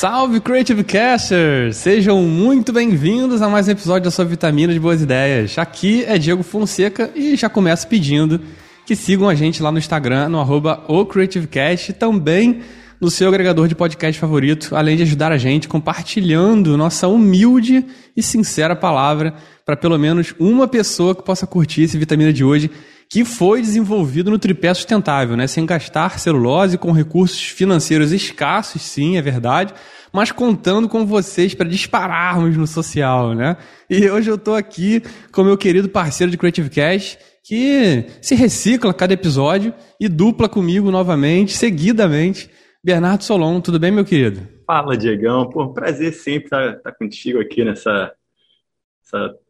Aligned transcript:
Salve 0.00 0.38
Creative 0.38 0.84
Casters! 0.84 1.76
Sejam 1.76 2.22
muito 2.22 2.72
bem-vindos 2.72 3.42
a 3.42 3.48
mais 3.48 3.66
um 3.66 3.72
episódio 3.72 4.04
da 4.04 4.12
sua 4.12 4.24
Vitamina 4.24 4.72
de 4.72 4.78
Boas 4.78 5.02
Ideias. 5.02 5.58
Aqui 5.58 6.04
é 6.04 6.16
Diego 6.16 6.44
Fonseca 6.44 7.10
e 7.16 7.34
já 7.34 7.48
começo 7.48 7.88
pedindo 7.88 8.40
que 8.86 8.94
sigam 8.94 9.28
a 9.28 9.34
gente 9.34 9.60
lá 9.60 9.72
no 9.72 9.78
Instagram, 9.78 10.28
no 10.28 10.38
arroba 10.38 10.84
OCreativeCast, 10.86 11.94
também 11.94 12.60
no 13.00 13.10
seu 13.10 13.26
agregador 13.28 13.66
de 13.66 13.74
podcast 13.74 14.20
favorito, 14.20 14.76
além 14.76 14.96
de 14.96 15.02
ajudar 15.02 15.32
a 15.32 15.36
gente 15.36 15.66
compartilhando 15.66 16.76
nossa 16.76 17.08
humilde 17.08 17.84
e 18.16 18.22
sincera 18.22 18.76
palavra 18.76 19.34
para 19.66 19.76
pelo 19.76 19.98
menos 19.98 20.32
uma 20.38 20.68
pessoa 20.68 21.12
que 21.12 21.24
possa 21.24 21.44
curtir 21.44 21.82
esse 21.82 21.98
Vitamina 21.98 22.32
de 22.32 22.44
hoje 22.44 22.70
que 23.10 23.24
foi 23.24 23.60
desenvolvido 23.62 24.30
no 24.30 24.38
tripé 24.38 24.72
sustentável, 24.74 25.36
né? 25.36 25.46
Sem 25.46 25.64
gastar 25.64 26.18
celulose, 26.18 26.76
com 26.76 26.92
recursos 26.92 27.40
financeiros 27.40 28.12
escassos, 28.12 28.82
sim, 28.82 29.16
é 29.16 29.22
verdade, 29.22 29.72
mas 30.12 30.30
contando 30.30 30.88
com 30.88 31.06
vocês 31.06 31.54
para 31.54 31.68
dispararmos 31.68 32.56
no 32.56 32.66
social, 32.66 33.34
né? 33.34 33.56
E 33.88 34.08
hoje 34.10 34.30
eu 34.30 34.34
estou 34.34 34.54
aqui 34.54 35.02
com 35.32 35.42
meu 35.42 35.56
querido 35.56 35.88
parceiro 35.88 36.30
de 36.30 36.36
Creative 36.36 36.68
Cash, 36.68 37.18
que 37.42 38.04
se 38.20 38.34
recicla 38.34 38.92
cada 38.92 39.14
episódio 39.14 39.72
e 39.98 40.06
dupla 40.06 40.48
comigo 40.48 40.90
novamente, 40.90 41.56
seguidamente. 41.56 42.50
Bernardo 42.84 43.24
Solon, 43.24 43.60
tudo 43.60 43.78
bem, 43.78 43.90
meu 43.90 44.04
querido? 44.04 44.46
Fala, 44.66 44.96
Diegão. 44.96 45.48
Pô, 45.48 45.72
prazer 45.72 46.12
sempre 46.12 46.44
estar, 46.44 46.76
estar 46.76 46.92
contigo 46.92 47.40
aqui 47.40 47.64
nessa 47.64 48.12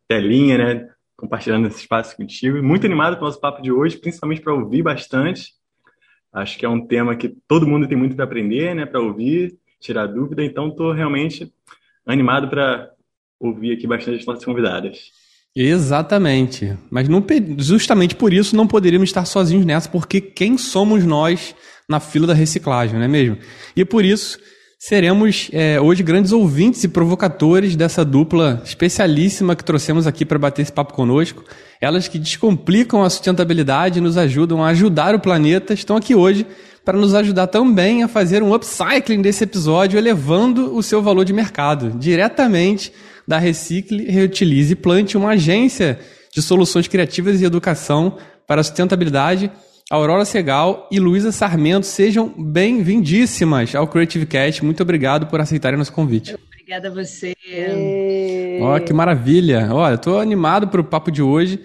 telinha, 0.06 0.58
né? 0.58 0.88
Compartilhando 1.18 1.66
esse 1.66 1.80
espaço 1.80 2.16
contigo. 2.16 2.62
Muito 2.62 2.86
animado 2.86 3.16
com 3.16 3.22
o 3.22 3.26
nosso 3.26 3.40
papo 3.40 3.60
de 3.60 3.72
hoje, 3.72 3.98
principalmente 3.98 4.40
para 4.40 4.54
ouvir 4.54 4.82
bastante. 4.82 5.52
Acho 6.32 6.56
que 6.56 6.64
é 6.64 6.68
um 6.68 6.86
tema 6.86 7.16
que 7.16 7.28
todo 7.48 7.66
mundo 7.66 7.88
tem 7.88 7.98
muito 7.98 8.14
para 8.14 8.24
aprender, 8.24 8.72
né? 8.74 8.86
Para 8.86 9.00
ouvir, 9.00 9.58
tirar 9.80 10.06
dúvida. 10.06 10.44
Então, 10.44 10.68
estou 10.68 10.92
realmente 10.92 11.52
animado 12.06 12.48
para 12.48 12.90
ouvir 13.40 13.72
aqui 13.72 13.86
bastante 13.86 14.20
as 14.20 14.26
nossas 14.26 14.44
convidadas. 14.44 15.10
Exatamente. 15.56 16.78
Mas 16.88 17.08
não, 17.08 17.24
justamente 17.58 18.14
por 18.14 18.32
isso 18.32 18.54
não 18.54 18.68
poderíamos 18.68 19.08
estar 19.08 19.24
sozinhos 19.24 19.66
nessa, 19.66 19.88
porque 19.88 20.20
quem 20.20 20.56
somos 20.56 21.04
nós 21.04 21.54
na 21.88 21.98
fila 21.98 22.28
da 22.28 22.34
reciclagem, 22.34 22.96
não 22.96 23.04
é 23.04 23.08
mesmo? 23.08 23.38
E 23.74 23.84
por 23.84 24.04
isso 24.04 24.38
seremos 24.78 25.50
é, 25.52 25.80
hoje 25.80 26.04
grandes 26.04 26.30
ouvintes 26.30 26.84
e 26.84 26.88
provocadores 26.88 27.74
dessa 27.74 28.04
dupla 28.04 28.62
especialíssima 28.64 29.56
que 29.56 29.64
trouxemos 29.64 30.06
aqui 30.06 30.24
para 30.24 30.38
bater 30.38 30.62
esse 30.62 30.72
papo 30.72 30.94
conosco. 30.94 31.44
Elas 31.80 32.06
que 32.06 32.18
descomplicam 32.18 33.02
a 33.02 33.10
sustentabilidade 33.10 33.98
e 33.98 34.02
nos 34.02 34.16
ajudam 34.16 34.62
a 34.62 34.68
ajudar 34.68 35.16
o 35.16 35.20
planeta, 35.20 35.74
estão 35.74 35.96
aqui 35.96 36.14
hoje 36.14 36.46
para 36.84 36.96
nos 36.96 37.14
ajudar 37.14 37.48
também 37.48 38.02
a 38.02 38.08
fazer 38.08 38.42
um 38.42 38.54
upcycling 38.54 39.20
desse 39.20 39.44
episódio, 39.44 39.98
elevando 39.98 40.74
o 40.74 40.82
seu 40.82 41.02
valor 41.02 41.24
de 41.24 41.32
mercado, 41.32 41.90
diretamente 41.98 42.92
da 43.26 43.36
Recicle, 43.36 44.10
Reutilize 44.10 44.72
e 44.72 44.76
Plante, 44.76 45.16
uma 45.16 45.30
agência 45.30 45.98
de 46.32 46.40
soluções 46.40 46.88
criativas 46.88 47.40
e 47.40 47.44
educação 47.44 48.16
para 48.46 48.62
a 48.62 48.64
sustentabilidade 48.64 49.50
Aurora 49.90 50.26
Segal 50.26 50.86
e 50.92 51.00
Luísa 51.00 51.32
Sarmento, 51.32 51.86
sejam 51.86 52.28
bem-vindíssimas 52.36 53.74
ao 53.74 53.88
Creative 53.88 54.26
Cast. 54.26 54.62
Muito 54.62 54.82
obrigado 54.82 55.26
por 55.26 55.40
aceitarem 55.40 55.78
nosso 55.78 55.94
convite. 55.94 56.36
Obrigada 56.52 56.88
a 56.88 56.90
você. 56.90 57.32
Ó, 58.60 58.76
oh, 58.76 58.80
que 58.80 58.92
maravilha. 58.92 59.70
Olha, 59.72 59.94
estou 59.94 60.20
animado 60.20 60.68
para 60.68 60.82
o 60.82 60.84
papo 60.84 61.10
de 61.10 61.22
hoje, 61.22 61.58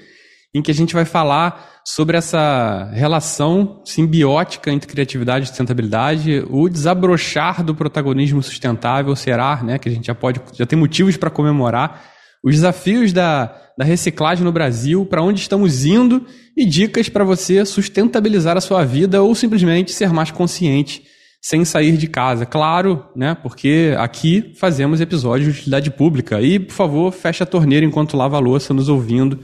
em 0.56 0.62
que 0.62 0.72
a 0.72 0.73
gente 0.73 0.94
vai 0.94 1.03
falar 1.03 1.81
sobre 1.83 2.16
essa 2.16 2.89
relação 2.94 3.81
simbiótica 3.83 4.72
entre 4.72 4.88
criatividade 4.88 5.44
e 5.44 5.47
sustentabilidade, 5.50 6.45
o 6.50 6.69
desabrochar 6.69 7.62
do 7.62 7.75
protagonismo 7.75 8.41
sustentável 8.41 9.13
será, 9.17 9.62
né, 9.62 9.78
que 9.78 9.89
a 9.89 9.91
gente 9.91 10.07
já 10.07 10.16
pode, 10.16 10.39
já 10.53 10.66
tem 10.66 10.79
motivos 10.79 11.17
para 11.17 11.29
comemorar, 11.29 12.06
os 12.41 12.56
desafios 12.56 13.12
da, 13.12 13.53
da 13.78 13.84
reciclagem 13.84 14.44
no 14.44 14.51
Brasil, 14.51 15.06
para 15.06 15.23
onde 15.23 15.41
estamos 15.41 15.85
indo 15.85 16.25
e 16.56 16.66
dicas 16.66 17.09
para 17.09 17.23
você 17.23 17.66
sustentabilizar 17.66 18.57
a 18.57 18.61
sua 18.61 18.84
vida 18.84 19.22
ou 19.22 19.34
simplesmente 19.34 19.91
ser 19.91 20.11
mais 20.11 20.31
consciente 20.31 21.03
sem 21.44 21.66
sair 21.66 21.97
de 21.97 22.07
casa. 22.07 22.45
Claro, 22.45 23.06
né? 23.13 23.35
Porque 23.35 23.94
aqui 24.00 24.53
fazemos 24.56 25.01
episódios 25.01 25.53
de 25.53 25.59
utilidade 25.59 25.91
pública. 25.91 26.41
E, 26.41 26.57
por 26.57 26.73
favor, 26.73 27.12
feche 27.12 27.44
a 27.44 27.45
torneira 27.45 27.85
enquanto 27.85 28.16
lava 28.16 28.38
a 28.38 28.39
louça 28.39 28.73
nos 28.73 28.88
ouvindo. 28.88 29.41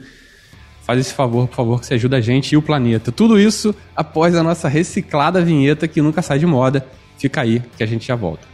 Faz 0.82 0.98
esse 0.98 1.12
favor, 1.12 1.46
por 1.46 1.56
favor, 1.56 1.80
que 1.80 1.86
você 1.86 1.94
ajuda 1.94 2.16
a 2.16 2.20
gente 2.20 2.52
e 2.52 2.56
o 2.56 2.62
planeta. 2.62 3.12
Tudo 3.12 3.38
isso 3.38 3.74
após 3.94 4.34
a 4.34 4.42
nossa 4.42 4.66
reciclada 4.66 5.42
vinheta 5.42 5.86
que 5.86 6.00
nunca 6.00 6.22
sai 6.22 6.38
de 6.38 6.46
moda. 6.46 6.86
Fica 7.18 7.42
aí 7.42 7.62
que 7.76 7.82
a 7.82 7.86
gente 7.86 8.06
já 8.06 8.16
volta. 8.16 8.48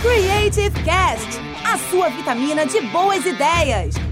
Creative 0.00 0.80
Cast, 0.84 1.40
a 1.64 1.76
sua 1.90 2.08
vitamina 2.08 2.64
de 2.64 2.80
boas 2.82 3.26
ideias. 3.26 4.11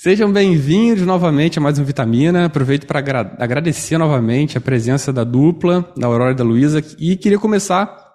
Sejam 0.00 0.32
bem-vindos 0.32 1.04
novamente 1.04 1.58
a 1.58 1.60
mais 1.60 1.76
um 1.76 1.82
Vitamina. 1.82 2.44
Aproveito 2.44 2.86
para 2.86 3.00
agra 3.00 3.34
agradecer 3.36 3.98
novamente 3.98 4.56
a 4.56 4.60
presença 4.60 5.12
da 5.12 5.24
dupla, 5.24 5.92
da 5.96 6.06
Aurora 6.06 6.30
e 6.30 6.36
da 6.36 6.44
Luísa, 6.44 6.80
e 7.00 7.16
queria 7.16 7.36
começar 7.36 8.14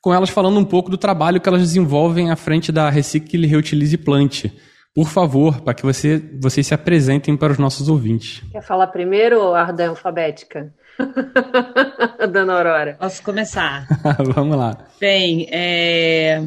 com 0.00 0.14
elas 0.14 0.30
falando 0.30 0.58
um 0.58 0.64
pouco 0.64 0.90
do 0.90 0.96
trabalho 0.96 1.42
que 1.42 1.46
elas 1.46 1.60
desenvolvem 1.60 2.30
à 2.30 2.36
frente 2.36 2.72
da 2.72 2.88
Recicle, 2.88 3.46
Reutilize 3.46 3.96
e 3.96 3.98
Plante. 3.98 4.50
Por 4.94 5.10
favor, 5.10 5.60
para 5.60 5.74
que 5.74 5.82
você, 5.82 6.22
vocês 6.40 6.66
se 6.66 6.72
apresentem 6.72 7.36
para 7.36 7.52
os 7.52 7.58
nossos 7.58 7.90
ouvintes. 7.90 8.42
Quer 8.50 8.62
falar 8.62 8.86
primeiro 8.86 9.38
ou 9.42 9.54
a 9.54 9.64
ordem 9.64 9.88
alfabética? 9.88 10.72
Dona 12.32 12.54
Aurora. 12.54 12.96
Posso 12.98 13.22
começar? 13.22 13.86
Vamos 14.34 14.56
lá. 14.56 14.86
Bem, 14.98 15.48
é... 15.52 16.42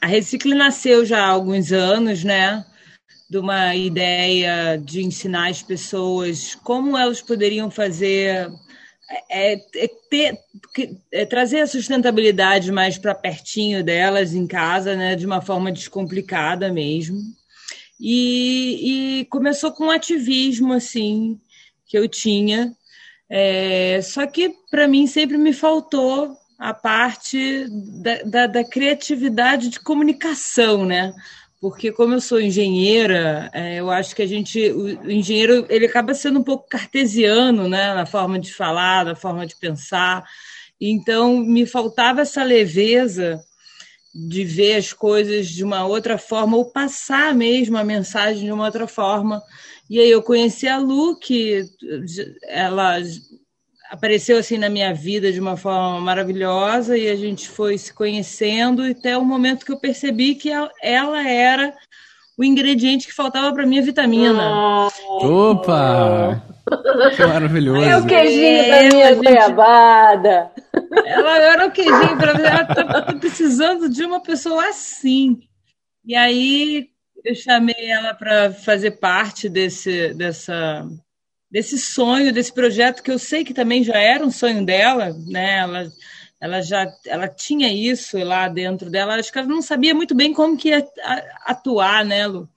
a 0.00 0.06
Recicle 0.06 0.54
nasceu 0.54 1.04
já 1.04 1.24
há 1.24 1.28
alguns 1.28 1.72
anos, 1.72 2.22
né? 2.22 2.64
De 3.28 3.38
uma 3.38 3.74
ideia 3.74 4.76
de 4.76 5.02
ensinar 5.02 5.50
as 5.50 5.62
pessoas 5.62 6.54
como 6.54 6.96
elas 6.96 7.22
poderiam 7.22 7.70
fazer 7.70 8.50
é, 9.30 9.54
é, 9.54 9.88
ter, 10.10 10.38
é, 11.12 11.26
trazer 11.26 11.60
a 11.60 11.66
sustentabilidade 11.66 12.72
mais 12.72 12.96
para 12.96 13.14
pertinho 13.14 13.84
delas 13.84 14.34
em 14.34 14.46
casa, 14.46 14.96
né, 14.96 15.14
de 15.14 15.26
uma 15.26 15.40
forma 15.40 15.70
descomplicada 15.70 16.72
mesmo. 16.72 17.18
E, 18.00 19.20
e 19.20 19.24
começou 19.26 19.72
com 19.72 19.84
um 19.86 19.90
ativismo 19.90 20.72
assim 20.72 21.38
que 21.86 21.98
eu 21.98 22.08
tinha, 22.08 22.74
é, 23.28 24.00
só 24.02 24.26
que 24.26 24.50
para 24.70 24.88
mim 24.88 25.06
sempre 25.06 25.36
me 25.36 25.52
faltou 25.52 26.36
a 26.58 26.72
parte 26.72 27.66
da, 28.02 28.22
da, 28.22 28.46
da 28.46 28.64
criatividade 28.64 29.68
de 29.68 29.80
comunicação, 29.80 30.84
né? 30.84 31.12
Porque 31.64 31.90
como 31.90 32.12
eu 32.12 32.20
sou 32.20 32.38
engenheira, 32.38 33.48
é, 33.50 33.76
eu 33.76 33.90
acho 33.90 34.14
que 34.14 34.20
a 34.20 34.26
gente, 34.26 34.70
o 34.70 35.10
engenheiro, 35.10 35.64
ele 35.70 35.86
acaba 35.86 36.12
sendo 36.12 36.38
um 36.38 36.42
pouco 36.42 36.68
cartesiano, 36.68 37.70
né, 37.70 37.94
na 37.94 38.04
forma 38.04 38.38
de 38.38 38.52
falar, 38.52 39.06
na 39.06 39.14
forma 39.14 39.46
de 39.46 39.56
pensar. 39.56 40.22
Então, 40.78 41.38
me 41.38 41.64
faltava 41.64 42.20
essa 42.20 42.44
leveza 42.44 43.40
de 44.14 44.44
ver 44.44 44.74
as 44.74 44.92
coisas 44.92 45.48
de 45.48 45.64
uma 45.64 45.86
outra 45.86 46.18
forma 46.18 46.54
ou 46.54 46.70
passar 46.70 47.34
mesmo 47.34 47.78
a 47.78 47.82
mensagem 47.82 48.44
de 48.44 48.52
uma 48.52 48.66
outra 48.66 48.86
forma. 48.86 49.42
E 49.88 49.98
aí 49.98 50.10
eu 50.10 50.22
conheci 50.22 50.68
a 50.68 50.76
Lu, 50.76 51.18
que 51.18 51.64
ela 52.46 53.00
apareceu 53.90 54.38
assim 54.38 54.58
na 54.58 54.68
minha 54.68 54.92
vida 54.94 55.32
de 55.32 55.40
uma 55.40 55.56
forma 55.56 56.00
maravilhosa 56.00 56.96
e 56.96 57.08
a 57.08 57.16
gente 57.16 57.48
foi 57.48 57.78
se 57.78 57.92
conhecendo 57.92 58.82
até 58.82 59.16
o 59.16 59.24
momento 59.24 59.64
que 59.64 59.72
eu 59.72 59.78
percebi 59.78 60.34
que 60.34 60.50
ela 60.82 61.28
era 61.28 61.74
o 62.36 62.44
ingrediente 62.44 63.06
que 63.06 63.14
faltava 63.14 63.52
para 63.52 63.66
minha 63.66 63.82
vitamina. 63.82 64.88
Opa! 65.20 66.42
Que 67.14 67.26
maravilhoso. 67.26 67.84
É 67.84 67.96
o 67.96 68.06
queijinho 68.06 68.62
é, 68.62 68.88
da 68.88 68.96
minha 68.96 69.14
goiabada. 69.14 70.50
Ela 71.04 71.38
era 71.38 71.66
o 71.66 71.70
queijinho 71.70 72.16
para 72.16 72.32
ela 72.32 72.64
tá 72.64 73.14
precisando 73.20 73.88
de 73.88 74.04
uma 74.04 74.20
pessoa 74.20 74.66
assim. 74.68 75.38
E 76.04 76.16
aí 76.16 76.88
eu 77.24 77.34
chamei 77.34 77.90
ela 77.90 78.14
para 78.14 78.52
fazer 78.52 78.92
parte 78.92 79.48
desse 79.48 80.12
dessa 80.14 80.86
desse 81.54 81.78
sonho, 81.78 82.32
desse 82.32 82.52
projeto 82.52 83.00
que 83.00 83.12
eu 83.12 83.18
sei 83.18 83.44
que 83.44 83.54
também 83.54 83.84
já 83.84 83.96
era 83.96 84.26
um 84.26 84.30
sonho 84.30 84.66
dela, 84.66 85.16
né? 85.24 85.58
Ela, 85.58 85.92
ela 86.40 86.60
já 86.60 86.92
ela 87.06 87.28
tinha 87.28 87.72
isso 87.72 88.18
lá 88.18 88.48
dentro 88.48 88.90
dela. 88.90 89.14
Acho 89.14 89.30
que 89.30 89.38
ela 89.38 89.46
não 89.46 89.62
sabia 89.62 89.94
muito 89.94 90.16
bem 90.16 90.32
como 90.32 90.56
que 90.56 90.70
ia 90.70 90.84
atuar, 91.46 92.04
né, 92.04 92.26
Lu? 92.26 92.48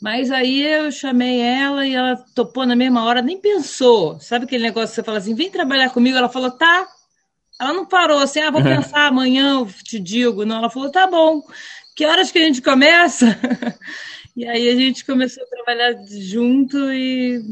Mas 0.00 0.30
aí 0.30 0.62
eu 0.62 0.90
chamei 0.90 1.42
ela 1.42 1.86
e 1.86 1.94
ela 1.94 2.16
topou 2.34 2.64
na 2.64 2.74
mesma 2.74 3.04
hora, 3.04 3.20
nem 3.20 3.38
pensou. 3.38 4.18
Sabe 4.18 4.46
aquele 4.46 4.64
negócio 4.64 4.88
que 4.88 4.94
você 4.94 5.02
fala 5.02 5.18
assim, 5.18 5.34
vem 5.34 5.50
trabalhar 5.50 5.90
comigo? 5.90 6.16
Ela 6.16 6.30
falou, 6.30 6.52
tá. 6.52 6.88
Ela 7.60 7.74
não 7.74 7.84
parou 7.84 8.18
assim, 8.18 8.40
ah, 8.40 8.50
vou 8.50 8.62
pensar 8.64 9.08
amanhã, 9.08 9.60
eu 9.60 9.66
te 9.66 10.00
digo. 10.00 10.46
Não, 10.46 10.56
ela 10.56 10.70
falou, 10.70 10.90
tá 10.90 11.06
bom. 11.06 11.42
Que 11.94 12.06
horas 12.06 12.32
que 12.32 12.38
a 12.38 12.46
gente 12.46 12.62
começa? 12.62 13.38
e 14.34 14.48
aí 14.48 14.70
a 14.70 14.74
gente 14.74 15.04
começou 15.04 15.44
a 15.44 15.48
trabalhar 15.48 15.94
junto 16.08 16.78
e 16.90 17.42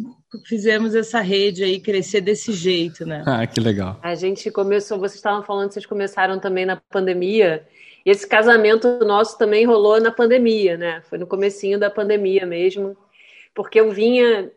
fizemos 0.44 0.94
essa 0.94 1.20
rede 1.20 1.62
aí 1.62 1.80
crescer 1.80 2.20
desse 2.20 2.52
jeito, 2.52 3.04
né? 3.04 3.22
Ah, 3.26 3.46
que 3.46 3.60
legal. 3.60 3.98
A 4.02 4.14
gente 4.14 4.50
começou, 4.50 4.98
vocês 4.98 5.16
estavam 5.16 5.42
falando, 5.42 5.72
vocês 5.72 5.86
começaram 5.86 6.38
também 6.38 6.64
na 6.64 6.76
pandemia. 6.76 7.66
E 8.04 8.10
esse 8.10 8.26
casamento 8.26 9.04
nosso 9.04 9.38
também 9.38 9.64
rolou 9.64 10.00
na 10.00 10.10
pandemia, 10.10 10.76
né? 10.76 11.02
Foi 11.08 11.18
no 11.18 11.26
comecinho 11.26 11.78
da 11.78 11.90
pandemia 11.90 12.44
mesmo, 12.46 12.96
porque 13.54 13.80
eu 13.80 13.90
vinha, 13.90 14.50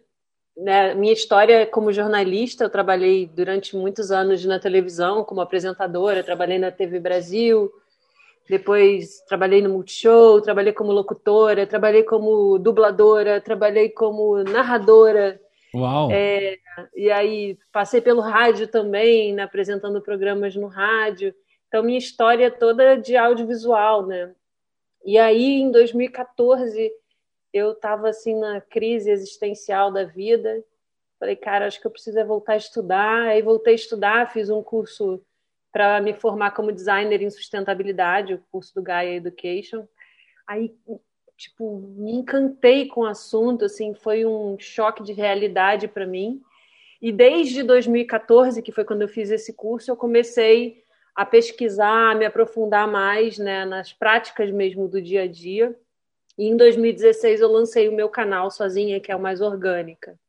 né, 0.58 0.94
minha 0.96 1.14
história 1.14 1.66
como 1.66 1.92
jornalista, 1.92 2.64
eu 2.64 2.70
trabalhei 2.70 3.28
durante 3.28 3.76
muitos 3.76 4.12
anos 4.12 4.44
na 4.46 4.60
televisão 4.60 5.24
como 5.24 5.42
apresentadora, 5.42 6.24
trabalhei 6.24 6.58
na 6.58 6.72
TV 6.72 7.00
Brasil, 7.00 7.72
depois 8.48 9.22
trabalhei 9.28 9.62
no 9.62 9.70
Multishow, 9.70 10.40
trabalhei 10.42 10.72
como 10.72 10.92
locutora, 10.92 11.68
trabalhei 11.68 12.04
como 12.04 12.58
dubladora, 12.60 13.42
trabalhei 13.42 13.90
como 13.90 14.44
narradora. 14.44 15.40
Uau! 15.76 16.10
É, 16.12 16.58
e 16.96 17.12
aí 17.12 17.58
passei 17.72 18.00
pelo 18.00 18.22
rádio 18.22 18.68
também, 18.68 19.34
né, 19.34 19.44
apresentando 19.44 20.02
programas 20.02 20.56
no 20.56 20.68
rádio. 20.68 21.36
Então, 21.68 21.84
minha 21.84 21.98
história 21.98 22.46
é 22.46 22.50
toda 22.50 22.96
de 22.96 23.18
audiovisual, 23.18 24.06
né? 24.06 24.34
E 25.04 25.18
aí, 25.18 25.60
em 25.60 25.72
2014, 25.72 26.92
eu 27.52 27.74
estava 27.74 28.10
assim 28.10 28.40
na 28.40 28.62
crise 28.62 29.12
existencial 29.12 29.92
da 29.92 30.04
vida. 30.04 30.64
Falei, 31.20 31.36
cara, 31.36 31.68
acho 31.68 31.80
que 31.80 31.88
eu 31.88 31.92
preciso 31.92 32.18
é 32.18 32.24
voltar 32.24 32.54
a 32.54 32.58
estudar. 32.58 33.24
Aí 33.24 33.42
voltei 33.42 33.74
a 33.74 33.76
estudar, 33.76 34.32
fiz 34.32 34.50
um 34.50 34.64
curso 34.64 35.22
para 35.72 36.00
me 36.00 36.14
formar 36.14 36.52
como 36.52 36.72
designer 36.72 37.22
em 37.22 37.30
sustentabilidade, 37.30 38.34
o 38.34 38.44
curso 38.50 38.74
do 38.74 38.82
Gaia 38.82 39.16
Education. 39.16 39.86
Aí, 40.48 40.74
tipo, 41.38 41.80
me 41.98 42.14
encantei 42.14 42.88
com 42.88 43.02
o 43.02 43.06
assunto, 43.06 43.66
assim, 43.66 43.94
foi 43.94 44.26
um 44.26 44.58
choque 44.60 45.04
de 45.04 45.14
realidade 45.14 45.88
para 45.88 46.06
mim. 46.06 46.42
E 47.02 47.12
desde 47.12 47.62
2014, 47.64 48.62
que 48.62 48.72
foi 48.72 48.86
quando 48.86 49.02
eu 49.02 49.08
fiz 49.08 49.30
esse 49.30 49.54
curso, 49.54 49.92
eu 49.92 49.98
comecei 49.98 50.84
a 51.14 51.26
pesquisar, 51.26 52.12
a 52.12 52.16
me 52.16 52.26
aprofundar 52.26 52.88
mais 52.88 53.38
né, 53.38 53.66
nas 53.66 53.94
práticas 53.94 54.52
mesmo 54.52 54.88
do 54.88 55.02
dia 55.02 55.24
a 55.24 55.28
dia. 55.28 55.78
E 56.38 56.48
em 56.48 56.58
2016 56.58 57.40
eu 57.42 57.52
lancei 57.52 57.88
o 57.88 57.94
meu 57.94 58.10
canal 58.10 58.52
sozinha, 58.52 59.00
que 59.00 59.12
é 59.12 59.16
o 59.16 59.22
Mais 59.22 59.40
Orgânica. 59.40 60.20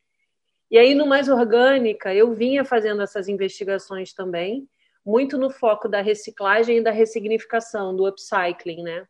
E 0.71 0.79
aí 0.79 0.95
no 0.95 1.07
Mais 1.07 1.29
Orgânica 1.29 2.15
eu 2.15 2.33
vinha 2.33 2.65
fazendo 2.65 3.03
essas 3.03 3.29
investigações 3.29 4.13
também, 4.13 4.69
muito 5.05 5.39
no 5.39 5.51
foco 5.51 5.89
da 5.89 6.01
reciclagem 6.01 6.79
e 6.79 6.83
da 6.83 6.91
ressignificação, 6.91 7.95
do 7.95 8.07
upcycling, 8.07 8.83
né? 8.83 9.07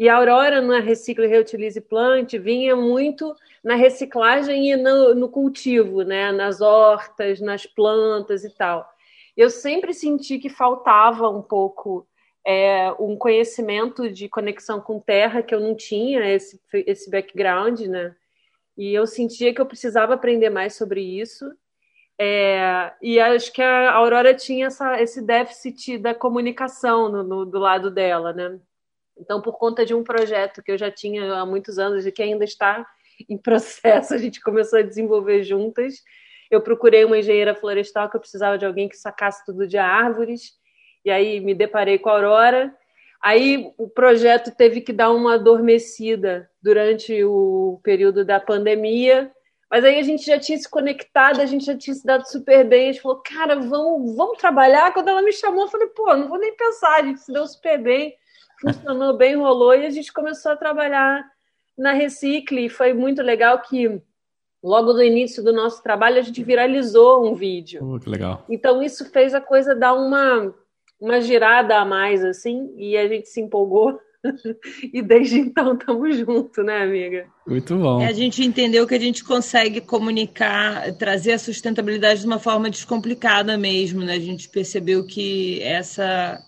E 0.00 0.08
a 0.08 0.16
Aurora 0.16 0.60
na 0.60 0.80
Recicle, 0.80 1.28
Reutilize 1.28 1.80
Plant 1.80 2.32
vinha 2.32 2.74
muito 2.74 3.36
na 3.62 3.76
reciclagem 3.76 4.72
e 4.72 4.76
no, 4.76 5.14
no 5.14 5.28
cultivo, 5.28 6.02
né? 6.02 6.32
Nas 6.32 6.60
hortas, 6.60 7.40
nas 7.40 7.66
plantas 7.66 8.42
e 8.42 8.50
tal 8.50 8.90
eu 9.40 9.48
sempre 9.48 9.94
senti 9.94 10.38
que 10.38 10.50
faltava 10.50 11.28
um 11.30 11.40
pouco 11.40 12.06
é, 12.46 12.92
um 12.98 13.16
conhecimento 13.16 14.10
de 14.10 14.28
conexão 14.28 14.80
com 14.80 15.00
terra 15.00 15.42
que 15.42 15.54
eu 15.54 15.60
não 15.60 15.74
tinha 15.74 16.28
esse, 16.30 16.60
esse 16.86 17.10
background, 17.10 17.80
né? 17.80 18.14
E 18.76 18.92
eu 18.92 19.06
sentia 19.06 19.54
que 19.54 19.60
eu 19.60 19.64
precisava 19.64 20.12
aprender 20.12 20.50
mais 20.50 20.74
sobre 20.74 21.00
isso. 21.00 21.50
É, 22.18 22.92
e 23.00 23.18
acho 23.18 23.50
que 23.50 23.62
a 23.62 23.92
Aurora 23.92 24.34
tinha 24.34 24.66
essa, 24.66 25.00
esse 25.00 25.22
déficit 25.22 25.96
da 25.96 26.14
comunicação 26.14 27.08
no, 27.08 27.22
no, 27.22 27.46
do 27.46 27.58
lado 27.58 27.90
dela, 27.90 28.34
né? 28.34 28.58
Então, 29.20 29.40
por 29.40 29.58
conta 29.58 29.84
de 29.84 29.94
um 29.94 30.02
projeto 30.02 30.62
que 30.62 30.72
eu 30.72 30.78
já 30.78 30.90
tinha 30.90 31.34
há 31.34 31.46
muitos 31.46 31.78
anos 31.78 32.06
e 32.06 32.12
que 32.12 32.22
ainda 32.22 32.44
está 32.44 32.86
em 33.28 33.36
processo, 33.36 34.12
a 34.14 34.18
gente 34.18 34.40
começou 34.40 34.78
a 34.78 34.82
desenvolver 34.82 35.42
juntas 35.42 36.02
eu 36.50 36.60
procurei 36.60 37.04
uma 37.04 37.18
engenheira 37.18 37.54
florestal 37.54 38.10
que 38.10 38.16
eu 38.16 38.20
precisava 38.20 38.58
de 38.58 38.66
alguém 38.66 38.88
que 38.88 38.96
sacasse 38.96 39.44
tudo 39.46 39.68
de 39.68 39.78
árvores, 39.78 40.52
e 41.04 41.10
aí 41.10 41.38
me 41.38 41.54
deparei 41.54 41.98
com 41.98 42.08
a 42.08 42.14
Aurora. 42.14 42.74
Aí 43.22 43.72
o 43.78 43.88
projeto 43.88 44.50
teve 44.50 44.80
que 44.80 44.92
dar 44.92 45.10
uma 45.12 45.34
adormecida 45.34 46.50
durante 46.60 47.22
o 47.22 47.80
período 47.84 48.24
da 48.24 48.40
pandemia, 48.40 49.30
mas 49.70 49.84
aí 49.84 50.00
a 50.00 50.02
gente 50.02 50.26
já 50.26 50.38
tinha 50.38 50.58
se 50.58 50.68
conectado, 50.68 51.40
a 51.40 51.46
gente 51.46 51.64
já 51.64 51.76
tinha 51.76 51.94
se 51.94 52.04
dado 52.04 52.26
super 52.26 52.64
bem. 52.64 52.88
A 52.88 52.92
gente 52.92 53.02
falou, 53.02 53.22
cara, 53.22 53.54
vamos, 53.54 54.16
vamos 54.16 54.36
trabalhar. 54.38 54.92
Quando 54.92 55.08
ela 55.08 55.22
me 55.22 55.32
chamou, 55.32 55.62
eu 55.62 55.68
falei, 55.68 55.86
pô, 55.88 56.16
não 56.16 56.28
vou 56.28 56.38
nem 56.38 56.56
pensar. 56.56 56.96
A 56.96 57.02
gente 57.04 57.20
se 57.20 57.32
deu 57.32 57.46
super 57.46 57.78
bem, 57.80 58.12
funcionou 58.60 59.16
bem, 59.16 59.36
rolou, 59.36 59.74
e 59.74 59.86
a 59.86 59.90
gente 59.90 60.12
começou 60.12 60.52
a 60.52 60.56
trabalhar 60.56 61.24
na 61.76 61.92
Recicle. 61.92 62.66
E 62.66 62.68
foi 62.68 62.92
muito 62.92 63.22
legal 63.22 63.60
que 63.60 64.00
Logo 64.62 64.92
no 64.92 65.02
início 65.02 65.42
do 65.42 65.52
nosso 65.52 65.82
trabalho, 65.82 66.18
a 66.18 66.22
gente 66.22 66.42
viralizou 66.44 67.26
um 67.26 67.34
vídeo. 67.34 67.82
Uh, 67.82 67.98
que 67.98 68.10
legal. 68.10 68.44
Então, 68.48 68.82
isso 68.82 69.10
fez 69.10 69.34
a 69.34 69.40
coisa 69.40 69.74
dar 69.74 69.94
uma, 69.94 70.54
uma 71.00 71.20
girada 71.20 71.78
a 71.78 71.84
mais, 71.84 72.22
assim, 72.22 72.70
e 72.76 72.96
a 72.96 73.08
gente 73.08 73.28
se 73.28 73.40
empolgou. 73.40 73.98
e 74.92 75.00
desde 75.00 75.38
então 75.38 75.72
estamos 75.72 76.14
juntos, 76.14 76.62
né, 76.62 76.82
amiga? 76.82 77.26
Muito 77.46 77.74
bom. 77.74 78.02
É, 78.02 78.08
a 78.08 78.12
gente 78.12 78.44
entendeu 78.44 78.86
que 78.86 78.94
a 78.94 79.00
gente 79.00 79.24
consegue 79.24 79.80
comunicar, 79.80 80.94
trazer 80.96 81.32
a 81.32 81.38
sustentabilidade 81.38 82.20
de 82.20 82.26
uma 82.26 82.38
forma 82.38 82.68
descomplicada 82.68 83.56
mesmo, 83.56 84.02
né? 84.02 84.12
A 84.12 84.20
gente 84.20 84.46
percebeu 84.50 85.06
que 85.06 85.62
essa 85.62 86.38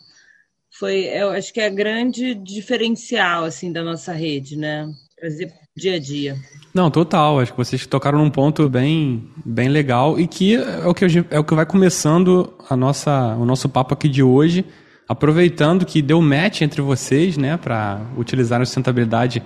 foi, 0.82 1.04
eu 1.14 1.30
acho 1.30 1.54
que 1.54 1.60
é 1.60 1.66
a 1.66 1.70
grande 1.70 2.34
diferencial 2.34 3.44
assim 3.44 3.72
da 3.72 3.84
nossa 3.84 4.12
rede, 4.12 4.56
né? 4.56 4.90
Trazer 5.16 5.52
dia 5.76 5.94
a 5.94 5.98
dia. 6.00 6.36
Não, 6.74 6.90
total. 6.90 7.38
Acho 7.38 7.52
que 7.52 7.56
vocês 7.56 7.86
tocaram 7.86 8.18
num 8.18 8.28
ponto 8.28 8.68
bem, 8.68 9.30
bem 9.46 9.68
legal 9.68 10.18
e 10.18 10.26
que 10.26 10.56
é 10.56 10.84
o 10.84 10.92
que, 10.92 11.04
é 11.30 11.38
o 11.38 11.44
que 11.44 11.54
vai 11.54 11.64
começando 11.64 12.52
a 12.68 12.76
nossa, 12.76 13.36
o 13.36 13.44
nosso 13.44 13.68
papo 13.68 13.94
aqui 13.94 14.08
de 14.08 14.24
hoje, 14.24 14.64
aproveitando 15.08 15.86
que 15.86 16.02
deu 16.02 16.20
match 16.20 16.62
entre 16.62 16.82
vocês, 16.82 17.36
né, 17.36 17.56
para 17.56 18.00
utilizar 18.16 18.60
a 18.60 18.64
sustentabilidade 18.64 19.40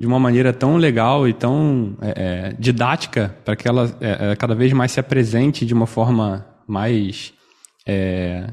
de 0.00 0.06
uma 0.08 0.18
maneira 0.18 0.52
tão 0.52 0.76
legal 0.78 1.28
e 1.28 1.32
tão 1.32 1.96
é, 2.02 2.14
é 2.16 2.56
didática 2.58 3.36
para 3.44 3.54
que 3.54 3.68
ela 3.68 3.88
é, 4.00 4.32
é, 4.32 4.34
cada 4.36 4.56
vez 4.56 4.72
mais 4.72 4.90
se 4.90 4.98
apresente 4.98 5.64
de 5.64 5.72
uma 5.72 5.86
forma 5.86 6.44
mais 6.66 7.32
é, 7.86 8.48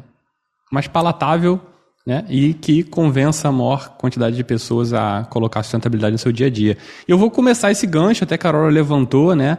mais 0.71 0.87
palatável 0.87 1.59
né, 2.05 2.25
e 2.29 2.53
que 2.53 2.83
convença 2.83 3.47
a 3.47 3.51
maior 3.51 3.89
quantidade 3.97 4.35
de 4.35 4.43
pessoas 4.43 4.93
a 4.93 5.27
colocar 5.29 5.63
sustentabilidade 5.63 6.13
no 6.13 6.17
seu 6.17 6.31
dia 6.31 6.47
a 6.47 6.49
dia. 6.49 6.77
Eu 7.07 7.17
vou 7.17 7.29
começar 7.29 7.71
esse 7.71 7.85
gancho, 7.85 8.23
até 8.23 8.37
que 8.37 8.47
a 8.47 8.49
Aurora 8.49 8.71
levantou, 8.71 9.35
né, 9.35 9.57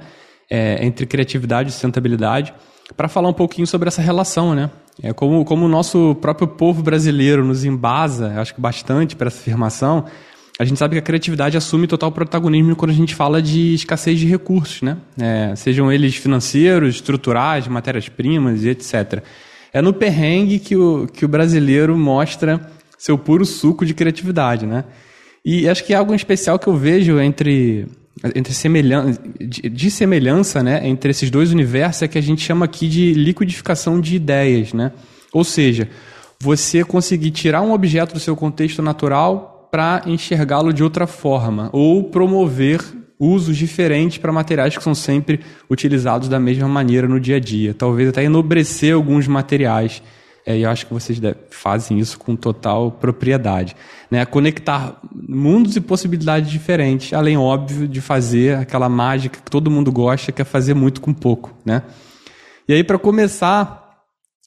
é, 0.50 0.84
entre 0.84 1.06
criatividade 1.06 1.68
e 1.68 1.72
sustentabilidade, 1.72 2.52
para 2.96 3.08
falar 3.08 3.28
um 3.28 3.32
pouquinho 3.32 3.66
sobre 3.66 3.86
essa 3.86 4.02
relação, 4.02 4.52
né? 4.52 4.68
É 5.00 5.12
como, 5.12 5.44
como 5.44 5.64
o 5.64 5.68
nosso 5.68 6.16
próprio 6.16 6.48
povo 6.48 6.82
brasileiro 6.82 7.44
nos 7.44 7.64
embasa, 7.64 8.34
acho 8.40 8.52
que 8.52 8.60
bastante 8.60 9.14
para 9.14 9.28
essa 9.28 9.38
afirmação, 9.38 10.04
a 10.58 10.64
gente 10.64 10.76
sabe 10.76 10.96
que 10.96 10.98
a 10.98 11.02
criatividade 11.02 11.56
assume 11.56 11.86
total 11.86 12.10
protagonismo 12.10 12.74
quando 12.74 12.90
a 12.90 12.94
gente 12.94 13.14
fala 13.14 13.40
de 13.40 13.74
escassez 13.74 14.18
de 14.18 14.26
recursos, 14.26 14.82
né? 14.82 14.96
É, 15.18 15.54
sejam 15.54 15.90
eles 15.90 16.16
financeiros, 16.16 16.96
estruturais, 16.96 17.68
matérias-primas 17.68 18.64
e 18.64 18.70
etc 18.70 19.22
é 19.72 19.80
no 19.80 19.92
perrengue 19.92 20.58
que 20.58 20.76
o, 20.76 21.06
que 21.06 21.24
o 21.24 21.28
brasileiro 21.28 21.96
mostra 21.96 22.70
seu 22.98 23.16
puro 23.16 23.44
suco 23.44 23.86
de 23.86 23.94
criatividade, 23.94 24.66
né? 24.66 24.84
E 25.44 25.68
acho 25.68 25.84
que 25.84 25.94
é 25.94 25.96
algo 25.96 26.14
especial 26.14 26.58
que 26.58 26.66
eu 26.66 26.76
vejo 26.76 27.18
entre, 27.18 27.86
entre 28.34 28.52
semelhança, 28.52 29.20
de, 29.40 29.68
de, 29.68 29.90
semelhança 29.90 30.62
né, 30.62 30.86
entre 30.86 31.10
esses 31.10 31.30
dois 31.30 31.50
universos 31.50 32.02
é 32.02 32.08
que 32.08 32.18
a 32.18 32.22
gente 32.22 32.42
chama 32.42 32.66
aqui 32.66 32.86
de 32.86 33.14
liquidificação 33.14 34.00
de 34.00 34.16
ideias, 34.16 34.74
né? 34.74 34.92
Ou 35.32 35.44
seja, 35.44 35.88
você 36.38 36.84
conseguir 36.84 37.30
tirar 37.30 37.62
um 37.62 37.72
objeto 37.72 38.14
do 38.14 38.20
seu 38.20 38.36
contexto 38.36 38.82
natural 38.82 39.68
para 39.70 40.02
enxergá-lo 40.06 40.72
de 40.72 40.82
outra 40.82 41.06
forma 41.06 41.70
ou 41.72 42.04
promover 42.04 42.80
usos 43.20 43.58
diferentes 43.58 44.16
para 44.16 44.32
materiais 44.32 44.74
que 44.74 44.82
são 44.82 44.94
sempre 44.94 45.40
utilizados 45.68 46.26
da 46.26 46.40
mesma 46.40 46.66
maneira 46.66 47.06
no 47.06 47.20
dia 47.20 47.36
a 47.36 47.40
dia. 47.40 47.74
Talvez 47.74 48.08
até 48.08 48.24
enobrecer 48.24 48.94
alguns 48.94 49.28
materiais. 49.28 50.02
É, 50.46 50.56
e 50.56 50.62
eu 50.62 50.70
acho 50.70 50.86
que 50.86 50.94
vocês 50.94 51.20
fazem 51.50 51.98
isso 51.98 52.18
com 52.18 52.34
total 52.34 52.90
propriedade. 52.90 53.76
Né? 54.10 54.24
Conectar 54.24 54.98
mundos 55.12 55.76
e 55.76 55.82
possibilidades 55.82 56.50
diferentes, 56.50 57.12
além, 57.12 57.36
óbvio, 57.36 57.86
de 57.86 58.00
fazer 58.00 58.56
aquela 58.56 58.88
mágica 58.88 59.38
que 59.44 59.50
todo 59.50 59.70
mundo 59.70 59.92
gosta, 59.92 60.32
que 60.32 60.40
é 60.40 60.44
fazer 60.44 60.72
muito 60.72 61.02
com 61.02 61.12
pouco. 61.12 61.54
Né? 61.62 61.82
E 62.66 62.72
aí, 62.72 62.82
para 62.82 62.98
começar 62.98 63.80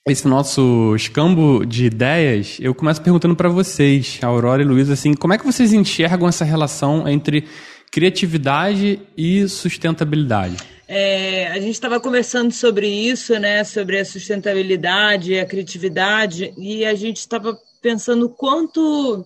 esse 0.08 0.28
nosso 0.28 0.94
escambo 0.96 1.64
de 1.66 1.86
ideias, 1.86 2.58
eu 2.60 2.74
começo 2.76 3.02
perguntando 3.02 3.36
para 3.36 3.48
vocês, 3.48 4.20
Aurora 4.22 4.62
e 4.62 4.66
Luiz, 4.66 4.90
assim, 4.90 5.14
como 5.14 5.34
é 5.34 5.38
que 5.38 5.46
vocês 5.46 5.72
enxergam 5.72 6.28
essa 6.28 6.44
relação 6.44 7.08
entre 7.08 7.46
criatividade 7.94 9.00
e 9.16 9.48
sustentabilidade. 9.48 10.58
É, 10.88 11.50
a 11.50 11.60
gente 11.60 11.76
estava 11.76 12.00
conversando 12.00 12.52
sobre 12.52 12.88
isso, 12.88 13.38
né? 13.38 13.64
Sobre 13.64 14.00
a 14.00 14.06
sustentabilidade, 14.06 15.38
a 15.38 15.46
criatividade, 15.46 16.56
e 16.58 16.84
a 16.84 16.96
gente 16.96 17.18
estava 17.18 17.56
pensando 17.84 18.28
quanto, 18.30 19.24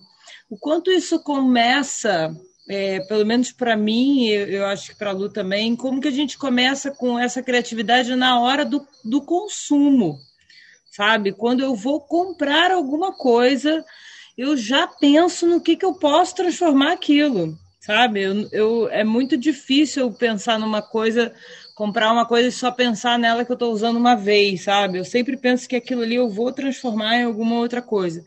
o 0.50 0.58
quanto 0.58 0.92
isso 0.92 1.18
começa 1.20 2.30
é, 2.68 3.00
pelo 3.00 3.24
menos 3.24 3.50
para 3.50 3.74
mim, 3.74 4.26
eu, 4.26 4.46
eu, 4.46 4.66
acho 4.66 4.90
que 4.90 4.98
para 4.98 5.08
a 5.08 5.14
Lu 5.14 5.30
também, 5.30 5.74
como 5.74 6.02
que 6.02 6.08
a 6.08 6.12
gente 6.12 6.36
começa 6.36 6.90
com 6.90 7.18
essa 7.18 7.42
criatividade 7.42 8.14
na 8.14 8.38
hora 8.38 8.66
do, 8.66 8.86
do 9.02 9.22
consumo, 9.22 10.18
sabe? 10.94 11.32
Quando 11.32 11.60
eu 11.60 11.74
vou 11.74 12.02
comprar 12.02 12.70
alguma 12.70 13.12
coisa, 13.16 13.82
eu 14.36 14.54
já 14.54 14.86
penso 14.86 15.46
no 15.46 15.62
que, 15.62 15.76
que 15.76 15.84
eu 15.86 15.94
posso 15.94 16.34
transformar 16.34 16.92
aquilo, 16.92 17.56
sabe? 17.88 18.20
Eu, 18.20 18.48
eu, 18.52 18.88
é 18.90 19.02
muito 19.02 19.34
difícil 19.34 20.12
pensar 20.12 20.58
numa 20.58 20.82
coisa, 20.82 21.32
comprar 21.74 22.12
uma 22.12 22.26
coisa 22.26 22.48
e 22.48 22.52
só 22.52 22.70
pensar 22.70 23.18
nela 23.18 23.46
que 23.46 23.50
eu 23.50 23.54
estou 23.54 23.72
usando 23.72 23.96
uma 23.96 24.14
vez, 24.14 24.64
sabe? 24.64 24.98
Eu 24.98 25.06
sempre 25.06 25.38
penso 25.38 25.66
que 25.66 25.74
aquilo 25.74 26.02
ali 26.02 26.16
eu 26.16 26.28
vou 26.28 26.52
transformar 26.52 27.16
em 27.16 27.24
alguma 27.24 27.56
outra 27.56 27.80
coisa. 27.80 28.22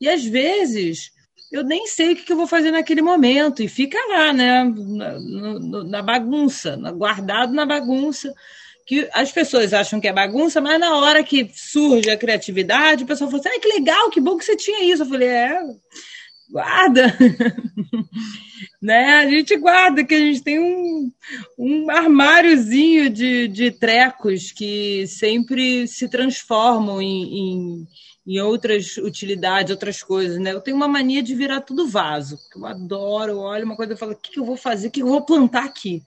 E 0.00 0.08
às 0.08 0.24
vezes 0.24 1.12
eu 1.52 1.62
nem 1.62 1.86
sei 1.86 2.14
o 2.14 2.16
que, 2.16 2.32
eu 2.32 2.36
vou 2.36 2.48
fazer 2.48 2.72
naquele 2.72 3.02
momento, 3.02 3.62
e 3.62 3.68
fica 3.68 3.96
lá, 4.08 4.32
né, 4.32 4.64
na, 4.64 5.84
na 5.84 6.02
bagunça, 6.02 6.74
guardado 6.92 7.52
na 7.52 7.64
bagunça, 7.64 8.34
que 8.84 9.08
as 9.12 9.30
pessoas 9.30 9.72
acham 9.72 10.00
que 10.00 10.08
é 10.08 10.12
bagunça, 10.12 10.60
mas 10.60 10.80
na 10.80 10.96
hora 10.96 11.22
que 11.22 11.48
surge 11.54 12.10
a 12.10 12.16
criatividade, 12.16 13.04
o 13.04 13.06
pessoal 13.06 13.30
fala 13.30 13.40
assim, 13.40 13.56
ah, 13.56 13.60
que 13.60 13.68
legal, 13.68 14.10
que 14.10 14.20
bom 14.20 14.36
que 14.36 14.44
você 14.44 14.56
tinha 14.56 14.82
isso. 14.82 15.04
Eu 15.04 15.06
falei, 15.06 15.28
é, 15.28 15.60
guarda. 16.54 17.12
né? 18.80 19.16
A 19.16 19.28
gente 19.28 19.56
guarda, 19.56 20.04
que 20.04 20.14
a 20.14 20.20
gente 20.20 20.40
tem 20.40 20.60
um, 20.60 21.12
um 21.58 21.90
armáriozinho 21.90 23.10
de, 23.10 23.48
de 23.48 23.72
trecos 23.72 24.52
que 24.52 25.04
sempre 25.08 25.88
se 25.88 26.08
transformam 26.08 27.02
em, 27.02 27.38
em 27.38 27.86
em 28.26 28.40
outras 28.40 28.96
utilidades, 28.96 29.70
outras 29.70 30.02
coisas, 30.02 30.38
né? 30.38 30.50
Eu 30.50 30.60
tenho 30.62 30.78
uma 30.78 30.88
mania 30.88 31.22
de 31.22 31.34
virar 31.34 31.60
tudo 31.60 31.86
vaso. 31.86 32.38
Eu 32.56 32.64
adoro, 32.64 33.32
eu 33.32 33.38
olho 33.40 33.66
uma 33.66 33.76
coisa 33.76 33.92
e 33.92 33.96
falo, 33.98 34.12
o 34.12 34.16
que, 34.16 34.30
que 34.30 34.40
eu 34.40 34.46
vou 34.46 34.56
fazer? 34.56 34.88
O 34.88 34.90
que 34.90 35.02
eu 35.02 35.06
vou 35.06 35.26
plantar 35.26 35.64
aqui? 35.64 36.02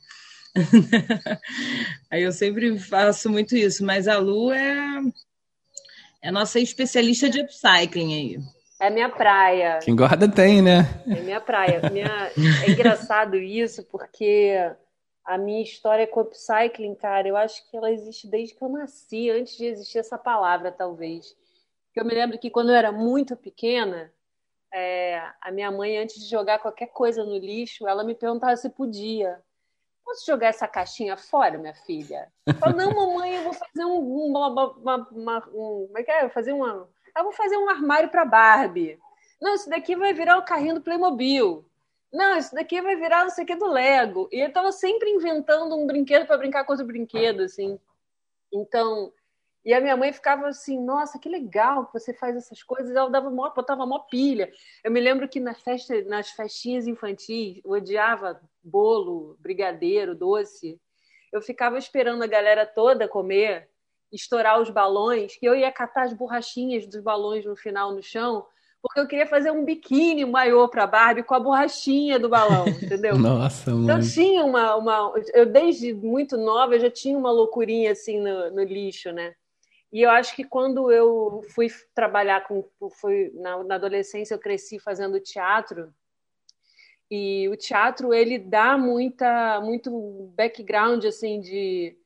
aí 2.09 2.23
eu 2.23 2.31
sempre 2.31 2.79
faço 2.79 3.29
muito 3.29 3.55
isso, 3.55 3.85
mas 3.85 4.07
a 4.07 4.17
Lu 4.17 4.51
é, 4.51 4.99
é 6.23 6.31
nossa 6.31 6.59
especialista 6.59 7.29
de 7.29 7.39
upcycling 7.41 8.15
aí. 8.15 8.56
É 8.79 8.89
minha 8.89 9.09
praia. 9.09 9.79
Quem 9.81 9.95
guarda 9.95 10.29
tem, 10.29 10.61
né? 10.61 10.81
É 11.07 11.19
minha 11.21 11.41
praia. 11.41 11.81
Minha... 11.91 12.31
É 12.65 12.71
engraçado 12.71 13.35
isso, 13.35 13.83
porque 13.85 14.55
a 15.25 15.37
minha 15.37 15.61
história 15.61 16.07
com 16.07 16.21
upcycling, 16.21 16.95
cara, 16.95 17.27
eu 17.27 17.35
acho 17.35 17.69
que 17.69 17.75
ela 17.75 17.91
existe 17.91 18.27
desde 18.27 18.55
que 18.55 18.63
eu 18.63 18.69
nasci, 18.69 19.29
antes 19.29 19.57
de 19.57 19.65
existir 19.65 19.97
essa 19.97 20.17
palavra, 20.17 20.71
talvez. 20.71 21.35
Eu 21.95 22.05
me 22.05 22.13
lembro 22.13 22.37
que 22.37 22.51
quando 22.51 22.69
eu 22.69 22.75
era 22.75 22.91
muito 22.91 23.35
pequena, 23.35 24.13
é, 24.71 25.19
a 25.41 25.51
minha 25.51 25.71
mãe, 25.71 25.97
antes 25.97 26.19
de 26.23 26.29
jogar 26.29 26.59
qualquer 26.59 26.87
coisa 26.87 27.23
no 27.23 27.37
lixo, 27.37 27.87
ela 27.87 28.03
me 28.03 28.13
perguntava 28.13 28.55
se 28.55 28.69
podia. 28.69 29.41
Posso 30.05 30.25
jogar 30.25 30.47
essa 30.47 30.67
caixinha 30.67 31.17
fora, 31.17 31.57
minha 31.57 31.73
filha? 31.73 32.31
Eu 32.45 32.53
falo, 32.53 32.77
não, 32.77 32.93
mamãe, 32.93 33.35
eu 33.35 33.43
vou 33.43 33.53
fazer 33.53 33.83
um, 33.83 33.99
uma, 33.99 34.47
uma, 34.47 35.07
uma, 35.11 35.37
um, 35.49 35.87
como 35.87 35.97
é 35.97 36.03
que 36.03 36.11
é? 36.11 36.29
fazer 36.29 36.53
uma, 36.53 36.87
eu 37.17 37.23
vou 37.23 37.33
fazer 37.33 37.57
um 37.57 37.69
armário 37.69 38.09
para 38.09 38.25
Barbie. 38.25 38.99
Não, 39.41 39.53
isso 39.53 39.69
daqui 39.69 39.95
vai 39.95 40.13
virar 40.13 40.37
o 40.37 40.45
carrinho 40.45 40.75
do 40.75 40.81
Playmobil. 40.81 41.65
Não, 42.11 42.37
isso 42.37 42.55
daqui 42.55 42.81
vai 42.81 42.95
virar 42.95 43.23
não 43.23 43.29
sei 43.29 43.43
o 43.43 43.47
que 43.47 43.55
do 43.55 43.67
Lego. 43.67 44.29
E 44.31 44.39
eu 44.39 44.47
estava 44.47 44.71
sempre 44.71 45.09
inventando 45.09 45.75
um 45.75 45.85
brinquedo 45.85 46.25
para 46.25 46.37
brincar 46.37 46.63
com 46.63 46.71
outro 46.71 46.87
brinquedo, 46.87 47.41
assim. 47.41 47.79
Então, 48.51 49.11
e 49.67 49.73
a 49.73 49.81
minha 49.81 49.97
mãe 49.97 50.13
ficava 50.13 50.47
assim, 50.47 50.79
nossa, 50.81 51.19
que 51.19 51.27
legal 51.27 51.87
que 51.87 51.93
você 51.93 52.13
faz 52.13 52.37
essas 52.37 52.63
coisas. 52.63 52.95
Ela 52.95 53.09
dava 53.09 53.29
mó, 53.29 53.49
botava 53.49 53.85
mó 53.85 53.99
pilha. 53.99 54.49
Eu 54.81 54.89
me 54.89 55.01
lembro 55.01 55.27
que 55.27 55.41
na 55.41 55.53
festa, 55.53 56.01
nas 56.03 56.29
festinhas 56.29 56.87
infantis, 56.87 57.59
eu 57.65 57.71
odiava 57.71 58.41
bolo, 58.63 59.35
brigadeiro, 59.39 60.15
doce. 60.15 60.79
Eu 61.33 61.41
ficava 61.41 61.77
esperando 61.77 62.23
a 62.23 62.27
galera 62.27 62.65
toda 62.65 63.09
comer, 63.09 63.69
estourar 64.11 64.61
os 64.61 64.69
balões, 64.69 65.35
que 65.37 65.45
eu 65.45 65.55
ia 65.55 65.71
catar 65.71 66.03
as 66.03 66.13
borrachinhas 66.13 66.87
dos 66.87 67.01
balões 67.01 67.45
no 67.45 67.55
final 67.55 67.93
no 67.93 68.01
chão, 68.01 68.45
porque 68.81 68.99
eu 68.99 69.07
queria 69.07 69.25
fazer 69.25 69.51
um 69.51 69.65
biquíni 69.65 70.23
um 70.23 70.31
maiô 70.31 70.67
para 70.69 70.87
Barbie 70.87 71.23
com 71.23 71.33
a 71.33 71.39
borrachinha 71.39 72.19
do 72.19 72.29
balão, 72.29 72.67
entendeu? 72.81 73.17
Nossa, 73.17 73.71
mãe. 73.71 73.83
Então 73.83 73.99
tinha 73.99 74.43
uma, 74.43 74.75
uma, 74.75 75.13
eu 75.33 75.45
desde 75.45 75.93
muito 75.93 76.37
nova 76.37 76.75
eu 76.75 76.79
já 76.79 76.89
tinha 76.89 77.17
uma 77.17 77.31
loucurinha 77.31 77.91
assim 77.91 78.19
no, 78.19 78.51
no 78.51 78.63
lixo, 78.63 79.11
né? 79.11 79.33
E 79.91 80.01
eu 80.01 80.09
acho 80.09 80.35
que 80.35 80.43
quando 80.43 80.91
eu 80.91 81.41
fui 81.55 81.67
trabalhar 81.95 82.45
com, 82.45 82.63
fui 82.99 83.31
na, 83.35 83.63
na 83.63 83.75
adolescência 83.75 84.33
eu 84.33 84.39
cresci 84.39 84.79
fazendo 84.79 85.19
teatro 85.19 85.93
e 87.09 87.47
o 87.49 87.55
teatro 87.55 88.13
ele 88.13 88.37
dá 88.37 88.77
muita 88.77 89.61
muito 89.61 90.31
background 90.35 91.05
assim 91.05 91.39
de, 91.39 91.97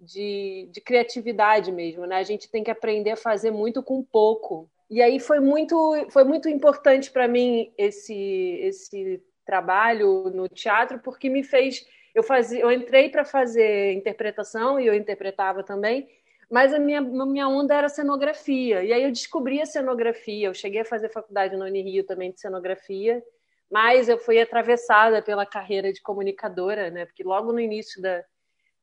de, 0.00 0.68
de, 0.72 0.80
criatividade 0.80 1.70
mesmo, 1.70 2.06
né? 2.06 2.16
A 2.16 2.22
gente 2.22 2.50
tem 2.50 2.64
que 2.64 2.70
aprender 2.70 3.10
a 3.10 3.16
fazer 3.16 3.50
muito 3.50 3.82
com 3.82 4.02
pouco. 4.02 4.70
E 4.88 5.02
aí 5.02 5.20
foi 5.20 5.40
muito 5.40 6.06
foi 6.10 6.24
muito 6.24 6.48
importante 6.48 7.10
para 7.10 7.28
mim 7.28 7.72
esse 7.76 8.14
esse 8.62 9.22
trabalho 9.44 10.30
no 10.34 10.48
teatro 10.48 10.98
porque 10.98 11.28
me 11.28 11.42
fez 11.42 11.86
eu 12.14 12.22
fazia 12.22 12.60
eu 12.60 12.72
entrei 12.72 13.08
para 13.08 13.24
fazer 13.24 13.92
interpretação 13.92 14.80
e 14.80 14.86
eu 14.86 14.94
interpretava 14.94 15.62
também 15.62 16.08
mas 16.50 16.74
a 16.74 16.80
minha, 16.80 17.00
minha 17.00 17.48
onda 17.48 17.74
era 17.76 17.88
cenografia. 17.88 18.82
E 18.82 18.92
aí 18.92 19.04
eu 19.04 19.12
descobri 19.12 19.62
a 19.62 19.66
cenografia. 19.66 20.48
Eu 20.48 20.54
cheguei 20.54 20.80
a 20.80 20.84
fazer 20.84 21.08
faculdade 21.08 21.56
no 21.56 21.64
Unirio 21.64 22.02
também 22.02 22.32
de 22.32 22.40
cenografia, 22.40 23.22
mas 23.70 24.08
eu 24.08 24.18
fui 24.18 24.40
atravessada 24.40 25.22
pela 25.22 25.46
carreira 25.46 25.92
de 25.92 26.02
comunicadora, 26.02 26.90
né? 26.90 27.06
Porque 27.06 27.22
logo 27.22 27.52
no 27.52 27.60
início 27.60 28.02
da, 28.02 28.24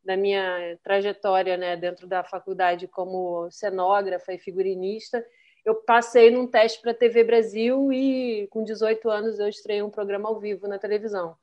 da 0.07 0.15
minha 0.15 0.79
trajetória, 0.81 1.57
né, 1.57 1.75
dentro 1.75 2.07
da 2.07 2.23
faculdade 2.23 2.87
como 2.87 3.51
cenógrafa 3.51 4.33
e 4.33 4.39
figurinista, 4.39 5.23
eu 5.65 5.75
passei 5.75 6.31
num 6.31 6.47
teste 6.47 6.81
para 6.81 6.91
a 6.91 6.95
TV 6.95 7.25
Brasil 7.25 7.91
e 7.91 8.47
com 8.49 8.63
18 8.63 9.09
anos 9.09 9.37
eu 9.37 9.49
estreiei 9.49 9.83
um 9.83 9.89
programa 9.89 10.29
ao 10.29 10.39
vivo 10.39 10.65
na 10.65 10.79
televisão. 10.79 11.35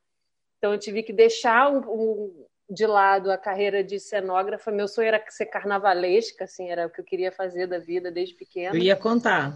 Então 0.56 0.72
eu 0.72 0.78
tive 0.78 1.02
que 1.02 1.12
deixar 1.12 1.70
um, 1.70 1.80
um, 1.80 2.46
de 2.70 2.86
lado 2.86 3.30
a 3.30 3.36
carreira 3.36 3.84
de 3.84 4.00
cenógrafa. 4.00 4.72
Meu 4.72 4.88
sonho 4.88 5.08
era 5.08 5.22
ser 5.28 5.44
carnavalesca, 5.44 6.44
assim, 6.44 6.70
era 6.70 6.86
o 6.86 6.90
que 6.90 7.02
eu 7.02 7.04
queria 7.04 7.30
fazer 7.30 7.66
da 7.66 7.78
vida 7.78 8.10
desde 8.10 8.34
pequena. 8.34 8.74
Eu 8.74 8.80
ia 8.80 8.96
contar. 8.96 9.54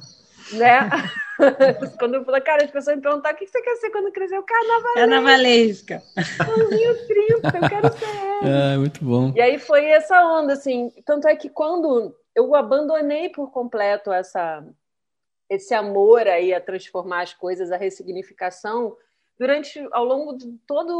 Né? 0.53 0.89
quando 1.99 2.15
eu 2.15 2.25
falei, 2.25 2.41
cara, 2.41 2.65
as 2.65 2.71
pessoas 2.71 2.97
me 2.97 3.03
perguntaram 3.03 3.37
o 3.37 3.39
que 3.39 3.47
você 3.47 3.63
quer 3.63 3.77
ser 3.77 3.91
quando 3.91 4.11
crescer? 4.11 4.43
Carnavalesca. 4.43 4.95
Carnavalesca. 4.95 6.03
Mãozinho 6.47 7.07
30, 7.07 7.59
eu 7.59 7.69
quero 7.69 7.99
ser 7.99 8.17
ela. 8.45 8.75
É, 8.75 8.77
muito 8.77 9.05
bom. 9.05 9.33
E 9.35 9.41
aí 9.41 9.59
foi 9.59 9.85
essa 9.87 10.21
onda, 10.27 10.53
assim. 10.55 10.93
Tanto 11.05 11.29
é 11.29 11.37
que 11.37 11.49
quando 11.49 12.15
eu 12.35 12.55
abandonei 12.55 13.29
por 13.29 13.51
completo 13.51 14.13
essa, 14.13 14.65
esse 15.49 15.75
amor 15.75 16.27
aí 16.27 16.53
a 16.53 16.61
transformar 16.61 17.23
as 17.23 17.35
coisas, 17.35 17.71
a 17.71 17.77
ressignificação, 17.77 18.97
durante 19.39 19.87
ao 19.93 20.05
longo 20.05 20.37
de 20.37 20.53
todos 20.67 20.95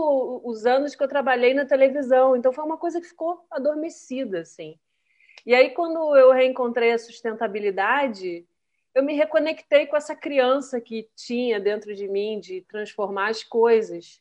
os 0.45 0.65
anos 0.65 0.95
que 0.95 1.03
eu 1.03 1.09
trabalhei 1.09 1.53
na 1.53 1.65
televisão. 1.65 2.37
Então 2.37 2.53
foi 2.53 2.65
uma 2.65 2.77
coisa 2.77 3.01
que 3.01 3.09
ficou 3.09 3.45
adormecida 3.51 4.41
assim. 4.41 4.79
E 5.45 5.55
aí 5.55 5.71
quando 5.71 6.17
eu 6.17 6.31
reencontrei 6.31 6.93
a 6.93 6.99
sustentabilidade, 6.99 8.47
eu 8.99 9.05
me 9.05 9.15
reconectei 9.15 9.87
com 9.87 9.97
essa 9.97 10.17
criança 10.17 10.81
que 10.81 11.09
tinha 11.15 11.61
dentro 11.61 11.95
de 11.95 12.09
mim 12.09 12.41
de 12.41 12.63
transformar 12.63 13.29
as 13.29 13.45
coisas. 13.45 14.21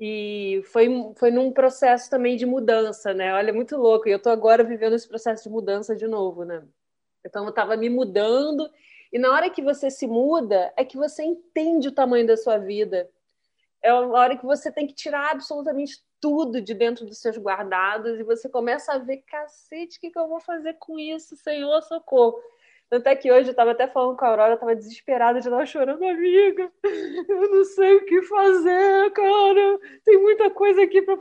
E 0.00 0.62
foi, 0.72 0.88
foi 1.16 1.30
num 1.30 1.52
processo 1.52 2.10
também 2.10 2.36
de 2.36 2.44
mudança, 2.44 3.14
né? 3.14 3.32
Olha, 3.32 3.52
muito 3.52 3.76
louco. 3.76 4.08
E 4.08 4.10
eu 4.10 4.16
estou 4.16 4.32
agora 4.32 4.64
vivendo 4.64 4.96
esse 4.96 5.06
processo 5.06 5.44
de 5.44 5.50
mudança 5.50 5.94
de 5.94 6.08
novo, 6.08 6.44
né? 6.44 6.66
Então 7.24 7.44
eu 7.44 7.50
estava 7.50 7.76
me 7.76 7.88
mudando 7.88 8.68
e 9.12 9.18
na 9.18 9.30
hora 9.30 9.48
que 9.48 9.62
você 9.62 9.90
se 9.90 10.08
muda 10.08 10.72
é 10.76 10.84
que 10.84 10.96
você 10.96 11.22
entende 11.22 11.86
o 11.86 11.92
tamanho 11.92 12.26
da 12.26 12.36
sua 12.36 12.58
vida 12.58 13.08
é 13.82 13.90
a 13.90 14.00
hora 14.00 14.36
que 14.36 14.44
você 14.44 14.72
tem 14.72 14.86
que 14.86 14.94
tirar 14.94 15.30
absolutamente 15.30 16.02
tudo 16.20 16.60
de 16.60 16.74
dentro 16.74 17.06
dos 17.06 17.18
seus 17.18 17.38
guardados 17.38 18.18
e 18.18 18.22
você 18.22 18.48
começa 18.48 18.92
a 18.92 18.98
ver, 18.98 19.18
cacete, 19.18 19.96
o 19.96 20.00
que, 20.00 20.10
que 20.10 20.18
eu 20.18 20.28
vou 20.28 20.40
fazer 20.40 20.74
com 20.74 20.98
isso, 20.98 21.34
Senhor, 21.36 21.80
socorro. 21.82 22.38
Tanto 22.90 23.06
é 23.06 23.14
que 23.14 23.30
hoje 23.30 23.48
eu 23.48 23.52
estava 23.52 23.70
até 23.70 23.86
falando 23.86 24.16
com 24.16 24.24
a 24.24 24.28
Aurora, 24.28 24.50
eu 24.50 24.54
estava 24.54 24.74
desesperada 24.74 25.40
de 25.40 25.46
estar 25.46 25.64
chorando, 25.64 26.04
amiga. 26.04 26.70
Eu 26.82 27.50
não 27.50 27.64
sei 27.64 27.94
o 27.94 28.04
que 28.04 28.20
fazer, 28.22 29.12
cara. 29.12 29.78
Tem 30.04 30.20
muita 30.20 30.50
coisa 30.50 30.82
aqui 30.82 31.00
para 31.00 31.16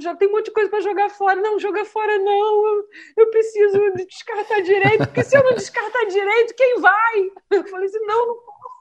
já 0.00 0.14
tem 0.14 0.28
um 0.28 0.32
monte 0.32 0.46
de 0.46 0.50
coisa 0.50 0.68
para 0.68 0.80
jogar 0.80 1.08
fora. 1.08 1.40
Não, 1.40 1.58
joga 1.58 1.84
fora 1.84 2.18
não. 2.18 2.84
Eu, 3.16 3.30
preciso 3.30 3.78
descartar 3.94 4.60
direito, 4.60 5.06
porque 5.06 5.22
se 5.22 5.38
eu 5.38 5.44
não 5.44 5.54
descartar 5.54 6.04
direito, 6.06 6.54
quem 6.54 6.80
vai? 6.80 7.30
Eu 7.52 7.64
falei 7.64 7.86
assim, 7.86 8.04
não, 8.04 8.26
não 8.26 8.36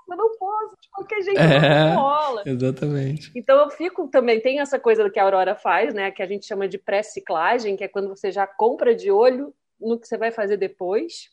eu 0.10 0.18
não 0.18 0.38
posso, 0.38 0.76
de 0.82 0.90
qualquer 0.90 1.22
jeito 1.22 1.40
é, 1.40 1.60
não 1.60 1.96
rola. 1.96 2.44
Exatamente. 2.46 3.32
Então 3.36 3.58
eu 3.60 3.70
fico 3.70 4.08
também, 4.08 4.42
tem 4.42 4.60
essa 4.60 4.80
coisa 4.80 5.10
que 5.10 5.20
a 5.20 5.24
Aurora 5.24 5.56
faz, 5.56 5.94
né, 5.94 6.12
que 6.12 6.22
a 6.22 6.28
gente 6.28 6.46
chama 6.46 6.68
de 6.68 6.78
pré-ciclagem, 6.78 7.76
que 7.76 7.84
é 7.84 7.88
quando 7.88 8.10
você 8.10 8.32
já 8.32 8.46
compra 8.46 8.94
de 8.94 9.10
olho 9.10 9.54
no 9.80 10.00
que 10.00 10.08
você 10.08 10.18
vai 10.18 10.32
fazer 10.32 10.58
depois. 10.58 11.30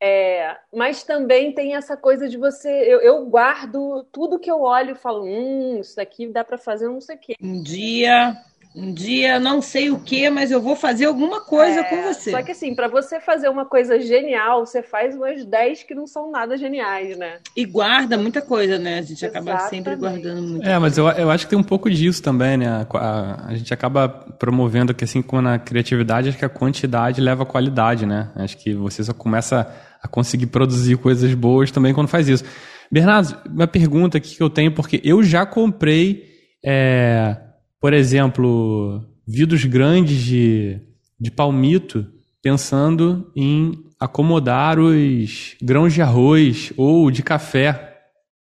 É, 0.00 0.56
mas 0.74 1.02
também 1.04 1.52
tem 1.52 1.74
essa 1.74 1.96
coisa 1.96 2.28
de 2.28 2.36
você. 2.36 2.68
Eu, 2.68 3.00
eu, 3.00 3.24
guardo 3.26 4.04
tudo 4.12 4.38
que 4.38 4.50
eu 4.50 4.60
olho 4.60 4.92
e 4.92 4.98
falo: 4.98 5.24
hum, 5.24 5.78
isso 5.80 5.96
daqui 5.96 6.28
dá 6.28 6.44
para 6.44 6.58
fazer 6.58 6.86
não 6.86 7.00
sei 7.00 7.16
o 7.16 7.18
quê. 7.18 7.34
Um 7.40 7.62
dia 7.62 8.36
um 8.76 8.92
dia 8.92 9.40
não 9.40 9.62
sei 9.62 9.90
o 9.90 9.98
que, 9.98 10.28
mas 10.28 10.50
eu 10.50 10.60
vou 10.60 10.76
fazer 10.76 11.06
alguma 11.06 11.40
coisa 11.40 11.80
é, 11.80 11.84
com 11.84 12.02
você. 12.02 12.30
Só 12.30 12.42
que 12.42 12.52
assim, 12.52 12.74
para 12.74 12.88
você 12.88 13.18
fazer 13.18 13.48
uma 13.48 13.64
coisa 13.64 13.98
genial, 13.98 14.66
você 14.66 14.82
faz 14.82 15.16
umas 15.16 15.46
10 15.46 15.84
que 15.84 15.94
não 15.94 16.06
são 16.06 16.30
nada 16.30 16.58
geniais, 16.58 17.16
né? 17.16 17.38
E 17.56 17.64
guarda 17.64 18.18
muita 18.18 18.42
coisa, 18.42 18.78
né? 18.78 18.98
A 18.98 19.02
gente 19.02 19.24
Exatamente. 19.24 19.48
acaba 19.48 19.70
sempre 19.70 19.96
guardando 19.96 20.42
muito. 20.42 20.68
É, 20.68 20.78
mas 20.78 20.98
eu, 20.98 21.08
eu 21.08 21.30
acho 21.30 21.46
que 21.46 21.50
tem 21.50 21.58
um 21.58 21.64
pouco 21.64 21.90
disso 21.90 22.22
também, 22.22 22.58
né? 22.58 22.66
A, 22.68 22.98
a, 22.98 23.48
a, 23.48 23.54
gente 23.54 23.72
acaba 23.72 24.10
promovendo 24.10 24.92
que 24.92 25.04
assim, 25.04 25.22
como 25.22 25.40
na 25.40 25.58
criatividade, 25.58 26.28
acho 26.28 26.38
que 26.38 26.44
a 26.44 26.50
quantidade 26.50 27.18
leva 27.18 27.44
a 27.44 27.46
qualidade, 27.46 28.04
né? 28.04 28.30
Acho 28.36 28.58
que 28.58 28.74
você 28.74 29.02
só 29.02 29.14
começa 29.14 29.66
a 30.02 30.06
conseguir 30.06 30.48
produzir 30.48 30.98
coisas 30.98 31.32
boas 31.32 31.70
também 31.70 31.94
quando 31.94 32.08
faz 32.08 32.28
isso. 32.28 32.44
Bernardo, 32.92 33.38
uma 33.48 33.66
pergunta 33.66 34.18
aqui 34.18 34.36
que 34.36 34.42
eu 34.42 34.50
tenho, 34.50 34.70
porque 34.70 35.00
eu 35.02 35.22
já 35.22 35.46
comprei. 35.46 36.36
É, 36.62 37.36
por 37.86 37.94
exemplo, 37.94 39.00
vidros 39.24 39.64
grandes 39.64 40.20
de, 40.20 40.80
de 41.20 41.30
palmito, 41.30 42.04
pensando 42.42 43.30
em 43.36 43.80
acomodar 44.00 44.76
os 44.80 45.54
grãos 45.62 45.94
de 45.94 46.02
arroz 46.02 46.72
ou 46.76 47.08
de 47.12 47.22
café, 47.22 47.96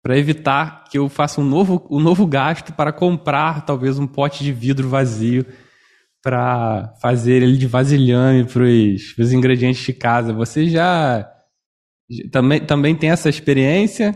para 0.04 0.16
evitar 0.16 0.84
que 0.84 0.96
eu 1.00 1.10
faça 1.10 1.42
um 1.42 1.44
novo, 1.44 1.88
um 1.90 2.00
novo 2.00 2.28
gasto 2.28 2.72
para 2.74 2.94
comprar 2.94 3.66
talvez 3.66 3.98
um 3.98 4.06
pote 4.06 4.44
de 4.44 4.54
vidro 4.54 4.88
vazio 4.88 5.44
para 6.22 6.94
fazer 7.02 7.42
ele 7.42 7.58
de 7.58 7.66
vasilhame 7.66 8.44
para 8.44 8.62
os 8.62 9.34
ingredientes 9.34 9.84
de 9.84 9.94
casa. 9.94 10.32
Você 10.34 10.70
já 10.70 11.28
também, 12.32 12.60
também 12.60 12.96
tem 12.96 13.10
essa 13.10 13.28
experiência? 13.28 14.16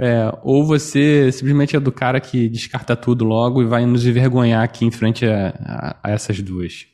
É, 0.00 0.32
ou 0.42 0.64
você 0.64 1.30
simplesmente 1.30 1.76
é 1.76 1.80
do 1.80 1.92
cara 1.92 2.20
que 2.20 2.48
descarta 2.48 2.96
tudo 2.96 3.24
logo 3.24 3.62
e 3.62 3.66
vai 3.66 3.84
nos 3.84 4.06
envergonhar 4.06 4.64
aqui 4.64 4.86
em 4.86 4.90
frente 4.90 5.26
a, 5.26 5.48
a, 5.48 6.00
a 6.02 6.10
essas 6.10 6.40
duas. 6.40 6.86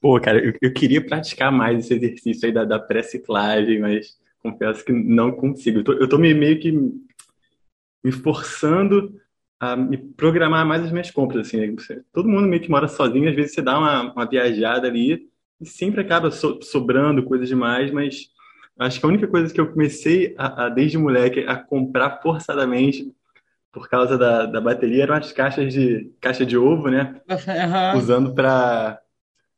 Pô, 0.00 0.20
cara, 0.20 0.38
eu, 0.44 0.52
eu, 0.62 0.72
queria 0.72 1.04
praticar 1.04 1.50
mais 1.50 1.80
esse 1.80 1.94
exercício 1.94 2.46
aí 2.46 2.52
da, 2.52 2.64
da 2.64 2.78
pré-ciclagem, 2.78 3.80
mas 3.80 4.16
confesso 4.40 4.84
que 4.84 4.92
não 4.92 5.32
consigo. 5.32 5.80
Eu 5.80 5.84
tô, 5.84 5.92
eu 5.94 6.08
tô 6.08 6.18
meio 6.18 6.60
que 6.60 6.70
me 6.70 8.12
forçando 8.12 9.20
a 9.58 9.74
me 9.74 9.96
programar 9.96 10.64
mais 10.64 10.84
as 10.84 10.92
minhas 10.92 11.10
compras, 11.10 11.48
assim. 11.48 11.58
Né? 11.58 11.74
Todo 12.12 12.28
mundo 12.28 12.46
meio 12.46 12.62
que 12.62 12.70
mora 12.70 12.86
sozinho, 12.86 13.28
às 13.28 13.34
vezes 13.34 13.54
você 13.54 13.62
dá 13.62 13.78
uma, 13.78 14.12
uma 14.12 14.28
viajada 14.28 14.86
ali 14.86 15.28
e 15.60 15.66
sempre 15.66 16.02
acaba 16.02 16.30
so, 16.30 16.60
sobrando 16.62 17.24
coisas 17.24 17.48
demais, 17.48 17.90
mas 17.90 18.30
Acho 18.78 19.00
que 19.00 19.06
a 19.06 19.08
única 19.08 19.26
coisa 19.26 19.52
que 19.52 19.60
eu 19.60 19.72
comecei 19.72 20.34
a, 20.36 20.66
a, 20.66 20.68
desde 20.68 20.98
moleque 20.98 21.40
a 21.40 21.56
comprar 21.56 22.20
forçadamente 22.20 23.10
por 23.72 23.88
causa 23.88 24.16
da, 24.16 24.46
da 24.46 24.60
bateria 24.60 25.02
eram 25.02 25.14
as 25.14 25.32
caixas 25.32 25.72
de 25.72 26.10
caixa 26.20 26.44
de 26.44 26.56
ovo, 26.56 26.88
né? 26.88 27.20
Uhum. 27.28 27.98
Usando 27.98 28.34
para 28.34 28.98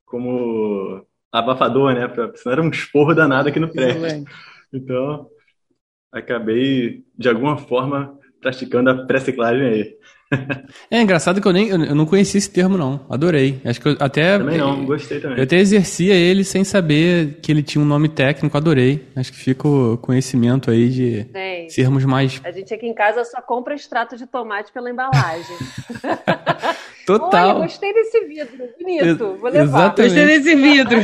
como 0.05 1.07
abafador, 1.33 1.95
né? 1.95 2.07
Pra, 2.09 2.33
senão 2.35 2.53
era 2.53 2.63
um 2.63 2.71
esporro 2.71 3.15
danado 3.15 3.49
aqui 3.49 3.61
no 3.61 3.69
prédio. 3.69 4.25
Então, 4.73 5.29
acabei 6.13 7.05
de 7.17 7.29
alguma 7.29 7.59
forma 7.59 8.19
praticando 8.41 8.91
a 8.91 9.07
pré-ciclagem 9.07 9.67
aí. 9.67 9.97
É 10.91 11.01
engraçado 11.01 11.41
que 11.41 11.49
eu 11.49 11.53
nem 11.53 11.69
eu 11.69 11.95
não 11.95 12.07
conhecia 12.07 12.39
esse 12.39 12.51
termo, 12.51 12.77
não. 12.77 13.05
Adorei. 13.09 13.61
Acho 13.65 13.81
que 13.81 13.89
eu 13.89 13.97
até. 13.99 14.39
Também 14.39 14.59
não, 14.59 14.85
gostei 14.85 15.21
também. 15.21 15.39
Eu 15.39 15.45
até 15.45 15.57
exercia 15.57 16.15
ele 16.15 16.45
sem 16.45 16.65
saber 16.65 17.39
que 17.43 17.51
ele 17.51 17.63
tinha 17.63 17.83
um 17.83 17.87
nome 17.87 18.09
técnico, 18.09 18.57
adorei. 18.57 19.07
Acho 19.17 19.33
que 19.33 19.39
fica 19.39 19.67
o 19.67 19.97
conhecimento 19.99 20.71
aí 20.71 20.89
de 20.89 21.23
Sim. 21.23 21.69
sermos 21.69 22.05
mais. 22.05 22.41
A 22.45 22.51
gente 22.51 22.73
aqui 22.73 22.87
em 22.87 22.95
casa 22.95 23.25
só 23.25 23.41
compra 23.41 23.75
extrato 23.75 24.17
de 24.17 24.27
tomate 24.27 24.73
pela 24.73 24.91
embalagem. 24.91 25.57
Total. 27.09 27.57
Olha, 27.57 27.61
gostei 27.61 27.91
desse 27.95 28.21
vidro, 28.27 28.69
bonito. 28.79 29.37
Vou 29.41 29.51
levar. 29.51 29.63
Exatamente. 29.63 30.15
Gostei 30.15 30.27
desse 30.27 30.55
vidro. 30.55 31.01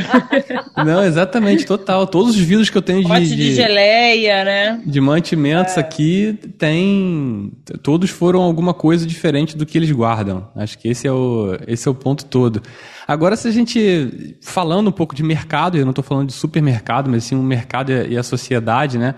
Não, 0.85 1.03
exatamente, 1.03 1.65
total. 1.65 2.05
Todos 2.05 2.35
os 2.35 2.41
vidros 2.41 2.69
que 2.69 2.77
eu 2.77 2.81
tenho 2.83 3.03
de, 3.03 3.27
de, 3.27 3.35
de 3.35 3.55
geleia, 3.55 4.45
né? 4.45 4.81
De 4.85 5.01
mantimentos 5.01 5.77
é. 5.77 5.79
aqui 5.79 6.37
tem. 6.59 7.51
Todos 7.81 8.11
foram 8.11 8.43
alguma 8.43 8.71
coisa 8.71 9.03
diferente 9.03 9.57
do 9.57 9.65
que 9.65 9.79
eles 9.79 9.89
guardam. 9.89 10.47
Acho 10.55 10.77
que 10.77 10.89
esse 10.89 11.07
é 11.07 11.11
o, 11.11 11.57
esse 11.65 11.87
é 11.87 11.91
o 11.91 11.95
ponto 11.95 12.23
todo. 12.25 12.61
Agora, 13.07 13.35
se 13.35 13.47
a 13.47 13.51
gente. 13.51 14.37
Falando 14.43 14.89
um 14.89 14.91
pouco 14.91 15.15
de 15.15 15.23
mercado, 15.23 15.75
eu 15.75 15.85
não 15.85 15.91
estou 15.91 16.03
falando 16.03 16.27
de 16.27 16.33
supermercado, 16.33 17.09
mas 17.09 17.23
sim 17.23 17.35
o 17.35 17.41
mercado 17.41 17.91
e 17.91 18.15
a 18.15 18.21
sociedade, 18.21 18.99
né? 18.99 19.15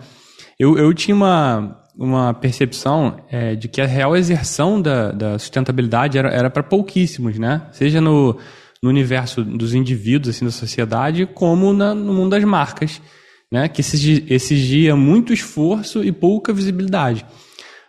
Eu, 0.57 0.77
eu 0.77 0.93
tinha 0.93 1.13
uma 1.13 1.83
uma 1.97 2.33
percepção 2.33 3.17
é, 3.29 3.55
de 3.55 3.67
que 3.67 3.81
a 3.81 3.85
real 3.85 4.15
exerção 4.15 4.79
da, 4.81 5.11
da 5.11 5.39
sustentabilidade 5.39 6.17
era 6.17 6.49
para 6.49 6.61
pouquíssimos, 6.61 7.39
né? 7.39 7.67
Seja 7.71 7.99
no, 7.99 8.37
no 8.81 8.89
universo 8.89 9.43
dos 9.43 9.73
indivíduos, 9.73 10.35
assim, 10.35 10.45
da 10.45 10.51
sociedade, 10.51 11.25
como 11.25 11.73
na, 11.73 11.95
no 11.95 12.13
mundo 12.13 12.31
das 12.31 12.43
marcas, 12.43 13.01
né? 13.51 13.67
Que 13.67 13.81
exigia 13.81 14.95
muito 14.95 15.33
esforço 15.33 16.03
e 16.03 16.11
pouca 16.11 16.53
visibilidade. 16.53 17.25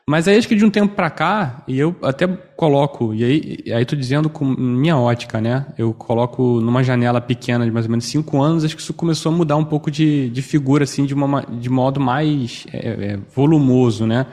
Mas 0.08 0.26
aí 0.26 0.38
acho 0.38 0.48
que 0.48 0.54
de 0.54 0.64
um 0.64 0.70
tempo 0.70 0.94
para 0.94 1.10
cá, 1.10 1.62
e 1.68 1.78
eu 1.78 1.94
até 2.02 2.26
coloco, 2.26 3.12
e 3.12 3.22
aí, 3.22 3.64
aí 3.74 3.84
tô 3.84 3.94
dizendo 3.94 4.30
com 4.30 4.42
minha 4.42 4.96
ótica, 4.96 5.38
né? 5.38 5.66
Eu 5.76 5.92
coloco 5.92 6.62
numa 6.62 6.82
janela 6.82 7.20
pequena 7.20 7.66
de 7.66 7.70
mais 7.70 7.84
ou 7.84 7.90
menos 7.90 8.06
cinco 8.06 8.40
anos, 8.40 8.64
acho 8.64 8.74
que 8.74 8.80
isso 8.80 8.94
começou 8.94 9.30
a 9.30 9.34
mudar 9.34 9.56
um 9.56 9.66
pouco 9.66 9.90
de, 9.90 10.30
de 10.30 10.40
figura, 10.40 10.84
assim, 10.84 11.04
de, 11.04 11.12
uma, 11.12 11.42
de 11.42 11.68
modo 11.68 12.00
mais 12.00 12.66
é, 12.72 12.88
é, 12.88 13.18
volumoso, 13.34 14.06
né? 14.06 14.24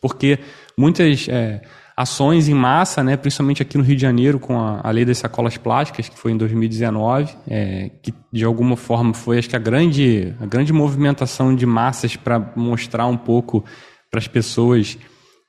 Porque 0.00 0.38
muitas 0.74 1.28
é, 1.28 1.60
ações 1.94 2.48
em 2.48 2.54
massa, 2.54 3.04
né, 3.04 3.14
principalmente 3.14 3.60
aqui 3.60 3.76
no 3.76 3.84
Rio 3.84 3.96
de 3.96 4.02
Janeiro, 4.02 4.38
com 4.38 4.58
a, 4.58 4.80
a 4.82 4.90
lei 4.90 5.04
das 5.04 5.18
sacolas 5.18 5.58
plásticas, 5.58 6.08
que 6.08 6.18
foi 6.18 6.32
em 6.32 6.38
2019, 6.38 7.36
é, 7.46 7.90
que 8.00 8.14
de 8.32 8.46
alguma 8.46 8.74
forma 8.74 9.12
foi, 9.12 9.38
acho 9.38 9.50
que 9.50 9.56
a 9.56 9.58
grande, 9.58 10.34
a 10.40 10.46
grande 10.46 10.72
movimentação 10.72 11.54
de 11.54 11.66
massas 11.66 12.16
para 12.16 12.40
mostrar 12.56 13.04
um 13.04 13.18
pouco 13.18 13.62
para 14.10 14.18
as 14.18 14.26
pessoas 14.26 14.98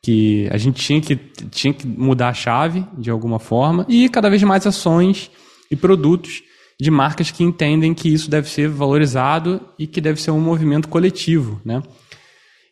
que 0.03 0.47
a 0.51 0.57
gente 0.57 0.81
tinha 0.81 0.99
que, 0.99 1.15
tinha 1.15 1.73
que 1.73 1.85
mudar 1.85 2.29
a 2.29 2.33
chave 2.33 2.85
de 2.97 3.11
alguma 3.11 3.39
forma 3.39 3.85
e 3.87 4.09
cada 4.09 4.29
vez 4.29 4.41
mais 4.43 4.65
ações 4.65 5.29
e 5.69 5.75
produtos 5.75 6.41
de 6.79 6.89
marcas 6.89 7.29
que 7.29 7.43
entendem 7.43 7.93
que 7.93 8.09
isso 8.11 8.29
deve 8.29 8.49
ser 8.49 8.67
valorizado 8.67 9.61
e 9.77 9.85
que 9.85 10.01
deve 10.01 10.19
ser 10.19 10.31
um 10.31 10.39
movimento 10.39 10.87
coletivo, 10.87 11.61
né? 11.63 11.83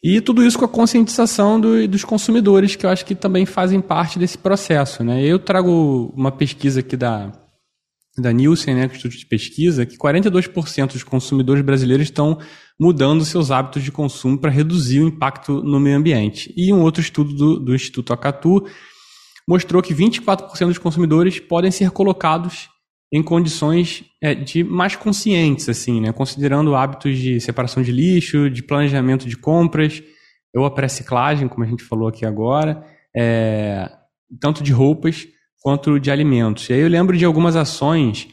E 0.01 0.21
tudo 0.21 0.43
isso 0.43 0.57
com 0.57 0.65
a 0.65 0.69
conscientização 0.69 1.59
do, 1.59 1.87
dos 1.87 2.03
consumidores, 2.03 2.75
que 2.75 2.85
eu 2.85 2.89
acho 2.89 3.05
que 3.05 3.13
também 3.13 3.45
fazem 3.45 3.81
parte 3.81 4.17
desse 4.17 4.37
processo, 4.37 5.03
né? 5.03 5.21
Eu 5.21 5.37
trago 5.37 6.11
uma 6.15 6.31
pesquisa 6.31 6.79
aqui 6.79 6.97
da, 6.97 7.31
da 8.17 8.31
Nielsen, 8.31 8.75
né, 8.75 8.85
Instituto 8.85 9.17
de 9.17 9.25
Pesquisa, 9.25 9.85
que 9.85 9.97
42% 9.97 10.93
dos 10.93 11.03
consumidores 11.03 11.63
brasileiros 11.63 12.07
estão 12.07 12.39
mudando 12.79 13.25
seus 13.25 13.51
hábitos 13.51 13.83
de 13.83 13.91
consumo 13.91 14.37
para 14.37 14.49
reduzir 14.49 15.01
o 15.01 15.07
impacto 15.07 15.61
no 15.61 15.79
meio 15.79 15.97
ambiente. 15.97 16.53
E 16.55 16.71
um 16.71 16.81
outro 16.81 17.01
estudo 17.01 17.33
do, 17.33 17.59
do 17.59 17.75
Instituto 17.75 18.13
Acatu 18.13 18.65
mostrou 19.47 19.81
que 19.81 19.93
24% 19.93 20.67
dos 20.67 20.77
consumidores 20.77 21.39
podem 21.39 21.71
ser 21.71 21.91
colocados 21.91 22.69
em 23.11 23.23
condições 23.23 24.05
é, 24.21 24.35
de 24.35 24.63
mais 24.63 24.95
conscientes, 24.95 25.67
assim, 25.67 25.99
né, 25.99 26.13
considerando 26.13 26.75
hábitos 26.75 27.17
de 27.17 27.41
separação 27.41 27.81
de 27.81 27.91
lixo, 27.91 28.49
de 28.49 28.61
planejamento 28.61 29.27
de 29.27 29.35
compras, 29.35 30.01
ou 30.55 30.65
a 30.65 30.71
pré-ciclagem, 30.71 31.47
como 31.47 31.63
a 31.63 31.67
gente 31.67 31.83
falou 31.83 32.07
aqui 32.07 32.25
agora, 32.25 32.83
é, 33.15 33.89
tanto 34.39 34.63
de 34.63 34.71
roupas 34.71 35.27
quanto 35.61 35.99
de 35.99 36.11
alimentos. 36.11 36.69
E 36.69 36.73
aí 36.73 36.79
eu 36.79 36.87
lembro 36.87 37.17
de 37.17 37.25
algumas 37.25 37.55
ações 37.55 38.27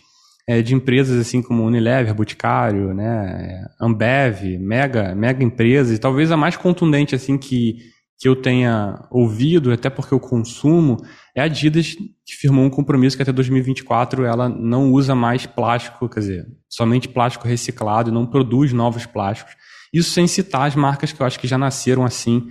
é, 0.48 0.62
de 0.62 0.74
empresas 0.74 1.18
assim 1.18 1.42
como 1.42 1.64
Unilever, 1.64 2.14
Boticário, 2.14 2.94
né, 2.94 3.66
Ambev, 3.80 4.58
mega, 4.58 5.14
mega 5.14 5.42
empresas, 5.42 5.96
e 5.96 6.00
talvez 6.00 6.30
a 6.30 6.36
mais 6.36 6.56
contundente 6.56 7.14
assim 7.14 7.36
que, 7.36 7.78
que 8.18 8.28
eu 8.28 8.36
tenha 8.36 9.06
ouvido, 9.10 9.72
até 9.72 9.90
porque 9.90 10.14
eu 10.14 10.20
consumo, 10.20 10.98
é 11.34 11.40
a 11.40 11.44
Adidas, 11.44 11.96
que 12.24 12.34
firmou 12.40 12.64
um 12.64 12.70
compromisso 12.70 13.16
que 13.16 13.22
até 13.22 13.32
2024 13.32 14.24
ela 14.24 14.48
não 14.48 14.92
usa 14.92 15.14
mais 15.14 15.46
plástico, 15.46 16.08
quer 16.08 16.20
dizer, 16.20 16.46
somente 16.68 17.08
plástico 17.08 17.48
reciclado, 17.48 18.12
não 18.12 18.26
produz 18.26 18.72
novos 18.72 19.04
plásticos. 19.04 19.54
Isso 19.92 20.10
sem 20.10 20.26
citar 20.26 20.66
as 20.66 20.74
marcas 20.76 21.12
que 21.12 21.20
eu 21.20 21.26
acho 21.26 21.38
que 21.38 21.46
já 21.46 21.58
nasceram 21.58 22.04
assim, 22.04 22.48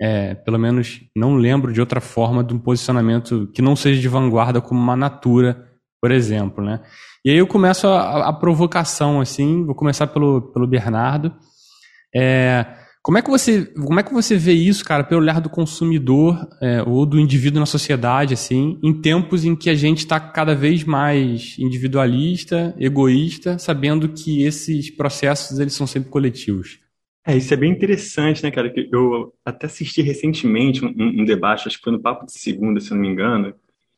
é, 0.00 0.34
pelo 0.34 0.58
menos 0.58 1.00
não 1.14 1.36
lembro 1.36 1.72
de 1.72 1.80
outra 1.80 2.00
forma 2.00 2.42
de 2.42 2.54
um 2.54 2.58
posicionamento 2.58 3.48
que 3.54 3.62
não 3.62 3.76
seja 3.76 4.00
de 4.00 4.08
vanguarda 4.08 4.60
como 4.60 4.80
uma 4.80 4.96
Natura, 4.96 5.68
por 6.00 6.10
exemplo, 6.10 6.64
né? 6.64 6.80
E 7.24 7.30
aí 7.30 7.36
eu 7.38 7.46
começo 7.46 7.86
a, 7.86 8.28
a 8.28 8.32
provocação, 8.32 9.20
assim, 9.20 9.64
vou 9.64 9.74
começar 9.74 10.08
pelo, 10.08 10.42
pelo 10.52 10.66
Bernardo. 10.66 11.32
É, 12.14 12.66
como 13.02 13.18
é 13.18 13.22
que 13.22 13.30
você 13.30 13.66
como 13.74 13.98
é 13.98 14.02
que 14.02 14.12
você 14.12 14.36
vê 14.36 14.52
isso, 14.52 14.84
cara, 14.84 15.02
pelo 15.02 15.20
olhar 15.20 15.40
do 15.40 15.50
consumidor 15.50 16.48
é, 16.60 16.82
ou 16.82 17.04
do 17.04 17.18
indivíduo 17.18 17.58
na 17.58 17.66
sociedade, 17.66 18.34
assim, 18.34 18.78
em 18.82 18.92
tempos 18.92 19.44
em 19.44 19.56
que 19.56 19.68
a 19.68 19.74
gente 19.74 19.98
está 19.98 20.20
cada 20.20 20.54
vez 20.54 20.84
mais 20.84 21.56
individualista, 21.58 22.74
egoísta, 22.78 23.58
sabendo 23.58 24.08
que 24.08 24.44
esses 24.44 24.90
processos 24.90 25.58
eles 25.58 25.74
são 25.74 25.86
sempre 25.86 26.10
coletivos? 26.10 26.78
É, 27.26 27.36
isso 27.36 27.54
é 27.54 27.56
bem 27.56 27.72
interessante, 27.72 28.42
né, 28.42 28.50
cara? 28.50 28.68
Que 28.68 28.88
eu 28.92 29.32
até 29.44 29.66
assisti 29.66 30.02
recentemente 30.02 30.84
um, 30.84 31.22
um 31.22 31.24
debate, 31.24 31.68
acho 31.68 31.78
que 31.78 31.84
foi 31.84 31.92
no 31.92 32.00
Papo 32.00 32.26
de 32.26 32.32
Segunda, 32.32 32.80
se 32.80 32.90
eu 32.90 32.96
não 32.96 33.02
me 33.02 33.08
engano. 33.08 33.54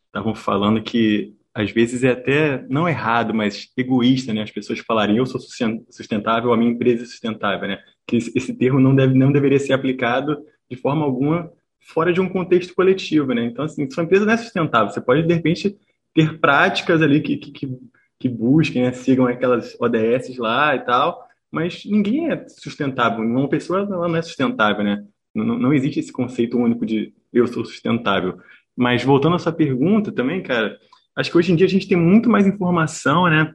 Estavam 0.06 0.34
falando 0.34 0.82
que 0.82 1.34
às 1.54 1.70
vezes 1.70 2.02
é 2.02 2.10
até 2.10 2.66
não 2.68 2.88
errado, 2.88 3.32
mas 3.32 3.70
egoísta, 3.76 4.34
né? 4.34 4.42
As 4.42 4.50
pessoas 4.50 4.80
falarem 4.80 5.16
eu 5.16 5.24
sou 5.24 5.40
sustentável, 5.88 6.52
a 6.52 6.56
minha 6.56 6.72
empresa 6.72 7.04
é 7.04 7.06
sustentável, 7.06 7.68
né? 7.68 7.78
Que 8.06 8.16
esse 8.16 8.52
termo 8.54 8.80
não 8.80 8.94
deve, 8.94 9.14
não 9.14 9.30
deveria 9.30 9.60
ser 9.60 9.72
aplicado 9.72 10.36
de 10.68 10.76
forma 10.76 11.04
alguma 11.04 11.48
fora 11.78 12.12
de 12.12 12.20
um 12.20 12.28
contexto 12.28 12.74
coletivo, 12.74 13.32
né? 13.32 13.44
Então, 13.44 13.64
assim, 13.64 13.88
sua 13.88 14.02
empresa 14.02 14.24
não 14.24 14.32
é 14.32 14.36
sustentável. 14.36 14.90
Você 14.90 15.00
pode, 15.00 15.22
de 15.22 15.32
repente, 15.32 15.76
ter 16.12 16.40
práticas 16.40 17.00
ali 17.00 17.20
que, 17.20 17.36
que, 17.36 17.78
que 18.18 18.28
busquem, 18.28 18.82
né? 18.82 18.92
sigam 18.92 19.26
aquelas 19.26 19.78
ODS 19.80 20.36
lá 20.38 20.74
e 20.74 20.80
tal, 20.80 21.24
mas 21.52 21.84
ninguém 21.84 22.32
é 22.32 22.48
sustentável. 22.48 23.24
Uma 23.24 23.48
pessoa 23.48 23.80
ela 23.80 24.08
não 24.08 24.16
é 24.16 24.22
sustentável, 24.22 24.82
né? 24.82 25.04
Não, 25.32 25.58
não 25.58 25.72
existe 25.72 26.00
esse 26.00 26.12
conceito 26.12 26.58
único 26.58 26.84
de 26.84 27.12
eu 27.32 27.46
sou 27.46 27.64
sustentável. 27.64 28.38
Mas 28.76 29.04
voltando 29.04 29.36
à 29.36 29.38
sua 29.38 29.52
pergunta 29.52 30.10
também, 30.10 30.42
cara, 30.42 30.76
acho 31.16 31.30
que 31.30 31.38
hoje 31.38 31.52
em 31.52 31.56
dia 31.56 31.66
a 31.66 31.70
gente 31.70 31.88
tem 31.88 31.96
muito 31.96 32.28
mais 32.28 32.46
informação, 32.46 33.28
né? 33.28 33.54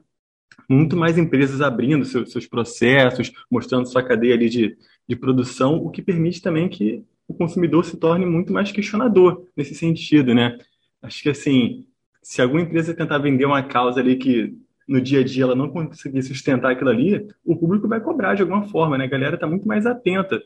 Muito 0.68 0.96
mais 0.96 1.18
empresas 1.18 1.60
abrindo 1.60 2.04
seus, 2.04 2.32
seus 2.32 2.46
processos, 2.46 3.32
mostrando 3.50 3.86
sua 3.86 4.02
cadeia 4.02 4.34
ali 4.34 4.48
de, 4.48 4.76
de 5.08 5.16
produção, 5.16 5.76
o 5.76 5.90
que 5.90 6.02
permite 6.02 6.40
também 6.40 6.68
que 6.68 7.04
o 7.26 7.34
consumidor 7.34 7.84
se 7.84 7.96
torne 7.96 8.26
muito 8.26 8.52
mais 8.52 8.72
questionador 8.72 9.46
nesse 9.56 9.74
sentido, 9.74 10.34
né? 10.34 10.58
Acho 11.02 11.22
que 11.22 11.28
assim, 11.28 11.86
se 12.22 12.42
alguma 12.42 12.60
empresa 12.60 12.94
tentar 12.94 13.18
vender 13.18 13.46
uma 13.46 13.62
causa 13.62 14.00
ali 14.00 14.16
que 14.16 14.54
no 14.86 15.00
dia 15.00 15.20
a 15.20 15.24
dia 15.24 15.44
ela 15.44 15.54
não 15.54 15.70
conseguir 15.70 16.22
sustentar 16.22 16.72
aquilo 16.72 16.90
ali, 16.90 17.28
o 17.44 17.56
público 17.56 17.86
vai 17.86 18.00
cobrar 18.00 18.34
de 18.34 18.42
alguma 18.42 18.66
forma, 18.68 18.98
né? 18.98 19.04
A 19.04 19.08
galera 19.08 19.36
está 19.36 19.46
muito 19.46 19.66
mais 19.66 19.86
atenta, 19.86 20.42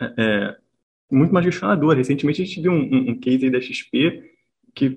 é, 0.00 0.14
é, 0.16 0.56
muito 1.10 1.34
mais 1.34 1.44
questionadora. 1.44 1.98
Recentemente 1.98 2.40
a 2.40 2.44
gente 2.44 2.60
viu 2.60 2.70
um, 2.70 3.10
um, 3.10 3.18
case 3.18 3.44
aí 3.44 3.50
da 3.50 3.60
XP 3.60 4.22
que 4.74 4.96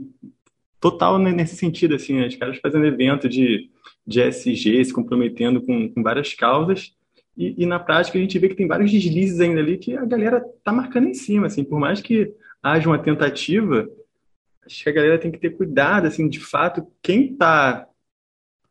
total 0.81 1.19
nesse 1.19 1.55
sentido, 1.55 1.95
assim, 1.95 2.15
né? 2.15 2.27
os 2.27 2.35
caras 2.35 2.57
fazendo 2.57 2.85
evento 2.85 3.29
de, 3.29 3.69
de 4.05 4.19
SG, 4.19 4.83
se 4.83 4.91
comprometendo 4.91 5.61
com, 5.61 5.87
com 5.87 6.01
várias 6.03 6.33
causas, 6.33 6.93
e, 7.37 7.63
e, 7.63 7.65
na 7.65 7.79
prática 7.79 8.17
a 8.17 8.21
gente 8.21 8.37
vê 8.37 8.49
que 8.49 8.55
tem 8.55 8.67
vários 8.67 8.91
deslizes 8.91 9.39
ainda 9.39 9.61
ali 9.61 9.77
que 9.77 9.95
a 9.95 10.03
galera 10.03 10.43
tá 10.63 10.73
marcando 10.73 11.07
em 11.07 11.13
cima, 11.13 11.47
assim, 11.47 11.63
por 11.63 11.79
mais 11.79 12.01
que 12.01 12.33
haja 12.61 12.89
uma 12.89 12.99
tentativa, 12.99 13.87
acho 14.65 14.83
que 14.83 14.89
a 14.89 14.93
galera 14.93 15.17
tem 15.17 15.31
que 15.31 15.39
ter 15.39 15.51
cuidado, 15.51 16.07
assim, 16.07 16.27
de 16.27 16.39
fato, 16.39 16.85
quem 17.01 17.33
tá 17.35 17.87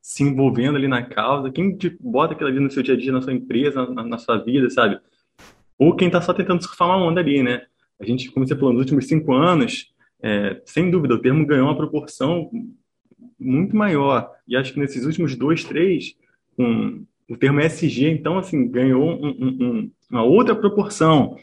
se 0.03 0.23
envolvendo 0.23 0.77
ali 0.77 0.89
na 0.89 1.03
causa, 1.03 1.51
quem 1.51 1.79
bota 2.01 2.35
aquilo 2.35 2.51
ali 2.51 2.61
no 2.61 2.71
seu 2.71 2.83
dia 2.83 2.95
a 2.95 2.99
dia, 2.99 3.13
na 3.13 3.23
sua 3.23 3.33
empresa, 3.33 3.87
na, 3.87 4.03
na 4.05 4.19
sua 4.19 4.37
vida, 4.39 4.69
sabe? 4.69 5.01
Ou 5.79 5.95
quem 5.95 6.09
está 6.09 6.21
só 6.21 6.35
tentando 6.35 6.63
surfar 6.63 6.89
uma 6.89 6.97
onda 6.97 7.21
ali, 7.21 7.43
né? 7.43 7.63
A 7.99 8.05
gente, 8.05 8.31
como 8.31 8.47
você 8.47 8.55
falou, 8.55 8.73
nos 8.73 8.81
últimos 8.81 9.07
cinco 9.07 9.33
anos, 9.33 9.93
é, 10.23 10.61
sem 10.65 10.91
dúvida, 10.91 11.15
o 11.15 11.19
termo 11.19 11.47
ganhou 11.47 11.67
uma 11.67 11.77
proporção 11.77 12.51
muito 13.39 13.75
maior. 13.75 14.31
E 14.47 14.57
acho 14.57 14.73
que 14.73 14.81
nesses 14.81 15.05
últimos 15.05 15.35
dois, 15.35 15.65
três, 15.65 16.15
com 16.57 17.05
o 17.29 17.37
termo 17.37 17.61
SG, 17.61 18.09
então, 18.11 18.39
assim, 18.39 18.69
ganhou 18.69 19.03
um, 19.03 19.29
um, 19.29 19.91
uma 20.11 20.23
outra 20.23 20.55
proporção. 20.55 21.37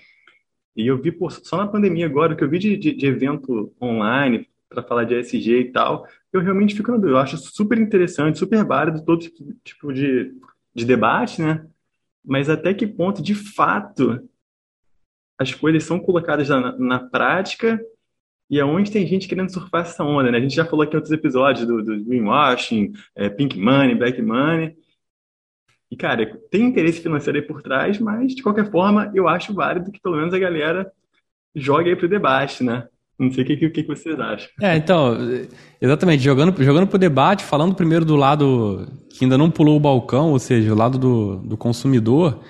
E 0.75 0.85
eu 0.85 1.01
vi 1.01 1.15
só 1.43 1.57
na 1.57 1.67
pandemia 1.67 2.05
agora, 2.05 2.35
que 2.35 2.43
eu 2.43 2.49
vi 2.49 2.59
de, 2.59 2.77
de, 2.77 2.93
de 2.93 3.05
evento 3.07 3.73
online 3.81 4.47
para 4.69 4.83
falar 4.83 5.05
de 5.05 5.15
SG 5.15 5.59
e 5.59 5.71
tal, 5.71 6.05
eu 6.31 6.41
realmente 6.41 6.75
fico 6.75 6.91
na 6.91 6.97
dúvida. 6.97 7.13
Eu 7.13 7.21
acho 7.21 7.37
super 7.37 7.79
interessante, 7.79 8.37
super 8.37 8.63
válido 8.63 9.03
todo 9.03 9.25
tipo 9.63 9.93
de, 9.93 10.33
de 10.75 10.85
debate, 10.85 11.41
né? 11.41 11.65
Mas 12.23 12.49
até 12.49 12.73
que 12.73 12.85
ponto, 12.85 13.23
de 13.23 13.33
fato, 13.33 14.29
as 15.39 15.53
coisas 15.53 15.83
são 15.83 15.99
colocadas 15.99 16.49
na, 16.49 16.77
na 16.77 16.99
prática 16.99 17.81
e 18.49 18.59
aonde 18.61 18.91
tem 18.91 19.05
gente 19.05 19.27
querendo 19.27 19.51
surfar 19.51 19.81
essa 19.81 20.03
onda, 20.03 20.31
né? 20.31 20.37
A 20.37 20.41
gente 20.41 20.55
já 20.55 20.65
falou 20.65 20.83
aqui 20.83 20.93
em 20.93 20.97
outros 20.97 21.13
episódios 21.13 21.67
do, 21.67 21.83
do 21.83 22.03
greenwashing, 22.05 22.93
é, 23.15 23.29
pink 23.29 23.59
money, 23.59 23.95
black 23.95 24.21
money. 24.21 24.75
E, 25.91 25.95
cara, 25.95 26.25
tem 26.49 26.63
interesse 26.63 27.01
financeiro 27.01 27.39
aí 27.39 27.45
por 27.45 27.61
trás, 27.61 27.99
mas, 27.99 28.33
de 28.33 28.43
qualquer 28.43 28.69
forma, 28.71 29.11
eu 29.13 29.27
acho 29.27 29.53
válido 29.53 29.91
que 29.91 30.01
pelo 30.01 30.17
menos 30.17 30.33
a 30.33 30.39
galera 30.39 30.91
jogue 31.55 31.89
aí 31.89 31.95
pro 31.95 32.07
debate, 32.07 32.63
né? 32.63 32.87
Não 33.19 33.31
sei 33.31 33.43
o 33.43 33.47
que, 33.47 33.57
que, 33.57 33.69
que 33.69 33.83
vocês 33.83 34.19
acham. 34.19 34.47
É, 34.61 34.77
então, 34.77 35.17
exatamente, 35.81 36.23
jogando, 36.23 36.63
jogando 36.63 36.87
pro 36.87 36.99
debate, 36.99 37.43
falando 37.43 37.73
primeiro 37.73 38.05
do 38.05 38.15
lado 38.15 38.87
que 39.09 39.25
ainda 39.25 39.37
não 39.37 39.49
pulou 39.49 39.75
o 39.75 39.79
balcão, 39.79 40.31
ou 40.31 40.39
seja, 40.39 40.71
o 40.71 40.77
lado 40.77 40.99
do, 40.99 41.37
do 41.37 41.57
consumidor, 41.57 42.43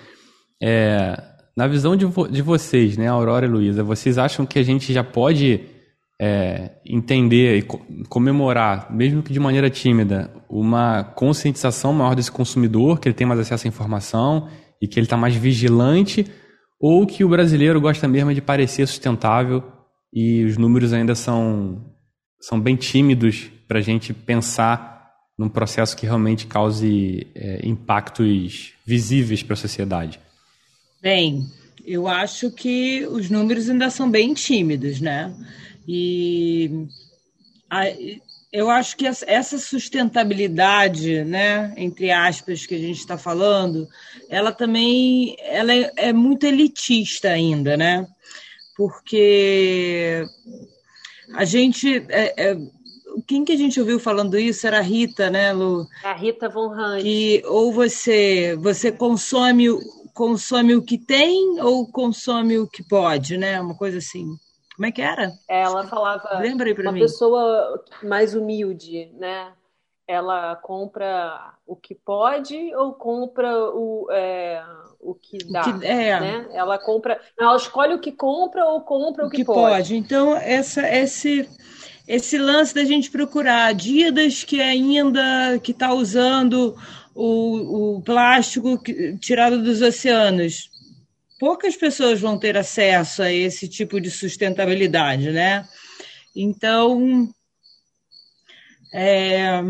é, 0.61 1.23
na 1.55 1.67
visão 1.67 1.95
de, 1.95 2.05
vo, 2.05 2.27
de 2.27 2.41
vocês, 2.41 2.97
né, 2.97 3.07
Aurora 3.07 3.45
e 3.45 3.49
Luísa, 3.49 3.81
vocês 3.81 4.17
acham 4.17 4.45
que 4.45 4.59
a 4.59 4.63
gente 4.63 4.91
já 4.91 5.03
pode 5.03 5.76
é, 6.19 6.71
entender 6.85 7.57
e 7.57 7.61
comemorar, 8.07 8.91
mesmo 8.91 9.21
que 9.21 9.31
de 9.31 9.39
maneira 9.39 9.69
tímida, 9.69 10.31
uma 10.49 11.03
conscientização 11.03 11.93
maior 11.93 12.15
desse 12.15 12.31
consumidor, 12.31 12.99
que 12.99 13.07
ele 13.07 13.15
tem 13.15 13.27
mais 13.27 13.39
acesso 13.39 13.67
à 13.67 13.69
informação 13.69 14.49
e 14.81 14.87
que 14.87 14.99
ele 14.99 15.05
está 15.05 15.17
mais 15.17 15.35
vigilante, 15.35 16.25
ou 16.79 17.05
que 17.05 17.23
o 17.23 17.29
brasileiro 17.29 17.79
gosta 17.79 18.07
mesmo 18.07 18.33
de 18.33 18.41
parecer 18.41 18.87
sustentável 18.87 19.63
e 20.13 20.43
os 20.43 20.57
números 20.57 20.93
ainda 20.93 21.15
são, 21.15 21.85
são 22.39 22.59
bem 22.59 22.75
tímidos 22.75 23.51
para 23.67 23.79
a 23.79 23.81
gente 23.81 24.13
pensar 24.13 24.97
num 25.37 25.49
processo 25.49 25.95
que 25.95 26.05
realmente 26.05 26.47
cause 26.47 27.27
é, 27.35 27.59
impactos 27.63 28.73
visíveis 28.85 29.43
para 29.43 29.53
a 29.53 29.57
sociedade? 29.57 30.19
Bem, 31.01 31.45
eu 31.85 32.07
acho 32.07 32.49
que 32.51 33.05
os 33.07 33.29
números 33.29 33.69
ainda 33.69 33.89
são 33.89 34.09
bem 34.09 34.33
tímidos, 34.33 34.99
né? 34.99 35.33
E 35.87 36.87
a, 37.69 37.83
eu 38.51 38.69
acho 38.69 38.97
que 38.97 39.05
essa 39.05 39.57
sustentabilidade, 39.57 41.23
né, 41.23 41.73
entre 41.77 42.11
aspas, 42.11 42.65
que 42.65 42.75
a 42.75 42.79
gente 42.79 42.99
está 42.99 43.17
falando, 43.17 43.87
ela 44.29 44.51
também 44.51 45.35
ela 45.39 45.73
é, 45.73 45.91
é 45.95 46.13
muito 46.13 46.45
elitista 46.45 47.29
ainda, 47.29 47.77
né? 47.77 48.07
porque 48.77 50.23
a 51.33 51.43
gente. 51.43 52.05
É, 52.09 52.51
é, 52.51 52.57
quem 53.25 53.43
que 53.43 53.51
a 53.51 53.57
gente 53.57 53.79
ouviu 53.79 53.99
falando 53.99 54.37
isso 54.37 54.67
era 54.67 54.77
a 54.77 54.81
Rita, 54.81 55.31
né, 55.31 55.51
Lu? 55.51 55.87
A 56.03 56.13
Rita 56.13 56.47
Von 56.47 56.69
Hunt. 56.69 57.01
Que 57.01 57.41
ou 57.47 57.73
você, 57.73 58.55
você 58.61 58.91
consome, 58.91 59.65
consome 60.13 60.75
o 60.75 60.83
que 60.83 60.99
tem 60.99 61.59
ou 61.59 61.91
consome 61.91 62.59
o 62.59 62.67
que 62.67 62.83
pode, 62.83 63.35
né? 63.35 63.59
Uma 63.59 63.75
coisa 63.75 63.97
assim. 63.97 64.37
Como 64.77 64.85
é 64.85 64.91
que 64.91 65.01
era? 65.01 65.33
Ela 65.49 65.87
falava. 65.87 66.37
Lembra 66.37 66.67
aí 66.67 66.75
para 66.75 66.91
mim. 66.91 66.99
Uma 66.99 67.05
pessoa 67.07 67.83
mais 68.03 68.35
humilde, 68.35 69.11
né? 69.17 69.51
Ela 70.07 70.55
compra 70.55 71.53
o 71.65 71.75
que 71.75 71.95
pode 71.95 72.73
ou 72.75 72.93
compra 72.93 73.51
o, 73.73 74.07
é, 74.11 74.63
o 75.01 75.15
que 75.15 75.39
dá, 75.51 75.61
o 75.61 75.79
que, 75.79 75.85
é. 75.85 76.19
né? 76.19 76.47
Ela 76.53 76.77
compra, 76.77 77.19
ela 77.37 77.57
escolhe 77.57 77.95
o 77.95 77.99
que 77.99 78.11
compra 78.11 78.65
ou 78.67 78.81
compra 78.81 79.23
o, 79.23 79.27
o 79.27 79.31
que, 79.31 79.37
que 79.37 79.45
pode. 79.45 79.59
pode. 79.59 79.97
Então 79.97 80.37
essa 80.37 80.87
esse 80.87 81.49
esse 82.07 82.37
lance 82.37 82.73
da 82.73 82.85
gente 82.85 83.09
procurar 83.09 83.65
Adidas 83.65 84.43
que 84.43 84.61
ainda 84.61 85.57
que 85.61 85.71
está 85.71 85.91
usando 85.91 86.77
o, 87.15 87.95
o 87.97 88.01
plástico 88.03 88.79
tirado 89.19 89.61
dos 89.61 89.81
oceanos. 89.81 90.69
Poucas 91.39 91.75
pessoas 91.75 92.19
vão 92.19 92.37
ter 92.37 92.57
acesso 92.57 93.21
a 93.21 93.31
esse 93.31 93.67
tipo 93.67 94.01
de 94.01 94.09
sustentabilidade, 94.09 95.31
né? 95.31 95.67
Então, 96.35 97.29
é, 98.93 99.61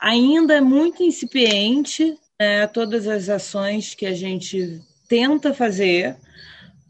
ainda 0.00 0.54
é 0.54 0.60
muito 0.60 1.02
incipiente, 1.02 2.16
né, 2.38 2.66
todas 2.66 3.06
as 3.06 3.28
ações 3.28 3.94
que 3.94 4.06
a 4.06 4.14
gente 4.14 4.80
tenta 5.08 5.54
fazer, 5.54 6.16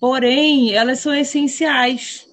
porém, 0.00 0.72
elas 0.72 1.00
são 1.00 1.14
essenciais, 1.14 2.26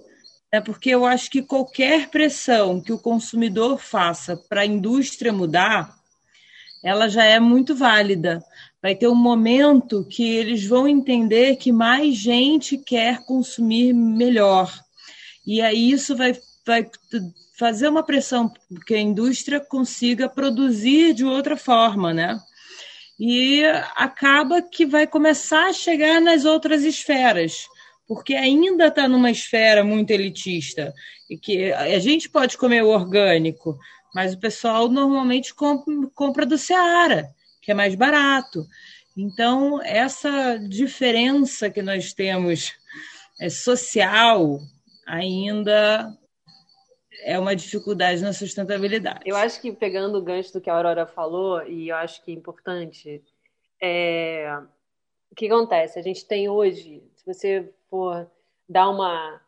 né, 0.51 0.61
porque 0.61 0.89
eu 0.89 1.05
acho 1.05 1.29
que 1.29 1.41
qualquer 1.41 2.09
pressão 2.09 2.81
que 2.81 2.91
o 2.91 2.99
consumidor 2.99 3.77
faça 3.77 4.35
para 4.35 4.61
a 4.61 4.65
indústria 4.65 5.31
mudar, 5.31 5.95
ela 6.83 7.07
já 7.07 7.23
é 7.23 7.39
muito 7.39 7.75
válida. 7.75 8.43
Vai 8.83 8.93
ter 8.93 9.07
um 9.07 9.15
momento 9.15 10.05
que 10.05 10.29
eles 10.29 10.67
vão 10.67 10.87
entender 10.87 11.55
que 11.55 11.71
mais 11.71 12.15
gente 12.15 12.77
quer 12.77 13.25
consumir 13.25 13.93
melhor. 13.93 14.71
E 15.47 15.59
aí 15.59 15.89
isso 15.89 16.15
vai, 16.15 16.37
vai 16.65 16.87
fazer 17.57 17.87
uma 17.87 18.03
pressão 18.03 18.51
que 18.85 18.93
a 18.93 18.99
indústria 19.01 19.59
consiga 19.59 20.29
produzir 20.29 21.13
de 21.13 21.25
outra 21.25 21.57
forma, 21.57 22.13
né? 22.13 22.39
e 23.19 23.63
acaba 23.95 24.61
que 24.61 24.85
vai 24.85 25.07
começar 25.07 25.67
a 25.67 25.73
chegar 25.73 26.19
nas 26.19 26.45
outras 26.45 26.83
esferas, 26.83 27.67
porque 28.07 28.35
ainda 28.35 28.87
está 28.87 29.07
numa 29.07 29.31
esfera 29.31 29.83
muito 29.83 30.11
elitista 30.11 30.93
e 31.29 31.37
que 31.37 31.71
a 31.71 31.99
gente 31.99 32.29
pode 32.29 32.57
comer 32.57 32.83
o 32.83 32.89
orgânico, 32.89 33.77
mas 34.13 34.33
o 34.33 34.39
pessoal 34.39 34.89
normalmente 34.89 35.53
compra 36.13 36.45
do 36.45 36.57
Seara, 36.57 37.29
que 37.63 37.71
é 37.71 37.73
mais 37.73 37.95
barato. 37.95 38.67
Então, 39.17 39.81
essa 39.81 40.57
diferença 40.57 41.69
que 41.69 41.81
nós 41.81 42.13
temos 42.13 42.73
é, 43.39 43.49
social 43.49 44.59
ainda 45.07 46.15
é 47.23 47.39
uma 47.39 47.55
dificuldade 47.55 48.21
na 48.21 48.33
sustentabilidade. 48.33 49.21
Eu 49.25 49.35
acho 49.37 49.61
que, 49.61 49.71
pegando 49.71 50.17
o 50.17 50.21
gancho 50.21 50.51
do 50.51 50.59
que 50.59 50.69
a 50.69 50.75
Aurora 50.75 51.05
falou, 51.07 51.65
e 51.65 51.89
eu 51.89 51.95
acho 51.95 52.23
que 52.23 52.31
é 52.31 52.33
importante, 52.33 53.23
é... 53.81 54.57
o 55.31 55.35
que 55.35 55.47
acontece? 55.47 55.97
A 55.97 56.01
gente 56.01 56.25
tem 56.25 56.49
hoje, 56.49 57.01
se 57.15 57.25
você 57.25 57.73
for 57.89 58.29
dar 58.67 58.89
uma 58.89 59.41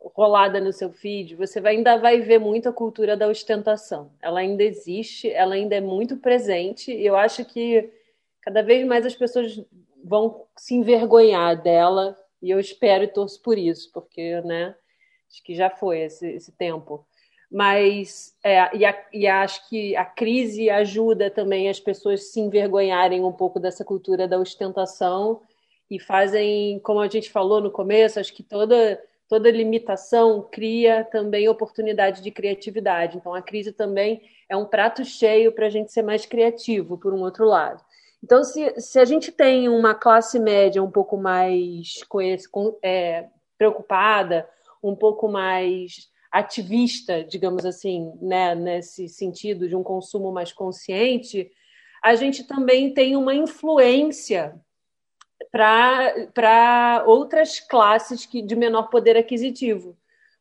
rolada 0.00 0.60
no 0.60 0.72
seu 0.72 0.90
feed, 0.90 1.34
você 1.34 1.60
vai, 1.60 1.76
ainda 1.76 1.96
vai 1.98 2.20
ver 2.20 2.38
muito 2.38 2.68
a 2.68 2.72
cultura 2.72 3.16
da 3.16 3.28
ostentação. 3.28 4.10
Ela 4.20 4.40
ainda 4.40 4.62
existe, 4.62 5.30
ela 5.30 5.54
ainda 5.54 5.76
é 5.76 5.80
muito 5.80 6.16
presente, 6.16 6.92
e 6.92 7.04
eu 7.04 7.16
acho 7.16 7.44
que 7.44 7.90
cada 8.40 8.62
vez 8.62 8.86
mais 8.86 9.04
as 9.04 9.14
pessoas 9.14 9.62
vão 10.02 10.46
se 10.56 10.74
envergonhar 10.74 11.60
dela, 11.60 12.16
e 12.42 12.50
eu 12.50 12.58
espero 12.58 13.04
e 13.04 13.08
torço 13.08 13.40
por 13.42 13.58
isso, 13.58 13.90
porque, 13.92 14.40
né, 14.40 14.74
acho 15.30 15.42
que 15.42 15.54
já 15.54 15.68
foi 15.68 16.00
esse, 16.00 16.26
esse 16.26 16.52
tempo. 16.52 17.04
Mas, 17.50 18.34
é, 18.44 18.76
e, 18.76 18.84
a, 18.84 19.06
e 19.12 19.26
acho 19.26 19.68
que 19.68 19.96
a 19.96 20.04
crise 20.04 20.70
ajuda 20.70 21.28
também 21.28 21.68
as 21.68 21.80
pessoas 21.80 22.30
se 22.30 22.40
envergonharem 22.40 23.24
um 23.24 23.32
pouco 23.32 23.58
dessa 23.58 23.84
cultura 23.84 24.26
da 24.28 24.38
ostentação 24.38 25.42
e 25.90 25.98
fazem, 25.98 26.78
como 26.78 27.00
a 27.00 27.08
gente 27.08 27.28
falou 27.28 27.60
no 27.60 27.70
começo, 27.70 28.20
acho 28.20 28.32
que 28.32 28.44
toda 28.44 29.02
toda 29.30 29.48
limitação 29.48 30.42
cria 30.50 31.04
também 31.04 31.48
oportunidade 31.48 32.20
de 32.20 32.32
criatividade. 32.32 33.16
Então, 33.16 33.32
a 33.32 33.40
crise 33.40 33.70
também 33.70 34.22
é 34.48 34.56
um 34.56 34.66
prato 34.66 35.04
cheio 35.04 35.52
para 35.52 35.66
a 35.66 35.70
gente 35.70 35.92
ser 35.92 36.02
mais 36.02 36.26
criativo, 36.26 36.98
por 36.98 37.14
um 37.14 37.20
outro 37.20 37.44
lado. 37.44 37.80
Então, 38.22 38.42
se, 38.42 38.74
se 38.80 38.98
a 38.98 39.04
gente 39.04 39.30
tem 39.30 39.68
uma 39.68 39.94
classe 39.94 40.36
média 40.40 40.82
um 40.82 40.90
pouco 40.90 41.16
mais 41.16 42.02
com 42.08 42.20
esse, 42.20 42.50
com, 42.50 42.76
é, 42.82 43.28
preocupada, 43.56 44.48
um 44.82 44.96
pouco 44.96 45.28
mais 45.28 46.10
ativista, 46.32 47.22
digamos 47.22 47.64
assim, 47.64 48.12
né, 48.20 48.56
nesse 48.56 49.08
sentido 49.08 49.68
de 49.68 49.76
um 49.76 49.82
consumo 49.84 50.32
mais 50.32 50.52
consciente, 50.52 51.48
a 52.02 52.16
gente 52.16 52.42
também 52.42 52.92
tem 52.92 53.14
uma 53.14 53.34
influência 53.34 54.60
para 55.52 57.02
outras 57.06 57.58
classes 57.60 58.24
que, 58.24 58.40
de 58.40 58.54
menor 58.54 58.88
poder 58.88 59.16
aquisitivo. 59.16 59.96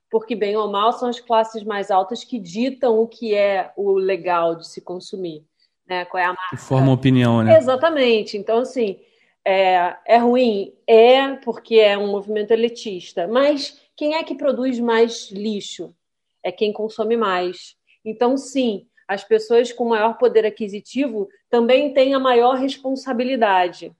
Porque, 0.09 0.35
bem 0.35 0.55
ou 0.55 0.71
mal, 0.71 0.91
são 0.93 1.07
as 1.07 1.19
classes 1.19 1.63
mais 1.63 1.91
altas 1.91 2.23
que 2.23 2.39
ditam 2.39 2.99
o 2.99 3.07
que 3.07 3.35
é 3.35 3.71
o 3.75 3.93
legal 3.93 4.55
de 4.55 4.67
se 4.67 4.81
consumir. 4.81 5.43
Né? 5.87 6.05
Qual 6.05 6.21
é 6.21 6.25
a 6.25 6.29
marca. 6.29 6.49
Que 6.49 6.57
forma 6.57 6.91
opinião, 6.91 7.43
né? 7.43 7.57
Exatamente. 7.57 8.37
Então, 8.37 8.59
assim, 8.59 8.99
é, 9.45 9.95
é 10.05 10.17
ruim? 10.17 10.73
É, 10.87 11.35
porque 11.35 11.75
é 11.75 11.97
um 11.97 12.11
movimento 12.11 12.51
elitista. 12.51 13.27
Mas 13.27 13.79
quem 13.95 14.15
é 14.15 14.23
que 14.23 14.35
produz 14.35 14.79
mais 14.79 15.31
lixo? 15.31 15.93
É 16.43 16.51
quem 16.51 16.71
consome 16.73 17.17
mais. 17.17 17.75
Então, 18.03 18.37
sim, 18.37 18.87
as 19.07 19.23
pessoas 19.23 19.73
com 19.73 19.85
maior 19.85 20.17
poder 20.17 20.45
aquisitivo 20.45 21.27
também 21.49 21.93
têm 21.93 22.13
a 22.13 22.19
maior 22.19 22.55
responsabilidade. 22.55 23.91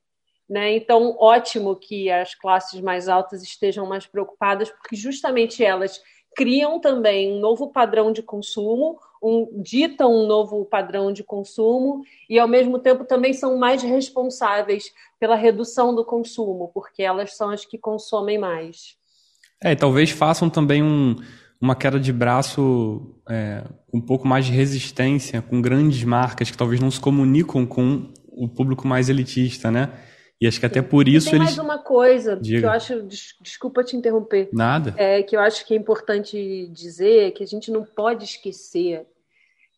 Né? 0.49 0.75
Então, 0.75 1.15
ótimo 1.19 1.75
que 1.75 2.09
as 2.09 2.33
classes 2.33 2.81
mais 2.81 3.07
altas 3.07 3.43
estejam 3.43 3.85
mais 3.85 4.07
preocupadas, 4.07 4.71
porque 4.71 4.95
justamente 4.95 5.63
elas 5.63 6.01
criam 6.35 6.79
também 6.79 7.31
um 7.31 7.39
novo 7.39 7.71
padrão 7.71 8.11
de 8.11 8.23
consumo, 8.23 8.97
um, 9.21 9.61
ditam 9.61 10.11
um 10.11 10.25
novo 10.25 10.65
padrão 10.65 11.11
de 11.11 11.23
consumo 11.23 12.01
e, 12.29 12.39
ao 12.39 12.47
mesmo 12.47 12.79
tempo, 12.79 13.03
também 13.03 13.33
são 13.33 13.57
mais 13.57 13.83
responsáveis 13.83 14.91
pela 15.19 15.35
redução 15.35 15.93
do 15.93 16.03
consumo, 16.03 16.71
porque 16.73 17.03
elas 17.03 17.35
são 17.35 17.49
as 17.49 17.65
que 17.65 17.77
consomem 17.77 18.37
mais. 18.37 18.95
É, 19.61 19.75
talvez 19.75 20.09
façam 20.09 20.49
também 20.49 20.81
um, 20.81 21.15
uma 21.61 21.75
queda 21.75 21.99
de 21.99 22.13
braço 22.13 23.13
é, 23.29 23.63
um 23.93 23.99
pouco 23.99 24.27
mais 24.27 24.45
de 24.45 24.53
resistência 24.53 25.41
com 25.41 25.61
grandes 25.61 26.03
marcas 26.03 26.49
que 26.49 26.57
talvez 26.57 26.79
não 26.79 26.89
se 26.89 26.99
comunicam 26.99 27.65
com 27.65 28.11
o 28.27 28.47
público 28.47 28.87
mais 28.87 29.09
elitista, 29.09 29.69
né? 29.69 29.91
E 30.41 30.47
acho 30.47 30.59
que 30.59 30.65
até 30.65 30.81
por 30.81 31.07
isso 31.07 31.29
tem 31.29 31.35
eles. 31.35 31.55
mais 31.55 31.57
uma 31.57 31.79
coisa 31.79 32.37
Diga. 32.37 32.59
que 32.59 32.65
eu 32.65 32.69
acho. 32.69 33.03
Desculpa 33.41 33.83
te 33.83 33.97
interromper. 33.97 34.49
Nada. 34.53 34.93
É, 34.97 35.21
que 35.21 35.35
eu 35.35 35.41
acho 35.41 35.65
que 35.65 35.73
é 35.73 35.77
importante 35.77 36.67
dizer 36.71 37.31
que 37.31 37.43
a 37.43 37.47
gente 37.47 37.69
não 37.69 37.83
pode 37.83 38.23
esquecer 38.23 39.05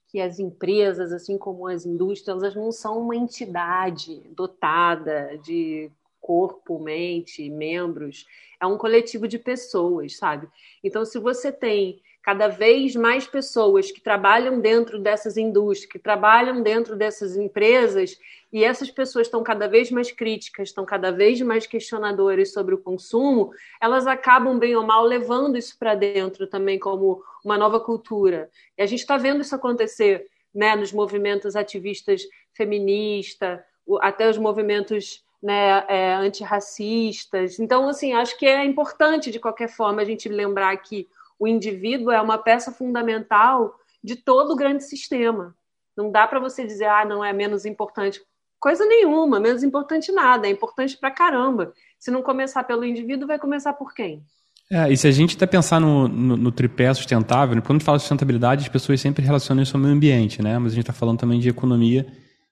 que 0.08 0.20
as 0.20 0.40
empresas, 0.40 1.14
assim 1.14 1.38
como 1.38 1.68
as 1.68 1.86
indústrias, 1.86 2.44
elas 2.44 2.56
não 2.56 2.72
são 2.72 3.00
uma 3.00 3.16
entidade 3.16 4.22
dotada 4.36 5.40
de 5.42 5.90
corpo, 6.20 6.78
mente, 6.78 7.50
membros. 7.50 8.28
É 8.60 8.66
um 8.66 8.78
coletivo 8.78 9.28
de 9.28 9.40
pessoas, 9.40 10.18
sabe? 10.18 10.48
Então, 10.84 11.04
se 11.06 11.18
você 11.18 11.52
tem 11.52 12.02
cada 12.24 12.48
vez 12.48 12.96
mais 12.96 13.26
pessoas 13.26 13.92
que 13.92 14.00
trabalham 14.00 14.60
dentro 14.60 15.00
dessas 15.00 15.38
indústrias, 15.38 15.92
que 15.92 16.00
trabalham 16.00 16.62
dentro 16.62 16.96
dessas 16.96 17.36
empresas, 17.36 18.18
e 18.54 18.64
essas 18.64 18.92
pessoas 18.92 19.28
estão 19.28 19.42
cada 19.42 19.68
vez 19.68 19.90
mais 19.90 20.12
críticas, 20.12 20.70
estão 20.70 20.86
cada 20.86 21.12
vez 21.12 21.42
mais 21.42 21.66
questionadoras 21.66 22.52
sobre 22.52 22.76
o 22.76 22.78
consumo, 22.78 23.52
elas 23.82 24.06
acabam, 24.06 24.60
bem 24.60 24.76
ou 24.76 24.86
mal, 24.86 25.04
levando 25.06 25.58
isso 25.58 25.78
para 25.80 25.96
dentro 25.96 26.46
também 26.46 26.78
como 26.78 27.24
uma 27.44 27.58
nova 27.58 27.80
cultura. 27.80 28.50
E 28.78 28.82
a 28.82 28.86
gente 28.86 29.00
está 29.00 29.18
vendo 29.18 29.42
isso 29.42 29.56
acontecer 29.56 30.28
né, 30.54 30.76
nos 30.76 30.92
movimentos 30.92 31.56
ativistas 31.56 32.24
feministas, 32.54 33.60
até 34.02 34.30
os 34.30 34.38
movimentos 34.38 35.24
né, 35.42 35.84
é, 35.88 36.14
antirracistas. 36.14 37.60
Então, 37.60 37.88
assim, 37.88 38.14
acho 38.14 38.38
que 38.38 38.46
é 38.46 38.64
importante, 38.64 39.32
de 39.32 39.40
qualquer 39.40 39.70
forma, 39.70 40.02
a 40.02 40.06
gente 40.06 40.30
lembrar 40.30 40.76
que 40.78 41.08
o 41.42 41.48
indivíduo 41.48 42.12
é 42.12 42.22
uma 42.22 42.38
peça 42.38 42.72
fundamental 42.72 43.74
de 44.04 44.16
todo 44.16 44.52
o 44.52 44.56
grande 44.56 44.84
sistema. 44.84 45.56
Não 45.98 46.12
dá 46.12 46.28
para 46.28 46.40
você 46.40 46.68
dizer, 46.68 46.86
ah, 46.86 47.04
não 47.04 47.26
é 47.26 47.34
menos 47.34 47.66
importante. 47.66 48.22
Coisa 48.60 48.86
nenhuma, 48.86 49.40
menos 49.40 49.64
importante 49.64 50.12
nada, 50.12 50.46
é 50.46 50.52
importante 50.52 50.96
para 50.96 51.10
caramba. 51.10 51.74
Se 51.98 52.12
não 52.12 52.22
começar 52.22 52.64
pelo 52.64 52.86
indivíduo, 52.86 53.28
vai 53.28 53.40
começar 53.40 53.74
por 53.74 53.92
quem? 53.92 54.24
É, 54.72 54.94
e 54.94 54.96
se 54.96 55.08
a 55.08 55.12
gente 55.12 55.36
até 55.36 55.48
pensar 55.48 55.80
no, 55.80 56.08
no, 56.08 56.38
no 56.38 56.52
tripé 56.52 56.94
sustentável, 56.94 57.56
né, 57.56 57.62
quando 57.62 57.72
a 57.72 57.80
gente 57.80 57.86
fala 57.86 57.98
de 57.98 58.04
sustentabilidade, 58.04 58.62
as 58.62 58.70
pessoas 58.70 59.02
sempre 59.02 59.26
relacionam 59.26 59.64
isso 59.64 59.76
ao 59.76 59.82
meio 59.82 59.96
ambiente, 59.96 60.44
né? 60.44 60.60
Mas 60.60 60.74
a 60.74 60.76
gente 60.76 60.84
está 60.84 60.94
falando 60.94 61.18
também 61.18 61.40
de 61.40 61.50
economia 61.50 62.06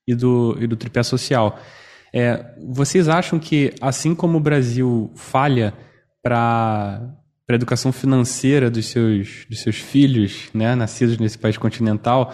e 0.08 0.16
do, 0.16 0.58
e 0.60 0.66
do 0.66 0.76
tripé 0.76 1.04
social. 1.04 1.60
É, 2.12 2.44
vocês 2.68 3.08
acham 3.08 3.38
que, 3.38 3.72
assim 3.80 4.16
como 4.16 4.40
o 4.40 4.42
Brasil 4.42 5.12
falha 5.16 5.76
para 6.24 7.19
para 7.50 7.56
a 7.56 7.58
educação 7.58 7.92
financeira 7.92 8.70
dos 8.70 8.86
seus, 8.86 9.48
dos 9.50 9.64
seus 9.64 9.78
filhos, 9.78 10.52
né, 10.54 10.76
nascidos 10.76 11.18
nesse 11.18 11.36
país 11.36 11.58
continental, 11.58 12.32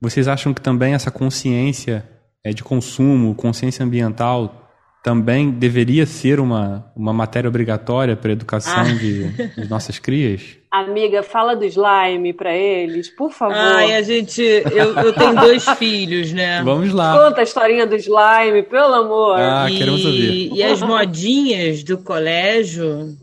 vocês 0.00 0.26
acham 0.26 0.54
que 0.54 0.60
também 0.62 0.94
essa 0.94 1.10
consciência 1.10 2.02
é, 2.42 2.50
de 2.50 2.64
consumo, 2.64 3.34
consciência 3.34 3.84
ambiental, 3.84 4.70
também 5.02 5.50
deveria 5.50 6.06
ser 6.06 6.40
uma, 6.40 6.90
uma 6.96 7.12
matéria 7.12 7.46
obrigatória 7.46 8.16
para 8.16 8.30
a 8.30 8.32
educação 8.32 8.80
ah. 8.80 8.84
de, 8.84 9.32
de, 9.52 9.68
nossas 9.68 9.98
crias? 9.98 10.56
Amiga, 10.70 11.22
fala 11.22 11.54
do 11.54 11.66
slime 11.66 12.32
para 12.32 12.56
eles, 12.56 13.10
por 13.10 13.32
favor. 13.32 13.54
Ai, 13.54 13.94
a 13.94 14.00
gente. 14.00 14.40
Eu, 14.40 14.94
eu 14.94 15.12
tenho 15.12 15.34
dois 15.34 15.68
filhos, 15.76 16.32
né? 16.32 16.62
Vamos 16.64 16.90
lá. 16.90 17.22
Conta 17.22 17.40
a 17.40 17.44
historinha 17.44 17.86
do 17.86 17.96
slime, 17.96 18.62
pelo 18.62 18.94
amor. 18.94 19.38
Ah, 19.38 19.70
e, 19.70 19.76
queremos 19.76 20.06
ouvir. 20.06 20.54
E 20.54 20.62
as 20.62 20.80
modinhas 20.80 21.84
do 21.84 21.98
colégio 21.98 23.14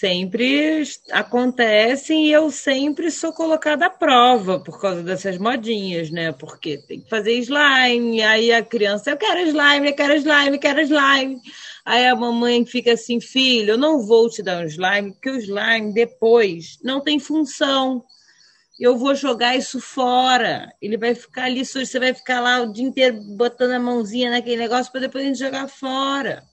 sempre 0.00 0.82
acontecem 1.10 2.26
e 2.26 2.32
eu 2.32 2.50
sempre 2.50 3.10
sou 3.10 3.34
colocada 3.34 3.84
à 3.84 3.90
prova 3.90 4.58
por 4.58 4.80
causa 4.80 5.02
dessas 5.02 5.36
modinhas, 5.36 6.10
né? 6.10 6.32
Porque 6.32 6.78
tem 6.78 7.02
que 7.02 7.08
fazer 7.10 7.34
slime, 7.34 8.22
aí 8.22 8.50
a 8.50 8.62
criança, 8.62 9.10
eu 9.10 9.18
quero 9.18 9.40
slime, 9.40 9.88
eu 9.88 9.94
quero 9.94 10.14
slime, 10.14 10.56
eu 10.56 10.58
quero 10.58 10.80
slime. 10.80 11.38
Aí 11.84 12.06
a 12.06 12.16
mamãe 12.16 12.64
fica 12.64 12.94
assim, 12.94 13.20
filho, 13.20 13.72
eu 13.72 13.78
não 13.78 14.00
vou 14.06 14.30
te 14.30 14.42
dar 14.42 14.64
um 14.64 14.66
slime, 14.66 15.12
porque 15.12 15.30
o 15.30 15.36
slime 15.36 15.92
depois 15.92 16.78
não 16.82 17.02
tem 17.02 17.18
função. 17.18 18.02
Eu 18.78 18.96
vou 18.96 19.14
jogar 19.14 19.54
isso 19.54 19.78
fora. 19.78 20.72
Ele 20.80 20.96
vai 20.96 21.14
ficar 21.14 21.44
ali, 21.44 21.62
você 21.62 21.98
vai 21.98 22.14
ficar 22.14 22.40
lá 22.40 22.62
o 22.62 22.72
dia 22.72 22.84
inteiro 22.84 23.20
botando 23.36 23.72
a 23.72 23.78
mãozinha 23.78 24.30
naquele 24.30 24.56
negócio 24.56 24.90
para 24.90 25.02
depois 25.02 25.22
a 25.22 25.26
gente 25.28 25.38
jogar 25.38 25.68
fora. 25.68 26.49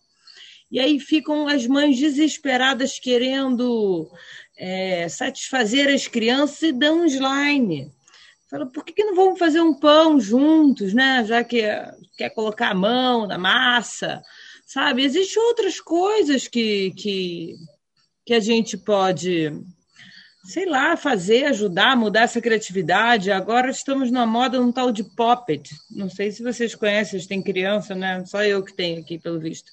E 0.69 0.79
aí 0.79 0.99
ficam 0.99 1.47
as 1.47 1.65
mães 1.65 1.97
desesperadas 1.97 2.99
querendo 2.99 4.09
é, 4.57 5.07
satisfazer 5.07 5.87
as 5.87 6.07
crianças 6.07 6.61
e 6.61 6.73
dão 6.73 7.05
slime. 7.05 7.91
Fala, 8.49 8.65
por 8.65 8.83
que, 8.83 8.93
que 8.93 9.03
não 9.03 9.15
vamos 9.15 9.39
fazer 9.39 9.61
um 9.61 9.77
pão 9.77 10.19
juntos, 10.19 10.93
né? 10.93 11.23
Já 11.25 11.43
que 11.43 11.61
quer 12.17 12.29
colocar 12.29 12.69
a 12.71 12.75
mão 12.75 13.27
na 13.27 13.37
massa, 13.37 14.21
sabe? 14.65 15.03
Existem 15.03 15.41
outras 15.43 15.79
coisas 15.79 16.47
que, 16.47 16.91
que, 16.91 17.55
que 18.25 18.33
a 18.33 18.39
gente 18.39 18.77
pode 18.77 19.51
sei 20.47 20.65
lá, 20.65 20.95
fazer, 20.95 21.43
ajudar, 21.45 21.97
mudar 21.97 22.21
essa 22.21 22.39
criatividade. 22.39 23.31
Agora 23.31 23.69
estamos 23.69 24.09
na 24.09 24.25
moda 24.25 24.61
um 24.61 24.71
tal 24.71 24.93
de 24.93 25.03
poppet. 25.03 25.69
Não 25.91 26.09
sei 26.09 26.31
se 26.31 26.41
vocês 26.41 26.73
conhecem, 26.73 27.19
vocês 27.19 27.27
têm 27.27 27.41
criança, 27.41 27.93
né? 27.93 28.23
Só 28.25 28.41
eu 28.43 28.63
que 28.63 28.73
tenho 28.73 29.01
aqui, 29.01 29.19
pelo 29.19 29.39
visto. 29.39 29.69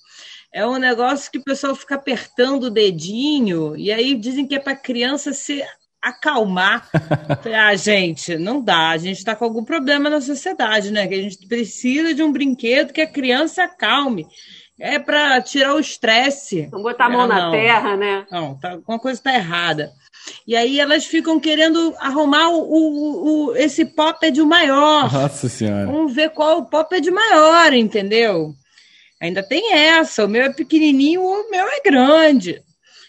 É 0.54 0.64
um 0.64 0.78
negócio 0.78 1.32
que 1.32 1.38
o 1.38 1.42
pessoal 1.42 1.74
fica 1.74 1.96
apertando 1.96 2.64
o 2.64 2.70
dedinho 2.70 3.76
e 3.76 3.90
aí 3.90 4.14
dizem 4.14 4.46
que 4.46 4.54
é 4.54 4.60
para 4.60 4.76
criança 4.76 5.32
se 5.32 5.60
acalmar. 6.00 6.88
ah, 7.52 7.74
gente, 7.74 8.38
não 8.38 8.62
dá. 8.62 8.90
A 8.90 8.96
gente 8.96 9.18
está 9.18 9.34
com 9.34 9.44
algum 9.44 9.64
problema 9.64 10.08
na 10.08 10.20
sociedade, 10.20 10.92
né? 10.92 11.08
Que 11.08 11.14
a 11.14 11.22
gente 11.22 11.48
precisa 11.48 12.14
de 12.14 12.22
um 12.22 12.30
brinquedo 12.30 12.92
que 12.92 13.00
a 13.00 13.10
criança 13.10 13.64
acalme. 13.64 14.28
É 14.78 14.96
para 14.96 15.42
tirar 15.42 15.74
o 15.74 15.80
estresse. 15.80 16.68
Não 16.70 16.82
botar 16.84 17.06
a 17.06 17.10
mão 17.10 17.22
ah, 17.22 17.26
na 17.26 17.50
terra, 17.50 17.96
né? 17.96 18.24
Não, 18.30 18.56
tá, 18.56 18.72
alguma 18.72 19.00
coisa 19.00 19.18
está 19.18 19.34
errada. 19.34 19.90
E 20.46 20.54
aí 20.54 20.78
elas 20.78 21.04
ficam 21.04 21.40
querendo 21.40 21.92
arrumar 21.98 22.50
o, 22.50 22.60
o, 22.60 23.24
o 23.48 23.56
esse 23.56 23.84
pop 23.84 24.24
é 24.24 24.30
de 24.30 24.42
maior. 24.42 25.12
Nossa 25.12 25.48
Senhora. 25.48 25.86
Vamos 25.86 26.14
ver 26.14 26.30
qual 26.30 26.58
o 26.58 26.66
pop 26.66 26.94
é 26.94 27.00
de 27.00 27.10
maior, 27.10 27.72
entendeu? 27.72 28.54
Ainda 29.24 29.42
tem 29.42 29.72
essa. 29.72 30.26
O 30.26 30.28
meu 30.28 30.42
é 30.42 30.52
pequenininho, 30.52 31.22
o 31.22 31.50
meu 31.50 31.66
é 31.66 31.80
grande. 31.80 32.62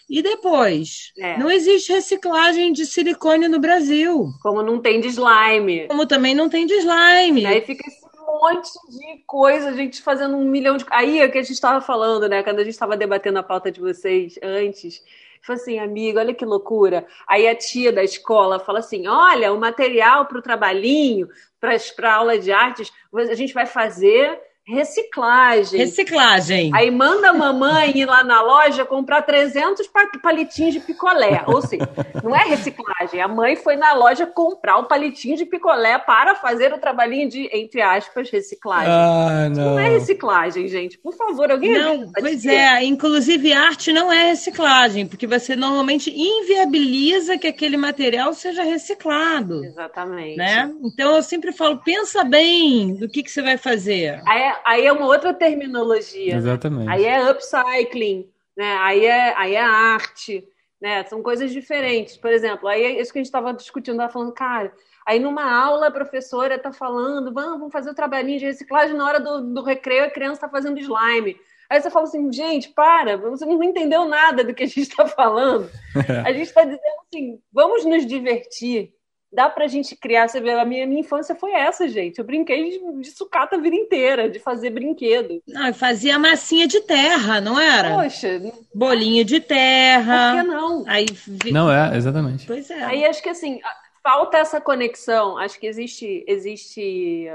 E 0.08 0.22
depois? 0.22 1.12
É. 1.18 1.36
Não 1.36 1.50
existe 1.50 1.92
reciclagem 1.92 2.72
de 2.72 2.86
silicone 2.86 3.48
no 3.48 3.60
Brasil. 3.60 4.28
Como 4.42 4.62
não 4.62 4.80
tem 4.80 4.98
de 4.98 5.08
slime. 5.08 5.86
Como 5.88 6.06
também 6.06 6.34
não 6.34 6.48
tem 6.48 6.64
de 6.64 6.72
slime. 6.72 7.42
E 7.42 7.46
aí 7.46 7.60
fica 7.60 7.86
esse 7.86 8.00
monte 8.16 8.70
de 8.88 9.24
coisa, 9.26 9.68
a 9.68 9.72
gente 9.74 10.00
fazendo 10.00 10.38
um 10.38 10.44
milhão 10.44 10.78
de. 10.78 10.86
Aí 10.90 11.20
é 11.20 11.26
o 11.26 11.30
que 11.30 11.36
a 11.36 11.42
gente 11.42 11.52
estava 11.52 11.82
falando, 11.82 12.26
né? 12.30 12.42
Quando 12.42 12.60
a 12.60 12.64
gente 12.64 12.72
estava 12.72 12.96
debatendo 12.96 13.38
a 13.38 13.42
pauta 13.42 13.70
de 13.70 13.78
vocês 13.78 14.38
antes. 14.42 15.02
Falei 15.42 15.60
assim, 15.60 15.78
amigo, 15.78 16.18
olha 16.18 16.32
que 16.32 16.46
loucura. 16.46 17.06
Aí 17.28 17.46
a 17.46 17.54
tia 17.54 17.92
da 17.92 18.02
escola 18.02 18.58
fala 18.58 18.78
assim: 18.78 19.06
olha, 19.06 19.52
o 19.52 19.60
material 19.60 20.24
para 20.24 20.38
o 20.38 20.42
trabalhinho, 20.42 21.28
para 21.60 21.76
a 22.08 22.14
aula 22.14 22.38
de 22.38 22.50
artes, 22.50 22.90
a 23.14 23.34
gente 23.34 23.52
vai 23.52 23.66
fazer 23.66 24.40
Reciclagem. 24.68 25.78
Reciclagem. 25.78 26.70
Aí 26.74 26.90
manda 26.90 27.30
a 27.30 27.32
mamãe 27.32 27.96
ir 27.96 28.04
lá 28.04 28.24
na 28.24 28.42
loja 28.42 28.84
comprar 28.84 29.22
300 29.22 29.88
palitinhos 30.20 30.74
de 30.74 30.80
picolé. 30.80 31.44
Ou 31.46 31.62
seja, 31.62 31.88
não 32.22 32.34
é 32.34 32.42
reciclagem. 32.48 33.20
A 33.20 33.28
mãe 33.28 33.54
foi 33.54 33.76
na 33.76 33.92
loja 33.92 34.26
comprar 34.26 34.78
o 34.78 34.86
palitinho 34.86 35.36
de 35.36 35.46
picolé 35.46 35.96
para 35.98 36.34
fazer 36.34 36.72
o 36.72 36.78
trabalhinho 36.78 37.28
de, 37.28 37.48
entre 37.52 37.80
aspas, 37.80 38.28
reciclagem. 38.28 38.92
Ah, 38.92 39.48
não. 39.48 39.76
não 39.76 39.78
é 39.78 39.88
reciclagem, 39.88 40.66
gente. 40.66 40.98
Por 40.98 41.14
favor, 41.14 41.48
alguém. 41.48 41.72
Não, 41.72 42.10
pois 42.10 42.44
é. 42.44 42.82
Inclusive, 42.82 43.52
arte 43.52 43.92
não 43.92 44.12
é 44.12 44.24
reciclagem, 44.24 45.06
porque 45.06 45.28
você 45.28 45.54
normalmente 45.54 46.10
inviabiliza 46.10 47.38
que 47.38 47.46
aquele 47.46 47.76
material 47.76 48.34
seja 48.34 48.64
reciclado. 48.64 49.64
Exatamente. 49.64 50.36
Né? 50.36 50.74
Então 50.82 51.14
eu 51.14 51.22
sempre 51.22 51.52
falo, 51.52 51.80
pensa 51.84 52.24
bem 52.24 52.96
do 52.96 53.08
que, 53.08 53.22
que 53.22 53.30
você 53.30 53.42
vai 53.42 53.56
fazer. 53.56 54.20
Aí 54.26 54.55
aí 54.64 54.86
é 54.86 54.92
uma 54.92 55.06
outra 55.06 55.32
terminologia. 55.34 56.32
Né? 56.32 56.38
Exatamente. 56.38 56.86
Né? 56.86 56.92
Aí 56.92 57.04
é 57.04 57.30
upcycling, 57.30 58.30
né? 58.56 58.76
aí, 58.80 59.04
é, 59.04 59.34
aí 59.36 59.54
é 59.54 59.60
arte, 59.60 60.46
né? 60.80 61.04
São 61.04 61.22
coisas 61.22 61.52
diferentes. 61.52 62.16
Por 62.16 62.30
exemplo, 62.30 62.68
aí 62.68 62.82
é 62.82 63.00
isso 63.00 63.12
que 63.12 63.18
a 63.18 63.20
gente 63.20 63.26
estava 63.26 63.52
discutindo, 63.52 63.94
estava 63.94 64.12
falando, 64.12 64.32
cara, 64.32 64.72
aí 65.06 65.18
numa 65.18 65.50
aula 65.50 65.88
a 65.88 65.90
professora 65.90 66.56
está 66.56 66.72
falando, 66.72 67.32
vamos 67.32 67.72
fazer 67.72 67.90
o 67.90 67.94
trabalhinho 67.94 68.38
de 68.38 68.46
reciclagem 68.46 68.96
na 68.96 69.06
hora 69.06 69.20
do, 69.20 69.40
do 69.54 69.62
recreio, 69.62 70.04
a 70.04 70.10
criança 70.10 70.34
está 70.34 70.48
fazendo 70.48 70.78
slime. 70.78 71.36
Aí 71.68 71.80
você 71.80 71.90
fala 71.90 72.04
assim, 72.04 72.32
gente, 72.32 72.68
para, 72.68 73.16
você 73.16 73.44
não 73.44 73.62
entendeu 73.62 74.04
nada 74.04 74.44
do 74.44 74.54
que 74.54 74.62
a 74.62 74.66
gente 74.66 74.82
está 74.82 75.06
falando. 75.06 75.68
A 76.24 76.32
gente 76.32 76.46
está 76.46 76.62
dizendo 76.62 76.80
assim, 77.04 77.40
vamos 77.52 77.84
nos 77.84 78.06
divertir, 78.06 78.92
dá 79.36 79.50
pra 79.50 79.66
gente 79.66 79.94
criar. 79.94 80.26
Você 80.26 80.40
vê, 80.40 80.52
a 80.52 80.64
minha, 80.64 80.86
minha 80.86 81.02
infância 81.02 81.34
foi 81.34 81.52
essa, 81.52 81.86
gente. 81.86 82.18
Eu 82.18 82.24
brinquei 82.24 82.70
de, 82.70 83.02
de 83.02 83.10
sucata 83.10 83.56
a 83.56 83.60
vida 83.60 83.76
inteira, 83.76 84.30
de 84.30 84.38
fazer 84.38 84.70
brinquedo. 84.70 85.42
Não, 85.46 85.66
eu 85.66 85.74
fazia 85.74 86.18
massinha 86.18 86.66
de 86.66 86.80
terra, 86.80 87.38
não 87.38 87.60
era? 87.60 88.02
Poxa. 88.02 88.40
Bolinho 88.74 89.26
de 89.26 89.38
terra. 89.38 90.32
Por 90.32 90.40
que 90.40 90.48
não? 90.48 90.84
Aí, 90.86 91.06
não 91.52 91.70
é, 91.70 91.94
exatamente. 91.94 92.46
Pois 92.46 92.70
é. 92.70 92.82
Aí 92.82 93.04
acho 93.04 93.22
que 93.22 93.28
assim, 93.28 93.60
falta 94.02 94.38
essa 94.38 94.58
conexão. 94.58 95.36
Acho 95.36 95.60
que 95.60 95.66
existe. 95.66 96.24
existe 96.26 97.30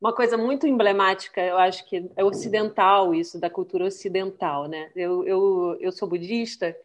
uma 0.00 0.12
coisa 0.12 0.36
muito 0.36 0.66
emblemática, 0.66 1.40
eu 1.40 1.56
acho 1.56 1.84
que 1.88 2.08
é 2.14 2.22
ocidental 2.22 3.14
isso, 3.14 3.40
da 3.40 3.48
cultura 3.48 3.86
ocidental, 3.86 4.68
né? 4.68 4.90
Eu, 4.94 5.26
eu, 5.26 5.76
eu 5.80 5.90
sou 5.90 6.06
budista, 6.06 6.76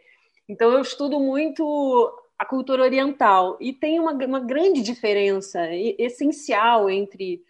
então 0.48 0.72
eu 0.72 0.82
estudo 0.82 1.20
muito 1.20 2.10
a 2.42 2.46
cultura 2.46 2.82
oriental. 2.82 3.56
E 3.62 3.72
tem 3.72 4.00
uma, 4.00 4.14
uma 4.14 4.40
grande 4.40 4.82
diferença 4.82 5.60
essencial 6.00 6.90
entre 6.90 7.46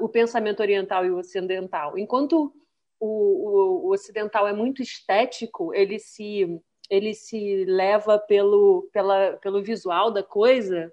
o 0.00 0.08
pensamento 0.08 0.60
oriental 0.60 1.04
e 1.04 1.10
o 1.10 1.18
ocidental. 1.18 1.98
Enquanto 1.98 2.50
o, 2.98 3.06
o, 3.06 3.88
o 3.88 3.92
ocidental 3.92 4.48
é 4.48 4.52
muito 4.54 4.80
estético, 4.80 5.74
ele 5.74 5.98
se, 5.98 6.58
ele 6.88 7.12
se 7.12 7.66
leva 7.66 8.18
pelo, 8.18 8.88
pela, 8.90 9.34
pelo 9.34 9.62
visual 9.62 10.10
da 10.10 10.22
coisa. 10.22 10.90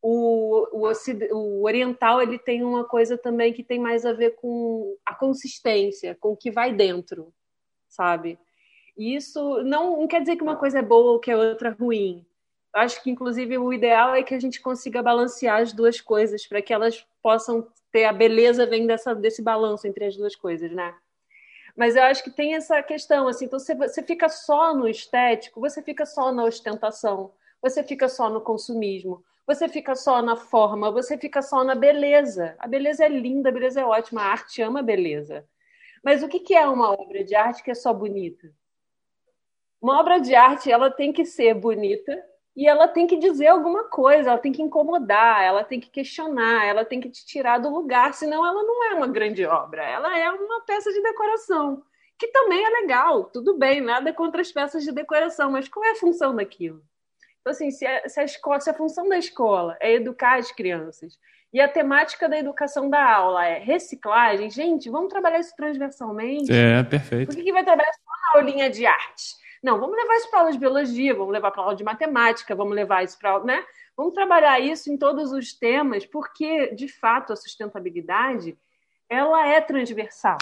O, 0.00 0.68
o, 0.72 0.92
o, 1.32 1.64
oriental 1.64 2.22
ele 2.22 2.38
tem 2.38 2.62
uma 2.62 2.84
coisa 2.84 3.18
também 3.18 3.52
que 3.52 3.64
tem 3.64 3.80
mais 3.80 4.06
a 4.06 4.12
ver 4.12 4.36
com 4.36 4.96
a 5.04 5.16
consistência, 5.16 6.16
com 6.20 6.30
o 6.30 6.36
que 6.36 6.52
vai 6.52 6.72
dentro, 6.72 7.34
sabe? 7.88 8.38
E 8.96 9.16
isso 9.16 9.64
não, 9.64 9.98
não 9.98 10.06
quer 10.06 10.20
dizer 10.20 10.36
que 10.36 10.44
uma 10.44 10.56
coisa 10.56 10.78
é 10.78 10.82
boa 10.82 11.10
ou 11.10 11.18
que 11.18 11.30
a 11.32 11.36
outra 11.36 11.70
é 11.70 11.72
ruim, 11.72 12.24
acho 12.72 13.02
que, 13.02 13.10
inclusive, 13.10 13.58
o 13.58 13.72
ideal 13.72 14.14
é 14.14 14.22
que 14.22 14.34
a 14.34 14.40
gente 14.40 14.60
consiga 14.60 15.02
balancear 15.02 15.60
as 15.60 15.72
duas 15.72 16.00
coisas 16.00 16.46
para 16.46 16.62
que 16.62 16.72
elas 16.72 17.06
possam 17.22 17.66
ter 17.90 18.04
a 18.04 18.12
beleza 18.12 18.66
vem 18.66 18.86
dessa, 18.86 19.14
desse 19.14 19.42
balanço 19.42 19.86
entre 19.86 20.06
as 20.06 20.16
duas 20.16 20.34
coisas, 20.34 20.72
né? 20.72 20.94
Mas 21.76 21.96
eu 21.96 22.02
acho 22.02 22.22
que 22.24 22.30
tem 22.30 22.54
essa 22.54 22.82
questão, 22.82 23.28
assim, 23.28 23.46
então 23.46 23.58
você, 23.58 23.74
você 23.74 24.02
fica 24.02 24.28
só 24.28 24.74
no 24.74 24.88
estético, 24.88 25.60
você 25.60 25.82
fica 25.82 26.04
só 26.04 26.32
na 26.32 26.44
ostentação, 26.44 27.32
você 27.60 27.82
fica 27.82 28.08
só 28.08 28.28
no 28.28 28.40
consumismo, 28.40 29.24
você 29.46 29.68
fica 29.68 29.94
só 29.94 30.20
na 30.22 30.36
forma, 30.36 30.90
você 30.90 31.16
fica 31.16 31.42
só 31.42 31.64
na 31.64 31.74
beleza. 31.74 32.54
A 32.58 32.66
beleza 32.66 33.04
é 33.04 33.08
linda, 33.08 33.48
a 33.48 33.52
beleza 33.52 33.80
é 33.80 33.84
ótima, 33.84 34.22
a 34.22 34.26
arte 34.26 34.62
ama 34.62 34.80
a 34.80 34.82
beleza. 34.82 35.46
Mas 36.02 36.22
o 36.22 36.28
que 36.28 36.54
é 36.54 36.66
uma 36.66 36.92
obra 36.92 37.24
de 37.24 37.34
arte 37.34 37.62
que 37.62 37.70
é 37.70 37.74
só 37.74 37.92
bonita? 37.92 38.52
Uma 39.80 39.98
obra 39.98 40.20
de 40.20 40.34
arte, 40.34 40.70
ela 40.70 40.90
tem 40.90 41.12
que 41.12 41.24
ser 41.24 41.54
bonita, 41.54 42.22
e 42.54 42.68
ela 42.68 42.86
tem 42.86 43.06
que 43.06 43.16
dizer 43.16 43.46
alguma 43.46 43.84
coisa, 43.84 44.30
ela 44.30 44.38
tem 44.38 44.52
que 44.52 44.62
incomodar, 44.62 45.42
ela 45.42 45.64
tem 45.64 45.80
que 45.80 45.88
questionar, 45.88 46.66
ela 46.66 46.84
tem 46.84 47.00
que 47.00 47.08
te 47.08 47.24
tirar 47.24 47.58
do 47.58 47.70
lugar, 47.70 48.12
senão 48.12 48.44
ela 48.46 48.62
não 48.62 48.84
é 48.84 48.94
uma 48.94 49.06
grande 49.06 49.44
obra, 49.46 49.82
ela 49.82 50.18
é 50.18 50.30
uma 50.30 50.60
peça 50.62 50.92
de 50.92 51.02
decoração, 51.02 51.82
que 52.18 52.28
também 52.28 52.62
é 52.62 52.68
legal, 52.68 53.24
tudo 53.24 53.58
bem, 53.58 53.80
nada 53.80 54.12
contra 54.12 54.42
as 54.42 54.52
peças 54.52 54.84
de 54.84 54.92
decoração, 54.92 55.50
mas 55.50 55.68
qual 55.68 55.84
é 55.84 55.92
a 55.92 55.96
função 55.96 56.36
daquilo? 56.36 56.82
Então, 57.40 57.50
assim, 57.50 57.70
se 57.70 57.86
a, 57.86 58.08
se 58.08 58.20
a, 58.20 58.24
escola, 58.24 58.60
se 58.60 58.70
a 58.70 58.74
função 58.74 59.08
da 59.08 59.18
escola 59.18 59.76
é 59.80 59.94
educar 59.94 60.38
as 60.38 60.52
crianças 60.52 61.18
e 61.52 61.60
a 61.60 61.68
temática 61.68 62.28
da 62.28 62.38
educação 62.38 62.88
da 62.88 63.02
aula 63.14 63.44
é 63.46 63.58
reciclagem, 63.58 64.48
gente, 64.48 64.88
vamos 64.88 65.08
trabalhar 65.08 65.40
isso 65.40 65.54
transversalmente. 65.56 66.52
É, 66.52 66.82
perfeito. 66.84 67.26
Por 67.26 67.36
que, 67.36 67.42
que 67.42 67.52
vai 67.52 67.64
trabalhar 67.64 67.92
só 67.92 68.00
na 68.34 68.40
aulinha 68.40 68.70
de 68.70 68.86
arte? 68.86 69.41
Não, 69.62 69.78
vamos 69.78 69.96
levar 69.96 70.16
isso 70.16 70.28
para 70.28 70.40
aula 70.40 70.52
de 70.52 70.58
biologia, 70.58 71.14
vamos 71.14 71.32
levar 71.32 71.50
para 71.52 71.62
aula 71.62 71.76
de 71.76 71.84
matemática, 71.84 72.54
vamos 72.54 72.74
levar 72.74 73.04
isso 73.04 73.16
para, 73.18 73.38
né? 73.44 73.64
Vamos 73.96 74.12
trabalhar 74.12 74.58
isso 74.58 74.90
em 74.90 74.96
todos 74.96 75.30
os 75.30 75.52
temas, 75.52 76.04
porque 76.04 76.74
de 76.74 76.88
fato 76.88 77.32
a 77.32 77.36
sustentabilidade 77.36 78.58
ela 79.08 79.46
é 79.46 79.60
transversal. 79.60 80.38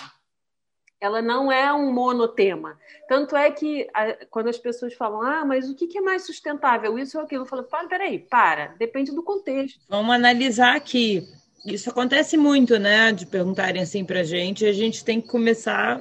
Ela 1.00 1.20
não 1.20 1.50
é 1.50 1.72
um 1.72 1.92
monotema. 1.92 2.78
Tanto 3.08 3.34
é 3.34 3.50
que 3.50 3.88
quando 4.30 4.48
as 4.48 4.58
pessoas 4.58 4.94
falam, 4.94 5.22
ah, 5.22 5.44
mas 5.44 5.68
o 5.68 5.74
que 5.74 5.98
é 5.98 6.00
mais 6.00 6.24
sustentável? 6.24 6.98
Isso 6.98 7.18
ou 7.18 7.24
aquilo? 7.24 7.42
Eu 7.42 7.46
falo, 7.46 7.64
para, 7.64 7.88
peraí, 7.88 8.18
para, 8.18 8.74
depende 8.78 9.10
do 9.10 9.22
contexto. 9.22 9.80
Vamos 9.88 10.14
analisar 10.14 10.76
aqui. 10.76 11.26
Isso 11.66 11.90
acontece 11.90 12.36
muito, 12.36 12.78
né? 12.78 13.12
De 13.12 13.26
perguntarem 13.26 13.82
assim 13.82 14.04
para 14.04 14.20
a 14.20 14.24
gente, 14.24 14.64
a 14.64 14.72
gente 14.72 15.04
tem 15.04 15.20
que 15.20 15.28
começar 15.28 16.00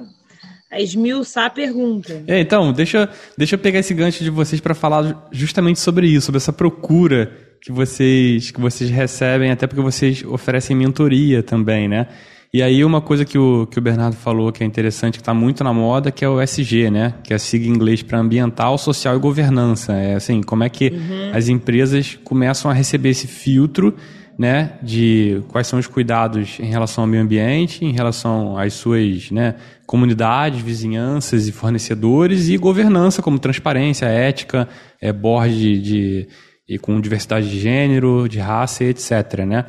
a 0.70 0.80
esmiuçar 0.80 1.46
a 1.46 1.50
pergunta. 1.50 2.22
É, 2.26 2.40
então, 2.40 2.72
deixa, 2.72 3.08
deixa 3.36 3.56
eu 3.56 3.58
pegar 3.58 3.80
esse 3.80 3.92
gancho 3.92 4.22
de 4.22 4.30
vocês 4.30 4.60
para 4.60 4.74
falar 4.74 5.28
justamente 5.32 5.80
sobre 5.80 6.06
isso, 6.06 6.26
sobre 6.26 6.36
essa 6.36 6.52
procura 6.52 7.32
que 7.60 7.72
vocês, 7.72 8.50
que 8.50 8.60
vocês 8.60 8.88
recebem, 8.88 9.50
até 9.50 9.66
porque 9.66 9.82
vocês 9.82 10.24
oferecem 10.24 10.76
mentoria 10.76 11.42
também, 11.42 11.88
né? 11.88 12.06
E 12.52 12.62
aí 12.62 12.84
uma 12.84 13.00
coisa 13.00 13.24
que 13.24 13.38
o, 13.38 13.66
que 13.66 13.78
o 13.78 13.82
Bernardo 13.82 14.16
falou 14.16 14.50
que 14.50 14.64
é 14.64 14.66
interessante, 14.66 15.14
que 15.14 15.22
está 15.22 15.32
muito 15.32 15.62
na 15.62 15.72
moda, 15.72 16.10
que 16.10 16.24
é 16.24 16.28
o 16.28 16.40
SG, 16.40 16.90
né? 16.90 17.14
Que 17.22 17.32
é 17.32 17.36
a 17.36 17.38
sigla 17.38 17.68
em 17.68 17.70
inglês 17.70 18.02
para 18.02 18.18
ambiental, 18.18 18.76
social 18.76 19.14
e 19.14 19.20
governança. 19.20 19.92
É 19.92 20.14
assim, 20.14 20.42
como 20.42 20.64
é 20.64 20.68
que 20.68 20.88
uhum. 20.88 21.30
as 21.32 21.48
empresas 21.48 22.18
começam 22.24 22.68
a 22.68 22.74
receber 22.74 23.10
esse 23.10 23.28
filtro 23.28 23.94
né, 24.40 24.78
de 24.82 25.42
quais 25.48 25.66
são 25.66 25.78
os 25.78 25.86
cuidados 25.86 26.58
em 26.60 26.70
relação 26.70 27.04
ao 27.04 27.08
meio 27.08 27.22
ambiente, 27.22 27.84
em 27.84 27.92
relação 27.92 28.56
às 28.56 28.72
suas 28.72 29.30
né, 29.30 29.56
comunidades, 29.84 30.62
vizinhanças 30.62 31.46
e 31.46 31.52
fornecedores, 31.52 32.48
e 32.48 32.56
governança, 32.56 33.20
como 33.20 33.38
transparência, 33.38 34.06
ética, 34.06 34.66
é, 34.98 35.12
board 35.12 35.78
de, 35.82 36.26
e 36.66 36.78
com 36.78 36.98
diversidade 37.02 37.50
de 37.50 37.60
gênero, 37.60 38.26
de 38.30 38.38
raça 38.38 38.82
etc, 38.82 39.40
né? 39.46 39.66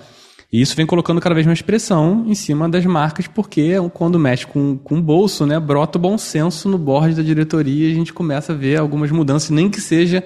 E 0.50 0.62
isso 0.62 0.74
vem 0.74 0.86
colocando 0.86 1.20
cada 1.20 1.36
vez 1.36 1.46
mais 1.46 1.62
pressão 1.62 2.24
em 2.26 2.34
cima 2.34 2.70
das 2.70 2.86
marcas, 2.86 3.28
porque 3.28 3.74
quando 3.94 4.18
mexe 4.18 4.48
com, 4.48 4.78
com 4.78 5.00
o 5.00 5.02
bolso, 5.02 5.46
né, 5.46 5.60
brota 5.60 5.98
o 5.98 6.02
bom 6.02 6.18
senso 6.18 6.70
no 6.70 6.78
board 6.78 7.14
da 7.14 7.22
diretoria 7.22 7.90
e 7.90 7.92
a 7.92 7.96
gente 7.96 8.14
começa 8.14 8.54
a 8.54 8.56
ver 8.56 8.80
algumas 8.80 9.12
mudanças, 9.12 9.50
nem 9.50 9.70
que 9.70 9.82
seja, 9.82 10.24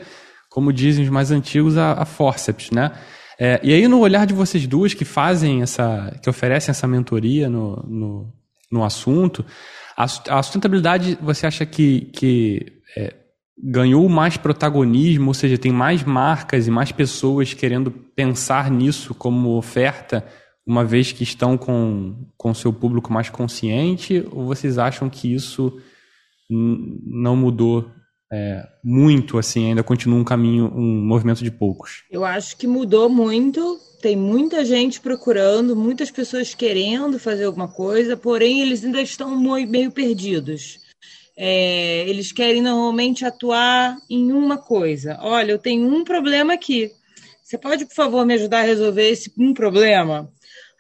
como 0.52 0.72
dizem 0.72 1.04
os 1.04 1.10
mais 1.10 1.32
antigos, 1.32 1.78
a, 1.78 1.94
a 1.94 2.06
forceps, 2.06 2.70
né? 2.70 2.92
É, 3.40 3.60
e 3.64 3.74
aí, 3.74 3.88
no 3.88 4.00
olhar 4.00 4.26
de 4.26 4.34
vocês 4.34 4.66
duas 4.66 4.94
que 4.94 5.04
fazem 5.04 5.62
essa, 5.62 6.18
que 6.22 6.30
oferecem 6.30 6.72
essa 6.72 6.88
mentoria 6.88 7.50
no, 7.50 7.76
no, 7.88 8.34
no 8.72 8.84
assunto, 8.84 9.46
a, 9.96 10.04
a, 10.04 10.44
sustentabilidade, 10.44 11.18
você 11.22 11.46
acha 11.46 11.66
que, 11.66 12.02
que 12.14 12.82
é, 12.98 13.14
ganhou 13.58 14.08
mais 14.08 14.38
protagonismo, 14.38 15.28
ou 15.28 15.34
seja, 15.34 15.58
tem 15.58 15.72
mais 15.72 16.04
marcas 16.04 16.68
e 16.68 16.72
mais 16.72 16.92
pessoas 16.92 17.54
querendo 17.54 17.92
pensar 17.92 18.72
nisso 18.72 19.14
como 19.14 19.58
oferta, 19.58 20.26
uma 20.66 20.84
vez 20.84 21.12
que 21.12 21.24
estão 21.24 21.58
com 21.58 22.28
o 22.44 22.56
seu 22.56 22.74
público 22.74 23.14
mais 23.14 23.30
consciente, 23.30 24.26
ou 24.32 24.46
vocês 24.46 24.78
acham 24.78 25.10
que 25.10 25.34
isso 25.34 25.80
não 26.50 27.36
mudou 27.36 27.90
é, 28.36 28.68
muito, 28.84 29.38
assim, 29.38 29.70
ainda 29.70 29.82
continua 29.82 30.20
um 30.20 30.24
caminho, 30.24 30.66
um 30.76 31.06
movimento 31.06 31.44
de 31.44 31.50
poucos? 31.50 32.04
Eu 32.12 32.26
acho 32.26 32.58
que 32.58 32.68
mudou 32.68 33.10
muito, 33.10 33.80
tem 34.02 34.16
muita 34.16 34.66
gente 34.66 35.00
procurando, 35.00 35.76
muitas 35.76 36.12
pessoas 36.12 36.54
querendo 36.54 37.18
fazer 37.18 37.46
alguma 37.46 37.70
coisa, 37.70 38.18
porém 38.18 38.62
eles 38.62 38.84
ainda 38.84 39.02
estão 39.02 39.40
meio 39.40 39.90
perdidos. 39.92 40.80
É, 41.38 42.08
eles 42.08 42.32
querem 42.32 42.62
normalmente 42.62 43.26
atuar 43.26 43.98
em 44.10 44.32
uma 44.32 44.58
coisa. 44.58 45.18
Olha, 45.22 45.52
eu 45.52 45.60
tenho 45.60 45.88
um 45.88 46.04
problema 46.04 46.54
aqui. 46.54 46.92
Você 47.42 47.58
pode, 47.58 47.86
por 47.86 47.96
favor, 47.96 48.26
me 48.26 48.34
ajudar 48.34 48.60
a 48.60 48.64
resolver 48.64 49.10
esse 49.10 49.32
um 49.38 49.54
problema? 49.54 50.30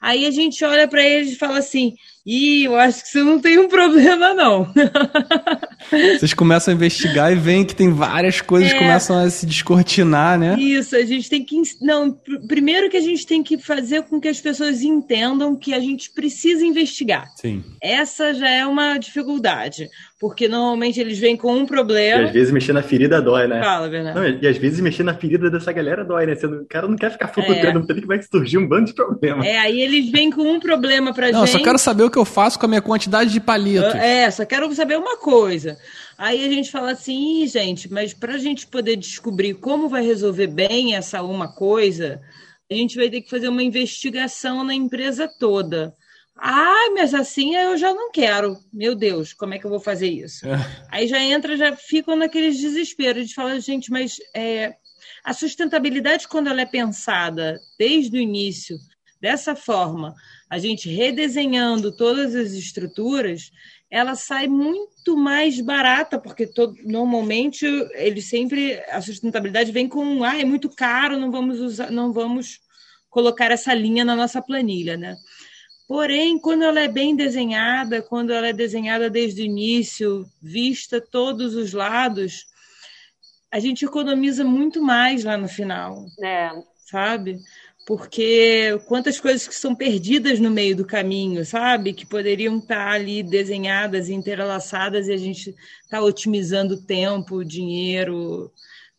Aí 0.02 0.26
a 0.26 0.32
gente 0.32 0.64
olha 0.64 0.88
para 0.88 1.04
eles 1.04 1.34
e 1.34 1.38
fala 1.38 1.60
assim: 1.60 1.96
Ih, 2.26 2.64
eu 2.64 2.76
acho 2.76 3.04
que 3.04 3.10
você 3.10 3.22
não 3.22 3.40
tem 3.40 3.60
um 3.60 3.68
problema, 3.68 4.34
não. 4.34 4.68
Vocês 6.18 6.34
começam 6.34 6.72
a 6.72 6.76
investigar 6.76 7.32
e 7.32 7.36
veem 7.36 7.64
que 7.64 7.76
tem 7.76 7.92
várias 7.92 8.42
coisas 8.42 8.72
que 8.72 8.78
é, 8.78 8.82
começam 8.82 9.16
a 9.16 9.30
se 9.30 9.46
descortinar, 9.46 10.40
né? 10.40 10.56
Isso, 10.60 10.96
a 10.96 11.06
gente 11.06 11.30
tem 11.30 11.46
que. 11.46 11.62
Não, 11.80 12.12
primeiro 12.48 12.90
que 12.90 12.98
a 12.98 13.02
gente 13.02 13.28
tem 13.28 13.44
que 13.44 13.60
fazer 13.60 14.02
com 14.04 14.20
que 14.20 14.28
as 14.28 14.42
pessoas 14.42 14.82
entendam 14.82 15.56
que 15.56 15.72
a 15.72 15.80
gente 15.80 16.10
precisa 16.12 16.66
investigar. 16.66 17.32
Sim. 17.36 17.64
Essa 17.80 18.34
já 18.34 18.50
é 18.50 18.66
uma 18.66 18.98
dificuldade. 18.98 19.88
Porque 20.20 20.48
normalmente 20.48 20.98
eles 20.98 21.20
vêm 21.20 21.36
com 21.36 21.54
um 21.54 21.66
problema. 21.66 22.22
E 22.22 22.26
às 22.26 22.32
vezes 22.32 22.52
mexer 22.52 22.72
na 22.72 22.82
ferida 22.82 23.22
dói, 23.22 23.48
né? 23.48 23.62
Fala, 23.62 23.90
Bernardo. 23.90 24.20
Não, 24.20 24.28
e 24.42 24.48
às 24.48 24.58
vezes 24.58 24.80
mexer 24.80 25.04
na 25.04 25.14
ferida 25.14 25.50
dessa 25.50 25.74
galera 25.74 26.06
dói, 26.06 26.26
né? 26.26 26.36
Você, 26.36 26.46
o 26.46 26.66
cara 26.66 26.88
não 26.88 26.96
quer 26.96 27.12
ficar 27.12 27.28
flutuando, 27.28 27.86
é. 27.92 27.94
que 27.94 28.08
vai 28.08 28.22
surgir 28.22 28.58
um 28.58 28.66
bando 28.66 28.86
de 28.86 28.94
problemas. 28.94 29.46
É, 29.46 29.58
aí 29.60 29.82
eles 29.82 30.10
vêm 30.10 30.32
com 30.32 30.44
um 30.44 30.60
problema 30.60 31.14
pra 31.14 31.32
não, 31.32 31.46
gente. 31.46 31.54
Não, 31.54 31.60
só 31.60 31.66
quero 31.66 31.78
saber 31.78 32.04
o 32.04 32.10
que 32.10 32.18
eu 32.18 32.24
faço 32.24 32.58
com 32.58 32.66
a 32.66 32.70
minha 32.70 32.82
quantidade 32.82 33.30
de 33.30 33.42
palitos. 33.42 33.94
É, 33.96 34.32
só 34.32 34.46
quero 34.46 34.74
saber 34.74 34.98
uma 34.98 35.18
coisa. 35.18 35.78
Aí 36.18 36.46
a 36.46 36.50
gente 36.50 36.72
fala 36.72 36.92
assim, 36.92 37.46
gente, 37.46 37.92
mas 37.92 38.14
para 38.14 38.36
a 38.36 38.38
gente 38.38 38.68
poder 38.68 38.96
descobrir 38.96 39.56
como 39.56 39.90
vai 39.90 40.02
resolver 40.02 40.48
bem 40.48 40.96
essa 40.96 41.22
uma 41.22 41.54
coisa, 41.54 42.22
a 42.72 42.74
gente 42.74 42.96
vai 42.96 43.10
ter 43.10 43.20
que 43.20 43.30
fazer 43.30 43.50
uma 43.50 43.62
investigação 43.62 44.64
na 44.64 44.74
empresa 44.74 45.30
toda. 45.40 45.94
Ah, 46.38 46.92
mas 46.94 47.14
assim 47.14 47.56
eu 47.56 47.78
já 47.78 47.94
não 47.94 48.12
quero. 48.12 48.58
Meu 48.74 48.94
Deus, 48.94 49.34
como 49.34 49.54
é 49.54 49.60
que 49.60 49.66
eu 49.66 49.70
vou 49.70 49.80
fazer 49.80 50.08
isso? 50.08 50.46
É. 50.48 50.58
Aí 50.90 51.08
já 51.08 51.20
entra, 51.20 51.56
já 51.56 51.76
ficam 51.76 52.16
naqueles 52.16 52.58
desesperos 52.60 53.30
de 53.30 53.34
falar, 53.34 53.58
gente, 53.60 53.90
mas 53.90 54.18
é, 54.36 54.76
a 55.24 55.34
sustentabilidade, 55.34 56.28
quando 56.28 56.48
ela 56.48 56.62
é 56.62 56.66
pensada 56.66 57.60
desde 57.80 58.18
o 58.18 58.22
início, 58.22 58.78
dessa 59.22 59.56
forma, 59.56 60.14
a 60.50 60.58
gente 60.60 60.90
redesenhando 60.90 61.96
todas 61.96 62.36
as 62.36 62.52
estruturas, 62.52 63.50
ela 63.90 64.14
sai 64.16 64.48
muito 64.48 65.16
mais 65.16 65.60
barata, 65.62 66.20
porque 66.20 66.46
todo, 66.46 66.76
normalmente 66.84 67.66
ele 67.94 68.22
sempre 68.22 68.84
a 68.90 69.02
sustentabilidade 69.02 69.72
vem 69.72 69.88
com 69.88 70.24
ah, 70.24 70.40
é 70.40 70.44
muito 70.44 70.70
caro, 70.70 71.20
não 71.20 71.32
vamos 71.32 71.60
usar, 71.60 71.90
não 71.92 72.12
vamos 72.12 72.60
colocar 73.10 73.52
essa 73.52 73.74
linha 73.74 74.04
na 74.04 74.16
nossa 74.16 74.42
planilha, 74.42 74.98
né? 74.98 75.16
Porém, 75.88 76.40
quando 76.40 76.64
ela 76.64 76.80
é 76.80 76.88
bem 76.88 77.16
desenhada, 77.16 78.02
quando 78.02 78.34
ela 78.34 78.48
é 78.48 78.54
desenhada 78.54 79.10
desde 79.10 79.44
o 79.44 79.46
início, 79.46 80.26
vista 80.42 81.00
todos 81.00 81.54
os 81.54 81.74
lados, 81.74 82.48
a 83.52 83.60
gente 83.60 83.86
economiza 83.86 84.44
muito 84.44 84.82
mais 84.82 85.24
lá 85.24 85.38
no 85.38 85.48
final. 85.48 86.06
É. 86.24 86.50
Sabe? 86.90 87.40
Porque 87.86 88.80
quantas 88.88 89.20
coisas 89.20 89.48
que 89.48 89.54
são 89.54 89.76
perdidas 89.76 90.40
no 90.40 90.50
meio 90.50 90.76
do 90.76 90.86
caminho, 90.86 91.46
sabe? 91.46 91.94
Que 91.94 92.06
poderiam 92.06 92.58
estar 92.58 92.92
ali 92.92 93.22
desenhadas, 93.22 94.10
entrelaçadas, 94.10 95.08
e 95.08 95.14
a 95.14 95.18
gente 95.18 95.56
está 95.84 96.02
otimizando 96.02 96.82
tempo, 96.82 97.46
dinheiro, 97.46 98.52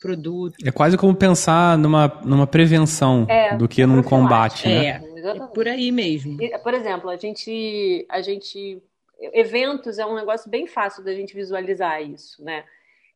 produto. 0.07 0.57
É 0.64 0.70
quase 0.70 0.96
como 0.96 1.14
pensar 1.14 1.76
numa, 1.76 2.20
numa 2.24 2.46
prevenção 2.46 3.26
é, 3.28 3.57
do 3.57 3.68
que 3.68 3.84
num 3.84 4.02
combate, 4.02 4.68
né? 4.68 4.86
É. 4.86 5.18
Exatamente. 5.18 5.50
É 5.50 5.54
por 5.54 5.68
aí 5.68 5.90
mesmo. 5.90 6.38
Por 6.62 6.74
exemplo, 6.74 7.11
a 7.11 7.16
gente, 7.16 8.07
a 8.09 8.20
gente. 8.20 8.82
Eventos 9.32 9.98
é 9.98 10.04
um 10.04 10.14
negócio 10.14 10.50
bem 10.50 10.66
fácil 10.66 11.02
da 11.02 11.14
gente 11.14 11.34
visualizar 11.34 12.02
isso, 12.02 12.44
né? 12.44 12.64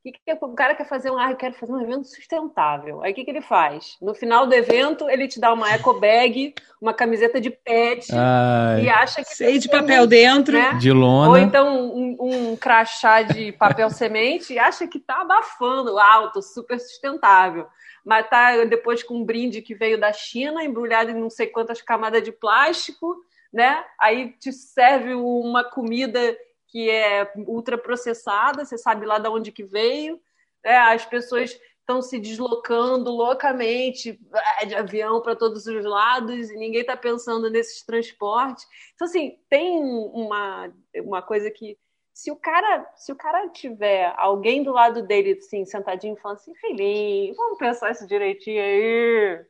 O 0.01 0.11
que, 0.11 0.13
que 0.13 0.33
o 0.33 0.55
cara 0.55 0.75
quer 0.75 0.89
fazer 0.89 1.11
um, 1.11 1.19
ah, 1.19 1.31
eu 1.31 1.37
quero 1.37 1.53
fazer 1.55 1.73
um 1.73 1.81
evento 1.81 2.09
sustentável. 2.09 3.03
Aí 3.03 3.13
o 3.13 3.15
que, 3.15 3.23
que 3.23 3.31
ele 3.31 3.43
faz? 3.43 3.99
No 4.01 4.15
final 4.15 4.47
do 4.47 4.55
evento, 4.55 5.11
ele 5.11 5.29
te 5.29 5.39
dá 5.39 5.53
uma 5.53 5.71
eco 5.71 5.93
bag, 6.01 6.55
uma 6.81 6.95
camiseta 6.95 7.39
de 7.39 7.51
pet 7.51 8.09
Ai. 8.11 8.85
e 8.85 8.89
acha 8.89 9.23
que 9.23 9.37
Cheio 9.37 9.59
de 9.59 9.69
papel 9.69 10.07
dentro, 10.07 10.55
né? 10.55 10.73
de 10.75 10.91
lona. 10.91 11.29
Ou 11.29 11.37
então 11.37 11.95
um, 11.95 12.17
um 12.19 12.57
crachá 12.57 13.21
de 13.21 13.53
papel 13.53 13.91
semente 13.91 14.55
e 14.55 14.59
acha 14.59 14.87
que 14.87 14.99
tá 14.99 15.21
abafando 15.21 15.99
alto, 15.99 16.41
super 16.41 16.81
sustentável 16.81 17.67
mas 18.05 18.29
tá 18.29 18.65
depois 18.65 19.03
com 19.03 19.19
um 19.19 19.25
brinde 19.25 19.61
que 19.61 19.75
veio 19.75 20.01
da 20.01 20.13
China, 20.13 20.65
embrulhado 20.65 21.11
em 21.11 21.21
não 21.21 21.31
sei 21.31 21.47
quantas 21.47 21.83
camadas 21.83 22.23
de 22.23 22.33
plástico, 22.33 23.15
né? 23.53 23.85
Aí 23.99 24.33
te 24.39 24.53
serve 24.53 25.15
uma 25.15 25.65
comida 25.65 26.37
que 26.71 26.89
é 26.89 27.33
ultraprocessada, 27.37 28.65
você 28.65 28.79
sabe 28.79 29.05
lá 29.05 29.19
de 29.19 29.29
onde 29.29 29.53
que 29.53 29.65
veio, 29.65 30.21
né? 30.65 30.77
As 30.77 31.05
pessoas 31.05 31.59
estão 31.81 32.01
se 32.01 32.19
deslocando 32.21 33.11
loucamente 33.11 34.21
é, 34.61 34.67
de 34.67 34.75
avião 34.75 35.21
para 35.21 35.35
todos 35.35 35.67
os 35.67 35.85
lados 35.85 36.51
e 36.51 36.57
ninguém 36.57 36.83
está 36.83 36.97
pensando 36.97 37.51
nesses 37.51 37.83
transportes. 37.85 38.65
Então, 38.95 39.07
assim, 39.07 39.39
tem 39.49 39.83
uma, 39.83 40.73
uma 40.97 41.21
coisa 41.21 41.51
que 41.51 41.77
se 42.15 42.31
o 42.31 42.37
cara, 42.37 42.87
se 42.97 43.11
o 43.11 43.17
cara 43.17 43.49
tiver 43.49 44.13
alguém 44.17 44.63
do 44.63 44.73
lado 44.73 45.03
dele, 45.03 45.33
assim, 45.33 45.65
sentadinho, 45.65 46.17
falando 46.17 46.37
assim, 46.37 46.55
filhinho, 46.55 47.35
vamos 47.35 47.59
pensar 47.59 47.91
isso 47.91 48.07
direitinho 48.07 48.63
aí. 48.63 49.45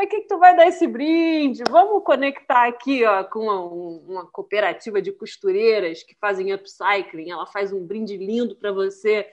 Para 0.00 0.06
que, 0.06 0.22
que 0.22 0.28
tu 0.28 0.38
vai 0.38 0.56
dar 0.56 0.66
esse 0.66 0.86
brinde? 0.86 1.62
Vamos 1.68 2.02
conectar 2.02 2.66
aqui 2.66 3.04
ó, 3.04 3.22
com 3.22 3.40
uma, 3.40 3.60
uma 3.60 4.26
cooperativa 4.30 5.02
de 5.02 5.12
costureiras 5.12 6.02
que 6.02 6.14
fazem 6.14 6.54
upcycling. 6.54 7.30
Ela 7.30 7.44
faz 7.44 7.70
um 7.70 7.84
brinde 7.84 8.16
lindo 8.16 8.56
para 8.56 8.72
você 8.72 9.30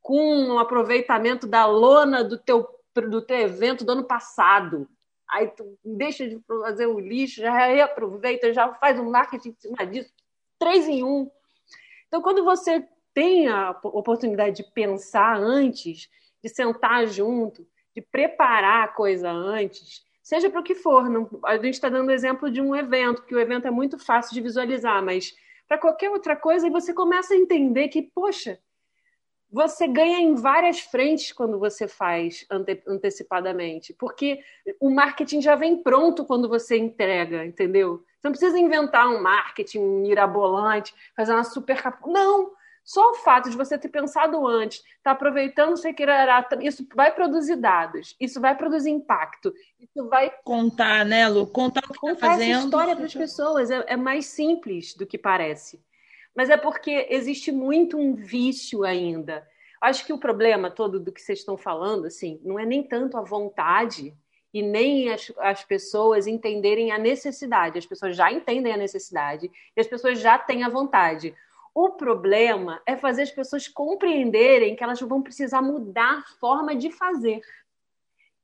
com 0.00 0.20
um 0.20 0.58
aproveitamento 0.58 1.46
da 1.46 1.66
lona 1.66 2.24
do 2.24 2.36
teu, 2.36 2.66
do 2.96 3.22
teu 3.22 3.36
evento 3.36 3.84
do 3.84 3.92
ano 3.92 4.02
passado. 4.02 4.88
Aí 5.30 5.46
tu 5.46 5.78
deixa 5.84 6.28
de 6.28 6.40
fazer 6.48 6.86
o 6.86 6.98
lixo, 6.98 7.40
já 7.40 7.52
reaproveita, 7.52 8.52
já 8.52 8.74
faz 8.74 8.98
um 8.98 9.08
marketing 9.08 9.50
em 9.50 9.56
cima 9.56 9.86
disso. 9.86 10.12
Três 10.58 10.88
em 10.88 11.04
um 11.04 11.30
então, 12.08 12.20
quando 12.20 12.44
você 12.44 12.86
tem 13.14 13.46
a 13.46 13.70
oportunidade 13.84 14.56
de 14.56 14.70
pensar 14.72 15.38
antes, 15.38 16.10
de 16.42 16.48
sentar 16.50 17.06
junto, 17.06 17.66
de 17.94 18.02
preparar 18.02 18.84
a 18.84 18.88
coisa 18.88 19.30
antes, 19.30 20.04
seja 20.22 20.48
para 20.48 20.60
o 20.60 20.64
que 20.64 20.74
for. 20.74 21.08
Não, 21.08 21.28
a 21.44 21.56
gente 21.56 21.74
está 21.74 21.88
dando 21.88 22.10
exemplo 22.10 22.50
de 22.50 22.60
um 22.60 22.74
evento, 22.74 23.24
que 23.24 23.34
o 23.34 23.40
evento 23.40 23.66
é 23.66 23.70
muito 23.70 23.98
fácil 23.98 24.34
de 24.34 24.40
visualizar, 24.40 25.02
mas 25.02 25.34
para 25.68 25.78
qualquer 25.78 26.10
outra 26.10 26.36
coisa, 26.36 26.68
você 26.70 26.92
começa 26.92 27.34
a 27.34 27.36
entender 27.36 27.88
que, 27.88 28.02
poxa, 28.02 28.58
você 29.50 29.86
ganha 29.86 30.18
em 30.18 30.34
várias 30.34 30.80
frentes 30.80 31.30
quando 31.32 31.58
você 31.58 31.86
faz 31.86 32.46
ante 32.50 32.82
antecipadamente, 32.86 33.92
porque 33.92 34.40
o 34.80 34.88
marketing 34.88 35.42
já 35.42 35.54
vem 35.54 35.82
pronto 35.82 36.24
quando 36.24 36.48
você 36.48 36.78
entrega, 36.78 37.44
entendeu? 37.44 38.02
Você 38.18 38.28
não 38.28 38.32
precisa 38.32 38.58
inventar 38.58 39.08
um 39.08 39.20
marketing 39.20 39.80
mirabolante, 39.80 40.94
fazer 41.14 41.32
uma 41.32 41.44
super. 41.44 41.82
Não! 42.06 42.52
Só 42.84 43.12
o 43.12 43.14
fato 43.14 43.48
de 43.48 43.56
você 43.56 43.78
ter 43.78 43.88
pensado 43.88 44.46
antes, 44.46 44.82
tá 45.02 45.12
aproveitando 45.12 45.76
sei 45.76 45.92
que 45.92 46.02
era, 46.02 46.46
isso 46.60 46.86
vai 46.94 47.12
produzir 47.12 47.56
dados, 47.56 48.16
isso 48.18 48.40
vai 48.40 48.56
produzir 48.56 48.90
impacto, 48.90 49.54
isso 49.78 50.08
vai 50.08 50.32
contar, 50.42 51.04
né, 51.04 51.28
Lu? 51.28 51.46
Contar 51.46 51.80
o 51.80 51.88
que 51.88 51.94
tá 51.94 52.00
contar 52.00 52.20
tá 52.20 52.26
fazendo. 52.32 52.50
essa 52.50 52.64
história 52.64 52.96
para 52.96 53.04
as 53.04 53.14
pessoas 53.14 53.70
é, 53.70 53.84
é 53.86 53.96
mais 53.96 54.26
simples 54.26 54.94
do 54.94 55.06
que 55.06 55.16
parece. 55.16 55.80
Mas 56.34 56.50
é 56.50 56.56
porque 56.56 57.06
existe 57.10 57.52
muito 57.52 57.96
um 57.96 58.14
vício 58.14 58.84
ainda. 58.84 59.46
Acho 59.80 60.04
que 60.06 60.12
o 60.12 60.18
problema 60.18 60.70
todo 60.70 60.98
do 60.98 61.12
que 61.12 61.20
vocês 61.20 61.40
estão 61.40 61.56
falando, 61.56 62.06
assim, 62.06 62.40
não 62.42 62.58
é 62.58 62.64
nem 62.64 62.82
tanto 62.82 63.16
a 63.16 63.22
vontade 63.22 64.14
e 64.52 64.62
nem 64.62 65.10
as, 65.10 65.32
as 65.38 65.64
pessoas 65.64 66.26
entenderem 66.26 66.90
a 66.90 66.98
necessidade. 66.98 67.78
As 67.78 67.86
pessoas 67.86 68.16
já 68.16 68.30
entendem 68.32 68.72
a 68.72 68.76
necessidade 68.76 69.50
e 69.76 69.80
as 69.80 69.86
pessoas 69.86 70.20
já 70.20 70.38
têm 70.38 70.62
a 70.62 70.68
vontade. 70.68 71.34
O 71.74 71.90
problema 71.90 72.80
é 72.86 72.96
fazer 72.96 73.22
as 73.22 73.30
pessoas 73.30 73.66
compreenderem 73.66 74.76
que 74.76 74.84
elas 74.84 75.00
vão 75.00 75.22
precisar 75.22 75.62
mudar 75.62 76.18
a 76.18 76.38
forma 76.38 76.74
de 76.74 76.90
fazer. 76.90 77.40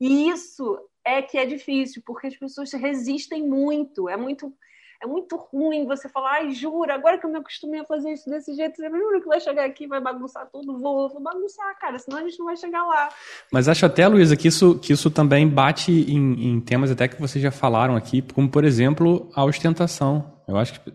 E 0.01 0.29
isso 0.31 0.79
é 1.05 1.21
que 1.21 1.37
é 1.37 1.45
difícil, 1.45 2.03
porque 2.07 2.29
as 2.29 2.37
pessoas 2.37 2.73
resistem 2.73 3.47
muito. 3.47 4.09
É 4.09 4.17
muito 4.17 4.53
é 5.01 5.07
muito 5.07 5.37
ruim 5.37 5.87
você 5.87 6.09
falar, 6.09 6.39
ai, 6.39 6.51
jura, 6.51 6.95
agora 6.95 7.19
que 7.19 7.25
eu 7.25 7.31
me 7.31 7.39
acostumei 7.39 7.81
a 7.81 7.85
fazer 7.85 8.13
isso 8.13 8.29
desse 8.29 8.53
jeito, 8.55 8.77
você 8.77 8.91
jura 8.91 9.21
que 9.21 9.29
vai 9.29 9.41
chegar 9.41 9.65
aqui 9.65 9.87
vai 9.87 10.01
bagunçar 10.01 10.49
tudo? 10.51 10.77
Vou, 10.77 11.09
vou 11.09 11.21
bagunçar, 11.21 11.79
cara, 11.79 11.99
senão 11.99 12.19
a 12.19 12.23
gente 12.23 12.37
não 12.39 12.47
vai 12.47 12.57
chegar 12.57 12.85
lá. 12.85 13.09
Mas 13.53 13.69
acho 13.69 13.87
até, 13.87 14.09
Luísa, 14.09 14.37
que 14.37 14.49
isso, 14.49 14.79
que 14.81 14.93
isso 14.93 15.09
também 15.09 15.47
bate 15.47 15.93
em, 15.93 16.49
em 16.49 16.61
temas 16.61 16.91
até 16.91 17.07
que 17.07 17.21
vocês 17.21 17.41
já 17.41 17.53
falaram 17.53 17.95
aqui, 17.95 18.23
como, 18.35 18.51
por 18.51 18.65
exemplo, 18.65 19.31
a 19.35 19.45
ostentação. 19.45 20.37
Eu 20.49 20.57
acho 20.57 20.81
que 20.81 20.93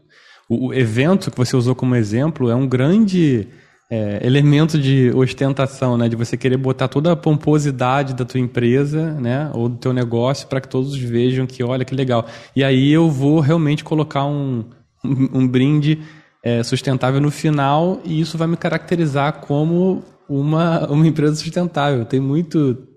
o 0.49 0.73
evento 0.73 1.31
que 1.31 1.37
você 1.37 1.55
usou 1.55 1.73
como 1.73 1.95
exemplo 1.95 2.49
é 2.49 2.55
um 2.55 2.67
grande 2.67 3.47
é, 3.89 4.25
elemento 4.25 4.79
de 4.79 5.11
ostentação, 5.11 5.97
né? 5.97 6.09
De 6.09 6.15
você 6.15 6.35
querer 6.35 6.57
botar 6.57 6.87
toda 6.87 7.11
a 7.11 7.15
pomposidade 7.15 8.13
da 8.13 8.25
tua 8.25 8.39
empresa, 8.39 9.11
né? 9.13 9.51
Ou 9.53 9.69
do 9.69 9.77
teu 9.77 9.93
negócio 9.93 10.47
para 10.47 10.59
que 10.59 10.67
todos 10.67 10.95
vejam 10.97 11.45
que, 11.45 11.63
olha, 11.63 11.85
que 11.85 11.93
legal. 11.93 12.25
E 12.55 12.63
aí 12.63 12.91
eu 12.91 13.09
vou 13.09 13.39
realmente 13.39 13.83
colocar 13.83 14.25
um, 14.25 14.65
um, 15.03 15.41
um 15.41 15.47
brinde 15.47 16.01
é, 16.43 16.63
sustentável 16.63 17.21
no 17.21 17.31
final 17.31 18.01
e 18.03 18.19
isso 18.19 18.37
vai 18.37 18.47
me 18.47 18.57
caracterizar 18.57 19.41
como 19.41 20.03
uma, 20.27 20.87
uma 20.87 21.07
empresa 21.07 21.35
sustentável. 21.35 22.03
Tem 22.03 22.19
muito, 22.19 22.87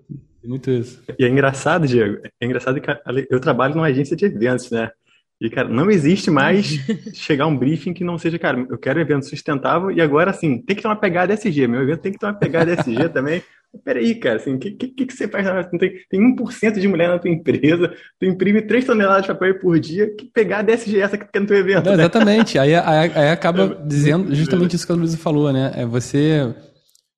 muito 0.43 0.71
isso. 0.71 1.01
E 1.17 1.23
é 1.23 1.29
engraçado, 1.29 1.87
Diego, 1.87 2.17
é 2.41 2.45
engraçado 2.45 2.81
que 2.81 2.89
eu 3.29 3.39
trabalho 3.39 3.75
numa 3.75 3.87
agência 3.87 4.17
de 4.17 4.25
eventos, 4.25 4.71
né? 4.71 4.89
E, 5.39 5.49
cara, 5.49 5.69
não 5.69 5.91
existe 5.91 6.31
mais 6.31 6.65
chegar 7.13 7.45
um 7.45 7.55
briefing 7.55 7.93
que 7.93 8.03
não 8.03 8.17
seja, 8.17 8.39
cara, 8.39 8.65
eu 8.69 8.77
quero 8.77 8.99
um 8.99 9.01
evento 9.01 9.27
sustentável 9.27 9.91
e 9.91 10.01
agora, 10.01 10.31
assim, 10.31 10.57
tem 10.59 10.75
que 10.75 10.81
ter 10.81 10.87
uma 10.87 10.95
pegada 10.95 11.33
SG. 11.33 11.67
Meu 11.67 11.81
evento 11.81 12.01
tem 12.01 12.11
que 12.11 12.17
ter 12.17 12.25
uma 12.25 12.33
pegada 12.33 12.73
SG 12.73 13.09
também. 13.13 13.43
Peraí, 13.83 14.15
cara, 14.15 14.37
assim, 14.37 14.55
o 14.55 14.59
que, 14.59 14.71
que, 14.71 15.05
que 15.05 15.13
você 15.13 15.27
faz? 15.27 15.45
Tem, 15.77 15.93
tem 16.09 16.35
1% 16.35 16.79
de 16.79 16.87
mulher 16.87 17.09
na 17.09 17.19
tua 17.19 17.29
empresa, 17.29 17.93
tu 18.19 18.25
imprime 18.25 18.61
3 18.61 18.85
toneladas 18.85 19.23
de 19.23 19.27
papel 19.27 19.59
por 19.59 19.79
dia, 19.79 20.09
que 20.15 20.25
pegada 20.25 20.71
SG 20.71 20.97
é 20.97 21.01
essa 21.01 21.17
que 21.17 21.25
tu 21.25 21.31
quer 21.31 21.41
no 21.41 21.47
teu 21.47 21.57
evento? 21.57 21.85
Não, 21.85 21.95
né? 21.95 22.03
Exatamente. 22.03 22.57
Aí, 22.57 22.73
aí, 22.73 23.11
aí 23.13 23.29
acaba 23.29 23.63
é, 23.63 23.87
dizendo 23.87 24.33
justamente 24.33 24.75
isso 24.75 24.85
que 24.85 24.91
a 24.91 24.95
Luísa 24.95 25.17
falou, 25.17 25.51
né? 25.53 25.73
É 25.75 25.85
você, 25.85 26.55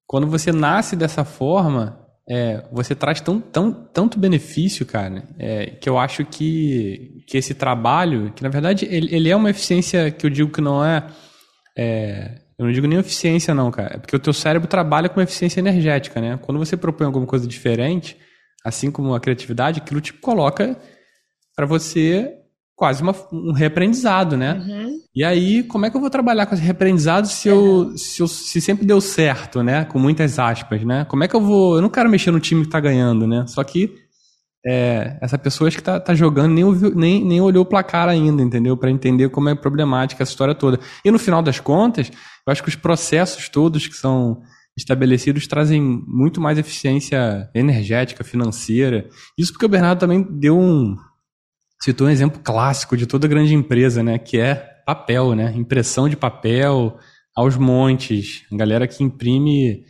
quando 0.05 0.27
você 0.27 0.51
nasce 0.51 0.95
dessa 0.95 1.23
forma, 1.23 1.97
é, 2.29 2.63
você 2.71 2.93
traz 2.93 3.19
tão, 3.21 3.39
tão, 3.39 3.71
tanto 3.71 4.19
benefício, 4.19 4.85
cara, 4.85 5.23
é, 5.37 5.67
que 5.67 5.89
eu 5.89 5.97
acho 5.97 6.23
que, 6.25 7.18
que 7.29 7.37
esse 7.37 7.53
trabalho, 7.53 8.33
que 8.35 8.41
na 8.41 8.49
verdade 8.49 8.87
ele, 8.89 9.15
ele 9.15 9.29
é 9.29 9.35
uma 9.35 9.51
eficiência 9.51 10.09
que 10.09 10.25
eu 10.25 10.31
digo 10.31 10.51
que 10.51 10.61
não 10.61 10.83
é, 10.83 11.05
é, 11.77 12.41
Eu 12.57 12.65
não 12.65 12.71
digo 12.73 12.87
nem 12.87 12.97
eficiência, 12.97 13.53
não, 13.53 13.69
cara. 13.69 13.95
É 13.95 13.97
porque 13.99 14.15
o 14.15 14.19
teu 14.19 14.33
cérebro 14.33 14.67
trabalha 14.67 15.07
com 15.07 15.21
eficiência 15.21 15.59
energética, 15.59 16.19
né? 16.19 16.39
Quando 16.41 16.57
você 16.57 16.75
propõe 16.75 17.05
alguma 17.05 17.27
coisa 17.27 17.47
diferente, 17.47 18.17
assim 18.65 18.89
como 18.89 19.13
a 19.13 19.19
criatividade, 19.19 19.79
aquilo 19.79 20.01
te 20.01 20.11
coloca 20.11 20.75
para 21.55 21.67
você 21.67 22.33
quase 22.75 23.03
uma, 23.03 23.13
um 23.31 23.53
reaprendizado, 23.53 24.35
né? 24.35 24.53
Uhum. 24.53 24.97
E 25.13 25.23
aí, 25.23 25.63
como 25.63 25.85
é 25.85 25.91
que 25.91 25.97
eu 25.97 26.01
vou 26.01 26.09
trabalhar 26.09 26.47
com 26.47 26.55
esse 26.55 26.63
reaprendizado 26.63 27.27
se, 27.27 27.47
eu, 27.47 27.95
se, 27.95 28.21
eu, 28.21 28.27
se 28.27 28.59
sempre 28.59 28.87
deu 28.87 28.99
certo, 28.99 29.61
né? 29.61 29.85
Com 29.85 29.99
muitas 29.99 30.39
aspas, 30.39 30.83
né? 30.83 31.05
Como 31.05 31.23
é 31.23 31.27
que 31.27 31.35
eu 31.35 31.41
vou... 31.41 31.75
Eu 31.75 31.81
não 31.81 31.89
quero 31.89 32.09
mexer 32.09 32.31
no 32.31 32.39
time 32.39 32.63
que 32.63 32.71
tá 32.71 32.79
ganhando, 32.79 33.27
né? 33.27 33.45
Só 33.47 33.63
que 33.63 34.08
é, 34.65 35.17
essa 35.21 35.37
pessoa 35.37 35.69
que 35.71 35.81
tá, 35.81 35.99
tá 35.99 36.13
jogando 36.13 36.53
nem, 36.53 36.63
ouviu, 36.63 36.93
nem, 36.93 37.23
nem 37.23 37.41
olhou 37.41 37.63
o 37.63 37.65
placar 37.65 38.09
ainda, 38.09 38.41
entendeu? 38.41 38.75
Para 38.75 38.91
entender 38.91 39.29
como 39.29 39.49
é 39.49 39.55
problemática 39.55 40.23
essa 40.23 40.31
história 40.31 40.53
toda. 40.53 40.79
E 41.03 41.11
no 41.11 41.19
final 41.19 41.41
das 41.41 41.59
contas, 41.59 42.11
eu 42.45 42.51
acho 42.51 42.63
que 42.63 42.69
os 42.69 42.75
processos 42.75 43.49
todos 43.49 43.87
que 43.87 43.95
são 43.95 44.41
estabelecidos 44.77 45.47
trazem 45.47 45.81
muito 46.07 46.39
mais 46.39 46.57
eficiência 46.57 47.49
energética, 47.53 48.23
financeira. 48.23 49.09
Isso 49.37 49.51
porque 49.51 49.65
o 49.65 49.69
Bernardo 49.69 49.99
também 49.99 50.25
deu 50.29 50.57
um 50.57 50.95
citou 51.81 52.07
um 52.07 52.09
exemplo 52.09 52.41
clássico 52.43 52.97
de 52.97 53.05
toda 53.05 53.27
grande 53.27 53.53
empresa, 53.53 54.03
né? 54.03 54.17
Que 54.17 54.39
é 54.39 54.55
papel, 54.85 55.33
né? 55.33 55.53
Impressão 55.55 56.09
de 56.09 56.17
papel 56.17 56.97
aos 57.35 57.55
montes. 57.55 58.43
A 58.51 58.55
galera 58.57 58.87
que 58.87 59.03
imprime. 59.03 59.85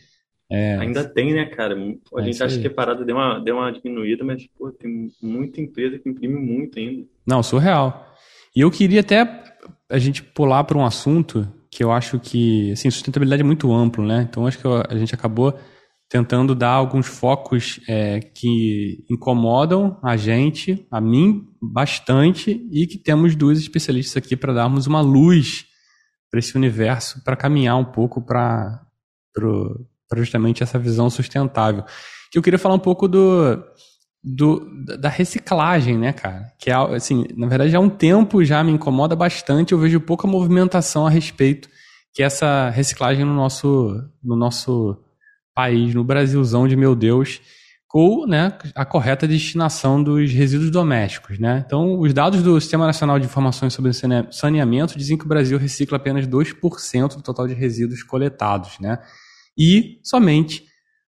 É... 0.52 0.78
Ainda 0.78 1.04
tem, 1.08 1.34
né, 1.34 1.46
cara? 1.46 1.76
A 1.76 2.22
é 2.22 2.24
gente 2.24 2.42
acha 2.42 2.60
que 2.60 2.68
a 2.68 2.74
parada 2.74 3.06
deu 3.06 3.16
uma, 3.16 3.40
deu 3.40 3.58
uma 3.58 3.72
diminuída, 3.72 4.24
mas 4.24 4.48
pô, 4.58 4.72
tem 4.72 5.12
muita 5.22 5.62
empresa 5.62 6.00
que 6.00 6.10
imprime 6.10 6.36
muito 6.36 6.80
ainda. 6.80 7.06
Não, 7.26 7.44
surreal. 7.44 8.16
E 8.56 8.62
eu 8.62 8.72
queria 8.72 9.02
até 9.02 9.44
a 9.90 10.00
gente 10.00 10.24
pular 10.24 10.64
para 10.64 10.78
um 10.78 10.86
assunto 10.86 11.48
que 11.72 11.84
eu 11.84 11.92
acho 11.92 12.20
que, 12.20 12.72
assim, 12.72 12.90
sustentabilidade 12.90 13.44
é 13.44 13.46
muito 13.46 13.72
amplo, 13.72 14.04
né? 14.04 14.28
Então 14.28 14.48
acho 14.48 14.58
que 14.58 14.68
a 14.68 14.98
gente 14.98 15.14
acabou 15.14 15.54
tentando 16.10 16.56
dar 16.56 16.72
alguns 16.72 17.06
focos 17.06 17.80
é, 17.88 18.20
que 18.20 19.06
incomodam 19.08 20.00
a 20.04 20.18
gente, 20.18 20.88
a 20.90 21.00
mim, 21.00 21.48
bastante, 21.62 22.68
e 22.72 22.88
que 22.88 22.98
temos 22.98 23.36
duas 23.36 23.60
especialistas 23.60 24.18
aqui 24.18 24.36
para 24.36 24.52
darmos 24.52 24.88
uma 24.88 25.02
luz 25.02 25.66
para 26.32 26.40
esse 26.40 26.58
universo, 26.58 27.24
para 27.24 27.36
caminhar 27.36 27.78
um 27.78 27.86
pouco 27.86 28.20
para 28.20 28.82
justamente 30.18 30.64
essa 30.64 30.80
visão 30.80 31.10
sustentável. 31.10 31.84
Que 32.32 32.38
eu 32.38 32.42
queria 32.42 32.60
falar 32.60 32.76
um 32.76 32.80
pouco 32.80 33.08
do, 33.08 33.64
do, 34.24 34.70
da 34.98 35.10
reciclagem, 35.10 35.98
né, 35.98 36.14
cara? 36.14 36.52
Que 36.60 36.70
é, 36.70 36.74
assim, 36.74 37.26
na 37.36 37.48
verdade, 37.48 37.76
há 37.76 37.80
um 37.80 37.90
tempo 37.90 38.44
já 38.44 38.64
me 38.64 38.72
incomoda 38.72 39.16
bastante, 39.16 39.72
eu 39.74 39.80
vejo 39.80 40.00
pouca 40.00 40.28
movimentação 40.28 41.08
a 41.08 41.10
respeito, 41.10 41.70
que 42.14 42.24
essa 42.24 42.70
reciclagem 42.70 43.24
no 43.24 43.34
nosso, 43.34 44.04
no 44.24 44.36
nosso 44.36 44.98
país, 45.54 45.94
no 45.94 46.04
Brasilzão 46.04 46.68
de 46.68 46.76
meu 46.76 46.96
Deus, 46.96 47.42
com 47.90 48.28
né, 48.28 48.56
a 48.76 48.86
correta 48.86 49.28
destinação 49.28 50.02
dos 50.02 50.32
resíduos 50.32 50.70
domésticos. 50.70 51.40
Né? 51.40 51.64
Então, 51.66 52.00
os 52.00 52.14
dados 52.14 52.44
do 52.44 52.62
Sistema 52.62 52.86
Nacional 52.86 53.20
de 53.20 53.26
Informações 53.26 53.74
sobre 53.74 53.92
Saneamento 54.32 54.98
dizem 54.98 55.18
que 55.18 55.26
o 55.26 55.28
Brasil 55.28 55.58
recicla 55.58 55.98
apenas 55.98 56.28
2% 56.28 57.16
do 57.16 57.24
total 57.24 57.48
de 57.48 57.56
resíduos 57.56 58.04
coletados. 58.04 58.78
Né? 58.80 59.00
E 59.60 60.00
somente 60.04 60.64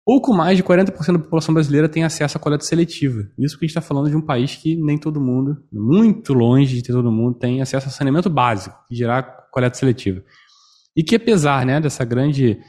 pouco 0.05 0.31
mais 0.31 0.55
de 0.55 0.63
40% 0.63 1.13
da 1.13 1.19
população 1.19 1.53
brasileira 1.53 1.89
tem 1.89 2.03
acesso 2.03 2.37
à 2.37 2.39
coleta 2.39 2.63
seletiva. 2.63 3.27
Isso 3.39 3.55
porque 3.55 3.65
a 3.65 3.67
gente 3.67 3.77
está 3.77 3.81
falando 3.81 4.09
de 4.09 4.15
um 4.15 4.21
país 4.21 4.55
que 4.55 4.75
nem 4.75 4.99
todo 4.99 5.19
mundo, 5.19 5.57
muito 5.73 6.31
longe 6.33 6.75
de 6.75 6.83
ter 6.83 6.93
todo 6.93 7.11
mundo, 7.11 7.39
tem 7.39 7.59
acesso 7.59 7.87
a 7.87 7.91
saneamento 7.91 8.29
básico, 8.29 8.77
que 8.87 8.93
dirá 8.93 9.23
coleta 9.23 9.75
seletiva. 9.75 10.21
E 10.95 11.03
que 11.03 11.15
apesar 11.15 11.65
né, 11.65 11.81
dessa 11.81 12.05
grande 12.05 12.59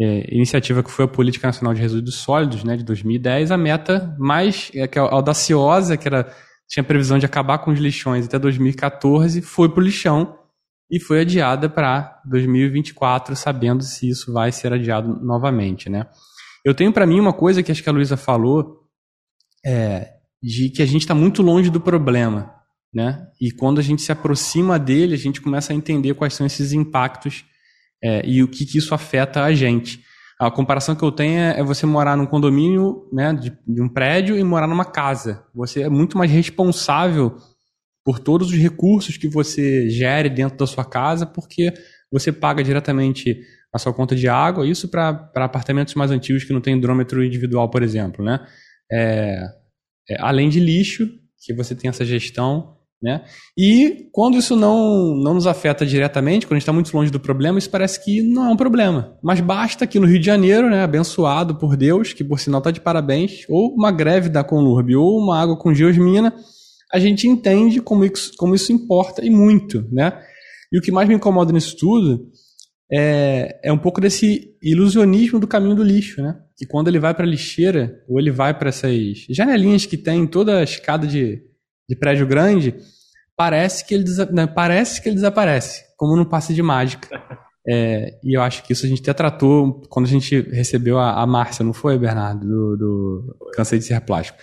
é, 0.00 0.34
iniciativa 0.34 0.82
que 0.82 0.90
foi 0.90 1.04
a 1.04 1.08
Política 1.08 1.46
Nacional 1.46 1.74
de 1.74 1.82
Resíduos 1.82 2.14
Sólidos, 2.16 2.64
né, 2.64 2.76
de 2.76 2.84
2010, 2.84 3.50
a 3.50 3.58
meta 3.58 4.16
mais 4.18 4.70
é, 4.74 4.88
que 4.88 4.98
é 4.98 5.02
audaciosa, 5.02 5.96
que 5.96 6.08
era 6.08 6.32
tinha 6.68 6.84
previsão 6.84 7.18
de 7.18 7.24
acabar 7.24 7.58
com 7.58 7.70
os 7.70 7.78
lixões 7.78 8.26
até 8.26 8.38
2014, 8.38 9.40
foi 9.40 9.70
para 9.70 9.80
o 9.80 9.82
lixão 9.82 10.37
e 10.90 10.98
foi 10.98 11.20
adiada 11.20 11.68
para 11.68 12.20
2024, 12.24 13.36
sabendo 13.36 13.82
se 13.82 14.08
isso 14.08 14.32
vai 14.32 14.50
ser 14.50 14.72
adiado 14.72 15.18
novamente, 15.22 15.88
né? 15.88 16.06
Eu 16.64 16.74
tenho 16.74 16.92
para 16.92 17.06
mim 17.06 17.20
uma 17.20 17.32
coisa 17.32 17.62
que 17.62 17.70
acho 17.70 17.82
que 17.82 17.88
a 17.88 17.92
Luísa 17.92 18.16
falou, 18.16 18.84
é, 19.64 20.12
de 20.42 20.70
que 20.70 20.82
a 20.82 20.86
gente 20.86 21.02
está 21.02 21.14
muito 21.14 21.42
longe 21.42 21.70
do 21.70 21.80
problema, 21.80 22.54
né? 22.92 23.26
E 23.40 23.50
quando 23.50 23.78
a 23.78 23.82
gente 23.82 24.02
se 24.02 24.12
aproxima 24.12 24.78
dele, 24.78 25.14
a 25.14 25.18
gente 25.18 25.40
começa 25.40 25.72
a 25.72 25.76
entender 25.76 26.14
quais 26.14 26.34
são 26.34 26.46
esses 26.46 26.72
impactos 26.72 27.44
é, 28.02 28.22
e 28.26 28.42
o 28.42 28.48
que, 28.48 28.64
que, 28.64 28.78
isso 28.78 28.94
afeta 28.94 29.42
a 29.42 29.52
gente. 29.52 30.02
A 30.40 30.50
comparação 30.50 30.94
que 30.94 31.02
eu 31.02 31.10
tenho 31.10 31.38
é, 31.38 31.60
é 31.60 31.62
você 31.64 31.84
morar 31.84 32.16
num 32.16 32.26
condomínio 32.26 33.08
né, 33.12 33.32
de, 33.34 33.52
de, 33.66 33.82
um 33.82 33.88
prédio 33.88 34.36
e 34.36 34.44
morar 34.44 34.68
numa 34.68 34.84
casa. 34.84 35.44
Você 35.54 35.82
é 35.82 35.88
muito 35.88 36.16
mais 36.16 36.30
responsável 36.30 37.36
por 38.08 38.18
todos 38.18 38.48
os 38.48 38.56
recursos 38.56 39.18
que 39.18 39.28
você 39.28 39.90
gere 39.90 40.30
dentro 40.30 40.56
da 40.56 40.66
sua 40.66 40.82
casa, 40.82 41.26
porque 41.26 41.74
você 42.10 42.32
paga 42.32 42.64
diretamente 42.64 43.38
a 43.70 43.78
sua 43.78 43.92
conta 43.92 44.16
de 44.16 44.26
água, 44.26 44.66
isso 44.66 44.88
para 44.88 45.30
apartamentos 45.34 45.94
mais 45.94 46.10
antigos 46.10 46.42
que 46.42 46.54
não 46.54 46.60
tem 46.62 46.74
hidrômetro 46.74 47.22
individual, 47.22 47.68
por 47.68 47.82
exemplo. 47.82 48.24
Né? 48.24 48.40
É, 48.90 49.42
é, 50.08 50.16
além 50.20 50.48
de 50.48 50.58
lixo, 50.58 51.06
que 51.44 51.52
você 51.52 51.74
tem 51.74 51.90
essa 51.90 52.02
gestão 52.02 52.78
né? 53.00 53.22
E 53.56 54.08
quando 54.10 54.38
isso 54.38 54.56
não, 54.56 55.14
não 55.14 55.34
nos 55.34 55.46
afeta 55.46 55.86
diretamente, 55.86 56.46
quando 56.46 56.54
a 56.54 56.56
gente 56.56 56.62
está 56.62 56.72
muito 56.72 56.92
longe 56.96 57.12
do 57.12 57.20
problema, 57.20 57.56
isso 57.58 57.70
parece 57.70 58.02
que 58.04 58.22
não 58.22 58.46
é 58.46 58.48
um 58.48 58.56
problema. 58.56 59.16
Mas 59.22 59.40
basta 59.40 59.86
que 59.86 60.00
no 60.00 60.06
Rio 60.06 60.18
de 60.18 60.26
Janeiro, 60.26 60.68
né, 60.68 60.82
abençoado 60.82 61.54
por 61.54 61.76
Deus, 61.76 62.12
que 62.12 62.24
por 62.24 62.40
sinal 62.40 62.58
está 62.58 62.72
de 62.72 62.80
parabéns, 62.80 63.44
ou 63.48 63.72
uma 63.72 63.92
greve 63.92 64.28
da 64.28 64.42
Conlurb, 64.42 64.96
ou 64.96 65.16
uma 65.16 65.40
água 65.40 65.56
com 65.56 65.72
geosmina, 65.72 66.34
a 66.92 66.98
gente 66.98 67.26
entende 67.26 67.80
como 67.80 68.04
isso, 68.04 68.32
como 68.36 68.54
isso 68.54 68.72
importa 68.72 69.24
e 69.24 69.30
muito. 69.30 69.86
Né? 69.92 70.12
E 70.72 70.78
o 70.78 70.82
que 70.82 70.92
mais 70.92 71.08
me 71.08 71.14
incomoda 71.14 71.52
nisso 71.52 71.76
tudo 71.76 72.30
é, 72.90 73.60
é 73.62 73.72
um 73.72 73.78
pouco 73.78 74.00
desse 74.00 74.56
ilusionismo 74.62 75.38
do 75.38 75.46
caminho 75.46 75.76
do 75.76 75.82
lixo, 75.82 76.22
né? 76.22 76.36
Que 76.56 76.66
quando 76.66 76.88
ele 76.88 76.98
vai 76.98 77.14
para 77.14 77.24
a 77.24 77.28
lixeira, 77.28 78.02
ou 78.08 78.18
ele 78.18 78.30
vai 78.30 78.58
para 78.58 78.70
essas 78.70 78.92
janelinhas 79.28 79.86
que 79.86 79.96
tem 79.96 80.22
em 80.22 80.26
toda 80.26 80.58
a 80.58 80.64
escada 80.64 81.06
de, 81.06 81.42
de 81.88 81.96
prédio 81.96 82.26
grande, 82.26 82.74
parece 83.36 83.84
que 83.86 83.94
ele, 83.94 84.04
né, 84.32 84.46
parece 84.46 85.00
que 85.00 85.08
ele 85.08 85.14
desaparece, 85.14 85.84
como 85.96 86.16
num 86.16 86.24
passe 86.24 86.54
de 86.54 86.62
mágica. 86.62 87.08
É, 87.70 88.18
e 88.24 88.36
eu 88.36 88.40
acho 88.40 88.62
que 88.64 88.72
isso 88.72 88.86
a 88.86 88.88
gente 88.88 89.02
até 89.02 89.12
tratou 89.12 89.82
quando 89.90 90.06
a 90.06 90.08
gente 90.08 90.40
recebeu 90.50 90.98
a, 90.98 91.22
a 91.22 91.26
Márcia, 91.26 91.62
não 91.62 91.74
foi, 91.74 91.98
Bernardo? 91.98 92.46
Do, 92.46 92.76
do 92.76 93.50
Cansei 93.52 93.78
de 93.78 93.84
Ser 93.84 94.00
Plástico. 94.00 94.38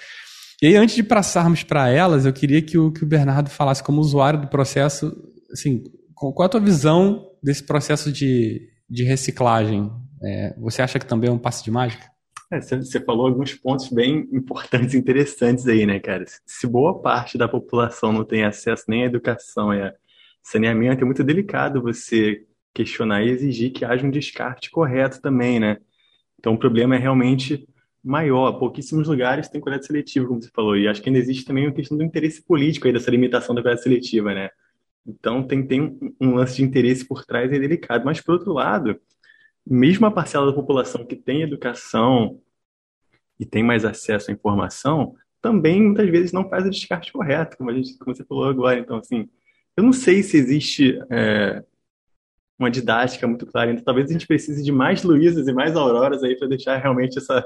E 0.65 0.69
aí, 0.69 0.75
antes 0.77 0.95
de 0.95 1.03
passarmos 1.03 1.61
para 1.61 1.89
elas, 1.89 2.25
eu 2.25 2.33
queria 2.33 2.59
que 2.59 2.75
o, 2.75 2.91
que 2.91 3.03
o 3.03 3.05
Bernardo 3.05 3.51
falasse 3.51 3.83
como 3.83 4.01
usuário 4.01 4.41
do 4.41 4.47
processo, 4.47 5.15
assim, 5.53 5.83
qual 6.15 6.41
a 6.41 6.49
tua 6.49 6.59
visão 6.59 7.29
desse 7.43 7.63
processo 7.63 8.11
de, 8.11 8.67
de 8.89 9.03
reciclagem? 9.03 9.91
É, 10.23 10.55
você 10.57 10.81
acha 10.81 10.97
que 10.97 11.05
também 11.05 11.29
é 11.29 11.31
um 11.31 11.37
passe 11.37 11.63
de 11.63 11.69
mágica? 11.69 12.07
É, 12.51 12.59
você 12.59 12.99
falou 12.99 13.27
alguns 13.27 13.53
pontos 13.53 13.89
bem 13.89 14.27
importantes 14.33 14.95
e 14.95 14.97
interessantes 14.97 15.67
aí, 15.67 15.85
né, 15.85 15.99
cara? 15.99 16.25
Se 16.47 16.65
boa 16.65 16.99
parte 16.99 17.37
da 17.37 17.47
população 17.47 18.11
não 18.11 18.25
tem 18.25 18.43
acesso 18.43 18.85
nem 18.87 19.03
à 19.03 19.05
educação 19.05 19.71
e 19.71 19.79
a 19.83 19.93
saneamento, 20.41 21.03
é 21.03 21.05
muito 21.05 21.23
delicado 21.23 21.79
você 21.79 22.43
questionar 22.73 23.21
e 23.21 23.29
exigir 23.29 23.71
que 23.71 23.85
haja 23.85 24.03
um 24.03 24.09
descarte 24.09 24.71
correto 24.71 25.21
também, 25.21 25.59
né? 25.59 25.77
Então, 26.39 26.55
o 26.55 26.57
problema 26.57 26.95
é 26.95 26.97
realmente 26.97 27.67
maior. 28.05 28.53
Pouquíssimos 28.53 29.07
lugares 29.07 29.49
têm 29.49 29.59
coleta 29.59 29.83
seletiva, 29.83 30.27
como 30.27 30.41
você 30.41 30.49
falou. 30.53 30.77
E 30.77 30.87
acho 30.87 31.01
que 31.01 31.09
ainda 31.09 31.19
existe 31.19 31.43
também 31.43 31.65
uma 31.65 31.73
questão 31.73 31.97
do 31.97 32.03
interesse 32.03 32.41
político 32.43 32.85
aí 32.85 32.93
dessa 32.93 33.09
limitação 33.09 33.55
da 33.55 33.63
coleta 33.63 33.81
seletiva, 33.81 34.33
né? 34.33 34.49
Então, 35.05 35.43
tem, 35.43 35.65
tem 35.65 35.99
um 36.21 36.35
lance 36.35 36.57
de 36.57 36.63
interesse 36.63 37.05
por 37.05 37.25
trás 37.25 37.51
é 37.51 37.59
delicado. 37.59 38.05
Mas, 38.05 38.21
por 38.21 38.33
outro 38.33 38.53
lado, 38.53 38.99
mesmo 39.65 40.05
a 40.05 40.11
parcela 40.11 40.45
da 40.45 40.53
população 40.53 41.05
que 41.05 41.15
tem 41.15 41.41
educação 41.41 42.39
e 43.39 43.45
tem 43.45 43.63
mais 43.63 43.83
acesso 43.83 44.29
à 44.29 44.33
informação, 44.33 45.15
também 45.41 45.81
muitas 45.81 46.09
vezes 46.09 46.31
não 46.31 46.49
faz 46.49 46.65
o 46.65 46.69
descarte 46.69 47.11
correto, 47.11 47.57
como, 47.57 47.69
a 47.69 47.73
gente, 47.73 47.97
como 47.97 48.15
você 48.15 48.23
falou 48.23 48.45
agora. 48.45 48.79
Então, 48.79 48.97
assim, 48.97 49.27
eu 49.75 49.83
não 49.83 49.93
sei 49.93 50.23
se 50.23 50.37
existe 50.37 50.99
é, 51.09 51.63
uma 52.57 52.69
didática 52.69 53.27
muito 53.27 53.45
clara. 53.45 53.71
Então, 53.71 53.83
talvez 53.83 54.09
a 54.09 54.13
gente 54.13 54.27
precise 54.27 54.63
de 54.63 54.71
mais 54.71 55.03
Luísas 55.03 55.47
e 55.47 55.53
mais 55.53 55.75
Auroras 55.75 56.23
aí 56.23 56.35
para 56.37 56.47
deixar 56.47 56.77
realmente 56.77 57.17
essa, 57.17 57.45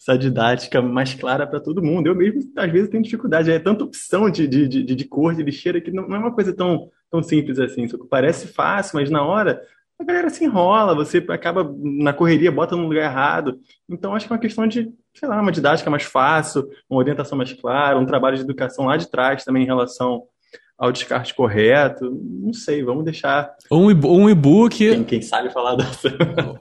essa 0.00 0.16
didática 0.16 0.80
mais 0.80 1.14
clara 1.14 1.46
para 1.46 1.60
todo 1.60 1.82
mundo. 1.82 2.06
Eu 2.06 2.14
mesmo, 2.14 2.40
às 2.56 2.70
vezes, 2.70 2.88
tenho 2.88 3.02
dificuldade. 3.02 3.50
É 3.50 3.58
tanta 3.58 3.84
opção 3.84 4.30
de, 4.30 4.46
de, 4.46 4.68
de, 4.68 4.94
de 4.94 5.04
cor, 5.04 5.34
de 5.34 5.42
lixeira, 5.42 5.80
que 5.80 5.90
não, 5.90 6.04
é 6.04 6.18
uma 6.18 6.32
coisa 6.32 6.54
tão, 6.54 6.90
tão 7.10 7.22
simples 7.22 7.58
assim. 7.58 7.84
Isso 7.84 7.98
parece 8.08 8.48
fácil, 8.48 8.98
mas 8.98 9.10
na 9.10 9.22
hora 9.22 9.60
a 9.98 10.04
galera 10.04 10.28
se 10.28 10.44
enrola, 10.44 10.94
você 10.94 11.24
acaba 11.30 11.74
na 11.82 12.12
correria, 12.12 12.52
bota 12.52 12.76
no 12.76 12.86
lugar 12.86 13.04
errado. 13.04 13.58
Então, 13.88 14.14
acho 14.14 14.26
que 14.26 14.32
é 14.32 14.34
uma 14.34 14.40
questão 14.40 14.66
de, 14.66 14.92
sei 15.14 15.28
lá, 15.28 15.40
uma 15.40 15.52
didática 15.52 15.88
mais 15.88 16.02
fácil, 16.02 16.68
uma 16.88 17.00
orientação 17.00 17.36
mais 17.36 17.52
clara, 17.54 17.98
um 17.98 18.04
trabalho 18.04 18.36
de 18.36 18.42
educação 18.42 18.84
lá 18.84 18.96
de 18.98 19.10
trás 19.10 19.42
também 19.42 19.62
em 19.62 19.66
relação 19.66 20.24
ao 20.78 20.92
descarte 20.92 21.34
correto. 21.34 22.10
Não 22.22 22.52
sei, 22.52 22.84
vamos 22.84 23.04
deixar. 23.04 23.54
Um, 23.72 23.86
um 23.86 24.28
e-book. 24.28 24.76
Quem, 24.76 25.04
quem, 25.04 25.22
sabe 25.22 25.50
falar 25.50 25.76
dessa. 25.76 26.08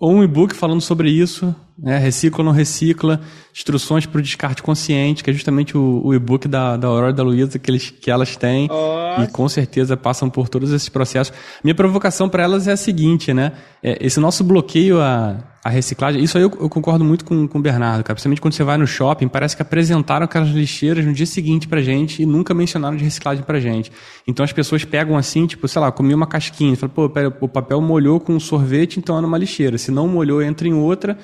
um 0.02 0.24
e-book 0.24 0.56
falando 0.56 0.82
sobre 0.82 1.10
isso, 1.10 1.54
né? 1.78 1.98
Recicla 1.98 2.40
ou 2.40 2.46
não 2.46 2.52
recicla, 2.52 3.22
instruções 3.54 4.06
para 4.06 4.20
o 4.20 4.22
descarte 4.22 4.64
consciente, 4.64 5.24
que 5.24 5.30
é 5.30 5.34
justamente 5.34 5.78
o, 5.78 6.02
o 6.04 6.14
e-book 6.14 6.48
da, 6.48 6.78
da 6.78 6.88
Aurora 6.88 7.12
e 7.12 7.14
da 7.14 7.24
Luísa 7.24 7.60
que, 7.60 7.70
eles, 7.70 7.90
que 7.90 8.10
elas 8.10 8.36
têm. 8.36 8.70
Oh. 8.72 9.22
E 9.22 9.28
com 9.28 9.48
certeza 9.48 9.96
passam 9.96 10.30
por 10.30 10.50
todos 10.50 10.72
esses 10.72 10.90
processos. 10.90 11.34
Minha 11.64 11.76
provocação 11.76 12.30
para 12.30 12.44
elas 12.44 12.68
é 12.68 12.72
a 12.72 12.78
seguinte, 12.78 13.34
né? 13.34 13.52
É, 13.84 13.98
esse 14.00 14.20
nosso 14.20 14.44
bloqueio 14.44 15.02
a 15.02 15.38
a 15.66 15.70
reciclagem, 15.70 16.24
isso 16.24 16.38
aí 16.38 16.44
eu, 16.44 16.52
eu, 16.62 16.70
concordo 16.70 17.04
muito 17.04 17.26
com, 17.26 17.48
com 17.48 17.58
o 17.58 17.62
Bernardo, 17.62 18.04
cara. 18.04 18.14
Principalmente 18.14 18.40
quando 18.40 18.54
você 18.54 18.64
vai 18.64 18.78
no 18.78 18.86
shopping, 18.86 19.28
parece 19.28 19.56
que 19.56 19.64
apresentaram 19.64 20.26
aquelas 20.26 20.50
lixeiras 20.50 21.04
no 21.04 21.12
dia 21.12 21.26
seguinte 21.26 21.68
pra 21.68 21.82
gente 21.82 22.22
e 22.22 22.26
nunca 22.26 22.54
mencionaram 22.54 22.96
de 22.96 23.04
reciclagem 23.04 23.44
pra 23.44 23.60
gente. 23.60 23.92
Então 24.28 24.44
as 24.44 24.54
pessoas 24.54 24.86
pegam 24.86 25.18
assim, 25.18 25.48
tipo, 25.48 25.68
sei 25.68 25.82
lá, 25.82 25.92
comi 25.92 26.14
uma 26.14 26.28
casquinha, 26.28 26.78
fala, 26.78 26.92
pô, 26.94 27.10
pera, 27.10 27.36
o 27.42 27.48
papel 27.48 27.82
molhou 27.82 28.20
com 28.20 28.34
um 28.34 28.40
sorvete, 28.40 29.00
então 29.00 29.18
é 29.18 29.22
numa 29.22 29.40
lixeira. 29.40 29.76
Se 29.80 29.90
não 29.90 30.08
molhou, 30.08 30.40
entra 30.40 30.68
em 30.68 30.74
outra, 30.76 31.18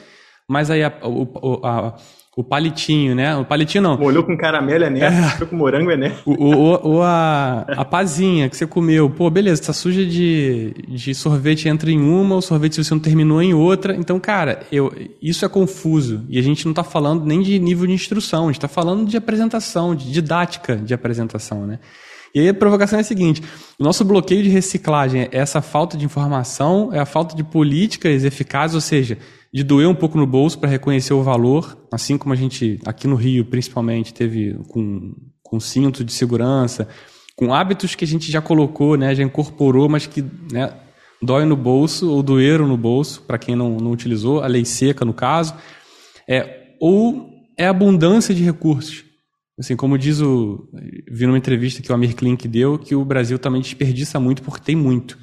mas 0.52 0.70
aí 0.70 0.84
a, 0.84 0.92
a, 0.92 1.94
o 2.36 2.44
palitinho, 2.44 3.16
né? 3.16 3.36
O 3.38 3.46
palitinho 3.46 3.82
não. 3.82 3.98
Molhou 3.98 4.24
com 4.24 4.38
caramelo 4.38 4.84
é 4.84 4.90
nessa, 4.90 5.44
é. 5.44 5.48
com 5.48 5.56
morango 5.56 5.92
é 5.92 5.98
nessa. 5.98 6.22
O, 6.26 6.32
o, 6.32 6.96
o, 6.96 7.02
a, 7.02 7.66
a 7.70 7.86
pazinha 7.86 8.50
que 8.50 8.58
você 8.58 8.68
comeu. 8.68 9.10
Pô, 9.10 9.30
beleza, 9.30 9.64
tá 9.64 9.74
suja 9.74 10.06
de, 10.06 10.74
de 10.90 11.16
sorvete 11.16 11.70
entra 11.70 11.90
em 11.90 12.02
uma, 12.02 12.36
o 12.36 12.42
sorvete 12.42 12.76
se 12.76 12.84
você 12.84 12.94
não 12.94 13.02
terminou 13.02 13.42
em 13.42 13.54
outra. 13.54 13.96
Então, 13.96 14.20
cara, 14.20 14.62
eu, 14.72 14.94
isso 15.22 15.46
é 15.46 15.50
confuso. 15.50 16.26
E 16.30 16.38
a 16.38 16.42
gente 16.42 16.66
não 16.66 16.74
tá 16.74 16.84
falando 16.84 17.26
nem 17.26 17.42
de 17.42 17.58
nível 17.60 17.88
de 17.88 17.94
instrução, 17.94 18.50
a 18.50 18.52
gente 18.52 18.62
tá 18.62 18.68
falando 18.68 19.08
de 19.08 19.16
apresentação, 19.16 19.96
de 19.96 20.12
didática 20.12 20.76
de 20.76 20.94
apresentação, 20.94 21.66
né? 21.66 21.80
E 22.34 22.40
aí 22.40 22.50
a 22.50 22.54
provocação 22.54 22.98
é 22.98 23.02
a 23.02 23.06
seguinte: 23.06 23.42
o 23.78 23.84
nosso 23.84 24.06
bloqueio 24.06 24.44
de 24.44 24.50
reciclagem 24.50 25.24
é 25.24 25.30
essa 25.32 25.62
falta 25.62 25.98
de 25.98 26.06
informação, 26.06 26.90
é 26.94 27.00
a 27.00 27.06
falta 27.06 27.36
de 27.36 27.44
políticas 27.44 28.24
eficazes, 28.24 28.76
ou 28.76 28.82
seja, 28.82 29.18
de 29.54 29.64
doer 29.64 29.88
um 29.88 29.96
pouco 29.96 30.18
no 30.18 30.26
bolso 30.26 30.58
para 30.58 30.70
reconhecer 30.70 31.14
o 31.14 31.24
valor, 31.24 31.78
assim 31.92 32.18
como 32.18 32.34
a 32.34 32.38
gente, 32.38 32.80
aqui 32.86 33.08
no 33.08 33.16
Rio 33.16 33.46
principalmente, 33.46 34.14
teve 34.14 34.54
com, 34.70 35.14
com 35.44 35.60
cinto 35.60 36.04
de 36.04 36.14
segurança, 36.14 36.88
com 37.36 37.54
hábitos 37.54 37.96
que 37.96 38.06
a 38.06 38.08
gente 38.08 38.32
já 38.32 38.42
colocou, 38.42 38.96
né, 38.96 39.14
já 39.14 39.24
incorporou, 39.24 39.90
mas 39.90 40.08
que 40.08 40.24
né, 40.52 40.74
dói 41.22 41.46
no 41.46 41.56
bolso 41.56 42.10
ou 42.10 42.24
doeram 42.24 42.68
no 42.68 42.78
bolso, 42.78 43.24
para 43.24 43.38
quem 43.38 43.56
não, 43.56 43.78
não 43.78 43.92
utilizou, 43.92 44.42
a 44.42 44.48
lei 44.48 44.64
seca 44.64 45.04
no 45.04 45.14
caso, 45.14 45.54
é, 46.28 46.76
ou 46.80 47.30
é 47.58 47.68
abundância 47.68 48.34
de 48.34 48.44
recursos. 48.44 49.04
Assim, 49.60 49.76
como 49.76 49.98
diz 49.98 50.22
o. 50.22 50.68
Vi 51.12 51.28
numa 51.28 51.38
entrevista 51.38 51.84
que 51.84 51.92
o 51.92 51.94
Amir 51.94 52.16
Klink 52.16 52.48
deu, 52.48 52.80
que 52.80 52.96
o 52.96 53.06
Brasil 53.06 53.38
também 53.38 53.62
desperdiça 53.62 54.20
muito 54.20 54.42
porque 54.42 54.64
tem 54.64 54.76
muito. 54.76 55.20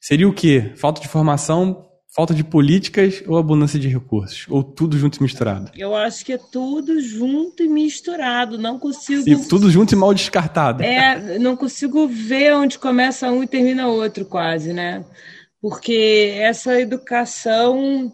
Seria 0.00 0.28
o 0.28 0.32
quê? 0.32 0.72
Falta 0.76 1.00
de 1.00 1.08
formação 1.08 1.84
Falta 2.14 2.32
de 2.32 2.44
políticas 2.44 3.24
ou 3.26 3.36
abundância 3.36 3.76
de 3.76 3.88
recursos? 3.88 4.46
Ou 4.48 4.62
tudo 4.62 4.96
junto 4.96 5.18
e 5.18 5.22
misturado? 5.22 5.72
Eu 5.76 5.96
acho 5.96 6.24
que 6.24 6.32
é 6.32 6.38
tudo 6.38 7.00
junto 7.00 7.60
e 7.60 7.66
misturado. 7.66 8.56
Não 8.56 8.78
consigo. 8.78 9.28
E 9.28 9.48
tudo 9.48 9.68
junto 9.68 9.94
e 9.94 9.96
mal 9.96 10.14
descartado. 10.14 10.84
É, 10.84 11.40
não 11.40 11.56
consigo 11.56 12.06
ver 12.06 12.54
onde 12.54 12.78
começa 12.78 13.32
um 13.32 13.42
e 13.42 13.48
termina 13.48 13.88
outro, 13.88 14.24
quase, 14.24 14.72
né? 14.72 15.04
Porque 15.60 16.34
essa 16.36 16.80
educação 16.80 18.12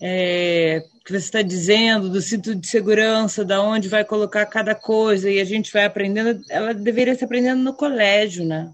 é, 0.00 0.84
que 1.04 1.10
você 1.10 1.24
está 1.24 1.42
dizendo, 1.42 2.08
do 2.08 2.22
cinto 2.22 2.54
de 2.54 2.68
segurança, 2.68 3.44
da 3.44 3.60
onde 3.60 3.88
vai 3.88 4.04
colocar 4.04 4.46
cada 4.46 4.76
coisa, 4.76 5.28
e 5.28 5.40
a 5.40 5.44
gente 5.44 5.72
vai 5.72 5.84
aprendendo, 5.84 6.40
ela 6.48 6.72
deveria 6.72 7.16
ser 7.16 7.24
aprendendo 7.24 7.64
no 7.64 7.74
colégio, 7.74 8.44
né? 8.44 8.70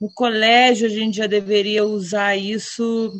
No 0.00 0.08
colégio 0.14 0.86
a 0.86 0.90
gente 0.90 1.16
já 1.16 1.26
deveria 1.26 1.84
usar 1.84 2.36
isso 2.36 3.12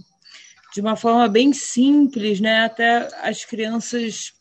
de 0.75 0.81
uma 0.81 0.97
forma 0.97 1.29
bem 1.29 1.53
simples, 1.53 2.41
né? 2.41 2.65
Até 2.65 3.09
as 3.23 3.45
crianças 3.45 4.33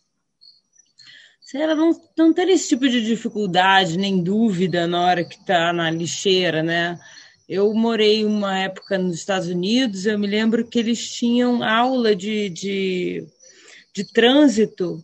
lá, 1.53 1.75
não, 1.75 1.91
não 2.17 2.34
ter 2.34 2.49
esse 2.49 2.69
tipo 2.69 2.89
de 2.89 3.03
dificuldade 3.03 3.97
nem 3.97 4.23
dúvida 4.23 4.88
na 4.88 5.01
hora 5.01 5.23
que 5.23 5.36
está 5.36 5.71
na 5.71 5.91
lixeira, 5.91 6.63
né? 6.63 6.99
Eu 7.47 7.71
morei 7.73 8.25
uma 8.25 8.57
época 8.57 8.97
nos 8.97 9.15
Estados 9.15 9.47
Unidos, 9.47 10.07
eu 10.07 10.17
me 10.17 10.25
lembro 10.25 10.65
que 10.65 10.79
eles 10.79 11.11
tinham 11.11 11.61
aula 11.61 12.15
de, 12.15 12.49
de, 12.49 13.27
de 13.93 14.11
trânsito 14.11 15.03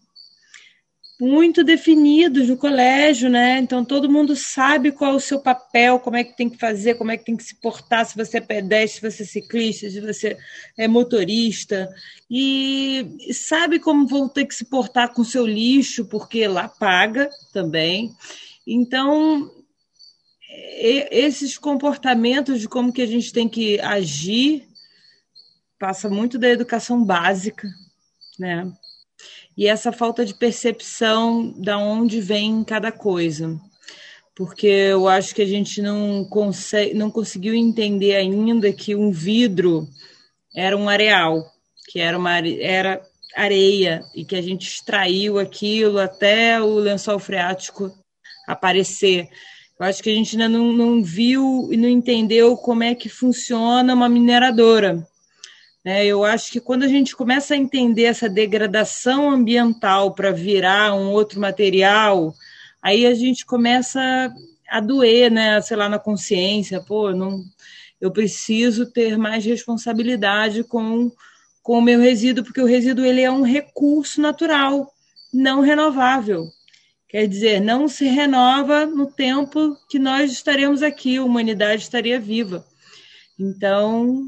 muito 1.19 1.65
definidos 1.65 2.47
no 2.47 2.55
colégio, 2.55 3.29
né? 3.29 3.59
Então 3.59 3.83
todo 3.83 4.09
mundo 4.09 4.35
sabe 4.37 4.91
qual 4.91 5.11
é 5.11 5.15
o 5.15 5.19
seu 5.19 5.39
papel, 5.41 5.99
como 5.99 6.15
é 6.15 6.23
que 6.23 6.37
tem 6.37 6.49
que 6.49 6.57
fazer, 6.57 6.95
como 6.95 7.11
é 7.11 7.17
que 7.17 7.25
tem 7.25 7.35
que 7.35 7.43
se 7.43 7.55
portar, 7.55 8.05
se 8.05 8.15
você 8.15 8.37
é 8.37 8.41
pedestre, 8.41 9.11
se 9.11 9.17
você 9.17 9.23
é 9.23 9.25
ciclista, 9.25 9.89
se 9.89 9.99
você 9.99 10.37
é 10.77 10.87
motorista, 10.87 11.89
e 12.31 13.33
sabe 13.33 13.79
como 13.79 14.07
vão 14.07 14.29
ter 14.29 14.45
que 14.45 14.55
se 14.55 14.63
portar 14.63 15.13
com 15.13 15.21
o 15.21 15.25
seu 15.25 15.45
lixo, 15.45 16.05
porque 16.05 16.47
lá 16.47 16.69
paga 16.69 17.29
também. 17.51 18.11
Então 18.65 19.51
esses 21.11 21.57
comportamentos 21.57 22.61
de 22.61 22.67
como 22.67 22.93
que 22.93 23.01
a 23.01 23.05
gente 23.05 23.31
tem 23.33 23.47
que 23.47 23.79
agir 23.81 24.67
passa 25.77 26.09
muito 26.09 26.37
da 26.39 26.49
educação 26.49 27.03
básica, 27.03 27.67
né? 28.37 28.71
E 29.59 29.67
essa 29.67 29.91
falta 29.91 30.25
de 30.25 30.33
percepção 30.33 31.53
da 31.57 31.77
onde 31.77 32.21
vem 32.21 32.63
cada 32.63 32.93
coisa. 32.93 33.59
Porque 34.33 34.65
eu 34.65 35.05
acho 35.05 35.35
que 35.35 35.41
a 35.41 35.45
gente 35.45 35.81
não, 35.81 36.23
consegue, 36.23 36.93
não 36.93 37.11
conseguiu 37.11 37.53
entender 37.53 38.15
ainda 38.15 38.71
que 38.71 38.95
um 38.95 39.11
vidro 39.11 39.85
era 40.55 40.77
um 40.77 40.87
areal, 40.87 41.45
que 41.89 41.99
era, 41.99 42.17
uma, 42.17 42.37
era 42.37 43.01
areia, 43.35 44.01
e 44.15 44.23
que 44.23 44.37
a 44.37 44.41
gente 44.41 44.65
extraiu 44.65 45.37
aquilo 45.37 45.99
até 45.99 46.61
o 46.61 46.75
lençol 46.75 47.19
freático 47.19 47.91
aparecer. 48.47 49.27
Eu 49.77 49.85
acho 49.85 50.01
que 50.01 50.09
a 50.09 50.15
gente 50.15 50.37
ainda 50.37 50.47
não, 50.47 50.71
não 50.71 51.03
viu 51.03 51.67
e 51.69 51.75
não 51.75 51.89
entendeu 51.89 52.55
como 52.55 52.83
é 52.83 52.95
que 52.95 53.09
funciona 53.09 53.93
uma 53.93 54.07
mineradora 54.07 55.05
Né? 55.83 56.05
Eu 56.05 56.23
acho 56.23 56.51
que 56.51 56.59
quando 56.59 56.83
a 56.83 56.87
gente 56.87 57.15
começa 57.15 57.53
a 57.53 57.57
entender 57.57 58.03
essa 58.03 58.29
degradação 58.29 59.29
ambiental 59.29 60.13
para 60.13 60.31
virar 60.31 60.93
um 60.93 61.11
outro 61.11 61.39
material, 61.39 62.33
aí 62.81 63.05
a 63.05 63.13
gente 63.13 63.45
começa 63.45 64.33
a 64.69 64.79
doer, 64.79 65.31
né? 65.31 65.61
sei 65.61 65.77
lá, 65.77 65.89
na 65.89 65.99
consciência, 65.99 66.81
pô, 66.81 67.11
não, 67.11 67.43
eu 67.99 68.11
preciso 68.11 68.85
ter 68.85 69.17
mais 69.17 69.43
responsabilidade 69.45 70.63
com, 70.63 71.11
com 71.63 71.79
o 71.79 71.81
meu 71.81 71.99
resíduo, 71.99 72.43
porque 72.43 72.61
o 72.61 72.65
resíduo 72.65 73.05
ele 73.05 73.21
é 73.21 73.31
um 73.31 73.41
recurso 73.41 74.21
natural, 74.21 74.91
não 75.33 75.61
renovável. 75.61 76.45
Quer 77.07 77.27
dizer, 77.27 77.59
não 77.59 77.87
se 77.87 78.05
renova 78.05 78.85
no 78.85 79.07
tempo 79.07 79.75
que 79.89 79.97
nós 79.97 80.31
estaremos 80.31 80.83
aqui, 80.83 81.17
a 81.17 81.23
humanidade 81.23 81.81
estaria 81.81 82.19
viva. 82.19 82.63
Então, 83.39 84.27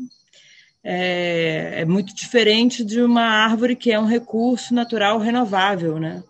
é, 0.84 1.82
é, 1.82 1.86
muito 1.86 2.14
diferente 2.16 2.84
de 2.84 3.02
uma 3.02 3.24
árvore 3.24 3.76
que 3.76 3.92
é 3.92 4.00
um 4.00 4.06
recurso 4.06 4.74
natural 4.74 5.20
renovável, 5.20 6.00
né? 6.00 6.24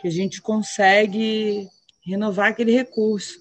Que 0.00 0.08
a 0.08 0.10
gente 0.10 0.40
consegue 0.40 1.66
renovar 2.06 2.50
aquele 2.50 2.72
recurso. 2.72 3.38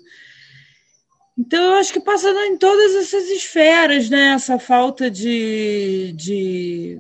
Então, 1.38 1.64
eu 1.64 1.74
acho 1.76 1.94
que 1.94 2.00
passa 2.00 2.30
em 2.48 2.58
todas 2.58 2.96
essas 2.96 3.30
esferas, 3.30 4.10
né? 4.10 4.34
Essa 4.34 4.58
falta 4.58 5.12
de, 5.12 6.12
de, 6.14 6.98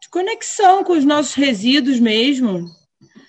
de 0.00 0.08
conexão 0.10 0.82
com 0.82 0.94
os 0.94 1.04
nossos 1.04 1.34
resíduos 1.34 2.00
mesmo. 2.00 2.64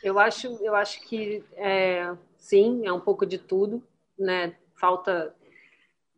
Eu 0.02 0.18
acho, 0.18 0.48
eu 0.62 0.74
acho 0.74 1.02
que 1.02 1.44
é, 1.58 2.10
sim, 2.38 2.86
é 2.86 2.94
um 2.94 3.02
pouco 3.02 3.26
de 3.26 3.38
tudo, 3.38 3.84
né? 4.18 4.56
Falta 4.80 5.36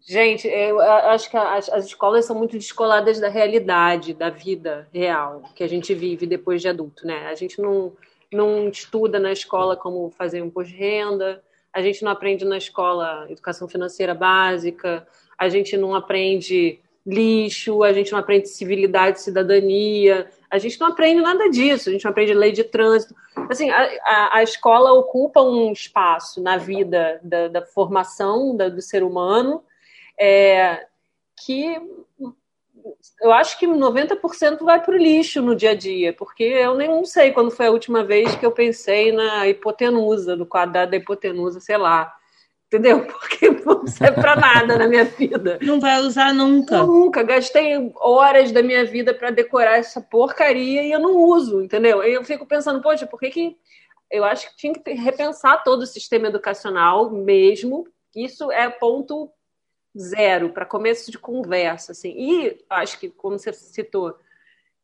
Gente, 0.06 0.49
eu 0.49 0.82
acho 0.82 1.32
que 1.32 1.38
as, 1.38 1.70
as, 1.70 1.86
escolas 1.86 2.26
são 2.26 2.36
muito 2.36 2.58
descoladas 2.58 3.22
da 3.22 3.30
realidade, 3.30 4.14
da 4.14 4.30
vida 4.30 4.86
real 4.93 5.43
que 5.56 5.64
a 5.64 5.68
gente 5.68 5.93
vive 5.93 6.28
depois 6.28 6.62
de 6.62 6.68
adulto, 6.68 7.08
né? 7.08 7.28
A 7.28 7.36
gente 7.36 7.62
não, 7.62 7.93
não 8.32 8.68
estuda 8.68 9.18
na 9.18 9.32
escola 9.32 9.78
como 9.78 10.10
fazer 10.10 10.41
um 10.41 10.47
imposto 10.47 10.74
de 10.74 10.78
renda, 10.78 11.41
a 11.72 11.82
gente 11.82 12.04
não 12.04 12.12
aprende 12.12 12.43
na 12.43 12.58
escola 12.58 13.26
educação 13.30 13.66
financeira 13.66 14.14
básica, 14.14 15.08
a 15.38 15.47
gente 15.47 15.78
não 15.78 15.95
aprende 15.95 16.80
lixo, 17.06 17.82
a 17.82 17.93
gente 17.93 18.12
não 18.12 18.20
aprende 18.20 18.49
civilidade, 18.49 19.22
cidadania, 19.22 20.30
a 20.51 20.58
gente 20.58 20.80
não 20.82 20.88
aprende 20.88 21.22
nada 21.22 21.49
disso, 21.49 21.88
a 21.88 21.91
gente 21.93 22.04
não 22.04 22.12
aprende 22.12 22.34
lei 22.34 22.51
de 22.51 22.66
trânsito. 22.66 23.16
Assim, 23.49 23.70
a, 23.70 23.89
a, 24.04 24.38
a 24.38 24.43
escola 24.43 24.91
ocupa 24.91 25.41
um 25.41 25.72
espaço 25.72 26.41
na 26.41 26.58
vida 26.58 27.22
da, 27.24 27.47
da 27.47 27.62
formação 27.62 28.56
da, 28.56 28.68
do 28.68 28.82
ser 28.82 29.01
humano 29.01 29.64
é, 30.20 30.86
que 31.45 31.78
eu 33.22 33.32
acho 33.32 33.57
que 33.57 33.66
90% 33.66 34.64
vai 34.64 34.82
para 34.82 34.93
o 34.93 34.97
lixo 34.97 35.41
no 35.41 35.55
dia 35.55 35.72
a 35.72 35.76
dia, 35.76 36.14
porque 36.14 36.43
eu 36.43 36.76
nem 36.76 36.89
não 36.89 37.05
sei 37.05 37.32
quando 37.32 37.51
foi 37.51 37.68
a 37.68 37.72
última 37.72 38.03
vez 38.03 38.36
que 38.36 38.45
eu 38.45 38.51
pensei 38.51 39.11
na 39.11 39.47
hipotenusa, 39.47 40.36
no 40.36 40.45
quadrado 40.45 40.91
da 40.91 40.97
hipotenusa, 40.97 41.59
sei 41.59 41.78
lá. 41.78 42.14
Entendeu? 42.68 43.05
Porque 43.05 43.51
não 43.51 43.86
serve 43.86 44.20
para 44.20 44.36
nada 44.36 44.78
na 44.80 44.88
minha 44.88 45.05
vida. 45.05 45.59
Não 45.61 45.80
vai 45.80 45.99
usar 46.01 46.34
nunca. 46.34 46.82
nunca. 46.82 47.22
Gastei 47.22 47.91
horas 47.97 48.51
da 48.51 48.64
minha 48.64 48.84
vida 48.84 49.14
para 49.14 49.30
decorar 49.30 49.78
essa 49.78 50.01
porcaria 50.01 50.82
e 50.82 50.91
eu 50.91 50.99
não 50.99 51.16
uso, 51.16 51.61
entendeu? 51.61 52.01
Eu 52.01 52.24
fico 52.24 52.47
pensando, 52.47 52.82
poxa, 52.82 53.05
por 53.05 53.20
que 53.20 53.30
que. 53.30 53.55
Eu 54.09 54.24
acho 54.24 54.49
que 54.49 54.57
tinha 54.57 54.74
que 54.74 54.93
repensar 54.93 55.64
todo 55.64 55.82
o 55.82 55.88
sistema 55.88 56.28
educacional 56.28 57.11
mesmo. 57.11 57.88
Isso 58.16 58.51
é 58.51 58.68
ponto 58.70 59.30
zero 59.97 60.49
para 60.49 60.65
começo 60.65 61.11
de 61.11 61.17
conversa, 61.17 61.91
assim. 61.91 62.13
E 62.17 62.63
acho 62.69 62.99
que, 62.99 63.09
como 63.09 63.37
você 63.37 63.53
citou, 63.53 64.17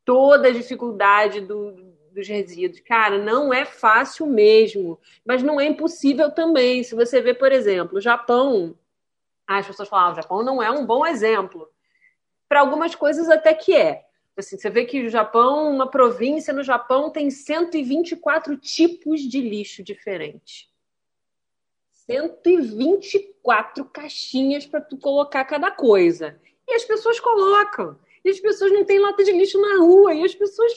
toda 0.06 0.48
a 0.48 0.54
dificuldade 0.54 1.42
do, 1.42 1.74
dos 2.12 2.28
resíduos, 2.28 2.82
cara, 2.82 3.18
não 3.18 3.54
é 3.54 3.66
fácil 3.66 4.26
mesmo, 4.26 5.00
mas 5.26 5.44
não 5.44 5.60
é 5.60 5.66
impossível 5.66 6.32
também. 6.32 6.84
Se 6.84 6.96
você 6.96 7.22
vê, 7.22 7.34
por 7.34 7.52
exemplo, 7.52 7.98
o 7.98 8.02
Japão, 8.02 8.78
as 9.48 9.66
pessoas 9.66 9.90
falam, 9.90 10.08
ah, 10.08 10.12
o 10.12 10.16
Japão 10.16 10.44
não 10.44 10.62
é 10.62 10.70
um 10.70 10.86
bom 10.86 11.06
exemplo. 11.06 11.70
Para 12.48 12.62
algumas 12.62 12.96
coisas 12.96 13.30
até 13.30 13.54
que 13.54 13.76
é. 13.76 14.06
Assim, 14.38 14.58
você 14.58 14.70
vê 14.70 14.86
que 14.86 15.06
o 15.06 15.10
Japão, 15.10 15.70
uma 15.70 15.90
província 15.90 16.54
no 16.54 16.64
Japão, 16.64 17.10
tem 17.10 17.30
124 17.30 18.56
tipos 18.58 19.22
de 19.22 19.42
lixo 19.42 19.84
diferentes. 19.84 20.69
124 22.10 23.86
caixinhas 23.86 24.66
para 24.66 24.82
tu 24.82 24.98
colocar 24.98 25.46
cada 25.46 25.70
coisa. 25.70 26.40
E 26.68 26.74
as 26.74 26.84
pessoas 26.84 27.20
colocam. 27.20 27.98
E 28.26 28.30
as 28.30 28.40
pessoas 28.40 28.72
não 28.72 28.84
têm 28.84 29.00
lata 29.00 29.24
de 29.24 29.32
lixo 29.32 29.62
na 29.62 29.78
rua. 29.78 30.14
E 30.14 30.24
as 30.24 30.34
pessoas 30.34 30.74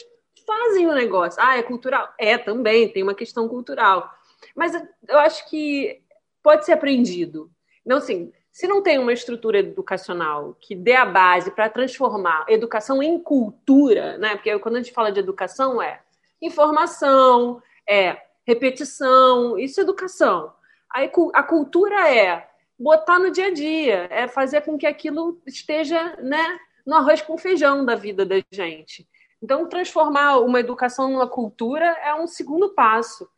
fazem 0.47 0.87
o 0.87 0.95
negócio. 0.95 1.43
Ah, 1.43 1.57
é 1.57 1.63
cultural? 1.63 2.13
É, 2.19 2.37
também, 2.37 2.89
tem 2.89 3.03
uma 3.03 3.15
questão 3.15 3.49
cultural. 3.49 4.13
Mas 4.55 4.75
eu 5.09 5.19
acho 5.19 5.49
que 5.49 6.03
pode 6.43 6.67
ser 6.67 6.73
aprendido. 6.73 7.51
Não, 7.85 7.97
assim, 7.97 8.31
se 8.51 8.67
não 8.67 8.83
tem 8.83 8.99
uma 8.99 9.13
estrutura 9.13 9.61
educacional 9.61 10.55
que 10.61 10.75
dê 10.75 10.95
a 10.95 11.07
base 11.07 11.51
para 11.51 11.71
transformar 11.71 12.45
educação 12.49 13.03
em 13.03 13.19
cultura, 13.19 14.19
né? 14.19 14.35
Porque 14.35 14.59
quando 14.59 14.77
a 14.77 14.83
gente 14.83 14.93
fala 14.93 15.11
de 15.11 15.21
educação 15.21 15.81
é 15.81 16.01
informação, 16.41 17.63
é 17.89 18.21
repetição, 18.45 19.59
isso 19.59 19.81
é 19.81 19.83
educação. 19.83 20.53
A 20.93 21.43
cultura 21.43 22.11
é 22.11 22.49
botar 22.79 23.19
no 23.19 23.31
dia 23.31 23.47
a 23.47 23.53
dia, 23.53 24.09
é 24.11 24.27
fazer 24.27 24.63
com 24.63 24.77
que 24.77 24.87
aquilo 24.87 25.41
esteja 25.47 26.17
né, 26.21 26.59
no 26.87 26.97
arroz 26.97 27.23
com 27.23 27.39
feijão 27.39 27.85
da 27.85 27.95
vida 27.95 28.27
da 28.27 28.43
gente. 28.51 29.09
Então, 29.43 29.69
transformar 29.69 30.39
uma 30.39 30.61
educação 30.61 31.11
numa 31.11 31.29
cultura 31.29 31.87
é 32.05 32.15
um 32.15 32.27
segundo 32.27 32.75
passo. 32.75 33.29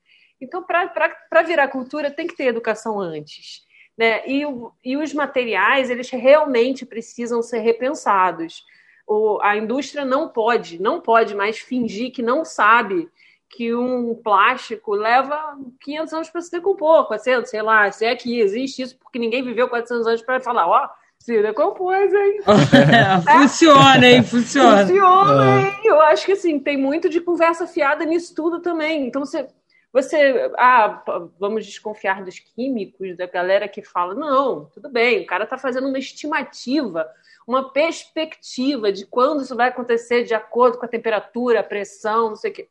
Então, 0.41 0.63
para 0.63 1.43
virar 1.43 1.69
cultura, 1.69 2.11
tem 2.11 2.27
que 2.27 2.37
ter 2.37 2.47
educação 2.47 3.01
antes. 3.01 3.65
Né? 3.97 4.27
E, 4.27 4.43
e 4.85 4.97
os 4.97 5.15
materiais, 5.15 5.89
eles 5.89 6.11
realmente 6.11 6.85
precisam 6.85 7.43
ser 7.43 7.61
repensados. 7.61 8.65
O, 9.07 9.39
a 9.43 9.57
indústria 9.57 10.05
não 10.05 10.29
pode, 10.29 10.81
não 10.81 11.01
pode 11.01 11.35
mais 11.35 11.59
fingir 11.59 12.13
que 12.13 12.23
não 12.23 12.45
sabe 12.45 13.09
que 13.57 13.75
um 13.75 14.15
plástico 14.17 14.95
leva 14.95 15.57
500 15.81 16.13
anos 16.13 16.31
para 16.31 16.41
se 16.41 16.51
decompor, 16.51 17.07
400, 17.07 17.49
sei 17.49 17.63
lá, 17.63 17.91
se 17.93 18.05
é 18.05 18.17
que 18.17 18.41
existe 18.41 18.83
isso, 18.83 18.99
porque 18.99 19.19
ninguém 19.19 19.45
viveu 19.45 19.69
400 19.69 20.07
anos 20.07 20.23
para 20.23 20.41
falar, 20.41 20.67
ó, 20.67 20.85
oh, 20.85 20.89
se 21.19 21.41
decompôs, 21.41 22.13
hein? 22.13 22.41
É, 22.47 23.21
funciona, 23.41 24.07
hein? 24.07 24.23
Funciona. 24.25 24.87
Funciona, 24.87 25.45
é. 25.45 25.63
hein? 25.63 25.81
Eu 25.85 26.01
acho 26.01 26.27
que, 26.27 26.33
assim, 26.33 26.59
tem 26.59 26.77
muito 26.77 27.09
de 27.09 27.21
conversa 27.21 27.67
fiada 27.67 28.05
nisso 28.05 28.35
tudo 28.35 28.61
também. 28.61 29.07
Então, 29.07 29.25
você, 29.25 29.47
você, 29.93 30.51
ah, 30.59 31.03
vamos 31.39 31.65
desconfiar 31.65 32.25
dos 32.25 32.41
químicos, 32.41 33.17
da 33.17 33.27
galera 33.27 33.69
que 33.69 33.83
fala, 33.83 34.15
não, 34.15 34.65
tudo 34.75 34.89
bem, 34.89 35.23
o 35.23 35.27
cara 35.27 35.45
está 35.45 35.57
fazendo 35.57 35.89
uma 35.89 35.99
estimativa, 35.99 37.09
uma 37.47 37.71
perspectiva 37.73 38.91
de 38.91 39.07
quando 39.07 39.43
isso 39.43 39.55
vai 39.55 39.69
acontecer 39.69 40.25
de 40.25 40.35
acordo 40.35 40.77
com 40.77 40.85
a 40.85 40.89
temperatura, 40.89 41.61
a 41.61 41.65
pressão, 41.65 42.31
não 42.31 42.37
sei 42.37 42.51
o 42.51 42.55
quê. 42.55 42.69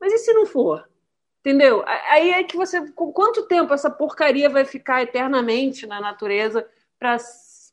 Mas 0.00 0.12
e 0.12 0.18
se 0.18 0.32
não 0.32 0.46
for? 0.46 0.88
Entendeu? 1.40 1.82
Aí 1.86 2.30
é 2.30 2.44
que 2.44 2.56
você. 2.56 2.90
Com 2.92 3.12
quanto 3.12 3.46
tempo 3.46 3.72
essa 3.72 3.90
porcaria 3.90 4.48
vai 4.48 4.64
ficar 4.64 5.02
eternamente 5.02 5.86
na 5.86 6.00
natureza 6.00 6.66
para 6.98 7.16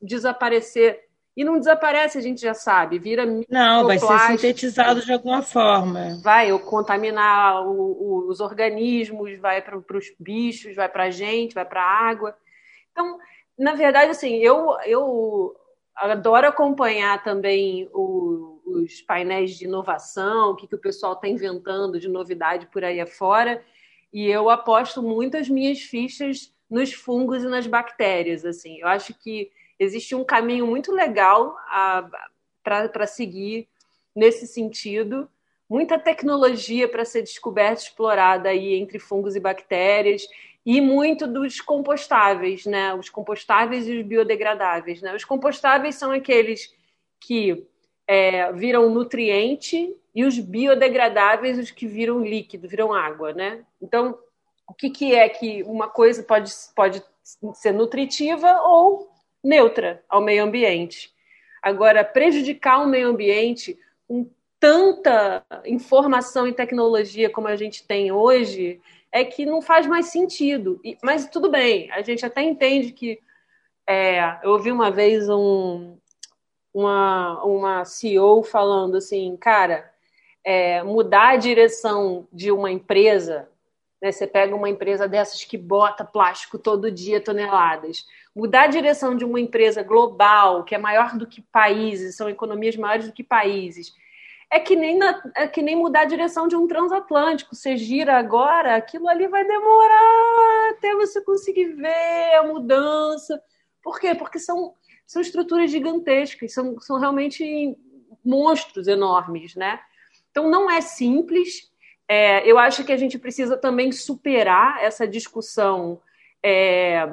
desaparecer? 0.02 1.08
E 1.36 1.44
não 1.44 1.60
desaparece, 1.60 2.18
a 2.18 2.22
gente 2.22 2.42
já 2.42 2.56
sabe, 2.56 2.98
vira 2.98 3.24
Não, 3.48 3.86
vai 3.86 4.00
ser 4.00 4.20
sintetizado 4.22 5.06
de 5.06 5.14
alguma 5.14 5.44
forma. 5.44 6.20
Vai 6.24 6.52
ou 6.52 6.58
contaminar 6.58 7.62
o, 7.64 7.74
o, 7.74 8.28
os 8.28 8.40
organismos, 8.40 9.38
vai 9.38 9.62
para 9.62 9.78
os 9.78 10.12
bichos, 10.20 10.76
vai 10.76 10.90
para 10.90 11.04
a 11.04 11.12
gente, 11.12 11.54
vai 11.54 11.64
para 11.64 11.84
a 11.84 12.10
água. 12.10 12.36
Então, 12.92 13.20
na 13.56 13.76
verdade, 13.76 14.10
assim, 14.10 14.38
eu, 14.38 14.78
eu 14.88 15.56
adoro 15.96 16.48
acompanhar 16.48 17.24
também 17.24 17.88
o, 17.94 18.57
os 18.68 19.02
painéis 19.02 19.58
de 19.58 19.66
inovação, 19.66 20.52
o 20.52 20.56
que, 20.56 20.68
que 20.68 20.76
o 20.76 20.80
pessoal 20.80 21.14
está 21.14 21.28
inventando 21.28 22.00
de 22.00 22.10
novidade 22.10 22.68
por 22.68 22.84
aí 22.84 23.00
afora. 23.00 23.64
E 24.12 24.28
eu 24.28 24.50
aposto 24.50 25.02
muito 25.02 25.38
as 25.38 25.48
minhas 25.48 25.80
fichas 25.80 26.54
nos 26.70 26.94
fungos 26.94 27.44
e 27.44 27.48
nas 27.48 27.66
bactérias. 27.66 28.46
Assim, 28.46 28.80
eu 28.80 28.88
acho 28.88 29.14
que 29.14 29.50
existe 29.80 30.14
um 30.14 30.24
caminho 30.24 30.68
muito 30.68 30.92
legal 30.92 31.56
para 32.64 33.08
seguir 33.08 33.68
nesse 34.16 34.46
sentido. 34.46 35.30
Muita 35.70 35.98
tecnologia 35.98 36.88
para 36.88 37.06
ser 37.06 37.22
descoberta, 37.22 37.82
explorada 37.82 38.50
aí 38.50 38.76
entre 38.76 39.00
fungos 39.00 39.36
e 39.36 39.40
bactérias, 39.40 40.28
e 40.66 40.82
muito 40.82 41.26
dos 41.26 41.62
compostáveis, 41.62 42.66
né? 42.66 42.94
Os 42.94 43.10
compostáveis 43.10 43.88
e 43.88 43.98
os 43.98 44.06
biodegradáveis, 44.06 45.02
né? 45.02 45.16
Os 45.16 45.24
compostáveis 45.24 45.96
são 45.96 46.12
aqueles 46.12 46.74
que 47.20 47.66
é, 48.08 48.52
viram 48.54 48.90
nutriente 48.90 49.94
e 50.16 50.24
os 50.24 50.40
biodegradáveis 50.40 51.60
os 51.60 51.70
que 51.70 51.86
viram 51.86 52.24
líquido, 52.24 52.68
viram 52.68 52.94
água, 52.94 53.34
né? 53.34 53.64
Então, 53.82 54.18
o 54.68 54.74
que, 54.74 54.90
que 54.90 55.14
é 55.14 55.28
que 55.28 55.62
uma 55.64 55.90
coisa 55.90 56.24
pode, 56.24 56.52
pode 56.76 57.04
ser 57.54 57.74
nutritiva 57.74 58.62
ou 58.62 59.10
neutra 59.44 60.04
ao 60.08 60.22
meio 60.22 60.44
ambiente? 60.44 61.14
Agora, 61.62 62.04
prejudicar 62.04 62.82
o 62.82 62.88
meio 62.88 63.10
ambiente 63.10 63.78
com 64.08 64.30
tanta 64.60 65.46
informação 65.66 66.48
e 66.48 66.54
tecnologia 66.54 67.30
como 67.30 67.48
a 67.48 67.56
gente 67.56 67.86
tem 67.86 68.12
hoje 68.12 68.82
é 69.12 69.24
que 69.24 69.46
não 69.46 69.62
faz 69.62 69.86
mais 69.86 70.08
sentido. 70.08 70.82
Mas 71.04 71.28
tudo 71.28 71.50
bem, 71.50 71.92
a 71.92 72.02
gente 72.02 72.26
até 72.26 72.42
entende 72.42 72.92
que. 72.92 73.20
É, 73.90 74.40
eu 74.44 74.52
ouvi 74.52 74.70
uma 74.70 74.92
vez 74.92 75.30
um, 75.30 75.98
uma, 76.74 77.44
uma 77.44 77.86
CEO 77.86 78.44
falando 78.44 78.98
assim, 78.98 79.36
cara, 79.38 79.92
é, 80.44 80.84
mudar 80.84 81.30
a 81.30 81.38
direção 81.38 82.28
de 82.32 82.52
uma 82.52 82.72
empresa 82.72 83.50
né? 84.02 84.12
Você 84.12 84.28
pega 84.28 84.56
uma 84.56 84.70
empresa 84.70 85.08
dessas 85.08 85.44
que 85.44 85.58
bota 85.58 86.06
plástico 86.06 86.58
todo 86.58 86.92
dia, 86.92 87.22
toneladas. 87.22 88.06
Mudar 88.36 88.64
a 88.64 88.68
direção 88.68 89.16
de 89.16 89.26
uma 89.26 89.40
empresa 89.40 89.84
global, 89.84 90.64
que 90.64 90.76
é 90.76 90.78
maior 90.78 91.18
do 91.18 91.28
que 91.28 91.42
países, 91.42 92.16
são 92.16 92.30
economias 92.30 92.76
maiores 92.76 93.08
do 93.08 93.14
que 93.14 93.24
países. 93.24 93.94
É 94.50 94.60
que 94.60 94.76
nem, 94.76 94.98
na, 94.98 95.22
é 95.36 95.48
que 95.48 95.62
nem 95.62 95.76
mudar 95.76 96.02
a 96.02 96.06
direção 96.06 96.48
de 96.48 96.56
um 96.56 96.68
transatlântico. 96.68 97.56
Você 97.56 97.76
gira 97.76 98.18
agora, 98.18 98.76
aquilo 98.76 99.08
ali 99.10 99.28
vai 99.28 99.44
demorar 99.46 100.72
até 100.72 100.96
você 100.96 101.22
conseguir 101.22 101.74
ver 101.74 102.36
a 102.36 102.44
mudança. 102.44 103.42
Por 103.82 104.00
quê? 104.00 104.16
Porque 104.16 104.40
são, 104.40 104.74
são 105.08 105.22
estruturas 105.22 105.72
gigantescas, 105.72 106.54
são, 106.54 106.80
são 106.82 107.00
realmente 107.00 107.76
monstros 108.24 108.88
enormes, 108.88 109.56
né? 109.56 109.80
Então 110.30 110.50
não 110.50 110.70
é 110.70 110.82
simples, 110.82 111.72
é, 112.08 112.50
eu 112.50 112.60
acho 112.60 112.84
que 112.84 112.92
a 112.92 112.98
gente 112.98 113.18
precisa 113.18 113.58
também 113.58 113.92
superar 113.92 114.84
essa 114.84 115.08
discussão 115.08 116.00
é, 116.44 117.10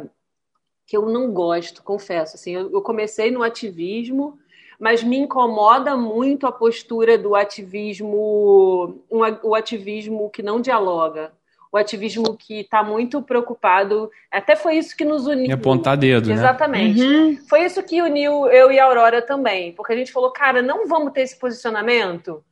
que 0.87 0.97
eu 0.97 1.07
não 1.07 1.33
gosto, 1.33 1.83
confesso. 1.83 2.37
Assim, 2.37 2.53
eu, 2.53 2.71
eu 2.71 2.83
comecei 2.83 3.31
no 3.31 3.43
ativismo, 3.43 4.39
mas 4.79 5.03
me 5.03 5.17
incomoda 5.17 5.97
muito 5.97 6.47
a 6.47 6.53
postura 6.53 7.17
do 7.17 7.35
ativismo, 7.35 9.03
um, 9.11 9.21
o 9.43 9.55
ativismo 9.55 10.29
que 10.31 10.43
não 10.43 10.61
dialoga, 10.61 11.33
o 11.75 11.79
ativismo 11.79 12.37
que 12.37 12.61
está 12.61 12.83
muito 12.83 13.21
preocupado. 13.21 14.11
Até 14.31 14.57
foi 14.57 14.77
isso 14.77 14.97
que 14.97 15.05
nos 15.05 15.27
uniu. 15.27 15.47
E 15.47 15.53
apontar 15.53 15.97
dedo, 15.97 16.31
Exatamente. 16.31 17.01
né? 17.01 17.05
Exatamente. 17.05 17.41
Uhum. 17.43 17.49
Foi 17.49 17.65
isso 17.65 17.83
que 17.83 18.01
uniu 18.01 18.47
eu 18.47 18.71
e 18.71 18.79
a 18.79 18.85
Aurora 18.85 19.21
também, 19.21 19.73
porque 19.73 19.93
a 19.93 19.97
gente 19.97 20.13
falou, 20.13 20.31
cara, 20.31 20.63
não 20.63 20.87
vamos 20.87 21.13
ter 21.13 21.23
esse 21.23 21.39
posicionamento 21.39 22.45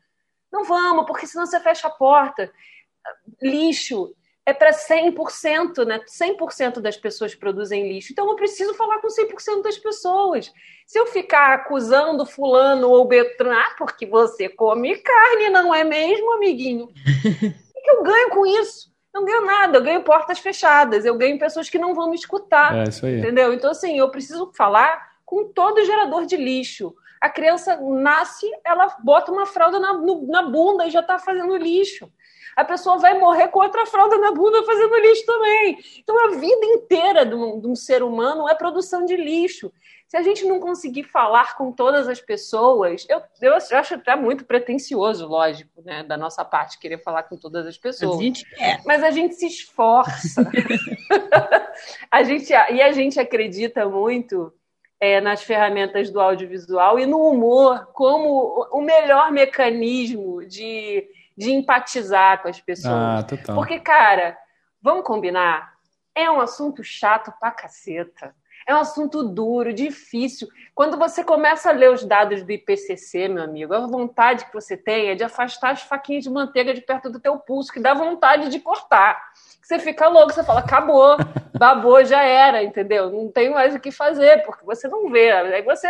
não 0.52 0.64
vamos, 0.64 1.06
porque 1.06 1.26
senão 1.26 1.46
você 1.46 1.58
fecha 1.58 1.88
a 1.88 1.90
porta. 1.90 2.52
Lixo 3.40 4.14
é 4.44 4.52
para 4.52 4.70
100%, 4.70 5.86
né? 5.86 6.00
100% 6.00 6.80
das 6.80 6.96
pessoas 6.96 7.34
produzem 7.34 7.90
lixo. 7.90 8.12
Então 8.12 8.28
eu 8.28 8.36
preciso 8.36 8.74
falar 8.74 9.00
com 9.00 9.08
100% 9.08 9.62
das 9.62 9.78
pessoas. 9.78 10.52
Se 10.86 10.98
eu 10.98 11.06
ficar 11.06 11.54
acusando 11.54 12.26
fulano 12.26 12.90
ou 12.90 13.06
Betran, 13.06 13.54
ah, 13.54 13.74
porque 13.78 14.04
você 14.04 14.48
come 14.48 14.96
carne, 14.96 15.48
não 15.48 15.74
é 15.74 15.82
mesmo, 15.82 16.34
amiguinho? 16.34 16.88
O 17.74 17.84
que 17.84 17.90
eu 17.90 18.02
ganho 18.04 18.30
com 18.30 18.46
isso? 18.46 18.91
Não 19.12 19.24
ganho 19.24 19.44
nada, 19.44 19.78
eu 19.78 19.82
ganho 19.82 20.02
portas 20.02 20.38
fechadas, 20.38 21.04
eu 21.04 21.16
ganho 21.16 21.38
pessoas 21.38 21.68
que 21.68 21.78
não 21.78 21.94
vão 21.94 22.10
me 22.10 22.16
escutar. 22.16 22.74
É 22.74 22.84
isso 22.84 23.04
aí. 23.04 23.18
Entendeu? 23.18 23.52
Então, 23.52 23.70
assim, 23.70 23.98
eu 23.98 24.08
preciso 24.10 24.50
falar 24.54 25.12
com 25.24 25.44
todo 25.52 25.84
gerador 25.84 26.26
de 26.26 26.36
lixo 26.36 26.94
a 27.22 27.30
criança 27.30 27.76
nasce, 27.80 28.50
ela 28.64 28.96
bota 28.98 29.30
uma 29.30 29.46
fralda 29.46 29.78
na, 29.78 29.92
no, 29.92 30.26
na 30.26 30.42
bunda 30.42 30.88
e 30.88 30.90
já 30.90 30.98
está 30.98 31.20
fazendo 31.20 31.56
lixo. 31.56 32.10
A 32.56 32.64
pessoa 32.64 32.98
vai 32.98 33.18
morrer 33.18 33.48
com 33.48 33.60
outra 33.60 33.86
fralda 33.86 34.18
na 34.18 34.32
bunda 34.32 34.62
fazendo 34.64 34.96
lixo 34.96 35.24
também. 35.26 35.78
Então, 35.98 36.26
a 36.26 36.30
vida 36.30 36.64
inteira 36.66 37.24
de 37.24 37.34
um, 37.34 37.60
de 37.60 37.66
um 37.66 37.74
ser 37.74 38.02
humano 38.02 38.48
é 38.48 38.54
produção 38.54 39.04
de 39.04 39.16
lixo. 39.16 39.72
Se 40.12 40.16
a 40.18 40.22
gente 40.22 40.44
não 40.44 40.60
conseguir 40.60 41.04
falar 41.04 41.56
com 41.56 41.72
todas 41.72 42.06
as 42.06 42.20
pessoas, 42.20 43.06
eu, 43.08 43.22
eu 43.40 43.54
acho 43.54 43.94
até 43.94 44.14
muito 44.14 44.44
pretencioso, 44.44 45.26
lógico, 45.26 45.80
né, 45.82 46.02
da 46.02 46.18
nossa 46.18 46.44
parte, 46.44 46.78
querer 46.78 46.98
falar 46.98 47.22
com 47.22 47.36
todas 47.38 47.66
as 47.66 47.78
pessoas. 47.78 48.18
A 48.18 48.22
gente 48.22 48.44
quer. 48.44 48.82
Mas 48.84 49.02
a 49.02 49.10
gente 49.10 49.34
se 49.36 49.46
esforça. 49.46 50.46
a 52.10 52.22
gente, 52.24 52.52
e 52.52 52.82
a 52.82 52.92
gente 52.92 53.18
acredita 53.18 53.88
muito 53.88 54.52
é, 55.00 55.18
nas 55.18 55.42
ferramentas 55.42 56.10
do 56.10 56.20
audiovisual 56.20 56.98
e 56.98 57.06
no 57.06 57.18
humor 57.26 57.86
como 57.94 58.68
o 58.70 58.82
melhor 58.82 59.32
mecanismo 59.32 60.44
de, 60.44 61.08
de 61.36 61.50
empatizar 61.50 62.42
com 62.42 62.48
as 62.48 62.60
pessoas. 62.60 62.94
Ah, 62.94 63.22
total. 63.22 63.56
Porque, 63.56 63.80
cara, 63.80 64.36
vamos 64.80 65.04
combinar? 65.04 65.72
É 66.14 66.30
um 66.30 66.40
assunto 66.40 66.82
chato 66.84 67.32
pra 67.40 67.50
caceta. 67.50 68.34
É 68.66 68.74
um 68.74 68.78
assunto 68.78 69.22
duro, 69.22 69.72
difícil. 69.72 70.48
Quando 70.74 70.96
você 70.96 71.22
começa 71.22 71.70
a 71.70 71.72
ler 71.72 71.90
os 71.90 72.04
dados 72.04 72.42
do 72.42 72.52
IPCC, 72.52 73.28
meu 73.28 73.44
amigo, 73.44 73.74
a 73.74 73.86
vontade 73.86 74.46
que 74.46 74.52
você 74.52 74.76
tem 74.76 75.10
é 75.10 75.14
de 75.14 75.24
afastar 75.24 75.72
as 75.72 75.82
faquinhas 75.82 76.24
de 76.24 76.30
manteiga 76.30 76.72
de 76.72 76.80
perto 76.80 77.10
do 77.10 77.20
teu 77.20 77.38
pulso, 77.38 77.72
que 77.72 77.80
dá 77.80 77.94
vontade 77.94 78.48
de 78.48 78.60
cortar 78.60 79.20
você 79.62 79.78
fica 79.78 80.08
louco, 80.08 80.32
você 80.32 80.42
fala, 80.42 80.60
acabou, 80.60 81.16
babou, 81.56 82.04
já 82.04 82.22
era, 82.22 82.62
entendeu? 82.62 83.10
Não 83.10 83.30
tem 83.30 83.48
mais 83.48 83.74
o 83.74 83.80
que 83.80 83.90
fazer, 83.90 84.42
porque 84.44 84.64
você 84.64 84.88
não 84.88 85.08
vê. 85.08 85.30
Aí 85.30 85.62
você, 85.62 85.88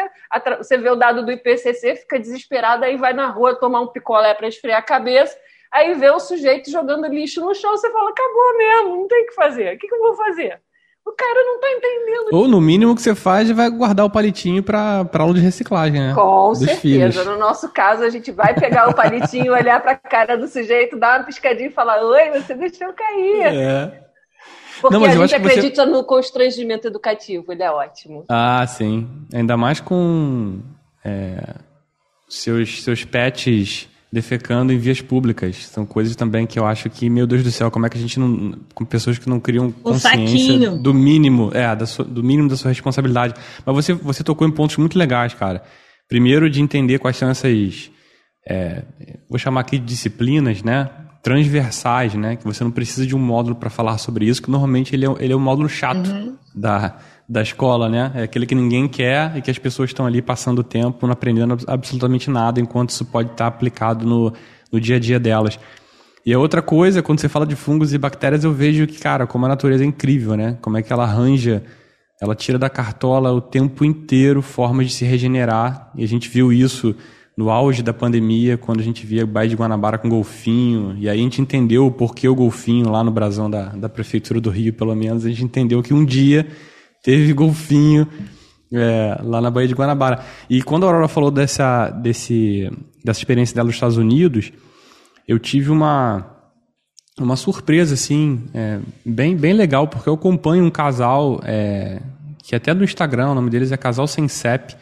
você 0.58 0.76
vê 0.76 0.90
o 0.90 0.96
dado 0.96 1.24
do 1.24 1.32
IPCC, 1.32 1.96
fica 1.96 2.18
desesperado, 2.18 2.84
aí 2.84 2.96
vai 2.96 3.12
na 3.12 3.26
rua 3.26 3.58
tomar 3.58 3.80
um 3.80 3.88
picolé 3.88 4.34
para 4.34 4.46
esfriar 4.46 4.78
a 4.78 4.82
cabeça, 4.82 5.36
aí 5.70 5.94
vê 5.94 6.10
o 6.10 6.20
sujeito 6.20 6.70
jogando 6.70 7.08
lixo 7.08 7.40
no 7.40 7.54
chão, 7.54 7.70
você 7.72 7.90
fala, 7.90 8.10
acabou 8.10 8.58
mesmo, 8.58 8.96
não 8.96 9.08
tem 9.08 9.24
o 9.24 9.26
que 9.26 9.34
fazer. 9.34 9.74
O 9.74 9.78
que, 9.78 9.88
que 9.88 9.94
eu 9.94 10.00
vou 10.00 10.14
fazer? 10.14 10.60
O 11.04 11.12
cara 11.12 11.44
não 11.44 11.60
tá 11.60 11.70
entendendo. 11.70 12.28
Ou 12.32 12.46
no 12.46 12.60
mínimo 12.60 12.94
que 12.94 13.02
você 13.02 13.14
faz 13.14 13.50
vai 13.50 13.68
guardar 13.68 14.06
o 14.06 14.10
palitinho 14.10 14.62
pra, 14.62 15.04
pra 15.04 15.24
aula 15.24 15.34
de 15.34 15.40
reciclagem, 15.40 16.00
né? 16.00 16.14
Com 16.14 16.50
Dos 16.50 16.58
certeza. 16.60 16.80
Filhos. 16.80 17.26
No 17.26 17.38
nosso 17.38 17.68
caso, 17.70 18.04
a 18.04 18.10
gente 18.10 18.30
vai 18.30 18.54
pegar 18.54 18.88
o 18.88 18.94
palitinho, 18.94 19.52
olhar 19.54 19.80
pra 19.82 19.96
cara 19.96 20.36
do 20.36 20.46
sujeito, 20.46 20.98
dar 20.98 21.18
uma 21.18 21.26
piscadinha 21.26 21.68
e 21.68 21.72
falar: 21.72 22.00
Oi, 22.02 22.40
você 22.40 22.54
deixou 22.54 22.92
cair. 22.92 23.42
É. 23.42 24.02
Porque 24.80 24.96
não, 24.96 25.04
a 25.04 25.10
gente 25.10 25.34
acredita 25.34 25.84
você... 25.84 25.90
no 25.90 26.04
constrangimento 26.04 26.86
educativo, 26.86 27.52
ele 27.52 27.62
é 27.62 27.70
ótimo. 27.70 28.24
Ah, 28.28 28.64
sim. 28.66 29.08
Ainda 29.32 29.56
mais 29.56 29.80
com 29.80 30.60
é, 31.04 31.54
seus, 32.28 32.82
seus 32.82 33.04
pets 33.04 33.88
defecando 34.12 34.72
em 34.72 34.78
vias 34.78 35.00
públicas. 35.00 35.66
São 35.68 35.86
coisas 35.86 36.14
também 36.14 36.46
que 36.46 36.58
eu 36.58 36.66
acho 36.66 36.90
que, 36.90 37.08
meu 37.08 37.26
Deus 37.26 37.42
do 37.42 37.50
céu, 37.50 37.70
como 37.70 37.86
é 37.86 37.88
que 37.88 37.96
a 37.96 38.00
gente 38.00 38.20
não. 38.20 38.58
Com 38.74 38.84
pessoas 38.84 39.18
que 39.18 39.28
não 39.28 39.40
criam 39.40 39.72
consciência 39.72 40.70
do 40.70 40.92
mínimo, 40.92 41.50
é, 41.54 41.74
da 41.74 41.86
sua, 41.86 42.04
do 42.04 42.22
mínimo 42.22 42.48
da 42.48 42.56
sua 42.56 42.70
responsabilidade. 42.70 43.34
Mas 43.64 43.74
você, 43.74 43.94
você 43.94 44.22
tocou 44.22 44.46
em 44.46 44.50
pontos 44.50 44.76
muito 44.76 44.98
legais, 44.98 45.32
cara. 45.32 45.62
Primeiro, 46.08 46.50
de 46.50 46.60
entender 46.60 46.98
quais 46.98 47.16
são 47.16 47.30
essas. 47.30 47.90
É, 48.46 48.82
vou 49.30 49.38
chamar 49.38 49.62
aqui 49.62 49.78
de 49.78 49.86
disciplinas, 49.86 50.62
né? 50.62 50.90
Transversais, 51.22 52.14
né? 52.14 52.36
Que 52.36 52.44
você 52.44 52.62
não 52.62 52.70
precisa 52.70 53.06
de 53.06 53.16
um 53.16 53.18
módulo 53.18 53.54
para 53.54 53.70
falar 53.70 53.96
sobre 53.96 54.26
isso, 54.26 54.42
que 54.42 54.50
normalmente 54.50 54.94
ele 54.94 55.06
é, 55.06 55.14
ele 55.20 55.32
é 55.32 55.36
um 55.36 55.40
módulo 55.40 55.68
chato 55.68 56.10
uhum. 56.10 56.36
da, 56.54 56.98
da 57.32 57.40
escola, 57.40 57.88
né? 57.88 58.12
É 58.14 58.22
aquele 58.24 58.44
que 58.44 58.54
ninguém 58.54 58.86
quer 58.86 59.34
e 59.34 59.40
que 59.40 59.50
as 59.50 59.58
pessoas 59.58 59.88
estão 59.88 60.04
ali 60.04 60.20
passando 60.20 60.62
tempo 60.62 61.06
não 61.06 61.14
aprendendo 61.14 61.56
absolutamente 61.66 62.30
nada, 62.30 62.60
enquanto 62.60 62.90
isso 62.90 63.06
pode 63.06 63.30
estar 63.30 63.46
aplicado 63.46 64.06
no, 64.06 64.34
no 64.70 64.78
dia 64.78 64.96
a 64.96 64.98
dia 64.98 65.18
delas. 65.18 65.58
E 66.26 66.34
a 66.34 66.38
outra 66.38 66.60
coisa, 66.60 67.02
quando 67.02 67.20
você 67.20 67.30
fala 67.30 67.46
de 67.46 67.56
fungos 67.56 67.94
e 67.94 67.98
bactérias, 67.98 68.44
eu 68.44 68.52
vejo 68.52 68.86
que, 68.86 68.98
cara, 68.98 69.26
como 69.26 69.46
a 69.46 69.48
natureza 69.48 69.82
é 69.82 69.86
incrível, 69.86 70.36
né? 70.36 70.58
Como 70.60 70.76
é 70.76 70.82
que 70.82 70.92
ela 70.92 71.04
arranja, 71.04 71.64
ela 72.20 72.34
tira 72.34 72.58
da 72.58 72.68
cartola 72.68 73.32
o 73.32 73.40
tempo 73.40 73.82
inteiro 73.82 74.42
formas 74.42 74.88
de 74.88 74.92
se 74.92 75.04
regenerar. 75.06 75.90
E 75.96 76.04
a 76.04 76.06
gente 76.06 76.28
viu 76.28 76.52
isso 76.52 76.94
no 77.34 77.48
auge 77.48 77.82
da 77.82 77.94
pandemia, 77.94 78.58
quando 78.58 78.80
a 78.80 78.82
gente 78.82 79.06
via 79.06 79.24
o 79.24 79.26
Baía 79.26 79.48
de 79.48 79.56
Guanabara 79.56 79.96
com 79.96 80.10
golfinho, 80.10 80.94
e 80.98 81.08
aí 81.08 81.18
a 81.18 81.22
gente 81.22 81.40
entendeu 81.40 81.86
o 81.86 81.90
porquê 81.90 82.28
o 82.28 82.34
golfinho 82.34 82.90
lá 82.90 83.02
no 83.02 83.10
brasão 83.10 83.50
da, 83.50 83.70
da 83.70 83.88
Prefeitura 83.88 84.38
do 84.38 84.50
Rio, 84.50 84.74
pelo 84.74 84.94
menos, 84.94 85.24
a 85.24 85.30
gente 85.30 85.42
entendeu 85.42 85.82
que 85.82 85.94
um 85.94 86.04
dia 86.04 86.46
teve 87.02 87.32
golfinho 87.32 88.06
é, 88.72 89.18
lá 89.22 89.40
na 89.40 89.50
Baía 89.50 89.68
de 89.68 89.74
Guanabara. 89.74 90.24
E 90.48 90.62
quando 90.62 90.84
a 90.84 90.86
Aurora 90.86 91.08
falou 91.08 91.30
dessa, 91.30 91.90
desse, 91.90 92.70
dessa 93.04 93.20
experiência 93.20 93.54
dela 93.54 93.66
nos 93.66 93.74
Estados 93.74 93.96
Unidos, 93.96 94.52
eu 95.26 95.38
tive 95.38 95.70
uma, 95.70 96.26
uma 97.18 97.36
surpresa, 97.36 97.94
assim, 97.94 98.44
é, 98.54 98.78
bem, 99.04 99.36
bem 99.36 99.52
legal, 99.52 99.86
porque 99.86 100.08
eu 100.08 100.14
acompanho 100.14 100.64
um 100.64 100.70
casal, 100.70 101.40
é, 101.44 102.00
que 102.42 102.54
até 102.54 102.74
do 102.74 102.84
Instagram, 102.84 103.30
o 103.30 103.34
nome 103.34 103.50
deles 103.50 103.72
é 103.72 103.76
Casal 103.76 104.06
Sem 104.06 104.26
CEP, 104.28 104.74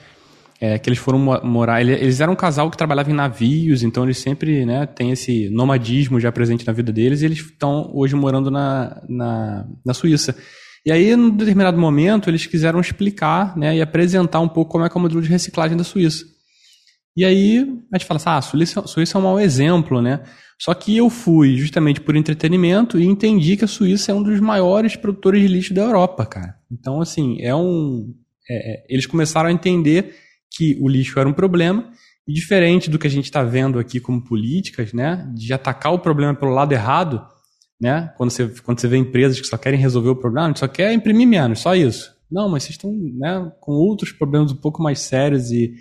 é, 0.60 0.78
que 0.78 0.88
eles 0.88 0.98
foram 0.98 1.18
morar. 1.42 1.80
Eles 1.80 2.20
eram 2.20 2.34
um 2.34 2.36
casal 2.36 2.70
que 2.70 2.76
trabalhava 2.76 3.10
em 3.10 3.14
navios, 3.14 3.82
então 3.82 4.04
eles 4.04 4.18
sempre 4.18 4.64
né, 4.66 4.86
têm 4.86 5.10
esse 5.10 5.48
nomadismo 5.48 6.20
já 6.20 6.30
presente 6.30 6.66
na 6.66 6.72
vida 6.72 6.92
deles, 6.92 7.22
e 7.22 7.24
eles 7.24 7.38
estão 7.38 7.90
hoje 7.94 8.14
morando 8.14 8.50
na, 8.50 9.02
na, 9.08 9.66
na 9.84 9.94
Suíça. 9.94 10.36
E 10.84 10.90
aí, 10.90 11.14
num 11.14 11.30
determinado 11.30 11.78
momento, 11.78 12.30
eles 12.30 12.46
quiseram 12.46 12.80
explicar 12.80 13.56
né, 13.56 13.76
e 13.76 13.82
apresentar 13.82 14.40
um 14.40 14.48
pouco 14.48 14.72
como 14.72 14.84
é 14.84 14.88
que 14.88 14.96
é 14.96 14.98
o 14.98 15.02
modelo 15.02 15.20
de 15.20 15.28
reciclagem 15.28 15.76
da 15.76 15.84
Suíça. 15.84 16.24
E 17.16 17.24
aí, 17.24 17.58
a 17.92 17.98
gente 17.98 18.06
fala 18.06 18.16
assim, 18.16 18.28
ah, 18.28 18.36
a 18.38 18.42
Suíça, 18.42 18.80
a 18.80 18.86
Suíça 18.86 19.18
é 19.18 19.20
um 19.20 19.24
mau 19.24 19.38
exemplo, 19.38 20.00
né? 20.00 20.22
Só 20.58 20.72
que 20.74 20.96
eu 20.96 21.10
fui 21.10 21.56
justamente 21.56 22.00
por 22.00 22.16
entretenimento 22.16 22.98
e 22.98 23.04
entendi 23.04 23.56
que 23.56 23.64
a 23.64 23.68
Suíça 23.68 24.12
é 24.12 24.14
um 24.14 24.22
dos 24.22 24.40
maiores 24.40 24.96
produtores 24.96 25.42
de 25.42 25.48
lixo 25.48 25.74
da 25.74 25.82
Europa, 25.82 26.24
cara. 26.24 26.54
Então, 26.70 27.00
assim, 27.00 27.38
é 27.40 27.54
um... 27.54 28.14
É, 28.48 28.72
é 28.72 28.86
eles 28.88 29.06
começaram 29.06 29.48
a 29.48 29.52
entender 29.52 30.14
que 30.50 30.78
o 30.80 30.88
lixo 30.88 31.18
era 31.18 31.28
um 31.28 31.32
problema, 31.32 31.90
e 32.26 32.32
diferente 32.32 32.88
do 32.88 32.98
que 32.98 33.06
a 33.06 33.10
gente 33.10 33.24
está 33.24 33.42
vendo 33.42 33.78
aqui 33.78 33.98
como 34.00 34.22
políticas, 34.22 34.92
né, 34.92 35.28
de 35.34 35.52
atacar 35.52 35.92
o 35.92 35.98
problema 35.98 36.34
pelo 36.34 36.52
lado 36.52 36.72
errado, 36.72 37.24
né, 37.80 38.12
quando 38.16 38.30
você, 38.30 38.46
quando 38.64 38.80
você 38.80 38.88
vê 38.88 38.96
empresas 38.98 39.40
que 39.40 39.46
só 39.46 39.56
querem 39.56 39.78
resolver 39.78 40.10
o 40.10 40.16
problema, 40.16 40.54
só 40.54 40.68
quer 40.68 40.92
imprimir 40.92 41.26
menos, 41.26 41.60
só 41.60 41.74
isso. 41.74 42.14
Não, 42.30 42.48
mas 42.48 42.62
vocês 42.62 42.74
estão 42.76 42.92
né, 42.92 43.50
com 43.60 43.72
outros 43.72 44.12
problemas 44.12 44.52
um 44.52 44.56
pouco 44.56 44.82
mais 44.82 45.00
sérios 45.00 45.50
e, 45.50 45.74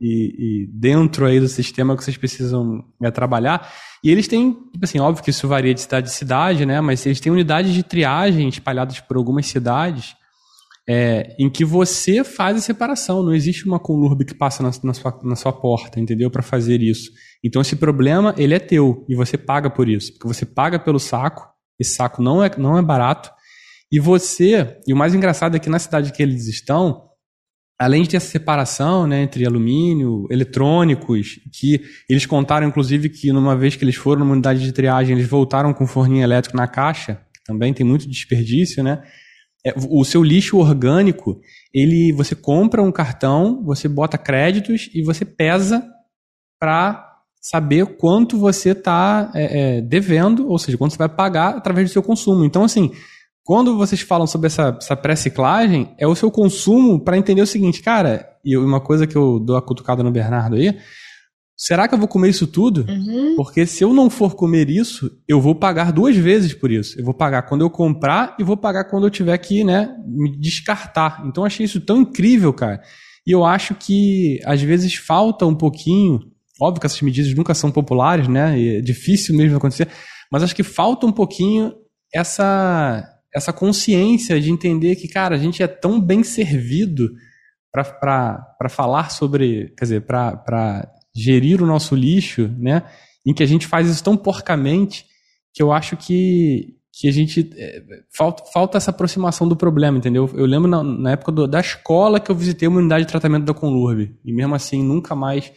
e, 0.00 0.64
e 0.64 0.66
dentro 0.72 1.26
aí 1.26 1.38
do 1.38 1.46
sistema 1.46 1.96
que 1.96 2.02
vocês 2.02 2.16
precisam 2.16 2.84
é, 3.00 3.10
trabalhar. 3.10 3.72
E 4.02 4.10
eles 4.10 4.26
têm, 4.26 4.52
tipo 4.72 4.84
assim, 4.84 4.98
óbvio 4.98 5.22
que 5.22 5.30
isso 5.30 5.46
varia 5.46 5.72
de 5.72 5.80
cidade 5.80 6.08
em 6.08 6.12
cidade, 6.12 6.66
né? 6.66 6.80
Mas 6.80 7.06
eles 7.06 7.20
têm 7.20 7.30
unidades 7.30 7.72
de 7.72 7.84
triagem 7.84 8.48
espalhadas 8.48 8.98
por 8.98 9.16
algumas 9.16 9.46
cidades 9.46 10.16
é, 10.88 11.36
em 11.38 11.48
que 11.48 11.64
você 11.64 12.24
faz 12.24 12.56
a 12.56 12.60
separação. 12.60 13.22
Não 13.22 13.32
existe 13.32 13.64
uma 13.64 13.78
conurbe 13.78 14.24
que 14.24 14.34
passa 14.34 14.62
na, 14.62 14.70
na, 14.82 14.94
sua, 14.94 15.20
na 15.22 15.36
sua 15.36 15.52
porta, 15.52 16.00
entendeu? 16.00 16.30
Para 16.30 16.42
fazer 16.42 16.82
isso. 16.82 17.12
Então 17.44 17.60
esse 17.60 17.76
problema, 17.76 18.34
ele 18.38 18.54
é 18.54 18.58
teu 18.58 19.04
e 19.08 19.14
você 19.14 19.36
paga 19.36 19.68
por 19.68 19.88
isso. 19.88 20.12
Porque 20.12 20.28
você 20.28 20.46
paga 20.46 20.78
pelo 20.78 20.98
saco, 20.98 21.48
esse 21.78 21.94
saco 21.94 22.22
não 22.22 22.42
é, 22.42 22.50
não 22.56 22.78
é 22.78 22.82
barato. 22.82 23.30
E 23.90 23.98
você, 23.98 24.78
e 24.86 24.92
o 24.92 24.96
mais 24.96 25.14
engraçado 25.14 25.56
é 25.56 25.60
que 25.60 25.68
na 25.68 25.78
cidade 25.78 26.12
que 26.12 26.22
eles 26.22 26.46
estão, 26.46 27.10
além 27.78 28.02
de 28.02 28.10
ter 28.10 28.16
essa 28.16 28.30
separação 28.30 29.06
né, 29.06 29.22
entre 29.22 29.44
alumínio, 29.44 30.26
eletrônicos, 30.30 31.40
que 31.52 31.80
eles 32.08 32.24
contaram, 32.24 32.66
inclusive, 32.66 33.08
que 33.08 33.32
numa 33.32 33.56
vez 33.56 33.76
que 33.76 33.84
eles 33.84 33.96
foram 33.96 34.20
numa 34.20 34.32
unidade 34.32 34.60
de 34.60 34.72
triagem, 34.72 35.16
eles 35.16 35.28
voltaram 35.28 35.74
com 35.74 35.86
forninho 35.86 36.22
elétrico 36.22 36.56
na 36.56 36.68
caixa, 36.68 37.20
também 37.44 37.74
tem 37.74 37.84
muito 37.84 38.08
desperdício, 38.08 38.82
né? 38.82 39.02
É, 39.64 39.74
o 39.76 40.04
seu 40.04 40.24
lixo 40.24 40.58
orgânico, 40.58 41.40
ele, 41.72 42.12
você 42.12 42.34
compra 42.34 42.82
um 42.82 42.90
cartão, 42.90 43.62
você 43.64 43.88
bota 43.88 44.18
créditos 44.18 44.88
e 44.92 45.02
você 45.02 45.24
pesa 45.24 45.84
para 46.58 47.11
saber 47.42 47.96
quanto 47.96 48.38
você 48.38 48.70
está 48.70 49.32
é, 49.34 49.78
é, 49.78 49.80
devendo, 49.80 50.48
ou 50.48 50.56
seja, 50.58 50.78
quanto 50.78 50.92
você 50.92 50.98
vai 50.98 51.08
pagar 51.08 51.56
através 51.56 51.90
do 51.90 51.92
seu 51.92 52.02
consumo. 52.02 52.44
Então, 52.44 52.62
assim, 52.62 52.92
quando 53.42 53.76
vocês 53.76 54.00
falam 54.00 54.28
sobre 54.28 54.46
essa, 54.46 54.76
essa 54.80 54.94
pré-ciclagem, 54.94 55.92
é 55.98 56.06
o 56.06 56.14
seu 56.14 56.30
consumo 56.30 57.00
para 57.00 57.18
entender 57.18 57.42
o 57.42 57.46
seguinte, 57.46 57.82
cara, 57.82 58.28
e 58.44 58.56
uma 58.56 58.80
coisa 58.80 59.08
que 59.08 59.16
eu 59.16 59.40
dou 59.40 59.56
a 59.56 59.62
cutucada 59.62 60.04
no 60.04 60.12
Bernardo 60.12 60.54
aí, 60.54 60.78
será 61.56 61.88
que 61.88 61.94
eu 61.94 61.98
vou 61.98 62.06
comer 62.06 62.28
isso 62.28 62.46
tudo? 62.46 62.86
Uhum. 62.88 63.34
Porque 63.34 63.66
se 63.66 63.82
eu 63.82 63.92
não 63.92 64.08
for 64.08 64.36
comer 64.36 64.70
isso, 64.70 65.10
eu 65.26 65.40
vou 65.40 65.56
pagar 65.56 65.92
duas 65.92 66.16
vezes 66.16 66.54
por 66.54 66.70
isso. 66.70 66.96
Eu 66.96 67.04
vou 67.04 67.14
pagar 67.14 67.42
quando 67.42 67.62
eu 67.62 67.70
comprar 67.70 68.36
e 68.38 68.44
vou 68.44 68.56
pagar 68.56 68.84
quando 68.84 69.08
eu 69.08 69.10
tiver 69.10 69.36
que, 69.38 69.64
né, 69.64 69.92
me 70.06 70.38
descartar. 70.38 71.24
Então 71.26 71.42
eu 71.42 71.46
achei 71.46 71.66
isso 71.66 71.80
tão 71.80 72.02
incrível, 72.02 72.52
cara. 72.52 72.80
E 73.26 73.32
eu 73.32 73.44
acho 73.44 73.74
que 73.74 74.38
às 74.44 74.62
vezes 74.62 74.94
falta 74.94 75.44
um 75.44 75.54
pouquinho, 75.54 76.31
óbvio 76.62 76.80
que 76.80 76.86
essas 76.86 77.02
medidas 77.02 77.34
nunca 77.34 77.54
são 77.54 77.70
populares, 77.70 78.28
né? 78.28 78.78
É 78.78 78.80
difícil 78.80 79.36
mesmo 79.36 79.56
acontecer, 79.56 79.88
mas 80.30 80.42
acho 80.42 80.54
que 80.54 80.62
falta 80.62 81.06
um 81.06 81.12
pouquinho 81.12 81.72
essa 82.14 83.08
essa 83.34 83.52
consciência 83.52 84.38
de 84.40 84.50
entender 84.50 84.96
que, 84.96 85.08
cara, 85.08 85.34
a 85.34 85.38
gente 85.38 85.62
é 85.62 85.66
tão 85.66 85.98
bem 86.00 86.22
servido 86.22 87.10
para 87.72 88.68
falar 88.68 89.10
sobre, 89.10 89.72
quer 89.78 89.84
dizer, 89.84 90.00
para 90.02 90.92
gerir 91.16 91.62
o 91.62 91.66
nosso 91.66 91.94
lixo, 91.94 92.50
né? 92.58 92.82
Em 93.26 93.32
que 93.32 93.42
a 93.42 93.46
gente 93.46 93.66
faz 93.66 93.88
isso 93.88 94.04
tão 94.04 94.16
porcamente 94.16 95.06
que 95.54 95.62
eu 95.62 95.72
acho 95.72 95.96
que, 95.96 96.74
que 96.92 97.08
a 97.08 97.12
gente. 97.12 97.50
É, 97.56 97.82
falta, 98.14 98.44
falta 98.52 98.76
essa 98.76 98.90
aproximação 98.90 99.48
do 99.48 99.56
problema, 99.56 99.96
entendeu? 99.96 100.28
Eu 100.34 100.44
lembro 100.44 100.68
na, 100.68 100.82
na 100.82 101.12
época 101.12 101.32
do, 101.32 101.46
da 101.46 101.60
escola 101.60 102.20
que 102.20 102.30
eu 102.30 102.34
visitei 102.34 102.68
uma 102.68 102.80
unidade 102.80 103.04
de 103.04 103.10
tratamento 103.10 103.44
da 103.44 103.54
Conlurb. 103.54 104.14
E 104.24 104.32
mesmo 104.32 104.54
assim, 104.54 104.82
nunca 104.82 105.14
mais 105.14 105.50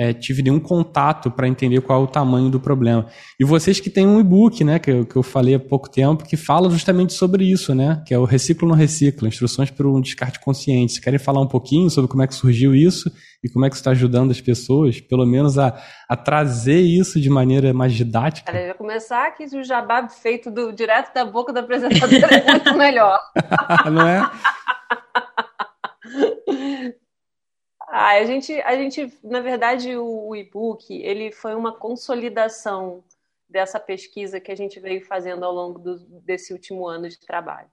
é, 0.00 0.14
tive 0.14 0.42
nenhum 0.42 0.58
contato 0.58 1.30
para 1.30 1.46
entender 1.46 1.78
qual 1.82 2.00
é 2.00 2.04
o 2.04 2.06
tamanho 2.06 2.48
do 2.48 2.58
problema. 2.58 3.06
E 3.38 3.44
vocês 3.44 3.78
que 3.78 3.90
têm 3.90 4.06
um 4.06 4.18
e-book, 4.18 4.64
né, 4.64 4.78
que 4.78 4.90
eu, 4.90 5.04
que 5.04 5.14
eu 5.14 5.22
falei 5.22 5.54
há 5.54 5.60
pouco 5.60 5.90
tempo, 5.90 6.24
que 6.24 6.38
fala 6.38 6.70
justamente 6.70 7.12
sobre 7.12 7.44
isso, 7.44 7.74
né, 7.74 8.02
que 8.06 8.14
é 8.14 8.18
o 8.18 8.24
Reciclo 8.24 8.66
no 8.66 8.72
Reciclo, 8.72 9.28
instruções 9.28 9.70
para 9.70 9.86
um 9.86 10.00
descarte 10.00 10.40
consciente. 10.40 10.92
Vocês 10.92 11.04
querem 11.04 11.18
falar 11.18 11.42
um 11.42 11.46
pouquinho 11.46 11.90
sobre 11.90 12.10
como 12.10 12.22
é 12.22 12.26
que 12.26 12.34
surgiu 12.34 12.74
isso 12.74 13.12
e 13.44 13.50
como 13.50 13.66
é 13.66 13.68
que 13.68 13.76
está 13.76 13.90
ajudando 13.90 14.30
as 14.30 14.40
pessoas, 14.40 14.98
pelo 15.02 15.26
menos 15.26 15.58
a, 15.58 15.78
a 16.08 16.16
trazer 16.16 16.80
isso 16.80 17.20
de 17.20 17.28
maneira 17.28 17.74
mais 17.74 17.92
didática? 17.92 18.50
Cara, 18.50 18.68
já 18.68 18.74
começar 18.74 19.30
que 19.32 19.44
o 19.54 19.62
jabá 19.62 20.08
feito 20.08 20.50
do, 20.50 20.72
direto 20.72 21.12
da 21.12 21.26
boca 21.26 21.52
da 21.52 21.60
apresentadora 21.60 22.36
é 22.36 22.52
muito 22.52 22.74
melhor. 22.74 23.18
Não 23.92 24.08
é? 24.08 24.30
Ah, 27.92 28.10
a 28.10 28.24
gente, 28.24 28.52
a 28.62 28.76
gente, 28.76 29.12
na 29.22 29.40
verdade, 29.40 29.96
o, 29.96 30.36
e-book 30.36 30.94
ele 30.94 31.32
foi 31.32 31.56
uma 31.56 31.72
consolidação 31.76 33.02
dessa 33.48 33.80
pesquisa 33.80 34.38
que 34.38 34.52
a 34.52 34.56
gente 34.56 34.78
veio 34.78 35.04
fazendo 35.04 35.44
ao 35.44 35.52
longo 35.52 35.78
do, 35.80 35.98
desse 36.20 36.52
último 36.52 36.86
ano 36.86 37.08
de 37.08 37.18
trabalho. 37.18 37.68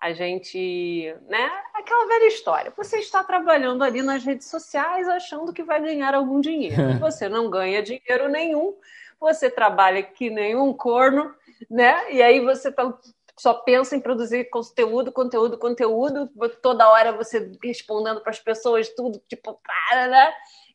A 0.00 0.14
gente, 0.14 1.14
né, 1.28 1.50
aquela 1.74 2.06
velha 2.06 2.26
história. 2.26 2.72
Você 2.74 2.98
está 2.98 3.22
trabalhando 3.22 3.84
ali 3.84 4.00
nas 4.00 4.24
redes 4.24 4.48
sociais 4.48 5.06
achando 5.08 5.52
que 5.52 5.62
vai 5.62 5.80
ganhar 5.80 6.14
algum 6.14 6.40
dinheiro. 6.40 6.76
Você 6.98 7.28
não 7.28 7.50
ganha 7.50 7.82
dinheiro 7.82 8.28
nenhum. 8.28 8.74
Você 9.20 9.50
trabalha 9.50 10.02
que 10.02 10.30
nem 10.30 10.56
um 10.56 10.72
corno, 10.72 11.34
né? 11.70 12.12
E 12.12 12.22
aí 12.22 12.40
você 12.40 12.68
está 12.68 12.98
só 13.36 13.54
pensa 13.54 13.96
em 13.96 14.00
produzir 14.00 14.44
conteúdo, 14.44 15.10
conteúdo, 15.10 15.58
conteúdo, 15.58 16.30
toda 16.62 16.88
hora 16.88 17.12
você 17.12 17.52
respondendo 17.62 18.20
para 18.20 18.30
as 18.30 18.38
pessoas 18.38 18.88
tudo, 18.90 19.20
tipo, 19.28 19.60
para, 19.62 20.08
né? 20.08 20.32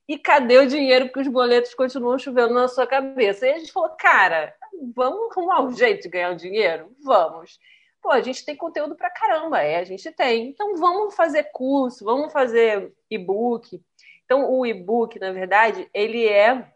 E 0.07 0.17
cadê 0.17 0.57
o 0.57 0.67
dinheiro? 0.67 1.05
Porque 1.05 1.21
os 1.21 1.27
boletos 1.27 1.73
continuam 1.73 2.17
chovendo 2.17 2.53
na 2.53 2.67
sua 2.67 2.87
cabeça. 2.87 3.45
E 3.45 3.53
a 3.53 3.59
gente 3.59 3.71
falou, 3.71 3.89
cara, 3.89 4.53
vamos 4.95 5.31
arrumar 5.31 5.61
um 5.61 5.71
jeito 5.71 6.03
de 6.03 6.09
ganhar 6.09 6.31
o 6.31 6.35
dinheiro? 6.35 6.95
Vamos. 7.03 7.59
Pô, 8.01 8.11
a 8.11 8.21
gente 8.21 8.43
tem 8.43 8.55
conteúdo 8.55 8.95
para 8.95 9.09
caramba, 9.09 9.61
é, 9.61 9.77
a 9.77 9.83
gente 9.83 10.11
tem. 10.11 10.49
Então 10.49 10.75
vamos 10.77 11.15
fazer 11.15 11.51
curso, 11.51 12.03
vamos 12.03 12.31
fazer 12.31 12.93
e-book. 13.09 13.81
Então 14.25 14.51
o 14.51 14.65
e-book, 14.65 15.19
na 15.19 15.31
verdade, 15.31 15.89
ele 15.93 16.27
é 16.27 16.71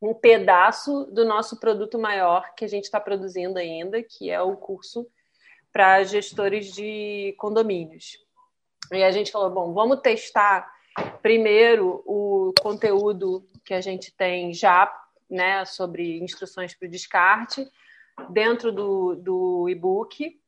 um 0.00 0.14
pedaço 0.14 1.06
do 1.06 1.24
nosso 1.24 1.58
produto 1.58 1.98
maior 1.98 2.54
que 2.54 2.64
a 2.64 2.68
gente 2.68 2.84
está 2.84 3.00
produzindo 3.00 3.58
ainda, 3.58 4.02
que 4.02 4.30
é 4.30 4.40
o 4.40 4.56
curso 4.56 5.06
para 5.76 6.02
gestores 6.04 6.72
de 6.72 7.34
condomínios. 7.36 8.16
E 8.90 9.04
a 9.04 9.10
gente 9.10 9.30
falou: 9.30 9.50
bom, 9.50 9.74
vamos 9.74 10.00
testar 10.00 10.66
primeiro 11.20 12.02
o 12.06 12.54
conteúdo 12.62 13.46
que 13.62 13.74
a 13.74 13.80
gente 13.82 14.10
tem 14.10 14.54
já, 14.54 14.90
né, 15.28 15.66
sobre 15.66 16.18
instruções 16.18 16.74
para 16.74 16.88
o 16.88 16.90
descarte, 16.90 17.70
dentro 18.30 18.72
do, 18.72 19.16
do 19.16 19.68
e-book, 19.68 20.40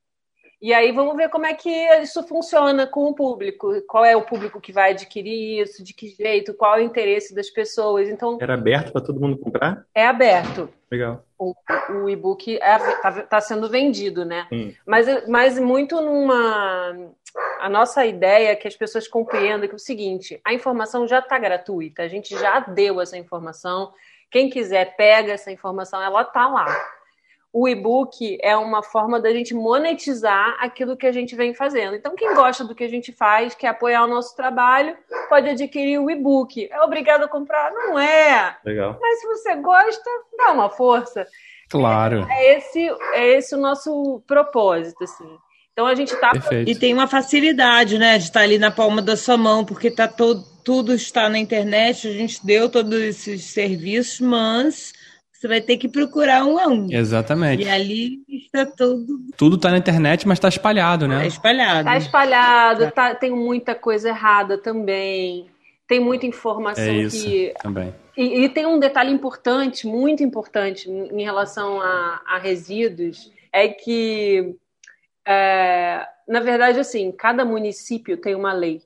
e 0.60 0.74
aí 0.74 0.90
vamos 0.90 1.16
ver 1.16 1.28
como 1.28 1.46
é 1.46 1.54
que 1.54 1.70
isso 2.02 2.26
funciona 2.26 2.84
com 2.84 3.04
o 3.04 3.14
público. 3.14 3.80
Qual 3.82 4.04
é 4.04 4.16
o 4.16 4.22
público 4.22 4.60
que 4.60 4.72
vai 4.72 4.90
adquirir 4.90 5.62
isso, 5.62 5.84
de 5.84 5.94
que 5.94 6.08
jeito, 6.08 6.52
qual 6.52 6.76
é 6.76 6.78
o 6.78 6.84
interesse 6.84 7.32
das 7.32 7.48
pessoas. 7.48 8.08
Então 8.08 8.38
Era 8.40 8.54
aberto 8.54 8.90
para 8.90 9.00
todo 9.00 9.20
mundo 9.20 9.38
comprar? 9.38 9.84
É 9.94 10.04
aberto. 10.04 10.68
Legal. 10.90 11.24
O, 11.38 11.54
o 12.02 12.08
e-book 12.08 12.54
está 12.54 13.08
é, 13.08 13.22
tá 13.22 13.40
sendo 13.40 13.68
vendido, 13.68 14.24
né? 14.24 14.48
Hum. 14.52 14.72
Mas, 14.84 15.28
mas 15.28 15.58
muito 15.58 16.00
numa. 16.00 17.12
A 17.60 17.68
nossa 17.68 18.04
ideia 18.04 18.50
é 18.50 18.56
que 18.56 18.66
as 18.66 18.74
pessoas 18.74 19.06
compreendam 19.06 19.68
que 19.68 19.74
é 19.74 19.76
o 19.76 19.78
seguinte: 19.78 20.40
a 20.44 20.52
informação 20.52 21.06
já 21.06 21.20
está 21.20 21.38
gratuita, 21.38 22.02
a 22.02 22.08
gente 22.08 22.30
já 22.36 22.58
deu 22.60 23.00
essa 23.00 23.16
informação. 23.16 23.92
Quem 24.28 24.50
quiser, 24.50 24.96
pega 24.96 25.32
essa 25.32 25.52
informação, 25.52 26.02
ela 26.02 26.22
está 26.22 26.48
lá 26.48 26.66
o 27.52 27.68
e-book 27.68 28.38
é 28.42 28.56
uma 28.56 28.82
forma 28.82 29.20
da 29.20 29.32
gente 29.32 29.54
monetizar 29.54 30.56
aquilo 30.60 30.96
que 30.96 31.06
a 31.06 31.12
gente 31.12 31.34
vem 31.34 31.54
fazendo. 31.54 31.96
Então, 31.96 32.14
quem 32.14 32.34
gosta 32.34 32.64
do 32.64 32.74
que 32.74 32.84
a 32.84 32.88
gente 32.88 33.12
faz, 33.12 33.54
quer 33.54 33.68
apoiar 33.68 34.04
o 34.04 34.08
nosso 34.08 34.36
trabalho, 34.36 34.96
pode 35.28 35.48
adquirir 35.48 35.98
o 35.98 36.10
e-book. 36.10 36.68
É 36.70 36.80
obrigado 36.82 37.24
a 37.24 37.28
comprar? 37.28 37.72
Não 37.72 37.98
é. 37.98 38.56
Legal. 38.64 38.98
Mas 39.00 39.20
se 39.20 39.26
você 39.26 39.56
gosta, 39.56 40.10
dá 40.36 40.52
uma 40.52 40.68
força. 40.68 41.26
Claro. 41.70 42.26
É, 42.28 42.44
é 42.44 42.58
esse, 42.58 42.88
é 43.12 43.38
esse 43.38 43.54
o 43.54 43.58
nosso 43.58 44.22
propósito, 44.26 45.04
assim. 45.04 45.28
Então 45.72 45.86
a 45.86 45.94
gente 45.94 46.12
está 46.12 46.32
e 46.66 46.74
tem 46.74 46.92
uma 46.92 47.06
facilidade, 47.06 47.98
né, 47.98 48.18
de 48.18 48.24
estar 48.24 48.40
ali 48.40 48.58
na 48.58 48.68
palma 48.68 49.00
da 49.00 49.16
sua 49.16 49.36
mão, 49.36 49.64
porque 49.64 49.92
tá 49.92 50.08
todo, 50.08 50.42
tudo 50.64 50.92
está 50.92 51.28
na 51.28 51.38
internet. 51.38 52.08
A 52.08 52.12
gente 52.12 52.44
deu 52.44 52.68
todos 52.68 52.98
esses 52.98 53.44
serviços, 53.44 54.20
mas 54.20 54.92
você 55.38 55.46
vai 55.46 55.60
ter 55.60 55.76
que 55.76 55.88
procurar 55.88 56.44
um 56.44 56.58
a 56.58 56.66
um. 56.66 56.88
Exatamente. 56.90 57.62
E 57.62 57.68
ali 57.68 58.24
está 58.28 58.66
tudo. 58.66 59.20
Tudo 59.36 59.54
está 59.54 59.70
na 59.70 59.78
internet, 59.78 60.26
mas 60.26 60.38
está 60.38 60.48
espalhado, 60.48 61.06
né? 61.06 61.14
Está 61.14 61.26
espalhado. 61.28 61.78
Está 61.78 61.96
espalhado, 61.96 62.90
tá, 62.90 63.14
tem 63.14 63.30
muita 63.30 63.72
coisa 63.72 64.08
errada 64.08 64.58
também. 64.58 65.48
Tem 65.86 66.00
muita 66.00 66.26
informação 66.26 66.82
é 66.82 66.92
isso, 66.92 67.24
que. 67.24 67.54
Também. 67.62 67.94
E, 68.16 68.40
e, 68.44 68.48
tem 68.48 68.66
um 68.66 68.80
detalhe 68.80 69.12
importante, 69.12 69.86
muito 69.86 70.24
importante, 70.24 70.90
em 70.90 71.22
relação 71.22 71.80
a, 71.80 72.20
a 72.26 72.38
resíduos, 72.38 73.32
é 73.52 73.68
que, 73.68 74.56
é, 75.24 76.04
na 76.26 76.40
verdade, 76.40 76.80
assim, 76.80 77.12
cada 77.12 77.44
município 77.44 78.16
tem 78.16 78.34
uma 78.34 78.52
lei. 78.52 78.82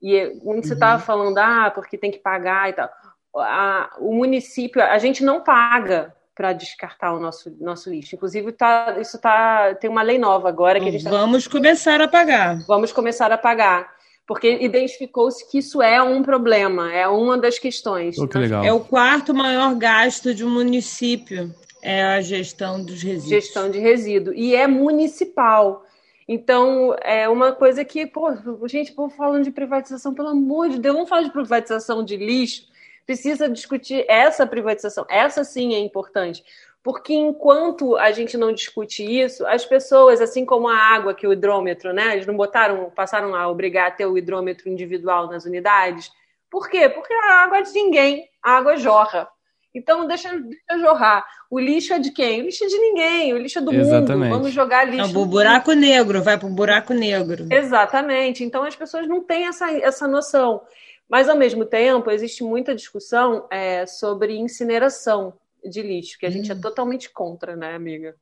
E 0.00 0.38
você 0.44 0.74
estava 0.74 1.00
uhum. 1.00 1.06
falando, 1.06 1.38
ah, 1.38 1.72
porque 1.74 1.98
tem 1.98 2.12
que 2.12 2.18
pagar 2.18 2.70
e 2.70 2.74
tal. 2.74 2.88
A, 3.36 3.96
o 3.98 4.14
município, 4.14 4.82
a 4.82 4.98
gente 4.98 5.24
não 5.24 5.40
paga 5.40 6.14
para 6.34 6.52
descartar 6.52 7.12
o 7.12 7.20
nosso, 7.20 7.54
nosso 7.60 7.88
lixo. 7.88 8.16
Inclusive, 8.16 8.50
tá, 8.52 8.96
isso 9.00 9.18
tá, 9.20 9.74
tem 9.74 9.88
uma 9.88 10.02
lei 10.02 10.18
nova 10.18 10.48
agora 10.48 10.80
que 10.80 10.88
a 10.88 10.92
gente 10.92 11.04
tá 11.04 11.10
Vamos 11.10 11.44
tá... 11.44 11.50
começar 11.50 12.00
a 12.00 12.08
pagar. 12.08 12.58
Vamos 12.66 12.92
começar 12.92 13.30
a 13.30 13.38
pagar. 13.38 13.94
Porque 14.26 14.58
identificou-se 14.60 15.48
que 15.50 15.58
isso 15.58 15.82
é 15.82 16.02
um 16.02 16.22
problema, 16.22 16.92
é 16.92 17.06
uma 17.06 17.36
das 17.36 17.58
questões. 17.58 18.18
Oh, 18.18 18.26
que 18.26 18.38
legal. 18.38 18.64
É 18.64 18.72
o 18.72 18.80
quarto 18.80 19.34
maior 19.34 19.74
gasto 19.74 20.34
de 20.34 20.44
um 20.44 20.50
município, 20.50 21.54
é 21.82 22.02
a 22.02 22.20
gestão 22.22 22.82
dos 22.82 23.02
resíduos. 23.02 23.28
Gestão 23.28 23.70
de 23.70 23.78
resíduo. 23.78 24.32
E 24.32 24.56
é 24.56 24.66
municipal. 24.66 25.84
Então, 26.26 26.96
é 27.02 27.28
uma 27.28 27.52
coisa 27.52 27.84
que, 27.84 28.06
pô, 28.06 28.34
gente, 28.66 28.92
pô, 28.92 29.10
falando 29.10 29.44
de 29.44 29.50
privatização, 29.50 30.14
pelo 30.14 30.28
amor 30.28 30.70
de 30.70 30.78
Deus, 30.78 30.94
vamos 30.94 31.10
falar 31.10 31.22
de 31.22 31.30
privatização 31.30 32.02
de 32.02 32.16
lixo 32.16 32.72
precisa 33.06 33.48
discutir 33.48 34.04
essa 34.08 34.46
privatização. 34.46 35.04
Essa 35.08 35.44
sim 35.44 35.74
é 35.74 35.78
importante. 35.78 36.42
Porque 36.82 37.14
enquanto 37.14 37.96
a 37.96 38.12
gente 38.12 38.36
não 38.36 38.52
discute 38.52 39.02
isso, 39.02 39.46
as 39.46 39.64
pessoas, 39.64 40.20
assim 40.20 40.44
como 40.44 40.68
a 40.68 40.76
água, 40.76 41.14
que 41.14 41.26
o 41.26 41.32
hidrômetro, 41.32 41.94
né? 41.94 42.12
Eles 42.12 42.26
não 42.26 42.36
botaram, 42.36 42.90
passaram 42.90 43.34
a 43.34 43.48
obrigar 43.48 43.88
a 43.88 43.90
ter 43.90 44.04
o 44.04 44.18
hidrômetro 44.18 44.68
individual 44.68 45.26
nas 45.28 45.46
unidades. 45.46 46.12
Por 46.50 46.68
quê? 46.68 46.88
Porque 46.88 47.12
a 47.12 47.42
água 47.42 47.58
é 47.58 47.62
de 47.62 47.72
ninguém, 47.72 48.28
a 48.42 48.58
água 48.58 48.76
jorra. 48.76 49.26
Então 49.74 50.06
deixa, 50.06 50.28
deixa 50.38 50.78
jorrar. 50.78 51.26
O 51.50 51.58
lixo 51.58 51.94
é 51.94 51.98
de 51.98 52.12
quem? 52.12 52.42
O 52.42 52.44
lixo 52.44 52.64
é 52.64 52.68
de 52.68 52.78
ninguém, 52.78 53.32
o 53.32 53.38
lixo 53.38 53.58
é 53.58 53.62
do 53.62 53.72
Exatamente. 53.74 54.28
mundo. 54.28 54.38
Vamos 54.38 54.52
jogar 54.52 54.84
lixo. 54.84 55.12
Não, 55.12 55.22
o 55.22 55.26
buraco 55.26 55.72
negro, 55.72 56.22
vai 56.22 56.38
para 56.38 56.46
o 56.46 56.52
buraco 56.52 56.92
negro. 56.92 57.46
Exatamente. 57.50 58.44
Então 58.44 58.62
as 58.62 58.76
pessoas 58.76 59.08
não 59.08 59.22
têm 59.22 59.46
essa, 59.46 59.70
essa 59.72 60.06
noção. 60.06 60.60
Mas, 61.08 61.28
ao 61.28 61.36
mesmo 61.36 61.64
tempo, 61.64 62.10
existe 62.10 62.42
muita 62.42 62.74
discussão 62.74 63.46
é, 63.50 63.86
sobre 63.86 64.36
incineração 64.36 65.34
de 65.64 65.82
lixo, 65.82 66.18
que 66.18 66.26
a 66.26 66.30
gente 66.30 66.50
é 66.50 66.54
hum. 66.54 66.60
totalmente 66.60 67.10
contra, 67.10 67.56
né, 67.56 67.74
amiga? 67.74 68.14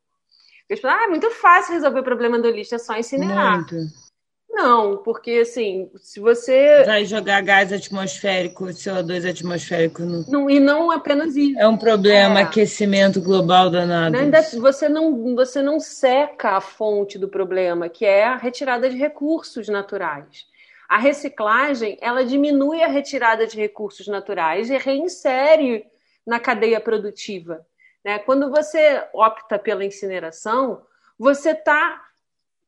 Porque, 0.69 0.87
ah, 0.87 1.05
é 1.05 1.09
muito 1.09 1.31
fácil 1.31 1.75
resolver 1.75 2.01
o 2.01 2.05
problema 2.05 2.39
do 2.39 2.51
lixo, 2.51 2.75
é 2.75 2.79
só 2.79 2.97
incinerar. 2.97 3.57
Muito. 3.57 3.77
Não, 4.53 4.99
porque 4.99 5.31
assim, 5.43 5.91
se 5.97 6.21
você. 6.21 6.85
Vai 6.85 7.07
jogar 7.07 7.41
gás 7.41 7.73
atmosférico, 7.73 8.67
CO2 8.67 9.29
atmosférico 9.29 10.03
no. 10.03 10.31
Não, 10.31 10.51
e 10.51 10.61
não 10.61 10.91
apenas 10.91 11.35
isso. 11.35 11.59
É 11.59 11.67
um 11.67 11.79
problema, 11.79 12.41
é. 12.41 12.43
aquecimento 12.43 13.19
global 13.19 13.71
danado. 13.71 14.15
Ainda, 14.15 14.43
você, 14.61 14.91
não, 14.91 15.35
você 15.35 15.63
não 15.63 15.81
seca 15.81 16.51
a 16.51 16.61
fonte 16.61 17.19
do 17.19 17.29
problema, 17.29 17.89
que 17.89 18.05
é 18.05 18.25
a 18.25 18.37
retirada 18.37 18.91
de 18.91 18.97
recursos 18.97 19.69
naturais. 19.69 20.47
A 20.93 20.99
reciclagem, 20.99 21.97
ela 22.03 22.23
diminui 22.23 22.83
a 22.83 22.87
retirada 22.87 23.47
de 23.47 23.57
recursos 23.57 24.07
naturais 24.09 24.69
e 24.69 24.77
reinsere 24.77 25.87
na 26.27 26.39
cadeia 26.39 26.79
produtiva. 26.79 27.67
Né? 28.05 28.19
Quando 28.19 28.51
você 28.51 29.03
opta 29.15 29.59
pela 29.59 29.87
incineração, 29.87 30.83
você 31.19 31.55
tá 31.55 31.99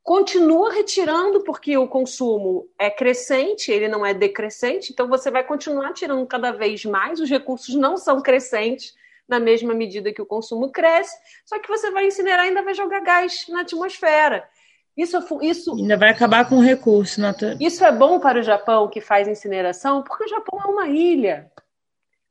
continua 0.02 0.72
retirando 0.72 1.44
porque 1.44 1.76
o 1.76 1.86
consumo 1.86 2.66
é 2.78 2.88
crescente, 2.88 3.70
ele 3.70 3.88
não 3.88 4.06
é 4.06 4.14
decrescente, 4.14 4.90
então 4.90 5.06
você 5.06 5.30
vai 5.30 5.44
continuar 5.44 5.92
tirando 5.92 6.26
cada 6.26 6.50
vez 6.50 6.82
mais, 6.86 7.20
os 7.20 7.28
recursos 7.28 7.74
não 7.74 7.98
são 7.98 8.22
crescentes 8.22 8.96
na 9.28 9.38
mesma 9.38 9.74
medida 9.74 10.14
que 10.14 10.22
o 10.22 10.26
consumo 10.26 10.72
cresce, 10.72 11.14
só 11.44 11.58
que 11.58 11.68
você 11.68 11.90
vai 11.90 12.06
incinerar 12.06 12.46
e 12.46 12.48
ainda 12.48 12.62
vai 12.62 12.72
jogar 12.72 13.00
gás 13.00 13.44
na 13.50 13.60
atmosfera. 13.60 14.48
Isso, 14.96 15.18
isso 15.42 15.74
ainda 15.74 15.96
vai 15.96 16.10
acabar 16.10 16.48
com 16.48 16.56
o 16.56 16.62
recurso 16.62 17.20
natural. 17.20 17.56
Isso 17.60 17.84
é 17.84 17.90
bom 17.90 18.20
para 18.20 18.40
o 18.40 18.42
Japão 18.42 18.88
que 18.88 19.00
faz 19.00 19.26
incineração, 19.26 20.02
porque 20.02 20.24
o 20.24 20.28
Japão 20.28 20.60
é 20.62 20.66
uma 20.66 20.88
ilha. 20.88 21.50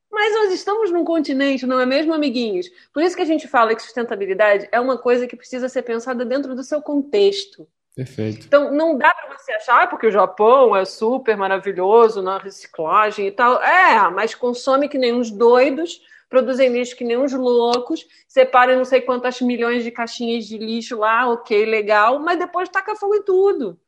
Mas 0.09 0.33
nós 0.35 0.53
estamos 0.53 0.91
num 0.91 1.03
continente, 1.03 1.65
não 1.65 1.79
é 1.79 1.85
mesmo, 1.85 2.13
amiguinhos? 2.13 2.69
Por 2.93 3.01
isso 3.01 3.15
que 3.15 3.21
a 3.21 3.25
gente 3.25 3.47
fala 3.47 3.75
que 3.75 3.81
sustentabilidade 3.81 4.69
é 4.71 4.79
uma 4.79 4.97
coisa 4.97 5.25
que 5.25 5.35
precisa 5.35 5.67
ser 5.67 5.81
pensada 5.81 6.23
dentro 6.23 6.55
do 6.55 6.63
seu 6.63 6.81
contexto. 6.81 7.67
Perfeito. 7.95 8.45
Então, 8.45 8.71
não 8.71 8.97
dá 8.97 9.13
para 9.13 9.37
você 9.37 9.53
achar, 9.53 9.83
ah, 9.83 9.87
porque 9.87 10.07
o 10.07 10.11
Japão 10.11 10.75
é 10.75 10.85
super 10.85 11.35
maravilhoso 11.35 12.21
na 12.21 12.37
reciclagem 12.37 13.27
e 13.27 13.31
tal. 13.31 13.61
É, 13.61 14.09
mas 14.11 14.33
consome 14.33 14.87
que 14.87 14.97
nem 14.97 15.13
uns 15.13 15.29
doidos, 15.29 16.01
produzem 16.33 16.69
lixo 16.69 16.95
que 16.95 17.03
nem 17.03 17.15
uns 17.15 17.31
loucos, 17.31 18.07
separam 18.27 18.75
não 18.75 18.85
sei 18.85 19.01
quantas 19.01 19.39
milhões 19.39 19.83
de 19.83 19.91
caixinhas 19.91 20.47
de 20.47 20.57
lixo 20.57 20.97
lá, 20.97 21.29
ok, 21.29 21.63
legal, 21.63 22.17
mas 22.17 22.39
depois 22.39 22.67
taca 22.67 22.95
fogo 22.95 23.13
em 23.13 23.21
tudo. 23.21 23.79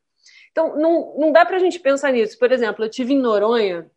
Então, 0.51 0.77
não, 0.77 1.15
não 1.17 1.31
dá 1.31 1.43
para 1.43 1.55
a 1.55 1.59
gente 1.59 1.79
pensar 1.79 2.11
nisso. 2.11 2.37
Por 2.37 2.51
exemplo, 2.51 2.85
eu 2.85 2.89
tive 2.89 3.15
em 3.15 3.19
Noronha 3.19 3.89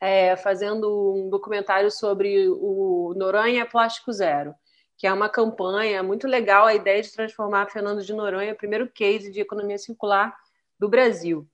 é, 0.00 0.34
fazendo 0.36 1.14
um 1.14 1.28
documentário 1.28 1.90
sobre 1.90 2.48
o 2.48 3.12
Noronha 3.14 3.66
Plástico 3.66 4.10
Zero, 4.10 4.54
que 4.96 5.06
é 5.06 5.12
uma 5.12 5.28
campanha 5.28 6.02
muito 6.02 6.26
legal, 6.26 6.64
a 6.64 6.74
ideia 6.74 7.02
de 7.02 7.12
transformar 7.12 7.70
Fernando 7.70 8.02
de 8.02 8.14
Noronha, 8.14 8.54
primeiro 8.54 8.88
case 8.88 9.30
de 9.30 9.42
economia 9.42 9.76
circular 9.76 10.34
do 10.78 10.88
Brasil. 10.88 11.46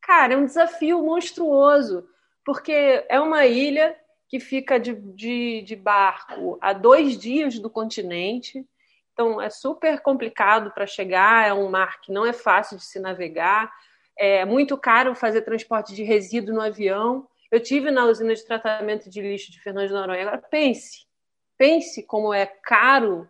Cara, 0.00 0.34
é 0.34 0.36
um 0.36 0.44
desafio 0.44 1.00
monstruoso, 1.04 2.04
porque 2.44 3.04
é 3.08 3.20
uma 3.20 3.46
ilha 3.46 3.96
que 4.28 4.38
fica 4.38 4.78
de, 4.78 4.94
de, 4.94 5.62
de 5.62 5.74
barco 5.74 6.58
a 6.60 6.72
dois 6.72 7.16
dias 7.18 7.58
do 7.58 7.70
continente. 7.70 8.64
Então, 9.12 9.40
é 9.40 9.50
super 9.50 10.00
complicado 10.00 10.70
para 10.70 10.86
chegar, 10.86 11.48
é 11.48 11.52
um 11.52 11.70
mar 11.70 12.00
que 12.00 12.12
não 12.12 12.26
é 12.26 12.32
fácil 12.32 12.76
de 12.76 12.84
se 12.84 13.00
navegar, 13.00 13.72
é 14.16 14.44
muito 14.44 14.76
caro 14.76 15.14
fazer 15.14 15.42
transporte 15.42 15.94
de 15.94 16.02
resíduo 16.02 16.54
no 16.54 16.60
avião. 16.60 17.26
Eu 17.50 17.60
tive 17.60 17.90
na 17.90 18.04
usina 18.04 18.34
de 18.34 18.44
tratamento 18.44 19.08
de 19.08 19.22
lixo 19.22 19.50
de 19.50 19.60
Fernando 19.60 19.88
de 19.88 19.94
Noronha. 19.94 20.22
Agora, 20.22 20.38
pense, 20.38 21.06
pense 21.56 22.02
como 22.02 22.34
é 22.34 22.44
caro 22.44 23.28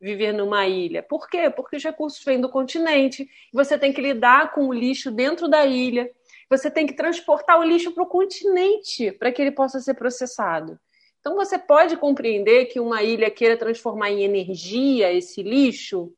viver 0.00 0.32
numa 0.32 0.66
ilha. 0.66 1.02
Por 1.02 1.28
quê? 1.28 1.48
Porque 1.48 1.76
os 1.76 1.82
recursos 1.82 2.22
vêm 2.22 2.40
do 2.40 2.48
continente 2.48 3.28
você 3.52 3.78
tem 3.78 3.92
que 3.92 4.02
lidar 4.02 4.52
com 4.52 4.68
o 4.68 4.72
lixo 4.72 5.10
dentro 5.10 5.48
da 5.48 5.64
ilha 5.64 6.10
você 6.48 6.70
tem 6.70 6.86
que 6.86 6.94
transportar 6.94 7.58
o 7.58 7.64
lixo 7.64 7.92
para 7.92 8.02
o 8.02 8.08
continente 8.08 9.12
para 9.12 9.32
que 9.32 9.40
ele 9.40 9.52
possa 9.52 9.80
ser 9.80 9.94
processado. 9.94 10.78
Então 11.20 11.36
você 11.36 11.58
pode 11.58 11.96
compreender 11.96 12.66
que 12.66 12.78
uma 12.78 13.02
ilha 13.02 13.30
queira 13.30 13.56
transformar 13.56 14.10
em 14.10 14.22
energia 14.22 15.12
esse 15.12 15.42
lixo. 15.42 16.12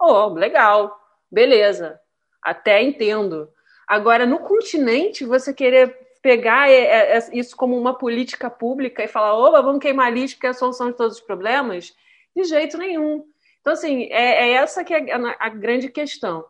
Oh, 0.00 0.28
legal, 0.28 0.98
beleza, 1.30 2.00
até 2.42 2.82
entendo. 2.82 3.50
Agora, 3.86 4.26
no 4.26 4.38
continente, 4.38 5.24
você 5.24 5.52
querer 5.52 6.06
pegar 6.22 6.70
é, 6.70 6.74
é, 6.74 7.18
é, 7.18 7.28
isso 7.32 7.56
como 7.56 7.78
uma 7.78 7.96
política 7.96 8.50
pública 8.50 9.04
e 9.04 9.08
falar, 9.08 9.34
opa, 9.34 9.62
vamos 9.62 9.80
queimar 9.80 10.12
lixo 10.12 10.34
porque 10.34 10.46
é 10.46 10.50
a 10.50 10.54
solução 10.54 10.90
de 10.90 10.96
todos 10.96 11.18
os 11.18 11.22
problemas? 11.22 11.94
De 12.34 12.44
jeito 12.44 12.76
nenhum. 12.76 13.24
Então, 13.60 13.72
assim, 13.72 14.08
é, 14.10 14.52
essa 14.52 14.82
que 14.82 14.94
é 14.94 15.06
a 15.38 15.48
grande 15.48 15.88
questão 15.88 16.44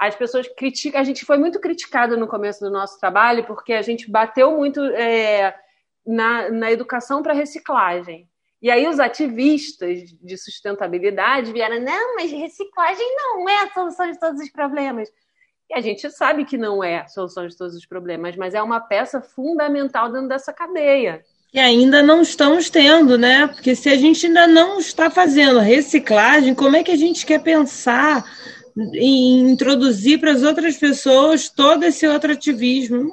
as 0.00 0.16
pessoas 0.16 0.48
criticam. 0.56 0.98
A 0.98 1.04
gente 1.04 1.26
foi 1.26 1.36
muito 1.36 1.60
criticado 1.60 2.16
no 2.16 2.26
começo 2.26 2.60
do 2.60 2.70
nosso 2.70 2.98
trabalho 2.98 3.44
porque 3.44 3.74
a 3.74 3.82
gente 3.82 4.10
bateu 4.10 4.56
muito 4.56 4.82
é, 4.82 5.54
na, 6.06 6.50
na 6.50 6.72
educação 6.72 7.22
para 7.22 7.34
reciclagem. 7.34 8.26
E 8.62 8.70
aí 8.70 8.88
os 8.88 8.98
ativistas 8.98 10.10
de 10.22 10.38
sustentabilidade 10.38 11.52
vieram, 11.52 11.80
não, 11.80 12.16
mas 12.16 12.32
reciclagem 12.32 13.06
não 13.16 13.46
é 13.46 13.64
a 13.64 13.70
solução 13.70 14.10
de 14.10 14.18
todos 14.18 14.40
os 14.40 14.50
problemas. 14.50 15.08
E 15.68 15.74
a 15.74 15.80
gente 15.82 16.10
sabe 16.10 16.46
que 16.46 16.56
não 16.56 16.82
é 16.82 17.00
a 17.00 17.06
solução 17.08 17.46
de 17.46 17.56
todos 17.56 17.76
os 17.76 17.86
problemas, 17.86 18.36
mas 18.36 18.54
é 18.54 18.62
uma 18.62 18.80
peça 18.80 19.20
fundamental 19.20 20.10
dentro 20.10 20.28
dessa 20.28 20.52
cadeia. 20.52 21.22
E 21.52 21.58
ainda 21.58 22.02
não 22.02 22.22
estamos 22.22 22.70
tendo, 22.70 23.18
né? 23.18 23.46
Porque 23.48 23.74
se 23.74 23.88
a 23.88 23.96
gente 23.96 24.26
ainda 24.26 24.46
não 24.46 24.78
está 24.78 25.10
fazendo 25.10 25.58
reciclagem, 25.58 26.54
como 26.54 26.76
é 26.76 26.82
que 26.82 26.92
a 26.92 26.96
gente 26.96 27.26
quer 27.26 27.42
pensar 27.42 28.24
introduzir 28.76 30.18
para 30.20 30.32
as 30.32 30.42
outras 30.42 30.76
pessoas 30.76 31.48
todo 31.48 31.84
esse 31.84 32.06
outro 32.06 32.32
ativismo. 32.32 33.12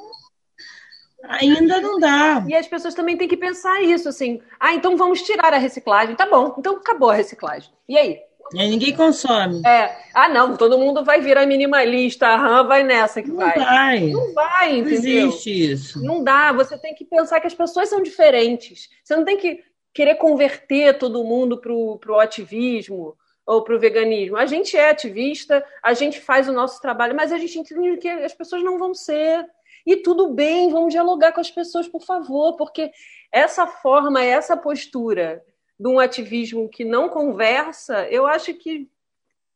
Ainda 1.24 1.82
não 1.82 2.00
dá. 2.00 2.44
E 2.48 2.56
as 2.56 2.68
pessoas 2.68 2.94
também 2.94 3.18
têm 3.18 3.28
que 3.28 3.36
pensar 3.36 3.82
isso, 3.82 4.08
assim. 4.08 4.42
Ah, 4.60 4.74
então 4.74 4.96
vamos 4.96 5.22
tirar 5.22 5.54
a 5.54 5.58
reciclagem. 5.58 6.16
Tá 6.16 6.26
bom, 6.26 6.56
então 6.58 6.78
acabou 6.78 7.10
a 7.10 7.16
reciclagem. 7.16 7.70
E 7.88 7.98
aí? 7.98 8.20
E 8.54 8.68
ninguém 8.70 8.96
consome. 8.96 9.62
É. 9.66 9.94
Ah, 10.14 10.30
não, 10.30 10.56
todo 10.56 10.78
mundo 10.78 11.04
vai 11.04 11.20
virar 11.20 11.46
minimalista. 11.46 12.28
Aham, 12.28 12.64
vai 12.66 12.84
nessa 12.84 13.22
que 13.22 13.28
não 13.28 13.38
vai. 13.38 13.60
vai. 13.60 14.00
Não 14.08 14.34
vai, 14.34 14.78
entendeu? 14.78 15.22
Não 15.22 15.28
existe 15.28 15.72
isso. 15.72 16.04
Não 16.04 16.24
dá. 16.24 16.54
Você 16.54 16.78
tem 16.78 16.96
que 16.96 17.04
pensar 17.04 17.42
que 17.42 17.48
as 17.48 17.54
pessoas 17.54 17.90
são 17.90 18.02
diferentes. 18.02 18.90
Você 19.04 19.16
não 19.16 19.26
tem 19.26 19.38
que 19.38 19.62
querer 19.94 20.16
converter 20.16 20.98
todo 20.98 21.24
mundo 21.26 21.58
pro, 21.58 21.98
pro 21.98 22.20
ativismo 22.20 23.18
ou 23.48 23.64
para 23.64 23.74
o 23.74 23.80
veganismo. 23.80 24.36
A 24.36 24.46
gente 24.46 24.76
é 24.76 24.90
ativista, 24.90 25.66
a 25.82 25.94
gente 25.94 26.20
faz 26.20 26.50
o 26.50 26.54
nosso 26.54 26.82
trabalho, 26.82 27.16
mas 27.16 27.32
a 27.32 27.38
gente 27.38 27.58
entende 27.58 27.98
que 27.98 28.10
as 28.10 28.34
pessoas 28.34 28.62
não 28.62 28.78
vão 28.78 28.94
ser. 28.94 29.50
E 29.86 29.96
tudo 29.96 30.34
bem, 30.34 30.70
vamos 30.70 30.92
dialogar 30.92 31.32
com 31.32 31.40
as 31.40 31.50
pessoas, 31.50 31.88
por 31.88 32.04
favor, 32.04 32.58
porque 32.58 32.92
essa 33.32 33.66
forma, 33.66 34.22
essa 34.22 34.58
postura 34.58 35.42
de 35.80 35.88
um 35.88 35.98
ativismo 35.98 36.68
que 36.68 36.84
não 36.84 37.08
conversa, 37.08 38.06
eu 38.10 38.28
acho 38.28 38.54
que 38.54 38.90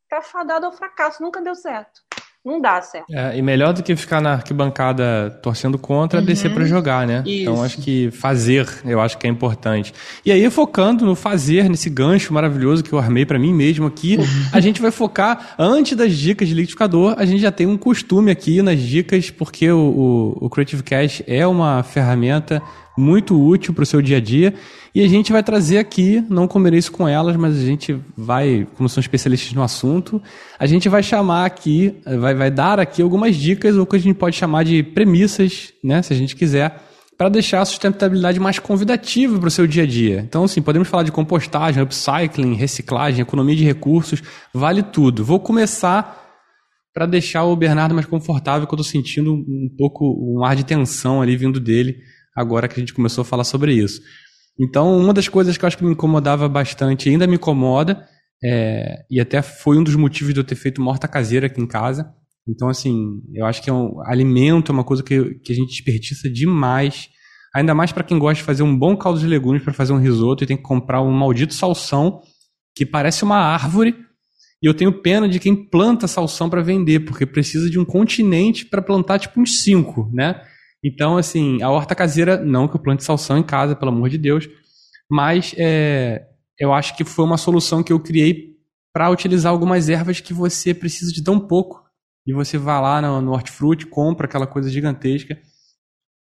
está 0.03 0.21
fadado 0.21 0.65
ao 0.65 0.71
fracasso, 0.71 1.21
nunca 1.21 1.41
deu 1.41 1.53
certo. 1.53 2.01
Não 2.43 2.59
dá 2.59 2.81
certo. 2.81 3.05
É, 3.13 3.37
e 3.37 3.41
melhor 3.41 3.71
do 3.71 3.83
que 3.83 3.95
ficar 3.95 4.19
na 4.19 4.33
arquibancada 4.33 5.29
torcendo 5.43 5.77
contra, 5.77 6.19
uhum. 6.19 6.25
descer 6.25 6.51
para 6.51 6.65
jogar, 6.65 7.05
né? 7.05 7.21
Isso. 7.23 7.41
Então 7.43 7.63
acho 7.63 7.77
que 7.77 8.09
fazer, 8.09 8.67
eu 8.83 8.99
acho 8.99 9.15
que 9.17 9.27
é 9.27 9.29
importante. 9.29 9.93
E 10.25 10.31
aí, 10.31 10.49
focando 10.49 11.05
no 11.05 11.15
fazer, 11.15 11.69
nesse 11.69 11.87
gancho 11.89 12.33
maravilhoso 12.33 12.83
que 12.83 12.91
eu 12.91 12.97
armei 12.97 13.27
para 13.27 13.37
mim 13.37 13.53
mesmo 13.53 13.85
aqui, 13.85 14.17
a 14.51 14.59
gente 14.59 14.81
vai 14.81 14.89
focar, 14.89 15.55
antes 15.59 15.95
das 15.95 16.13
dicas 16.13 16.47
de 16.47 16.55
liquidificador, 16.55 17.13
a 17.17 17.25
gente 17.25 17.41
já 17.41 17.51
tem 17.51 17.67
um 17.67 17.77
costume 17.77 18.31
aqui 18.31 18.61
nas 18.63 18.79
dicas, 18.79 19.29
porque 19.29 19.71
o, 19.71 19.77
o, 20.41 20.45
o 20.45 20.49
Creative 20.49 20.81
Cash 20.81 21.21
é 21.27 21.45
uma 21.45 21.83
ferramenta 21.83 22.61
muito 23.01 23.39
útil 23.39 23.73
para 23.73 23.83
o 23.83 23.85
seu 23.85 24.01
dia 24.01 24.17
a 24.17 24.19
dia. 24.21 24.53
E 24.93 25.01
a 25.01 25.07
gente 25.07 25.31
vai 25.31 25.41
trazer 25.41 25.77
aqui, 25.77 26.23
não 26.29 26.47
combinei 26.47 26.77
isso 26.77 26.91
com 26.91 27.07
elas, 27.07 27.35
mas 27.37 27.57
a 27.57 27.65
gente 27.65 27.97
vai, 28.15 28.67
como 28.75 28.89
são 28.89 28.99
especialistas 28.99 29.53
no 29.53 29.63
assunto, 29.63 30.21
a 30.59 30.65
gente 30.65 30.89
vai 30.89 31.01
chamar 31.01 31.45
aqui, 31.45 31.95
vai, 32.19 32.35
vai 32.35 32.51
dar 32.51 32.77
aqui 32.77 33.01
algumas 33.01 33.37
dicas, 33.37 33.77
ou 33.77 33.85
que 33.85 33.95
a 33.95 33.99
gente 33.99 34.15
pode 34.15 34.35
chamar 34.35 34.63
de 34.63 34.83
premissas, 34.83 35.73
né, 35.81 36.01
se 36.01 36.11
a 36.11 36.15
gente 36.15 36.35
quiser, 36.35 36.81
para 37.17 37.29
deixar 37.29 37.61
a 37.61 37.65
sustentabilidade 37.65 38.39
mais 38.39 38.59
convidativa 38.59 39.39
para 39.39 39.47
o 39.47 39.51
seu 39.51 39.65
dia 39.65 39.83
a 39.83 39.85
dia. 39.85 40.25
Então, 40.27 40.43
assim, 40.43 40.61
podemos 40.61 40.89
falar 40.89 41.03
de 41.03 41.11
compostagem, 41.11 41.81
upcycling, 41.81 42.55
reciclagem, 42.55 43.21
economia 43.21 43.55
de 43.55 43.63
recursos, 43.63 44.21
vale 44.53 44.83
tudo. 44.83 45.23
Vou 45.23 45.39
começar 45.39 46.19
para 46.93 47.05
deixar 47.05 47.45
o 47.45 47.55
Bernardo 47.55 47.95
mais 47.95 48.05
confortável, 48.05 48.67
que 48.67 48.73
eu 48.73 48.81
estou 48.81 48.91
sentindo 48.91 49.33
um 49.33 49.69
pouco 49.77 50.03
um 50.05 50.43
ar 50.43 50.55
de 50.55 50.65
tensão 50.65 51.21
ali 51.21 51.37
vindo 51.37 51.61
dele 51.61 51.95
agora 52.35 52.67
que 52.67 52.75
a 52.75 52.79
gente 52.79 52.93
começou 52.93 53.21
a 53.21 53.25
falar 53.25 53.43
sobre 53.43 53.73
isso. 53.73 54.01
Então, 54.59 54.97
uma 54.97 55.13
das 55.13 55.27
coisas 55.27 55.57
que 55.57 55.65
eu 55.65 55.67
acho 55.67 55.77
que 55.77 55.83
me 55.83 55.91
incomodava 55.91 56.47
bastante, 56.47 57.09
ainda 57.09 57.27
me 57.27 57.35
incomoda, 57.35 58.07
é, 58.43 59.03
e 59.09 59.19
até 59.19 59.41
foi 59.41 59.77
um 59.77 59.83
dos 59.83 59.95
motivos 59.95 60.33
de 60.33 60.39
eu 60.39 60.43
ter 60.43 60.55
feito 60.55 60.81
morta 60.81 61.07
caseira 61.07 61.47
aqui 61.47 61.61
em 61.61 61.67
casa. 61.67 62.11
Então, 62.47 62.69
assim, 62.69 63.21
eu 63.33 63.45
acho 63.45 63.61
que 63.61 63.69
é 63.69 63.73
um, 63.73 64.01
alimento 64.05 64.71
é 64.71 64.73
uma 64.73 64.83
coisa 64.83 65.03
que, 65.03 65.35
que 65.35 65.53
a 65.53 65.55
gente 65.55 65.69
desperdiça 65.69 66.29
demais. 66.29 67.09
Ainda 67.53 67.73
mais 67.75 67.91
para 67.91 68.03
quem 68.03 68.17
gosta 68.17 68.35
de 68.35 68.43
fazer 68.43 68.63
um 68.63 68.77
bom 68.77 68.95
caldo 68.95 69.19
de 69.19 69.27
legumes 69.27 69.63
para 69.63 69.73
fazer 69.73 69.93
um 69.93 69.99
risoto 69.99 70.43
e 70.43 70.47
tem 70.47 70.57
que 70.57 70.63
comprar 70.63 71.01
um 71.01 71.11
maldito 71.11 71.53
salsão 71.53 72.21
que 72.75 72.85
parece 72.85 73.23
uma 73.23 73.37
árvore. 73.37 73.95
E 74.63 74.67
eu 74.67 74.73
tenho 74.73 75.01
pena 75.01 75.27
de 75.27 75.39
quem 75.39 75.55
planta 75.55 76.07
salsão 76.07 76.49
para 76.49 76.61
vender, 76.61 77.01
porque 77.01 77.25
precisa 77.25 77.69
de 77.69 77.79
um 77.79 77.85
continente 77.85 78.65
para 78.65 78.81
plantar 78.81 79.19
tipo 79.19 79.39
uns 79.39 79.61
cinco, 79.61 80.09
né? 80.13 80.41
Então, 80.83 81.17
assim, 81.17 81.61
a 81.61 81.69
horta 81.69 81.93
caseira, 81.93 82.37
não 82.37 82.67
que 82.67 82.75
eu 82.75 82.81
plante 82.81 83.03
salsão 83.03 83.37
em 83.37 83.43
casa, 83.43 83.75
pelo 83.75 83.91
amor 83.91 84.09
de 84.09 84.17
Deus, 84.17 84.49
mas 85.09 85.53
é, 85.57 86.25
eu 86.59 86.73
acho 86.73 86.95
que 86.95 87.03
foi 87.03 87.25
uma 87.25 87.37
solução 87.37 87.83
que 87.83 87.93
eu 87.93 87.99
criei 87.99 88.51
para 88.93 89.09
utilizar 89.09 89.51
algumas 89.51 89.89
ervas 89.89 90.19
que 90.19 90.33
você 90.33 90.73
precisa 90.73 91.11
de 91.11 91.23
tão 91.23 91.39
pouco. 91.39 91.81
E 92.25 92.33
você 92.33 92.57
vai 92.57 92.79
lá 92.81 93.01
no, 93.01 93.21
no 93.21 93.31
hortifruti, 93.31 93.85
compra 93.85 94.25
aquela 94.27 94.45
coisa 94.45 94.69
gigantesca, 94.69 95.39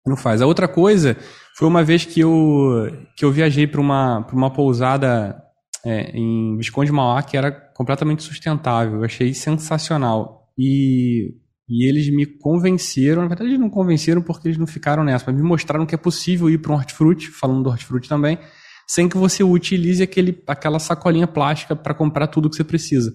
não 0.06 0.16
faz. 0.16 0.40
A 0.40 0.46
outra 0.46 0.66
coisa 0.66 1.16
foi 1.56 1.68
uma 1.68 1.84
vez 1.84 2.04
que 2.04 2.20
eu, 2.20 2.88
que 3.16 3.24
eu 3.24 3.30
viajei 3.30 3.66
para 3.66 3.80
uma, 3.80 4.26
uma 4.32 4.52
pousada 4.52 5.40
é, 5.84 6.16
em 6.16 6.56
Visconde 6.56 6.92
Mauá 6.92 7.22
que 7.22 7.36
era 7.36 7.50
completamente 7.50 8.22
sustentável. 8.22 8.98
Eu 8.98 9.04
achei 9.04 9.34
sensacional. 9.34 10.50
E 10.58 11.34
e 11.68 11.89
eles 11.89 12.09
me 12.09 12.26
convenceram, 12.26 13.22
na 13.22 13.28
verdade 13.28 13.51
eles 13.51 13.60
não 13.60 13.70
convenceram 13.70 14.20
porque 14.20 14.48
eles 14.48 14.59
não 14.59 14.66
ficaram 14.66 15.05
nessa, 15.05 15.24
mas 15.26 15.40
me 15.40 15.47
mostraram 15.47 15.86
que 15.86 15.94
é 15.94 15.98
possível 15.98 16.51
ir 16.51 16.59
para 16.59 16.72
um 16.72 16.74
hortifruti, 16.74 17.28
falando 17.30 17.62
do 17.62 17.70
hortifruti 17.70 18.09
também, 18.09 18.39
sem 18.86 19.09
que 19.09 19.16
você 19.16 19.43
utilize 19.43 20.02
aquele, 20.02 20.43
aquela 20.47 20.78
sacolinha 20.78 21.26
plástica 21.26 21.74
para 21.76 21.94
comprar 21.94 22.26
tudo 22.26 22.51
que 22.51 22.56
você 22.56 22.64
precisa. 22.64 23.12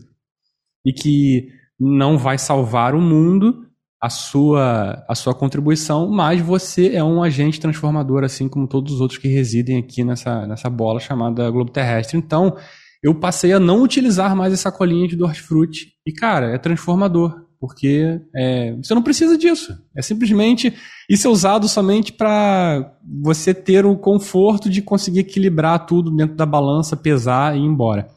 E 0.85 0.93
que 0.93 1.49
não 1.79 2.17
vai 2.17 2.37
salvar 2.37 2.95
o 2.95 3.01
mundo, 3.01 3.67
a 4.01 4.09
sua, 4.09 5.03
a 5.07 5.15
sua 5.15 5.33
contribuição, 5.33 6.09
mas 6.09 6.39
você 6.41 6.95
é 6.95 7.03
um 7.03 7.21
agente 7.21 7.59
transformador, 7.59 8.23
assim 8.23 8.47
como 8.47 8.67
todos 8.67 8.93
os 8.93 9.01
outros 9.01 9.19
que 9.19 9.27
residem 9.27 9.77
aqui 9.77 10.03
nessa, 10.03 10.47
nessa 10.47 10.69
bola 10.69 10.99
chamada 10.99 11.49
globo 11.49 11.71
terrestre. 11.71 12.17
Então, 12.17 12.55
eu 13.03 13.13
passei 13.13 13.53
a 13.53 13.59
não 13.59 13.83
utilizar 13.83 14.35
mais 14.35 14.53
essa 14.53 14.71
colinha 14.71 15.07
de 15.07 15.21
hortifruti. 15.21 15.93
E, 16.05 16.13
cara, 16.13 16.53
é 16.53 16.57
transformador 16.57 17.46
porque 17.59 18.19
é, 18.35 18.75
você 18.75 18.93
não 18.93 19.01
precisa 19.01 19.37
disso. 19.37 19.77
É 19.95 20.01
simplesmente 20.01 20.73
isso 21.09 21.27
é 21.27 21.31
usado 21.31 21.67
somente 21.67 22.13
para 22.13 22.93
você 23.21 23.53
ter 23.53 23.85
o 23.85 23.95
conforto 23.95 24.69
de 24.69 24.81
conseguir 24.81 25.19
equilibrar 25.19 25.85
tudo 25.85 26.11
dentro 26.11 26.35
da 26.35 26.45
balança, 26.45 26.95
pesar 26.95 27.55
e 27.55 27.59
ir 27.59 27.63
embora. 27.63 28.07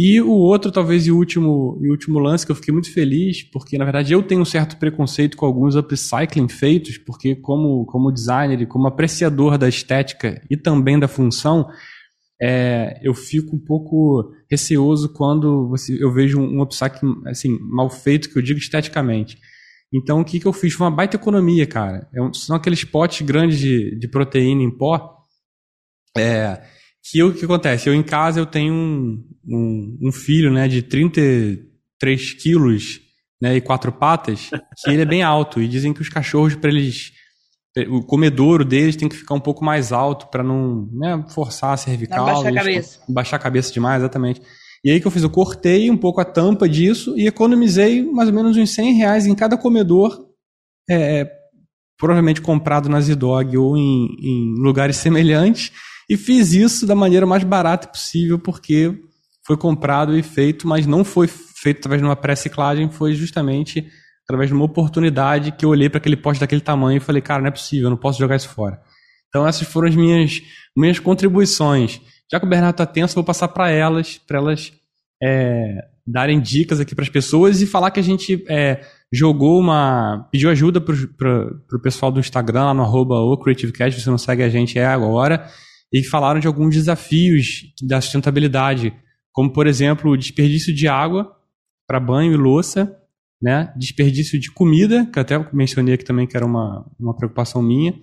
E 0.00 0.20
o 0.20 0.30
outro, 0.30 0.70
talvez, 0.70 1.08
e 1.08 1.10
último, 1.10 1.76
e 1.82 1.90
último 1.90 2.20
lance 2.20 2.46
que 2.46 2.52
eu 2.52 2.56
fiquei 2.56 2.72
muito 2.72 2.92
feliz, 2.92 3.42
porque 3.42 3.76
na 3.76 3.84
verdade 3.84 4.12
eu 4.12 4.22
tenho 4.22 4.42
um 4.42 4.44
certo 4.44 4.76
preconceito 4.76 5.36
com 5.36 5.44
alguns 5.44 5.74
upcycling 5.74 6.48
feitos, 6.48 6.98
porque 6.98 7.34
como, 7.34 7.84
como 7.84 8.12
designer 8.12 8.60
e 8.60 8.66
como 8.66 8.86
apreciador 8.86 9.58
da 9.58 9.68
estética 9.68 10.40
e 10.48 10.56
também 10.56 11.00
da 11.00 11.08
função, 11.08 11.66
é, 12.40 13.00
eu 13.02 13.14
fico 13.14 13.56
um 13.56 13.58
pouco 13.58 14.32
receoso 14.50 15.12
quando 15.12 15.68
você, 15.68 16.02
eu 16.02 16.12
vejo 16.12 16.40
um, 16.40 16.58
um 16.58 16.62
upcycling 16.62 17.22
assim, 17.26 17.58
mal 17.60 17.90
feito, 17.90 18.30
que 18.30 18.38
eu 18.38 18.42
digo 18.42 18.58
esteticamente. 18.58 19.38
Então, 19.92 20.20
o 20.20 20.24
que, 20.24 20.38
que 20.38 20.46
eu 20.46 20.52
fiz? 20.52 20.74
Foi 20.74 20.86
uma 20.86 20.94
baita 20.94 21.16
economia, 21.16 21.66
cara. 21.66 22.08
É 22.14 22.20
são 22.34 22.54
aqueles 22.54 22.84
potes 22.84 23.26
grandes 23.26 23.58
de, 23.58 23.98
de 23.98 24.08
proteína 24.08 24.62
em 24.62 24.70
pó. 24.70 25.24
É, 26.16 26.62
que 27.02 27.22
o 27.22 27.32
que 27.32 27.44
acontece? 27.44 27.88
Eu 27.88 27.94
em 27.94 28.02
casa 28.02 28.38
eu 28.38 28.46
tenho 28.46 28.72
um, 28.72 29.24
um, 29.46 29.98
um 30.02 30.12
filho 30.12 30.52
né, 30.52 30.68
de 30.68 30.82
33 30.82 32.34
quilos 32.34 33.00
né, 33.40 33.56
e 33.56 33.60
quatro 33.60 33.90
patas, 33.90 34.50
que 34.84 34.90
ele 34.90 35.02
é 35.02 35.06
bem 35.06 35.22
alto. 35.22 35.60
E 35.60 35.68
dizem 35.68 35.94
que 35.94 36.02
os 36.02 36.08
cachorros, 36.08 36.54
para 36.54 36.70
eles 36.70 37.12
o 37.88 38.02
comedouro 38.02 38.64
deles 38.64 38.96
tem 38.96 39.08
que 39.08 39.16
ficar 39.16 39.34
um 39.34 39.40
pouco 39.40 39.64
mais 39.64 39.92
alto 39.92 40.28
para 40.28 40.42
não 40.42 40.88
né, 40.92 41.24
forçar 41.28 41.72
a 41.72 41.76
cervical. 41.76 42.26
Não 42.26 42.34
baixar 42.34 42.48
a 42.48 42.54
cabeça. 42.54 43.00
Baixar 43.08 43.36
a 43.36 43.40
cabeça 43.40 43.72
demais, 43.72 44.02
exatamente. 44.02 44.42
E 44.84 44.90
aí 44.90 45.00
que 45.00 45.06
eu 45.06 45.10
fiz, 45.10 45.22
eu 45.22 45.30
cortei 45.30 45.90
um 45.90 45.96
pouco 45.96 46.20
a 46.20 46.24
tampa 46.24 46.68
disso 46.68 47.14
e 47.18 47.26
economizei 47.26 48.02
mais 48.02 48.28
ou 48.28 48.34
menos 48.34 48.56
uns 48.56 48.70
100 48.70 48.94
reais 48.94 49.26
em 49.26 49.34
cada 49.34 49.56
comedor, 49.56 50.26
é, 50.88 51.28
provavelmente 51.98 52.40
comprado 52.40 52.88
na 52.88 53.00
Zidog 53.00 53.56
ou 53.56 53.76
em, 53.76 54.06
em 54.20 54.54
lugares 54.58 54.96
semelhantes, 54.98 55.72
e 56.08 56.16
fiz 56.16 56.52
isso 56.52 56.86
da 56.86 56.94
maneira 56.94 57.26
mais 57.26 57.44
barata 57.44 57.88
possível, 57.88 58.38
porque 58.38 58.98
foi 59.44 59.56
comprado 59.56 60.16
e 60.16 60.22
feito, 60.22 60.66
mas 60.66 60.86
não 60.86 61.04
foi 61.04 61.26
feito 61.26 61.78
através 61.78 62.00
de 62.00 62.06
uma 62.06 62.16
pré-ciclagem, 62.16 62.90
foi 62.90 63.14
justamente 63.14 63.86
através 64.28 64.50
de 64.50 64.54
uma 64.54 64.66
oportunidade 64.66 65.52
que 65.52 65.64
eu 65.64 65.70
olhei 65.70 65.88
para 65.88 65.96
aquele 65.96 66.16
poste 66.16 66.40
daquele 66.40 66.60
tamanho 66.60 66.98
e 66.98 67.00
falei, 67.00 67.22
cara, 67.22 67.40
não 67.40 67.48
é 67.48 67.50
possível, 67.50 67.86
eu 67.86 67.90
não 67.90 67.96
posso 67.96 68.18
jogar 68.18 68.36
isso 68.36 68.50
fora. 68.50 68.78
Então 69.28 69.46
essas 69.46 69.66
foram 69.66 69.88
as 69.88 69.96
minhas, 69.96 70.42
minhas 70.76 70.98
contribuições. 70.98 71.98
Já 72.30 72.38
que 72.38 72.44
o 72.44 72.48
Bernardo 72.48 72.74
está 72.74 72.84
tenso, 72.84 73.14
vou 73.14 73.24
passar 73.24 73.48
para 73.48 73.70
elas, 73.70 74.18
para 74.18 74.36
elas 74.36 74.70
é, 75.22 75.78
darem 76.06 76.40
dicas 76.40 76.78
aqui 76.78 76.94
para 76.94 77.04
as 77.04 77.08
pessoas 77.08 77.62
e 77.62 77.66
falar 77.66 77.90
que 77.90 78.00
a 78.00 78.02
gente 78.02 78.44
é, 78.50 78.82
jogou 79.10 79.58
uma. 79.58 80.28
pediu 80.30 80.50
ajuda 80.50 80.78
para 80.78 80.96
o 81.72 81.82
pessoal 81.82 82.12
do 82.12 82.20
Instagram, 82.20 82.66
lá 82.66 82.74
no 82.74 82.82
arroba 82.82 83.16
CreativeCast, 83.42 83.98
você 83.98 84.10
não 84.10 84.18
segue 84.18 84.42
a 84.42 84.50
gente, 84.50 84.78
é 84.78 84.84
agora, 84.84 85.48
e 85.90 86.04
falaram 86.04 86.38
de 86.38 86.46
alguns 86.46 86.74
desafios 86.74 87.62
da 87.82 87.98
sustentabilidade, 87.98 88.92
como 89.32 89.50
por 89.50 89.66
exemplo 89.66 90.10
o 90.10 90.18
desperdício 90.18 90.74
de 90.74 90.86
água 90.86 91.34
para 91.86 91.98
banho 91.98 92.34
e 92.34 92.36
louça, 92.36 92.94
né? 93.40 93.72
Desperdício 93.76 94.38
de 94.38 94.50
comida, 94.50 95.06
que 95.06 95.18
até 95.18 95.38
mencionei 95.52 95.94
aqui 95.94 96.04
também 96.04 96.26
que 96.26 96.36
era 96.36 96.46
uma, 96.46 96.84
uma 96.98 97.16
preocupação 97.16 97.62
minha, 97.62 97.94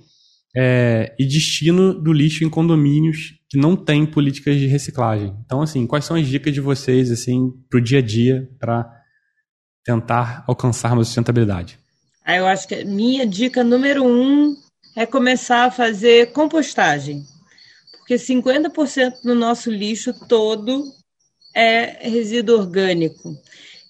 é, 0.56 1.14
e 1.20 1.26
destino 1.26 1.94
do 1.94 2.14
lixo 2.14 2.44
em 2.44 2.50
condomínios 2.50 3.34
que 3.50 3.58
não 3.58 3.76
tem 3.76 4.06
políticas 4.06 4.58
de 4.58 4.68
reciclagem. 4.68 5.36
Então, 5.46 5.62
assim, 5.62 5.86
quais 5.86 6.06
são 6.06 6.16
as 6.16 6.28
dicas 6.28 6.54
de 6.54 6.62
vocês, 6.62 7.12
assim, 7.12 7.52
para 7.70 7.78
o 7.78 7.84
dia 7.84 8.00
a 8.00 8.02
dia, 8.02 8.50
para 8.60 8.90
tentar 9.84 10.44
alcançarmos 10.48 11.02
a 11.02 11.06
sustentabilidade? 11.06 11.78
Ah, 12.24 12.38
eu 12.38 12.48
acho 12.48 12.68
que 12.68 12.76
a 12.76 12.86
minha 12.86 13.26
dica 13.28 13.64
número 13.64 14.04
um 14.04 14.56
é 14.96 15.06
começar 15.06 15.66
a 15.66 15.72
fazer 15.72 16.32
compostagem. 16.32 17.24
Porque 18.00 18.16
50% 18.16 19.22
do 19.24 19.36
nosso 19.36 19.70
lixo 19.70 20.14
todo 20.28 20.84
é 21.56 22.08
resíduo 22.10 22.60
orgânico. 22.60 23.36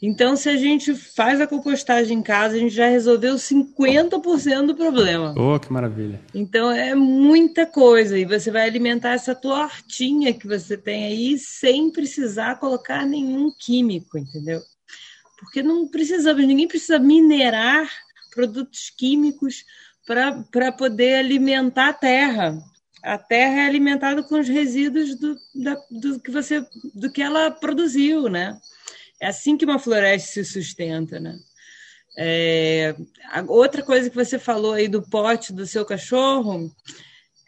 Então, 0.08 0.36
se 0.36 0.48
a 0.48 0.56
gente 0.56 0.94
faz 0.94 1.42
a 1.42 1.48
compostagem 1.48 2.20
em 2.20 2.22
casa, 2.22 2.56
a 2.56 2.60
gente 2.60 2.76
já 2.76 2.88
resolveu 2.88 3.38
50% 3.38 4.68
do 4.68 4.76
problema. 4.76 5.34
Oh, 5.36 5.60
que 5.60 5.74
maravilha. 5.74 6.22
Então, 6.32 6.70
é 6.70 6.94
muita 6.94 7.66
coisa. 7.66 8.16
E 8.16 8.24
você 8.24 8.52
vai 8.52 8.68
alimentar 8.68 9.14
essa 9.14 9.34
tua 9.34 9.64
hortinha 9.64 10.32
que 10.32 10.48
você 10.48 10.78
tem 10.78 11.06
aí 11.06 11.40
sem 11.40 11.90
precisar 11.90 12.60
colocar 12.60 13.04
nenhum 13.04 13.52
químico, 13.60 14.16
entendeu? 14.16 14.62
Porque 15.40 15.64
não 15.64 15.88
precisamos, 15.88 16.46
ninguém 16.46 16.68
precisa 16.68 17.00
minerar 17.00 17.90
produtos 18.32 18.92
químicos 18.96 19.66
para 20.06 20.72
poder 20.72 21.16
alimentar 21.16 21.90
a 21.90 21.94
terra. 21.94 22.60
A 23.02 23.18
terra 23.18 23.62
é 23.62 23.66
alimentada 23.66 24.22
com 24.22 24.40
os 24.40 24.48
resíduos 24.48 25.16
do, 25.16 25.36
da, 25.56 25.76
do 25.90 26.20
que 26.20 26.30
você 26.30 26.64
do 26.94 27.12
que 27.12 27.24
ela 27.24 27.50
produziu, 27.50 28.30
né? 28.30 28.60
É 29.22 29.28
assim 29.28 29.58
que 29.58 29.66
uma 29.66 29.80
floresta 29.80 30.32
se 30.32 30.46
sustenta, 30.46 31.20
né? 31.20 31.36
É, 32.18 32.96
outra 33.48 33.82
coisa 33.82 34.10
que 34.10 34.16
você 34.16 34.40
falou 34.40 34.74
aí 34.74 34.88
do 34.88 35.02
pote 35.02 35.52
do 35.52 35.66
seu 35.66 35.84
cachorro, 35.84 36.72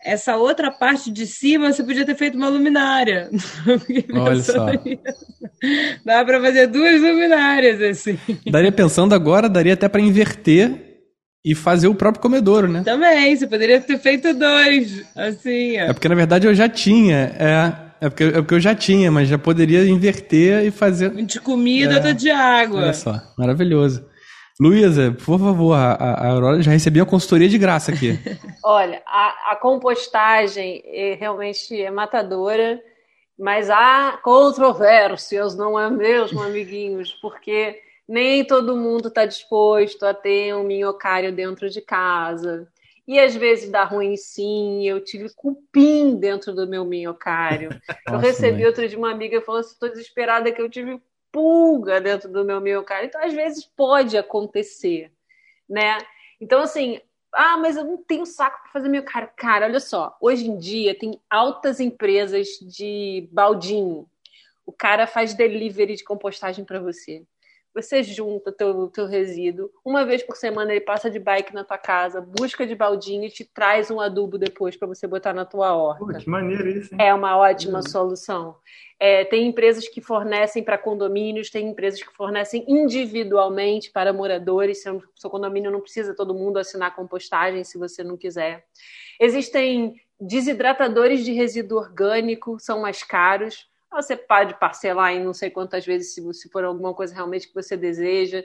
essa 0.04 0.36
outra 0.38 0.72
parte 0.72 1.12
de 1.12 1.26
cima 1.26 1.72
você 1.72 1.84
podia 1.84 2.06
ter 2.06 2.16
feito 2.16 2.38
uma 2.38 2.50
luminária. 2.50 3.30
Olha 4.14 4.42
só. 4.42 4.68
Dá 6.06 6.24
para 6.24 6.42
fazer 6.42 6.68
duas 6.68 7.02
luminárias 7.02 7.82
assim. 7.82 8.18
Daria 8.50 8.72
pensando 8.72 9.16
agora, 9.16 9.50
daria 9.50 9.74
até 9.74 9.88
para 9.88 10.02
inverter 10.02 10.86
e 11.44 11.56
fazer 11.56 11.88
o 11.88 11.96
próprio 11.96 12.22
comedouro, 12.22 12.68
né? 12.68 12.84
Também, 12.84 13.36
você 13.36 13.48
poderia 13.48 13.80
ter 13.80 13.98
feito 14.00 14.34
dois, 14.34 15.06
assim. 15.16 15.78
Ó. 15.78 15.86
É 15.86 15.94
porque 15.94 16.10
na 16.10 16.16
verdade 16.16 16.46
eu 16.46 16.54
já 16.54 16.68
tinha, 16.68 17.34
é. 17.40 17.87
É 18.00 18.10
porque, 18.10 18.24
é 18.24 18.32
porque 18.34 18.56
eu 18.56 18.60
já 18.60 18.76
tinha, 18.76 19.12
mas 19.12 19.28
já 19.28 19.38
poderia 19.38 19.86
inverter 19.88 20.66
e 20.66 20.72
fazer. 20.72 21.10
De 21.10 21.40
comida, 21.40 21.94
é, 21.94 21.96
outro 21.98 22.14
de 22.14 22.30
água. 22.30 22.82
Olha 22.82 22.94
só, 22.94 23.22
maravilhoso. 23.38 24.06
Luísa, 24.60 25.16
por 25.24 25.40
favor, 25.40 25.74
a, 25.74 25.94
a 25.94 26.28
Aurora 26.30 26.62
já 26.62 26.72
recebeu 26.72 27.04
a 27.04 27.08
consultoria 27.08 27.48
de 27.48 27.58
graça 27.58 27.92
aqui. 27.92 28.20
Olha, 28.64 29.04
a, 29.06 29.52
a 29.52 29.56
compostagem 29.56 30.82
é, 30.86 31.14
realmente 31.14 31.80
é 31.80 31.92
matadora, 31.92 32.82
mas 33.38 33.70
há 33.70 34.20
controvérsias, 34.24 35.56
não 35.56 35.80
é 35.80 35.90
mesmo, 35.92 36.42
amiguinhos? 36.42 37.14
Porque 37.22 37.80
nem 38.08 38.44
todo 38.44 38.76
mundo 38.76 39.10
está 39.10 39.26
disposto 39.26 40.04
a 40.04 40.14
ter 40.14 40.56
um 40.56 40.64
minhocário 40.64 41.32
dentro 41.32 41.70
de 41.70 41.82
casa. 41.82 42.68
E 43.08 43.18
às 43.20 43.34
vezes 43.34 43.70
dá 43.70 43.86
ruim 43.86 44.18
sim, 44.18 44.88
eu 44.88 45.02
tive 45.02 45.34
cupim 45.34 46.18
dentro 46.18 46.54
do 46.54 46.68
meu 46.68 46.84
minhocário. 46.84 47.70
eu 48.06 48.18
recebi 48.18 48.58
mãe. 48.58 48.66
outro 48.66 48.88
de 48.88 48.98
uma 48.98 49.12
amiga 49.12 49.42
falou 49.42 49.62
assim: 49.62 49.74
estou 49.74 49.90
desesperada 49.90 50.52
que 50.52 50.62
eu 50.62 50.70
tive 50.70 51.02
pulga 51.32 52.02
dentro 52.02 52.30
do 52.30 52.44
meu 52.44 52.60
miocárdio. 52.60 53.08
Então, 53.08 53.24
às 53.24 53.34
vezes 53.34 53.64
pode 53.64 54.18
acontecer, 54.18 55.12
né? 55.70 55.98
Então, 56.42 56.62
assim, 56.62 57.00
ah, 57.34 57.58
mas 57.58 57.78
eu 57.78 57.86
não 57.86 57.98
tenho 57.98 58.26
saco 58.26 58.62
para 58.64 58.72
fazer 58.72 58.90
miocárdio. 58.90 59.32
Cara, 59.38 59.68
olha 59.68 59.80
só, 59.80 60.18
hoje 60.20 60.50
em 60.50 60.58
dia 60.58 60.98
tem 60.98 61.20
altas 61.30 61.80
empresas 61.80 62.48
de 62.62 63.30
baldinho. 63.32 64.10
O 64.66 64.74
cara 64.74 65.08
faz 65.08 65.34
delivery 65.34 65.96
de 65.96 66.04
compostagem 66.04 66.66
para 66.66 66.80
você 66.80 67.24
você 67.82 68.02
junta 68.02 68.52
teu, 68.52 68.88
teu 68.88 69.06
resíduo, 69.06 69.70
uma 69.86 70.06
vez 70.06 70.24
por 70.24 70.36
semana 70.36 70.72
ele 70.72 70.82
passa 70.82 71.10
de 71.10 71.20
bike 71.20 71.54
na 71.54 71.64
tua 71.64 71.78
casa, 71.78 72.20
busca 72.20 72.66
de 72.66 72.76
baldinho 72.76 73.26
e 73.26 73.30
te 73.30 73.46
traz 73.46 73.92
um 73.92 74.00
adubo 74.00 74.38
depois 74.38 74.76
para 74.76 74.88
você 74.88 75.06
botar 75.06 75.34
na 75.34 75.46
tua 75.46 75.76
horta. 75.76 76.06
Pô, 76.06 76.14
que 76.14 76.30
maneiro 76.30 76.68
isso, 76.68 76.94
hein? 76.94 77.02
É 77.02 77.14
uma 77.14 77.38
ótima 77.38 77.80
uhum. 77.80 77.88
solução. 77.88 78.56
É, 79.00 79.24
tem 79.26 79.48
empresas 79.48 79.88
que 79.88 80.02
fornecem 80.02 80.64
para 80.64 80.78
condomínios, 80.78 81.52
tem 81.52 81.68
empresas 81.70 82.02
que 82.02 82.12
fornecem 82.16 82.66
individualmente 82.68 83.92
para 83.92 84.12
moradores. 84.12 84.82
Seu, 84.82 85.04
seu 85.16 85.30
condomínio 85.30 85.70
não 85.70 85.82
precisa 85.82 86.16
todo 86.16 86.34
mundo 86.34 86.58
assinar 86.58 86.96
compostagem 86.96 87.64
se 87.64 87.78
você 87.78 88.04
não 88.04 88.18
quiser. 88.18 88.66
Existem 89.20 90.02
desidratadores 90.20 91.24
de 91.24 91.32
resíduo 91.32 91.78
orgânico, 91.78 92.60
são 92.60 92.82
mais 92.82 93.04
caros 93.04 93.68
você 93.92 94.16
pode 94.16 94.54
parcelar 94.60 95.14
em 95.14 95.24
não 95.24 95.34
sei 95.34 95.50
quantas 95.50 95.86
vezes, 95.86 96.14
se, 96.14 96.34
se 96.34 96.50
for 96.50 96.64
alguma 96.64 96.94
coisa 96.94 97.14
realmente 97.14 97.48
que 97.48 97.54
você 97.54 97.76
deseja. 97.78 98.44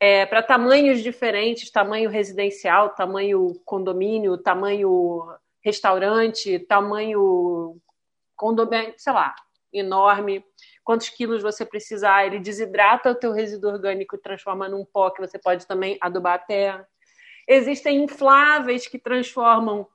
É, 0.00 0.24
para 0.26 0.42
tamanhos 0.42 1.02
diferentes, 1.02 1.70
tamanho 1.70 2.08
residencial, 2.08 2.90
tamanho 2.90 3.60
condomínio, 3.64 4.38
tamanho 4.38 5.26
restaurante, 5.60 6.58
tamanho 6.60 7.76
condomínio, 8.36 8.94
sei 8.96 9.12
lá, 9.12 9.34
enorme. 9.72 10.44
Quantos 10.84 11.08
quilos 11.08 11.42
você 11.42 11.66
precisar, 11.66 12.26
ele 12.26 12.38
desidrata 12.38 13.10
o 13.10 13.14
teu 13.14 13.32
resíduo 13.32 13.72
orgânico 13.72 14.16
e 14.16 14.20
transforma 14.20 14.68
num 14.68 14.84
pó 14.84 15.10
que 15.10 15.20
você 15.20 15.38
pode 15.38 15.66
também 15.66 15.98
adubar 16.00 16.34
a 16.34 16.38
terra. 16.38 16.88
Existem 17.46 18.04
infláveis 18.04 18.86
que 18.86 18.98
transformam 18.98 19.86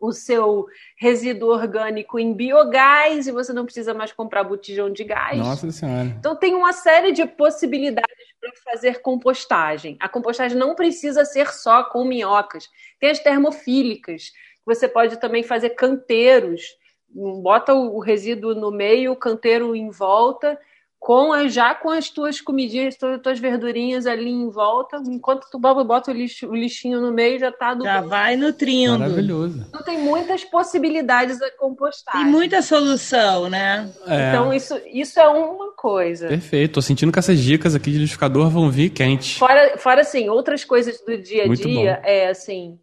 o 0.00 0.12
seu 0.12 0.66
resíduo 0.96 1.50
orgânico 1.50 2.18
em 2.18 2.32
biogás 2.32 3.26
e 3.26 3.32
você 3.32 3.52
não 3.52 3.64
precisa 3.64 3.94
mais 3.94 4.12
comprar 4.12 4.44
botijão 4.44 4.90
de 4.90 5.04
gás. 5.04 5.38
Nossa 5.38 5.70
Senhora. 5.70 6.14
Então 6.18 6.36
tem 6.36 6.54
uma 6.54 6.72
série 6.72 7.12
de 7.12 7.24
possibilidades 7.26 8.26
para 8.40 8.52
fazer 8.72 9.00
compostagem. 9.00 9.96
A 10.00 10.08
compostagem 10.08 10.58
não 10.58 10.74
precisa 10.74 11.24
ser 11.24 11.52
só 11.52 11.84
com 11.84 12.04
minhocas. 12.04 12.68
Tem 13.00 13.10
as 13.10 13.18
termofílicas. 13.18 14.32
Você 14.66 14.88
pode 14.88 15.18
também 15.18 15.42
fazer 15.42 15.70
canteiros. 15.70 16.62
Bota 17.08 17.72
o 17.74 18.00
resíduo 18.00 18.54
no 18.54 18.70
meio, 18.70 19.12
o 19.12 19.16
canteiro 19.16 19.74
em 19.74 19.88
volta 19.90 20.58
com 21.04 21.46
já 21.50 21.74
com 21.74 21.90
as 21.90 22.08
tuas 22.08 22.40
comidinhas, 22.40 22.96
as 23.02 23.20
tuas 23.20 23.38
verdurinhas 23.38 24.06
ali 24.06 24.30
em 24.30 24.48
volta, 24.48 25.02
enquanto 25.06 25.46
tu 25.50 25.58
bota 25.58 26.10
o, 26.10 26.14
lixo, 26.14 26.48
o 26.48 26.54
lixinho 26.54 26.98
no 26.98 27.12
meio, 27.12 27.38
já 27.38 27.52
tá 27.52 27.74
do 27.74 27.84
Já 27.84 28.00
vai 28.00 28.36
nutrindo. 28.36 29.00
Maravilhoso. 29.00 29.66
Então 29.68 29.82
tem 29.82 29.98
muitas 29.98 30.44
possibilidades 30.44 31.42
a 31.42 31.50
compostar. 31.58 32.14
Tem 32.14 32.24
muita 32.24 32.62
solução, 32.62 33.50
né? 33.50 33.92
É. 34.06 34.30
Então 34.30 34.50
isso, 34.50 34.80
isso 34.86 35.20
é 35.20 35.28
uma 35.28 35.72
coisa. 35.72 36.26
Perfeito. 36.26 36.72
Tô 36.72 36.80
sentindo 36.80 37.12
que 37.12 37.18
essas 37.18 37.38
dicas 37.38 37.74
aqui 37.74 37.90
de 37.90 37.98
liquidificador 37.98 38.48
vão 38.48 38.70
vir 38.70 38.88
quentes. 38.88 39.36
Fora, 39.36 39.76
fora 39.76 40.00
assim, 40.00 40.30
outras 40.30 40.64
coisas 40.64 41.02
do 41.02 41.18
dia 41.18 41.44
a 41.44 41.46
muito 41.46 41.68
dia, 41.68 42.00
bom. 42.02 42.08
é 42.08 42.28
assim, 42.28 42.78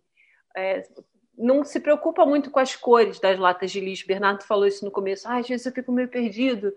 é, 0.55 0.83
não 1.35 1.63
se 1.63 1.79
preocupa 1.79 2.23
muito 2.23 2.51
com 2.51 2.59
as 2.59 2.75
cores 2.75 3.19
das 3.19 3.39
latas 3.39 3.71
de 3.71 3.79
lixo. 3.79 4.05
Bernardo 4.05 4.43
falou 4.43 4.67
isso 4.67 4.85
no 4.85 4.91
começo. 4.91 5.27
Ah, 5.27 5.39
às 5.39 5.47
vezes 5.47 5.65
eu 5.65 5.71
fico 5.71 5.91
meio 5.91 6.07
perdido 6.07 6.71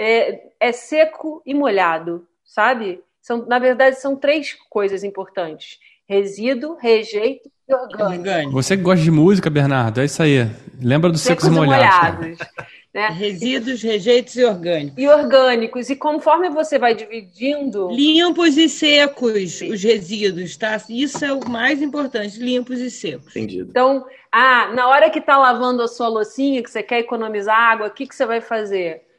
é, 0.00 0.40
é 0.58 0.72
seco 0.72 1.42
e 1.44 1.52
molhado, 1.52 2.26
sabe? 2.42 3.00
São, 3.20 3.44
na 3.46 3.58
verdade, 3.58 4.00
são 4.00 4.16
três 4.16 4.56
coisas 4.70 5.04
importantes: 5.04 5.78
resíduo, 6.08 6.76
rejeito 6.76 7.50
e 7.68 7.74
orgânico. 7.74 8.52
Você 8.52 8.76
que 8.76 8.82
gosta 8.82 9.04
de 9.04 9.10
música, 9.10 9.50
Bernardo, 9.50 10.00
é 10.00 10.06
isso 10.06 10.22
aí. 10.22 10.50
Lembra 10.82 11.10
dos 11.10 11.20
secos, 11.20 11.44
secos 11.44 11.56
e 11.56 11.60
molhados. 11.60 12.18
molhados 12.18 12.38
né? 12.94 13.08
Resíduos, 13.08 13.82
rejeitos 13.82 14.34
e 14.36 14.44
orgânicos. 14.44 14.98
E 14.98 15.06
orgânicos. 15.06 15.90
E 15.90 15.96
conforme 15.96 16.48
você 16.48 16.78
vai 16.78 16.94
dividindo. 16.94 17.90
Limpos 17.90 18.56
e 18.56 18.70
secos 18.70 19.58
Sim. 19.58 19.70
os 19.70 19.82
resíduos, 19.82 20.56
tá? 20.56 20.80
Isso 20.88 21.22
é 21.22 21.32
o 21.32 21.46
mais 21.46 21.82
importante, 21.82 22.38
limpos 22.38 22.80
e 22.80 22.90
secos. 22.90 23.36
Entendido. 23.36 23.68
Então, 23.68 24.06
ah, 24.32 24.72
na 24.74 24.88
hora 24.88 25.10
que 25.10 25.18
está 25.18 25.36
lavando 25.36 25.82
a 25.82 25.88
sua 25.88 26.08
loucinha, 26.08 26.62
que 26.62 26.70
você 26.70 26.82
quer 26.82 27.00
economizar 27.00 27.54
água, 27.54 27.88
o 27.88 27.90
que, 27.90 28.06
que 28.06 28.14
você 28.14 28.24
vai 28.24 28.40
fazer? 28.40 29.09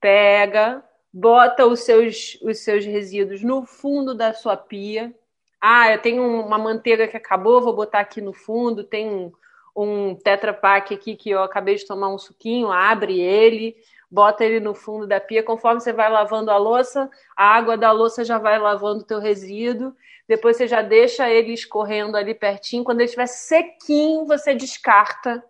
Pega, 0.00 0.82
bota 1.12 1.66
os 1.66 1.80
seus, 1.80 2.38
os 2.42 2.58
seus 2.58 2.84
resíduos 2.84 3.42
no 3.42 3.64
fundo 3.64 4.14
da 4.14 4.32
sua 4.32 4.56
pia. 4.56 5.14
Ah, 5.60 5.92
eu 5.92 6.00
tenho 6.00 6.22
uma 6.22 6.58
manteiga 6.58 7.08
que 7.08 7.16
acabou, 7.16 7.60
vou 7.60 7.74
botar 7.74 8.00
aqui 8.00 8.20
no 8.20 8.32
fundo. 8.32 8.84
Tem 8.84 9.08
um, 9.10 9.32
um 9.76 10.16
aqui 10.62 11.16
que 11.16 11.30
eu 11.30 11.42
acabei 11.42 11.74
de 11.74 11.86
tomar 11.86 12.08
um 12.08 12.18
suquinho, 12.18 12.70
abre 12.70 13.20
ele, 13.20 13.76
bota 14.10 14.44
ele 14.44 14.60
no 14.60 14.74
fundo 14.74 15.06
da 15.06 15.20
pia. 15.20 15.42
Conforme 15.42 15.80
você 15.80 15.92
vai 15.92 16.10
lavando 16.10 16.50
a 16.50 16.56
louça, 16.56 17.10
a 17.36 17.56
água 17.56 17.76
da 17.76 17.90
louça 17.90 18.24
já 18.24 18.38
vai 18.38 18.58
lavando 18.58 19.00
o 19.00 19.06
teu 19.06 19.18
resíduo. 19.18 19.94
Depois 20.28 20.56
você 20.56 20.68
já 20.68 20.82
deixa 20.82 21.28
ele 21.28 21.52
escorrendo 21.52 22.16
ali 22.16 22.34
pertinho. 22.34 22.84
Quando 22.84 23.00
ele 23.00 23.06
estiver 23.06 23.26
sequinho, 23.26 24.26
você 24.26 24.54
descarta 24.54 25.42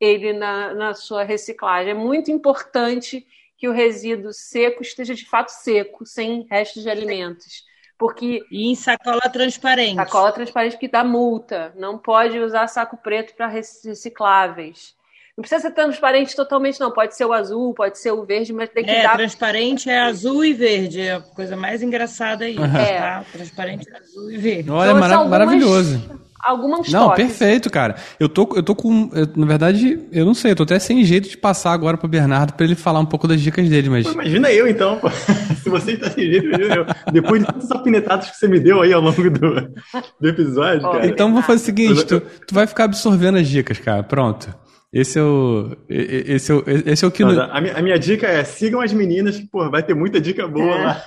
ele 0.00 0.32
na, 0.32 0.74
na 0.74 0.94
sua 0.94 1.22
reciclagem. 1.22 1.92
É 1.92 1.94
muito 1.94 2.30
importante 2.30 3.24
que 3.62 3.68
o 3.68 3.72
resíduo 3.72 4.32
seco 4.32 4.82
esteja 4.82 5.14
de 5.14 5.24
fato 5.24 5.50
seco, 5.50 6.04
sem 6.04 6.44
restos 6.50 6.82
de 6.82 6.90
alimentos. 6.90 7.62
Porque 7.96 8.40
e 8.50 8.68
em 8.68 8.74
sacola 8.74 9.20
transparente. 9.32 9.94
Sacola 9.94 10.32
transparente 10.32 10.76
que 10.76 10.88
dá 10.88 11.04
multa. 11.04 11.72
Não 11.76 11.96
pode 11.96 12.40
usar 12.40 12.66
saco 12.66 12.96
preto 12.96 13.36
para 13.36 13.46
recicláveis. 13.46 14.96
Não 15.36 15.42
precisa 15.42 15.60
ser 15.60 15.70
transparente 15.70 16.34
totalmente, 16.34 16.80
não. 16.80 16.90
Pode 16.90 17.14
ser 17.14 17.24
o 17.24 17.32
azul, 17.32 17.72
pode 17.72 18.00
ser 18.00 18.10
o 18.10 18.24
verde, 18.24 18.52
mas 18.52 18.68
tem 18.68 18.82
que 18.82 18.90
é, 18.90 19.04
dar. 19.04 19.16
Transparente 19.16 19.88
é 19.88 20.00
azul 20.00 20.44
e 20.44 20.52
verde. 20.52 21.00
É 21.00 21.14
a 21.14 21.20
coisa 21.20 21.54
mais 21.56 21.84
engraçada 21.84 22.44
aí. 22.44 22.56
É. 22.56 22.98
Tá? 22.98 23.24
Transparente 23.30 23.88
é 23.88 23.96
azul 23.96 24.28
e 24.28 24.38
verde. 24.38 24.70
Olha, 24.72 24.88
então, 24.88 24.98
mara 24.98 25.14
algumas... 25.14 25.38
maravilhoso 25.38 26.20
algumas 26.42 26.90
Não, 26.90 27.08
toques. 27.08 27.24
perfeito, 27.24 27.70
cara. 27.70 27.94
Eu 28.18 28.28
tô, 28.28 28.48
eu 28.56 28.62
tô 28.62 28.74
com. 28.74 29.10
Eu, 29.12 29.28
na 29.36 29.46
verdade, 29.46 30.00
eu 30.10 30.24
não 30.26 30.34
sei, 30.34 30.52
eu 30.52 30.56
tô 30.56 30.64
até 30.64 30.78
sem 30.78 31.04
jeito 31.04 31.28
de 31.28 31.36
passar 31.36 31.72
agora 31.72 31.96
pro 31.96 32.08
Bernardo 32.08 32.52
pra 32.54 32.64
ele 32.66 32.74
falar 32.74 33.00
um 33.00 33.06
pouco 33.06 33.28
das 33.28 33.40
dicas 33.40 33.68
dele, 33.68 33.88
mas. 33.88 34.06
Pô, 34.06 34.12
imagina 34.12 34.50
eu 34.50 34.66
então, 34.66 34.98
pô. 34.98 35.08
Se 35.62 35.70
você 35.70 35.96
tá 35.96 36.10
sem 36.10 36.24
jeito, 36.24 36.46
imagina 36.46 36.74
eu. 36.74 36.86
Depois 37.12 37.40
de 37.40 37.46
todos 37.46 37.64
os 37.64 37.70
alfinetados 37.70 38.30
que 38.30 38.36
você 38.36 38.48
me 38.48 38.58
deu 38.58 38.82
aí 38.82 38.92
ao 38.92 39.00
longo 39.00 39.30
do, 39.30 39.72
do 40.20 40.28
episódio, 40.28 40.82
cara. 40.82 41.06
Então 41.06 41.32
vou 41.32 41.42
fazer 41.42 41.62
o 41.62 41.64
seguinte: 41.64 42.04
tu, 42.04 42.20
tu 42.20 42.54
vai 42.54 42.66
ficar 42.66 42.84
absorvendo 42.84 43.38
as 43.38 43.48
dicas, 43.48 43.78
cara. 43.78 44.02
Pronto. 44.02 44.61
Esse 44.92 45.18
é 45.18 45.22
o. 45.22 45.74
Esse 45.88 46.52
é 46.52 46.54
o, 46.54 46.64
esse 46.66 47.02
é 47.02 47.08
o 47.08 47.10
que. 47.10 47.24
Não, 47.24 47.40
a, 47.40 47.60
minha, 47.62 47.74
a, 47.74 47.80
minha, 47.80 47.98
dica 47.98 48.26
é 48.26 48.44
sigam 48.44 48.82
as 48.82 48.92
meninas, 48.92 49.38
que, 49.38 49.46
pô, 49.46 49.70
vai 49.70 49.82
ter 49.82 49.94
muita 49.94 50.20
dica 50.20 50.46
boa 50.46 50.76
lá. 50.76 51.02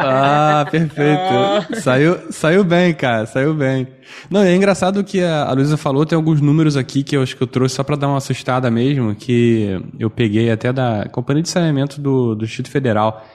ah, 0.00 0.66
perfeito. 0.70 1.80
Saiu, 1.80 2.18
saiu 2.30 2.62
bem, 2.62 2.92
cara, 2.92 3.24
saiu 3.24 3.54
bem. 3.54 3.88
Não, 4.30 4.42
é 4.42 4.54
engraçado 4.54 5.02
que 5.02 5.22
a, 5.22 5.44
a 5.44 5.52
Luísa 5.54 5.78
falou, 5.78 6.04
tem 6.04 6.14
alguns 6.14 6.42
números 6.42 6.76
aqui 6.76 7.02
que 7.02 7.16
eu 7.16 7.22
acho 7.22 7.34
que 7.34 7.42
eu 7.42 7.46
trouxe 7.46 7.76
só 7.76 7.82
para 7.82 7.96
dar 7.96 8.08
uma 8.08 8.18
assustada 8.18 8.70
mesmo, 8.70 9.14
que 9.14 9.80
eu 9.98 10.10
peguei 10.10 10.50
até 10.50 10.70
da 10.70 11.08
Companhia 11.10 11.42
de 11.42 11.48
Saneamento 11.48 12.02
do, 12.02 12.34
do 12.34 12.44
Distrito 12.44 12.70
Federal. 12.70 13.26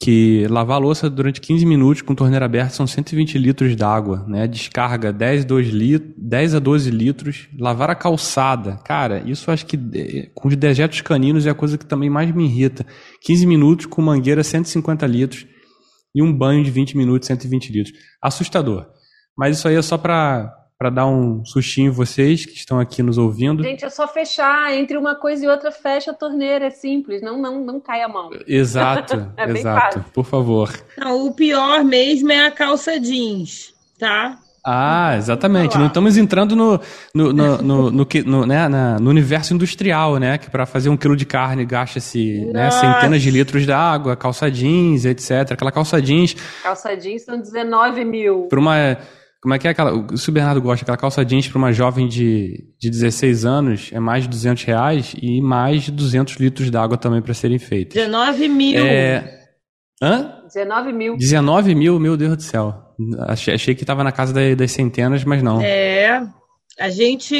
Que 0.00 0.46
lavar 0.48 0.80
louça 0.80 1.10
durante 1.10 1.40
15 1.40 1.66
minutos 1.66 2.02
com 2.02 2.14
torneira 2.14 2.44
aberta 2.44 2.70
são 2.70 2.86
120 2.86 3.36
litros 3.36 3.74
d'água, 3.74 4.24
né? 4.28 4.46
Descarga 4.46 5.12
10, 5.12 5.44
2 5.44 5.68
lit 5.68 6.14
10 6.16 6.54
a 6.54 6.58
12 6.60 6.90
litros. 6.90 7.48
Lavar 7.58 7.90
a 7.90 7.96
calçada, 7.96 8.76
cara, 8.84 9.22
isso 9.26 9.50
acho 9.50 9.66
que 9.66 9.76
eh, 9.94 10.30
com 10.32 10.46
os 10.46 10.54
dejetos 10.54 11.00
caninos 11.00 11.46
é 11.46 11.50
a 11.50 11.54
coisa 11.54 11.76
que 11.76 11.84
também 11.84 12.08
mais 12.08 12.32
me 12.32 12.44
irrita. 12.44 12.86
15 13.22 13.44
minutos 13.46 13.86
com 13.86 14.00
mangueira 14.00 14.44
150 14.44 15.04
litros 15.06 15.46
e 16.14 16.22
um 16.22 16.32
banho 16.32 16.62
de 16.62 16.70
20 16.70 16.96
minutos 16.96 17.26
120 17.26 17.72
litros. 17.72 17.98
Assustador. 18.22 18.86
Mas 19.36 19.58
isso 19.58 19.66
aí 19.66 19.74
é 19.74 19.82
só 19.82 19.98
para 19.98 20.57
para 20.78 20.90
dar 20.90 21.06
um 21.06 21.44
sustinho 21.44 21.92
vocês 21.92 22.46
que 22.46 22.54
estão 22.54 22.78
aqui 22.78 23.02
nos 23.02 23.18
ouvindo. 23.18 23.64
Gente, 23.64 23.84
é 23.84 23.90
só 23.90 24.06
fechar 24.06 24.72
entre 24.72 24.96
uma 24.96 25.16
coisa 25.16 25.44
e 25.44 25.48
outra, 25.48 25.72
fecha 25.72 26.12
a 26.12 26.14
torneira, 26.14 26.66
é 26.66 26.70
simples, 26.70 27.20
não 27.20 27.36
não 27.36 27.64
não 27.64 27.80
cai 27.80 28.00
a 28.00 28.08
mão. 28.08 28.30
Exato, 28.46 29.28
é 29.36 29.50
exato. 29.50 30.04
Por 30.14 30.24
favor. 30.24 30.72
Não, 30.96 31.26
o 31.26 31.34
pior 31.34 31.82
mesmo 31.82 32.30
é 32.30 32.46
a 32.46 32.50
calça 32.52 32.98
jeans, 33.00 33.74
tá? 33.98 34.38
Ah, 34.64 35.16
exatamente. 35.16 35.78
Não 35.78 35.86
estamos 35.86 36.16
entrando 36.16 36.54
no, 36.54 36.80
no, 37.14 37.32
no, 37.32 37.62
no, 37.62 37.90
no, 37.90 38.06
no, 38.26 38.46
né, 38.46 38.68
na, 38.68 38.98
no 38.98 39.08
universo 39.08 39.54
industrial, 39.54 40.18
né? 40.18 40.36
Que 40.36 40.50
para 40.50 40.66
fazer 40.66 40.90
um 40.90 40.96
quilo 40.96 41.16
de 41.16 41.24
carne 41.24 41.64
gasta-se 41.64 42.44
né, 42.52 42.70
centenas 42.70 43.22
de 43.22 43.30
litros 43.30 43.64
de 43.64 43.72
água, 43.72 44.14
calça 44.14 44.50
jeans, 44.50 45.06
etc. 45.06 45.52
Aquela 45.52 45.72
calça 45.72 46.02
jeans. 46.02 46.36
Calça 46.62 46.94
jeans 46.96 47.22
são 47.22 47.40
19 47.40 48.04
mil. 48.04 48.46
Para 48.50 48.60
uma 48.60 48.98
como 49.40 49.54
é 49.54 49.58
que 49.58 49.68
é 49.68 49.70
aquela. 49.70 49.92
Se 50.16 50.28
o 50.28 50.32
Bernardo 50.32 50.60
gosta, 50.60 50.84
aquela 50.84 50.96
calça 50.96 51.24
jeans 51.24 51.46
para 51.48 51.58
uma 51.58 51.72
jovem 51.72 52.08
de, 52.08 52.72
de 52.78 52.90
16 52.90 53.44
anos 53.44 53.90
é 53.92 54.00
mais 54.00 54.24
de 54.24 54.30
200 54.30 54.64
reais 54.64 55.14
e 55.20 55.40
mais 55.40 55.84
de 55.84 55.92
200 55.92 56.36
litros 56.36 56.70
d'água 56.70 56.96
também 56.96 57.22
para 57.22 57.32
serem 57.34 57.58
feitas. 57.58 57.94
19 57.94 58.48
mil. 58.48 58.84
É... 58.84 59.38
Hã? 60.02 60.42
19 60.46 60.92
mil. 60.92 61.16
19 61.16 61.74
mil, 61.74 62.00
meu 62.00 62.16
Deus 62.16 62.36
do 62.36 62.42
céu. 62.42 62.74
Achei, 63.28 63.54
achei 63.54 63.74
que 63.74 63.84
estava 63.84 64.02
na 64.02 64.10
casa 64.10 64.32
das 64.56 64.72
centenas, 64.72 65.22
mas 65.22 65.42
não. 65.42 65.60
É. 65.60 66.26
A 66.78 66.90
gente, 66.90 67.34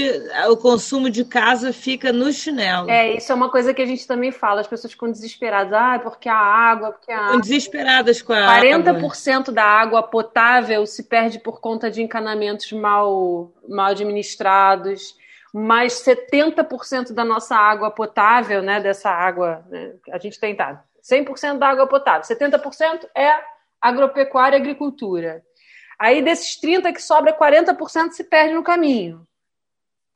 o 0.50 0.56
consumo 0.56 1.08
de 1.08 1.24
casa 1.24 1.72
fica 1.72 2.12
no 2.12 2.32
chinelo. 2.32 2.90
É, 2.90 3.14
isso 3.14 3.30
é 3.30 3.34
uma 3.34 3.48
coisa 3.48 3.72
que 3.72 3.80
a 3.80 3.86
gente 3.86 4.04
também 4.04 4.32
fala. 4.32 4.60
As 4.60 4.66
pessoas 4.66 4.92
ficam 4.92 5.08
desesperadas. 5.08 5.72
Ah, 5.72 6.00
porque 6.02 6.28
a 6.28 6.36
água, 6.36 6.90
porque 6.90 7.12
a 7.12 7.20
água. 7.20 7.40
desesperadas 7.40 8.20
com 8.20 8.32
a 8.32 8.60
40% 8.60 8.88
água. 8.88 9.10
40% 9.10 9.50
da 9.52 9.62
água 9.62 10.02
potável 10.02 10.84
se 10.86 11.04
perde 11.04 11.38
por 11.38 11.60
conta 11.60 11.88
de 11.88 12.02
encanamentos 12.02 12.72
mal, 12.72 13.52
mal 13.68 13.92
administrados. 13.92 15.14
Mas 15.54 16.02
70% 16.04 17.12
da 17.12 17.24
nossa 17.24 17.54
água 17.54 17.92
potável, 17.92 18.60
né, 18.60 18.80
dessa 18.80 19.08
água, 19.08 19.64
né, 19.70 19.92
a 20.10 20.18
gente 20.18 20.38
tem 20.38 20.54
tá, 20.54 20.84
100% 21.02 21.58
da 21.58 21.68
água 21.68 21.86
potável, 21.86 22.22
70% 22.22 23.08
é 23.16 23.32
agropecuária 23.80 24.56
e 24.56 24.60
agricultura. 24.60 25.42
Aí 25.98 26.22
desses 26.22 26.60
30 26.60 26.92
que 26.92 27.02
sobra, 27.02 27.32
40% 27.32 28.10
se 28.10 28.24
perde 28.24 28.52
no 28.52 28.62
caminho 28.62 29.26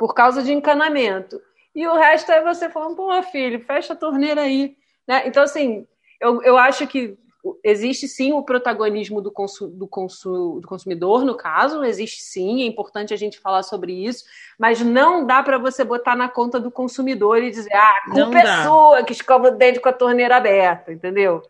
por 0.03 0.15
causa 0.15 0.43
de 0.43 0.53
encanamento. 0.53 1.41
E 1.73 1.87
o 1.87 1.95
resto 1.95 2.33
é 2.33 2.43
você 2.43 2.69
falando, 2.69 2.97
pô, 2.97 3.23
filho, 3.23 3.65
fecha 3.65 3.93
a 3.93 3.97
torneira 3.97 4.41
aí. 4.41 4.77
Né? 5.07 5.23
Então, 5.27 5.45
assim, 5.45 5.87
eu, 6.21 6.43
eu 6.43 6.59
acho 6.59 6.89
que 6.89 7.17
existe 7.63 8.09
sim 8.09 8.33
o 8.33 8.43
protagonismo 8.43 9.23
do, 9.23 9.31
consu, 9.31 9.69
do, 9.69 9.87
consu, 9.87 10.59
do 10.61 10.67
consumidor, 10.67 11.25
no 11.25 11.37
caso, 11.37 11.85
existe 11.85 12.21
sim, 12.21 12.65
é 12.65 12.67
importante 12.67 13.15
a 13.15 13.17
gente 13.17 13.39
falar 13.39 13.63
sobre 13.63 13.93
isso, 13.93 14.25
mas 14.59 14.81
não 14.81 15.25
dá 15.25 15.41
para 15.41 15.57
você 15.57 15.85
botar 15.85 16.17
na 16.17 16.29
conta 16.29 16.59
do 16.59 16.73
consumidor 16.73 17.41
e 17.41 17.53
dizer, 17.53 17.73
ah, 17.73 17.95
a 18.05 18.11
culpa 18.11 18.39
é 18.41 18.65
sua 18.65 19.05
que 19.05 19.13
escova 19.13 19.49
o 19.49 19.57
dente 19.57 19.79
com 19.79 19.89
a 19.89 19.93
torneira 19.93 20.37
aberta, 20.37 20.93
entendeu? 20.93 21.41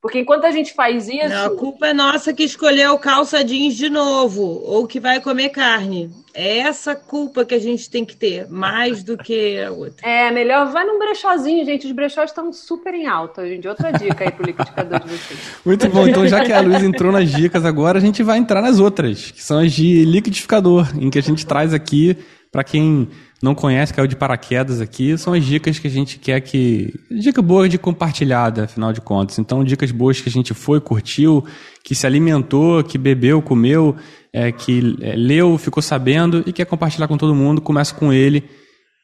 Porque 0.00 0.18
enquanto 0.18 0.46
a 0.46 0.50
gente 0.50 0.72
faz 0.72 1.08
isso. 1.08 1.28
Não, 1.28 1.46
a 1.46 1.50
culpa 1.50 1.88
é 1.88 1.92
nossa 1.92 2.32
que 2.32 2.42
escolheu 2.42 2.98
calça 2.98 3.44
jeans 3.44 3.74
de 3.74 3.90
novo, 3.90 4.62
ou 4.64 4.86
que 4.86 4.98
vai 4.98 5.20
comer 5.20 5.50
carne. 5.50 6.10
É 6.32 6.58
essa 6.58 6.94
culpa 6.94 7.44
que 7.44 7.54
a 7.54 7.58
gente 7.58 7.90
tem 7.90 8.04
que 8.04 8.16
ter, 8.16 8.48
mais 8.48 9.02
do 9.02 9.18
que 9.18 9.60
a 9.60 9.70
outra. 9.70 10.08
É, 10.08 10.30
melhor 10.30 10.72
vai 10.72 10.86
num 10.86 10.98
brechózinho, 10.98 11.66
gente. 11.66 11.86
Os 11.86 11.92
brechós 11.92 12.30
estão 12.30 12.50
super 12.50 12.94
em 12.94 13.06
alta 13.06 13.42
dia. 13.44 13.70
Outra 13.70 13.92
dica 13.92 14.24
aí 14.24 14.30
pro 14.30 14.46
liquidificador 14.46 15.00
de 15.00 15.08
vocês. 15.08 15.40
Muito 15.66 15.88
bom. 15.90 16.08
Então, 16.08 16.26
já 16.26 16.42
que 16.44 16.52
a 16.52 16.60
Luiz 16.60 16.82
entrou 16.82 17.12
nas 17.12 17.30
dicas 17.30 17.64
agora, 17.66 17.98
a 17.98 18.00
gente 18.00 18.22
vai 18.22 18.38
entrar 18.38 18.62
nas 18.62 18.78
outras, 18.78 19.30
que 19.32 19.42
são 19.42 19.58
as 19.58 19.72
de 19.72 20.04
liquidificador, 20.06 20.88
em 20.98 21.10
que 21.10 21.18
a 21.18 21.22
gente 21.22 21.44
traz 21.44 21.74
aqui, 21.74 22.16
para 22.50 22.64
quem 22.64 23.08
não 23.42 23.54
conhece, 23.54 23.94
caiu 23.94 24.06
de 24.06 24.16
paraquedas 24.16 24.80
aqui, 24.80 25.16
são 25.16 25.32
as 25.32 25.44
dicas 25.44 25.78
que 25.78 25.86
a 25.86 25.90
gente 25.90 26.18
quer 26.18 26.40
que. 26.40 26.92
Dica 27.10 27.40
boa 27.40 27.68
de 27.68 27.78
compartilhada, 27.78 28.64
afinal 28.64 28.92
de 28.92 29.00
contas. 29.00 29.38
Então, 29.38 29.64
dicas 29.64 29.90
boas 29.90 30.20
que 30.20 30.28
a 30.28 30.32
gente 30.32 30.52
foi, 30.52 30.80
curtiu, 30.80 31.44
que 31.84 31.94
se 31.94 32.06
alimentou, 32.06 32.82
que 32.82 32.98
bebeu, 32.98 33.40
comeu, 33.40 33.96
é, 34.32 34.50
que 34.50 34.96
é, 35.00 35.14
leu, 35.14 35.56
ficou 35.58 35.82
sabendo 35.82 36.42
e 36.44 36.52
quer 36.52 36.66
compartilhar 36.66 37.08
com 37.08 37.16
todo 37.16 37.34
mundo. 37.34 37.60
Começa 37.60 37.94
com 37.94 38.12
ele. 38.12 38.44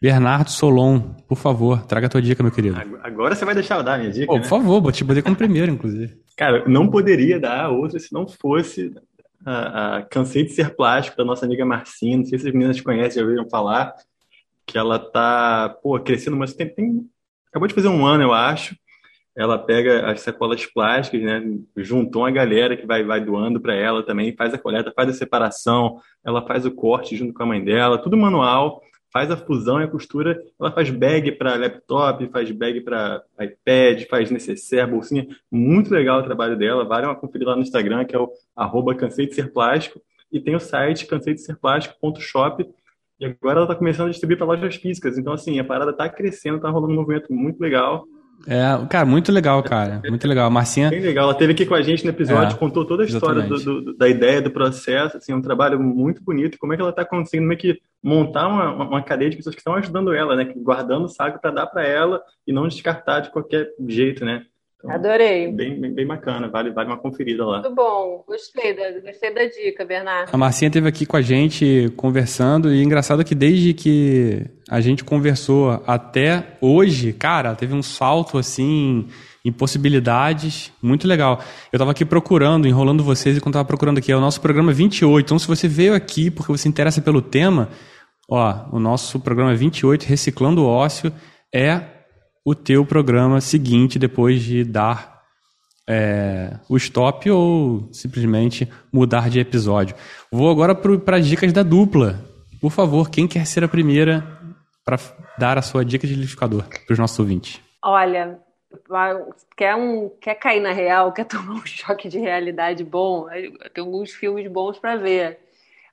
Bernardo 0.02 0.50
Solon, 0.50 1.00
por 1.26 1.38
favor, 1.38 1.86
traga 1.86 2.06
a 2.06 2.10
tua 2.10 2.20
dica, 2.20 2.42
meu 2.42 2.52
querido. 2.52 2.76
Agora 3.02 3.34
você 3.34 3.46
vai 3.46 3.54
deixar 3.54 3.78
eu 3.78 3.82
dar 3.82 3.94
a 3.94 3.98
minha 3.98 4.10
dica? 4.10 4.26
Pô, 4.26 4.34
né? 4.34 4.40
Por 4.40 4.48
favor, 4.48 4.82
vou 4.82 4.92
te 4.92 5.02
bater 5.02 5.22
como 5.22 5.34
primeiro, 5.34 5.72
inclusive. 5.72 6.12
Cara, 6.36 6.64
não 6.68 6.88
poderia 6.88 7.40
dar 7.40 7.70
outra 7.70 7.98
se 7.98 8.12
não 8.12 8.28
fosse 8.28 8.92
a, 9.46 9.98
a 9.98 10.02
Cansei 10.02 10.42
de 10.42 10.50
Ser 10.50 10.74
Plástico, 10.74 11.16
da 11.16 11.24
nossa 11.24 11.46
amiga 11.46 11.64
Marcinha. 11.64 12.16
Não 12.16 12.24
sei 12.24 12.38
se 12.38 12.48
as 12.48 12.52
meninas 12.52 12.80
conhecem, 12.80 13.20
já 13.20 13.22
ouviram 13.22 13.48
falar 13.48 13.94
que 14.66 14.76
ela 14.76 14.98
tá, 14.98 15.78
pô, 15.80 15.98
crescendo, 16.00 16.36
mas 16.36 16.52
tem, 16.52 16.68
tem, 16.68 17.08
acabou 17.48 17.68
de 17.68 17.74
fazer 17.74 17.86
um 17.86 18.04
ano, 18.04 18.24
eu 18.24 18.32
acho. 18.32 18.76
Ela 19.36 19.58
pega 19.58 20.10
as 20.10 20.22
sacolas 20.22 20.64
plásticas, 20.66 21.22
né? 21.22 21.42
Juntou 21.76 22.22
uma 22.22 22.30
galera 22.30 22.76
que 22.76 22.86
vai, 22.86 23.04
vai 23.04 23.20
doando 23.20 23.60
para 23.60 23.74
ela 23.74 24.02
também, 24.02 24.34
faz 24.34 24.52
a 24.52 24.58
coleta, 24.58 24.92
faz 24.96 25.10
a 25.10 25.12
separação, 25.12 26.00
ela 26.24 26.44
faz 26.44 26.66
o 26.66 26.70
corte 26.72 27.14
junto 27.14 27.32
com 27.32 27.42
a 27.42 27.46
mãe 27.46 27.62
dela, 27.62 27.98
tudo 27.98 28.16
manual, 28.16 28.82
faz 29.16 29.30
a 29.30 29.36
fusão 29.38 29.80
e 29.80 29.84
a 29.84 29.88
costura. 29.88 30.38
Ela 30.60 30.70
faz 30.70 30.90
bag 30.90 31.32
para 31.32 31.56
laptop, 31.56 32.28
faz 32.28 32.50
bag 32.50 32.82
para 32.82 33.24
iPad, 33.40 34.04
faz 34.10 34.30
necessaire, 34.30 34.90
bolsinha. 34.90 35.26
Muito 35.50 35.90
legal 35.90 36.20
o 36.20 36.22
trabalho 36.22 36.54
dela. 36.54 36.84
Vale 36.84 37.06
uma 37.06 37.16
conferir 37.16 37.48
lá 37.48 37.56
no 37.56 37.62
Instagram, 37.62 38.04
que 38.04 38.14
é 38.14 38.18
o 38.18 38.30
arroba 38.54 38.94
cansei 38.94 39.26
de 39.26 39.34
ser 39.34 39.54
plástico. 39.54 40.02
E 40.30 40.38
tem 40.38 40.54
o 40.54 40.60
site 40.60 41.06
cansei 41.06 41.32
de 41.32 41.40
ser 41.40 41.56
plástico.shop 41.56 42.68
e 43.18 43.24
agora 43.24 43.60
ela 43.60 43.62
está 43.62 43.74
começando 43.74 44.08
a 44.08 44.10
distribuir 44.10 44.36
para 44.36 44.48
lojas 44.48 44.76
físicas. 44.76 45.16
Então, 45.16 45.32
assim, 45.32 45.58
a 45.58 45.64
parada 45.64 45.92
está 45.92 46.10
crescendo, 46.10 46.56
está 46.56 46.68
rolando 46.68 46.92
um 46.92 46.96
movimento 46.96 47.32
muito 47.32 47.58
legal. 47.58 48.06
É, 48.46 48.86
cara, 48.88 49.04
muito 49.04 49.32
legal, 49.32 49.62
cara. 49.62 50.00
Muito 50.08 50.26
legal. 50.26 50.46
A 50.46 50.50
Marcinha. 50.50 50.90
Bem 50.90 51.00
legal. 51.00 51.24
Ela 51.24 51.32
esteve 51.32 51.52
aqui 51.52 51.66
com 51.66 51.74
a 51.74 51.82
gente 51.82 52.04
no 52.04 52.10
episódio, 52.10 52.54
é, 52.54 52.58
contou 52.58 52.84
toda 52.84 53.02
a 53.02 53.06
história 53.06 53.42
do, 53.42 53.56
do, 53.56 53.96
da 53.96 54.08
ideia, 54.08 54.40
do 54.40 54.50
processo. 54.50 55.16
Assim, 55.16 55.34
um 55.34 55.42
trabalho 55.42 55.80
muito 55.80 56.22
bonito. 56.22 56.58
Como 56.58 56.72
é 56.72 56.76
que 56.76 56.82
ela 56.82 56.90
está 56.90 57.04
conseguindo 57.04 57.48
meio 57.48 57.58
que 57.58 57.80
montar 58.02 58.46
uma, 58.46 58.72
uma 58.72 59.02
cadeia 59.02 59.30
de 59.30 59.36
pessoas 59.36 59.54
que 59.54 59.60
estão 59.60 59.74
ajudando 59.74 60.14
ela, 60.14 60.36
né? 60.36 60.52
Guardando 60.56 61.06
o 61.06 61.08
saco 61.08 61.40
para 61.40 61.50
dar 61.50 61.66
para 61.66 61.84
ela 61.84 62.22
e 62.46 62.52
não 62.52 62.68
descartar 62.68 63.20
de 63.20 63.30
qualquer 63.30 63.68
jeito, 63.88 64.24
né? 64.24 64.44
Então, 64.86 64.94
Adorei. 64.94 65.50
Bem, 65.50 65.80
bem, 65.80 65.92
bem, 65.92 66.06
bacana, 66.06 66.48
vale, 66.48 66.70
vale 66.70 66.88
uma 66.88 66.96
conferida 66.96 67.44
lá. 67.44 67.60
Muito 67.60 67.74
bom, 67.74 68.22
gostei 68.26 68.74
da, 68.74 69.00
gostei 69.00 69.34
da 69.34 69.44
dica, 69.44 69.84
Bernardo. 69.84 70.30
A 70.32 70.36
Marcinha 70.36 70.68
esteve 70.68 70.88
aqui 70.88 71.04
com 71.04 71.16
a 71.16 71.22
gente 71.22 71.92
conversando 71.96 72.72
e 72.72 72.82
engraçado 72.82 73.24
que 73.24 73.34
desde 73.34 73.74
que 73.74 74.46
a 74.70 74.80
gente 74.80 75.04
conversou 75.04 75.82
até 75.86 76.56
hoje, 76.60 77.12
cara, 77.12 77.54
teve 77.54 77.74
um 77.74 77.82
salto 77.82 78.38
assim 78.38 79.08
em 79.44 79.52
possibilidades, 79.52 80.72
muito 80.82 81.06
legal. 81.06 81.40
Eu 81.72 81.76
estava 81.76 81.90
aqui 81.90 82.04
procurando, 82.04 82.66
enrolando 82.66 83.02
vocês 83.02 83.36
enquanto 83.36 83.54
estava 83.54 83.66
procurando 83.66 83.98
aqui, 83.98 84.10
é 84.10 84.16
o 84.16 84.20
nosso 84.20 84.40
programa 84.40 84.72
28. 84.72 85.24
Então, 85.24 85.38
se 85.38 85.46
você 85.46 85.68
veio 85.68 85.94
aqui 85.94 86.30
porque 86.30 86.50
você 86.50 86.68
interessa 86.68 87.00
pelo 87.00 87.22
tema, 87.22 87.68
ó, 88.28 88.66
o 88.72 88.80
nosso 88.80 89.20
programa 89.20 89.54
28, 89.54 90.04
Reciclando 90.04 90.62
o 90.62 90.66
Ócio, 90.66 91.12
é 91.54 91.95
o 92.46 92.54
teu 92.54 92.86
programa 92.86 93.40
seguinte 93.40 93.98
depois 93.98 94.40
de 94.40 94.62
dar 94.62 95.20
é, 95.84 96.56
o 96.68 96.76
stop 96.76 97.28
ou 97.28 97.88
simplesmente 97.92 98.70
mudar 98.92 99.28
de 99.28 99.40
episódio. 99.40 99.96
Vou 100.30 100.48
agora 100.48 100.72
para 100.72 101.16
as 101.16 101.26
dicas 101.26 101.52
da 101.52 101.64
dupla. 101.64 102.24
Por 102.60 102.70
favor, 102.70 103.10
quem 103.10 103.26
quer 103.26 103.44
ser 103.48 103.64
a 103.64 103.68
primeira 103.68 104.24
para 104.84 104.96
dar 105.36 105.58
a 105.58 105.62
sua 105.62 105.84
dica 105.84 106.06
de 106.06 106.14
liquidificador 106.14 106.62
para 106.86 106.92
os 106.92 106.98
nossos 107.00 107.18
ouvintes? 107.18 107.60
Olha, 107.84 108.38
quer, 109.56 109.74
um, 109.74 110.08
quer 110.20 110.36
cair 110.36 110.60
na 110.60 110.70
real, 110.70 111.12
quer 111.12 111.24
tomar 111.26 111.54
um 111.54 111.66
choque 111.66 112.08
de 112.08 112.20
realidade 112.20 112.84
bom? 112.84 113.26
Tem 113.74 113.82
alguns 113.82 114.12
filmes 114.12 114.46
bons 114.46 114.78
para 114.78 114.94
ver. 114.94 115.40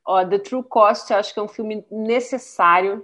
Ó, 0.05 0.23
The 0.23 0.37
True 0.37 0.63
Cost, 0.63 1.11
acho 1.13 1.33
que 1.33 1.39
é 1.39 1.43
um 1.43 1.47
filme 1.47 1.83
necessário 1.89 3.03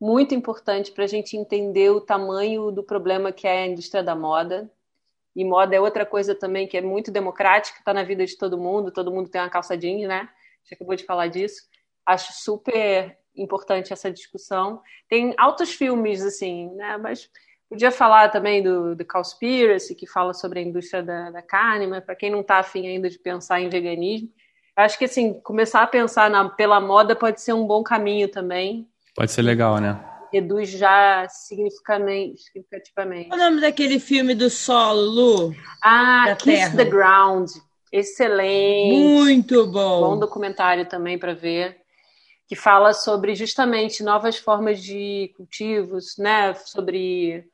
muito 0.00 0.34
importante 0.34 0.92
para 0.92 1.04
a 1.04 1.08
gente 1.08 1.36
entender 1.36 1.90
o 1.90 2.00
tamanho 2.00 2.70
do 2.70 2.82
problema 2.82 3.32
que 3.32 3.46
é 3.46 3.62
a 3.62 3.66
indústria 3.66 4.02
da 4.02 4.14
moda. 4.14 4.70
E 5.34 5.44
moda 5.44 5.74
é 5.74 5.80
outra 5.80 6.04
coisa 6.04 6.34
também 6.34 6.66
que 6.66 6.76
é 6.76 6.80
muito 6.80 7.10
democrática, 7.10 7.78
está 7.78 7.94
na 7.94 8.02
vida 8.02 8.24
de 8.24 8.36
todo 8.36 8.58
mundo, 8.58 8.90
todo 8.90 9.12
mundo 9.12 9.28
tem 9.28 9.40
uma 9.40 9.50
calça 9.50 9.76
jeans, 9.76 10.08
né? 10.08 10.28
Já 10.64 10.74
acabou 10.74 10.96
de 10.96 11.04
falar 11.04 11.28
disso. 11.28 11.62
Acho 12.04 12.32
super 12.32 13.16
importante 13.36 13.92
essa 13.92 14.10
discussão. 14.10 14.82
Tem 15.08 15.34
altos 15.38 15.72
filmes, 15.72 16.24
assim, 16.24 16.70
né? 16.74 16.96
Mas 16.96 17.30
Podia 17.68 17.90
falar 17.90 18.30
também 18.30 18.62
do 18.62 18.96
The 18.96 19.04
Cowspiracy, 19.04 19.94
que 19.94 20.06
fala 20.06 20.32
sobre 20.32 20.58
a 20.58 20.62
indústria 20.62 21.02
da, 21.02 21.30
da 21.30 21.42
carne, 21.42 21.86
mas 21.86 22.02
para 22.02 22.16
quem 22.16 22.30
não 22.30 22.40
está 22.40 22.58
afim 22.58 22.86
ainda 22.86 23.10
de 23.10 23.18
pensar 23.18 23.60
em 23.60 23.68
veganismo, 23.68 24.32
acho 24.74 24.98
que 24.98 25.04
assim, 25.04 25.34
começar 25.40 25.82
a 25.82 25.86
pensar 25.86 26.30
na, 26.30 26.48
pela 26.48 26.80
moda 26.80 27.14
pode 27.14 27.42
ser 27.42 27.52
um 27.52 27.66
bom 27.66 27.82
caminho 27.82 28.26
também. 28.30 28.88
Pode 29.18 29.32
ser 29.32 29.42
legal, 29.42 29.78
né? 29.78 29.98
Reduz 30.32 30.70
já 30.70 31.26
significativamente. 31.28 32.40
significativamente. 32.42 33.28
Qual 33.30 33.40
o 33.40 33.42
nome 33.42 33.60
daquele 33.60 33.98
filme 33.98 34.32
do 34.32 34.48
solo, 34.48 35.00
Lu? 35.00 35.54
Ah, 35.82 36.26
Da 36.26 36.36
Kiss 36.36 36.44
Terra. 36.70 36.76
the 36.76 36.84
Ground. 36.84 37.48
Excelente. 37.90 38.96
Muito 38.96 39.66
bom. 39.66 40.00
Bom 40.10 40.18
documentário 40.20 40.86
também 40.86 41.18
para 41.18 41.34
ver. 41.34 41.78
Que 42.46 42.54
fala 42.54 42.92
sobre 42.92 43.34
justamente 43.34 44.04
novas 44.04 44.36
formas 44.38 44.80
de 44.80 45.32
cultivos, 45.36 46.16
né? 46.16 46.54
Sobre 46.54 47.44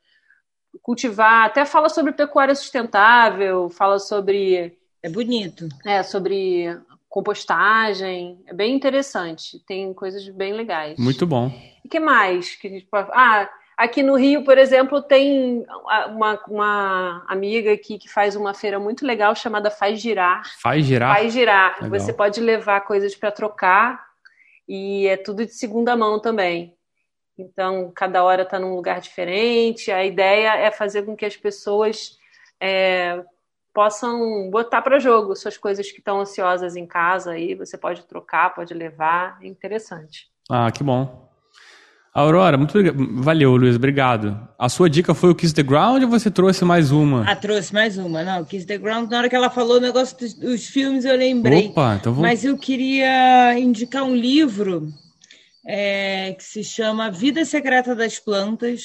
cultivar, 0.83 1.45
até 1.45 1.65
fala 1.65 1.89
sobre 1.89 2.11
pecuária 2.13 2.53
sustentável, 2.53 3.69
fala 3.69 3.97
sobre 3.97 4.77
É 5.01 5.09
bonito. 5.09 5.67
é, 5.85 6.03
sobre 6.03 6.77
compostagem. 7.15 8.43
É 8.45 8.53
bem 8.53 8.75
interessante. 8.75 9.57
Tem 9.65 9.93
coisas 9.93 10.27
bem 10.27 10.51
legais. 10.51 10.99
Muito 10.99 11.25
bom. 11.25 11.49
E 11.81 11.87
que 11.87 11.97
mais? 11.97 12.57
Que 12.57 12.67
a 12.67 12.69
gente 12.69 12.85
pode... 12.87 13.09
Ah, 13.13 13.49
aqui 13.77 14.03
no 14.03 14.17
Rio, 14.17 14.43
por 14.43 14.57
exemplo, 14.57 15.01
tem 15.01 15.65
uma, 16.09 16.43
uma 16.45 17.25
amiga 17.29 17.71
aqui 17.71 17.97
que 17.97 18.09
faz 18.09 18.35
uma 18.35 18.53
feira 18.53 18.77
muito 18.81 19.05
legal 19.05 19.33
chamada 19.33 19.71
Faz 19.71 20.01
Girar. 20.01 20.43
Faz 20.61 20.85
girar. 20.85 21.15
Faz 21.15 21.31
Girar. 21.31 21.77
Legal. 21.81 21.89
Você 21.97 22.11
pode 22.11 22.41
levar 22.41 22.81
coisas 22.81 23.15
para 23.15 23.31
trocar 23.31 24.05
e 24.67 25.07
é 25.07 25.15
tudo 25.15 25.45
de 25.45 25.53
segunda 25.53 25.95
mão 25.95 26.19
também. 26.19 26.75
Então, 27.37 27.93
cada 27.95 28.25
hora 28.25 28.41
está 28.41 28.59
num 28.59 28.75
lugar 28.75 28.99
diferente. 28.99 29.89
A 29.89 30.03
ideia 30.03 30.57
é 30.57 30.69
fazer 30.69 31.03
com 31.03 31.15
que 31.15 31.25
as 31.25 31.37
pessoas 31.37 32.17
é, 32.59 33.23
possam 33.75 34.49
botar 34.49 34.81
para 34.81 34.99
jogo 34.99 35.35
suas 35.35 35.57
coisas 35.57 35.91
que 35.91 35.99
estão 35.99 36.21
ansiosas 36.21 36.77
em 36.77 36.87
casa. 36.87 37.31
Aí 37.31 37.53
você 37.53 37.77
pode 37.77 38.03
trocar, 38.05 38.55
pode 38.55 38.73
levar. 38.73 39.37
É 39.43 39.47
interessante. 39.47 40.27
Ah, 40.49 40.71
que 40.71 40.81
bom. 40.81 41.29
Aurora, 42.13 42.57
muito 42.57 42.71
obrigado. 42.71 43.21
Valeu, 43.21 43.57
Luiz, 43.57 43.75
obrigado. 43.75 44.47
A 44.57 44.69
sua 44.69 44.89
dica 44.89 45.13
foi 45.13 45.31
o 45.31 45.35
Kiss 45.35 45.53
the 45.53 45.61
Ground 45.61 46.01
ou 46.03 46.09
você 46.09 46.31
trouxe 46.31 46.63
mais 46.63 46.89
uma? 46.89 47.29
Ah, 47.29 47.35
trouxe 47.35 47.73
mais 47.73 47.97
uma. 47.97 48.23
Não, 48.23 48.45
Kiss 48.45 48.65
the 48.65 48.77
Ground, 48.77 49.11
na 49.11 49.17
hora 49.17 49.29
que 49.29 49.35
ela 49.35 49.49
falou 49.49 49.75
o 49.75 49.81
negócio 49.81 50.17
dos, 50.17 50.33
dos 50.33 50.65
filmes, 50.67 51.03
eu 51.03 51.17
lembrei. 51.17 51.67
Opa, 51.67 51.97
então 51.99 52.13
vamos. 52.13 52.29
Mas 52.29 52.45
eu 52.45 52.57
queria 52.57 53.59
indicar 53.59 54.03
um 54.03 54.15
livro 54.15 54.87
é, 55.67 56.33
que 56.37 56.43
se 56.45 56.63
chama 56.63 57.11
Vida 57.11 57.43
Secreta 57.43 57.93
das 57.93 58.17
Plantas, 58.17 58.83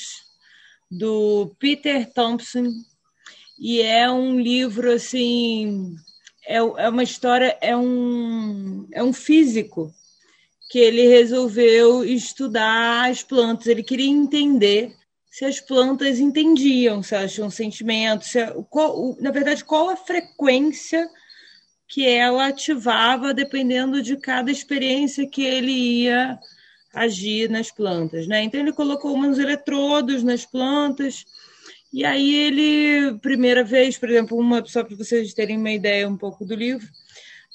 do 0.90 1.54
Peter 1.60 2.12
Thompson. 2.12 2.64
E 3.60 3.82
é 3.82 4.10
um 4.10 4.40
livro 4.40 4.90
assim. 4.90 5.94
É, 6.46 6.56
é 6.56 6.88
uma 6.88 7.02
história, 7.02 7.58
é 7.60 7.76
um, 7.76 8.88
é 8.90 9.02
um 9.02 9.12
físico 9.12 9.92
que 10.70 10.78
ele 10.78 11.06
resolveu 11.06 12.02
estudar 12.02 13.10
as 13.10 13.22
plantas. 13.22 13.66
Ele 13.66 13.82
queria 13.82 14.08
entender 14.08 14.94
se 15.30 15.44
as 15.44 15.60
plantas 15.60 16.18
entendiam, 16.18 17.02
se 17.02 17.14
elas 17.14 17.34
tinham 17.34 17.50
sentimentos, 17.50 18.28
se, 18.28 18.38
na 19.20 19.30
verdade, 19.30 19.62
qual 19.62 19.90
a 19.90 19.96
frequência 19.96 21.06
que 21.86 22.06
ela 22.06 22.46
ativava 22.46 23.34
dependendo 23.34 24.00
de 24.00 24.16
cada 24.16 24.50
experiência 24.50 25.28
que 25.28 25.42
ele 25.42 25.72
ia 25.72 26.38
agir 26.94 27.50
nas 27.50 27.70
plantas, 27.70 28.26
né? 28.26 28.42
Então 28.42 28.58
ele 28.58 28.72
colocou 28.72 29.16
uns 29.16 29.38
eletrodos 29.38 30.22
nas 30.22 30.46
plantas 30.46 31.24
e 31.92 32.04
aí 32.04 32.34
ele, 32.34 33.18
primeira 33.18 33.64
vez, 33.64 33.98
por 33.98 34.08
exemplo, 34.08 34.38
uma 34.38 34.64
só 34.64 34.84
para 34.84 34.96
vocês 34.96 35.34
terem 35.34 35.58
uma 35.58 35.72
ideia 35.72 36.08
um 36.08 36.16
pouco 36.16 36.44
do 36.44 36.54
livro, 36.54 36.86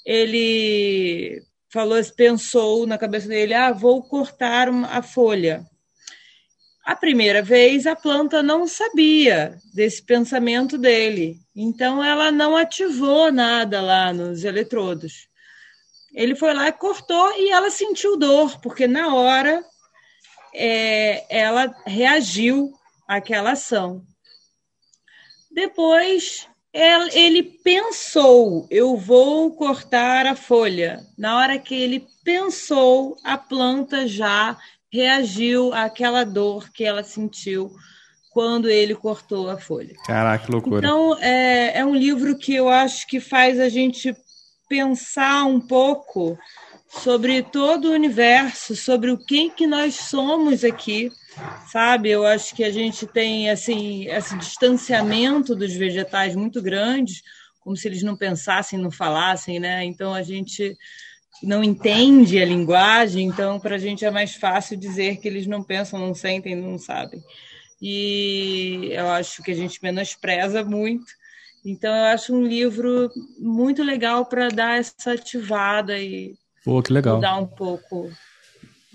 ele 0.04 1.42
falou, 1.72 1.98
pensou 2.16 2.86
na 2.86 2.98
cabeça 2.98 3.28
dele, 3.28 3.54
ah, 3.54 3.72
vou 3.72 4.02
cortar 4.02 4.68
a 4.68 5.02
folha. 5.02 5.64
A 6.84 6.94
primeira 6.94 7.42
vez 7.42 7.86
a 7.86 7.96
planta 7.96 8.42
não 8.42 8.66
sabia 8.66 9.58
desse 9.74 10.02
pensamento 10.02 10.78
dele, 10.78 11.36
então 11.54 12.04
ela 12.04 12.30
não 12.30 12.56
ativou 12.56 13.32
nada 13.32 13.80
lá 13.80 14.12
nos 14.12 14.44
eletrodos. 14.44 15.28
Ele 16.14 16.36
foi 16.36 16.54
lá 16.54 16.68
e 16.68 16.72
cortou 16.72 17.32
e 17.38 17.50
ela 17.50 17.70
sentiu 17.70 18.16
dor, 18.16 18.60
porque 18.60 18.86
na 18.86 19.14
hora 19.14 19.64
é, 20.54 21.26
ela 21.28 21.74
reagiu 21.84 22.72
àquela 23.08 23.52
ação. 23.52 24.06
Depois 25.56 26.46
ele 27.14 27.42
pensou, 27.42 28.66
eu 28.70 28.94
vou 28.94 29.50
cortar 29.52 30.26
a 30.26 30.36
folha. 30.36 31.00
Na 31.16 31.38
hora 31.38 31.58
que 31.58 31.74
ele 31.74 32.06
pensou, 32.22 33.16
a 33.24 33.38
planta 33.38 34.06
já 34.06 34.54
reagiu 34.92 35.72
àquela 35.72 36.24
dor 36.24 36.70
que 36.70 36.84
ela 36.84 37.02
sentiu 37.02 37.72
quando 38.34 38.68
ele 38.68 38.94
cortou 38.94 39.48
a 39.48 39.56
folha. 39.56 39.94
Caraca, 40.04 40.44
que 40.44 40.52
loucura. 40.52 40.86
Então, 40.86 41.16
é, 41.22 41.78
é 41.78 41.84
um 41.86 41.94
livro 41.94 42.36
que 42.36 42.54
eu 42.54 42.68
acho 42.68 43.06
que 43.06 43.18
faz 43.18 43.58
a 43.58 43.70
gente 43.70 44.14
pensar 44.68 45.46
um 45.46 45.58
pouco 45.58 46.38
sobre 46.86 47.42
todo 47.42 47.86
o 47.86 47.94
universo, 47.94 48.76
sobre 48.76 49.10
o 49.10 49.16
que, 49.16 49.48
que 49.48 49.66
nós 49.66 49.94
somos 49.94 50.64
aqui, 50.64 51.10
sabe? 51.68 52.10
Eu 52.10 52.26
acho 52.26 52.54
que 52.54 52.64
a 52.64 52.70
gente 52.70 53.06
tem 53.06 53.50
assim 53.50 54.06
esse 54.08 54.36
distanciamento 54.36 55.54
dos 55.54 55.72
vegetais 55.74 56.34
muito 56.34 56.62
grande, 56.62 57.22
como 57.60 57.76
se 57.76 57.88
eles 57.88 58.02
não 58.02 58.16
pensassem, 58.16 58.78
não 58.78 58.90
falassem, 58.90 59.58
né? 59.58 59.84
Então 59.84 60.14
a 60.14 60.22
gente 60.22 60.76
não 61.42 61.62
entende 61.62 62.40
a 62.40 62.44
linguagem, 62.44 63.26
então 63.26 63.60
para 63.60 63.74
a 63.76 63.78
gente 63.78 64.04
é 64.04 64.10
mais 64.10 64.34
fácil 64.34 64.76
dizer 64.76 65.18
que 65.18 65.28
eles 65.28 65.46
não 65.46 65.62
pensam, 65.62 65.98
não 65.98 66.14
sentem, 66.14 66.54
não 66.54 66.78
sabem. 66.78 67.22
E 67.80 68.88
eu 68.92 69.08
acho 69.08 69.42
que 69.42 69.50
a 69.50 69.54
gente 69.54 69.82
menospreza 69.82 70.64
muito. 70.64 71.06
Então 71.64 71.94
eu 71.94 72.04
acho 72.04 72.34
um 72.34 72.42
livro 72.42 73.10
muito 73.38 73.82
legal 73.82 74.24
para 74.24 74.48
dar 74.48 74.78
essa 74.78 75.12
ativada 75.12 75.98
e 75.98 76.34
Pô, 76.64 76.82
que 76.82 76.92
legal. 76.92 77.16
mudar 77.16 77.36
um 77.36 77.46
pouco 77.46 78.10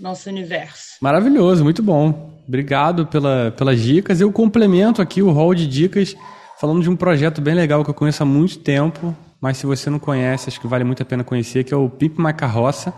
nosso 0.02 0.30
universo. 0.30 0.96
Maravilhoso, 1.02 1.64
muito 1.64 1.84
bom. 1.84 2.42
Obrigado 2.48 3.06
pela, 3.06 3.54
pelas 3.56 3.80
dicas. 3.80 4.20
Eu 4.20 4.32
complemento 4.32 5.02
aqui 5.02 5.22
o 5.22 5.32
hall 5.32 5.54
de 5.54 5.68
dicas 5.68 6.16
falando 6.60 6.82
de 6.82 6.90
um 6.90 6.96
projeto 6.96 7.40
bem 7.40 7.54
legal 7.54 7.84
que 7.84 7.90
eu 7.90 7.94
conheço 7.94 8.24
há 8.24 8.26
muito 8.26 8.60
tempo, 8.60 9.16
mas 9.40 9.58
se 9.58 9.66
você 9.66 9.90
não 9.90 10.00
conhece, 10.00 10.50
acho 10.50 10.60
que 10.60 10.68
vale 10.68 10.84
muito 10.84 11.02
a 11.02 11.06
pena 11.06 11.24
conhecer, 11.24 11.64
que 11.64 11.74
é 11.74 11.78
o 11.78 11.90
Pimp 11.90 12.18
My 12.18 12.34
Carroça. 12.34 12.94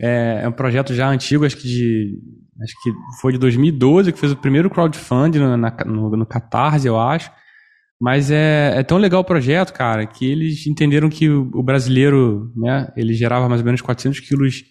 É, 0.00 0.42
é 0.44 0.48
um 0.48 0.52
projeto 0.52 0.94
já 0.94 1.08
antigo, 1.08 1.44
acho 1.44 1.56
que 1.56 1.66
de 1.66 2.18
acho 2.62 2.74
que 2.82 2.90
foi 3.20 3.32
de 3.32 3.38
2012, 3.38 4.12
que 4.12 4.18
fez 4.18 4.32
o 4.32 4.36
primeiro 4.36 4.68
crowdfunding 4.68 5.38
no, 5.38 5.56
na, 5.56 5.70
no, 5.86 6.10
no 6.16 6.26
Catarse, 6.26 6.86
eu 6.86 6.98
acho. 6.98 7.30
Mas 8.00 8.30
é, 8.30 8.74
é 8.76 8.82
tão 8.82 8.98
legal 8.98 9.20
o 9.20 9.24
projeto, 9.24 9.72
cara, 9.72 10.06
que 10.06 10.24
eles 10.24 10.66
entenderam 10.66 11.08
que 11.08 11.28
o, 11.28 11.50
o 11.54 11.62
brasileiro, 11.62 12.52
né, 12.56 12.92
ele 12.96 13.12
gerava 13.14 13.48
mais 13.48 13.60
ou 13.60 13.64
menos 13.64 13.80
400 13.80 14.20
quilos 14.20 14.64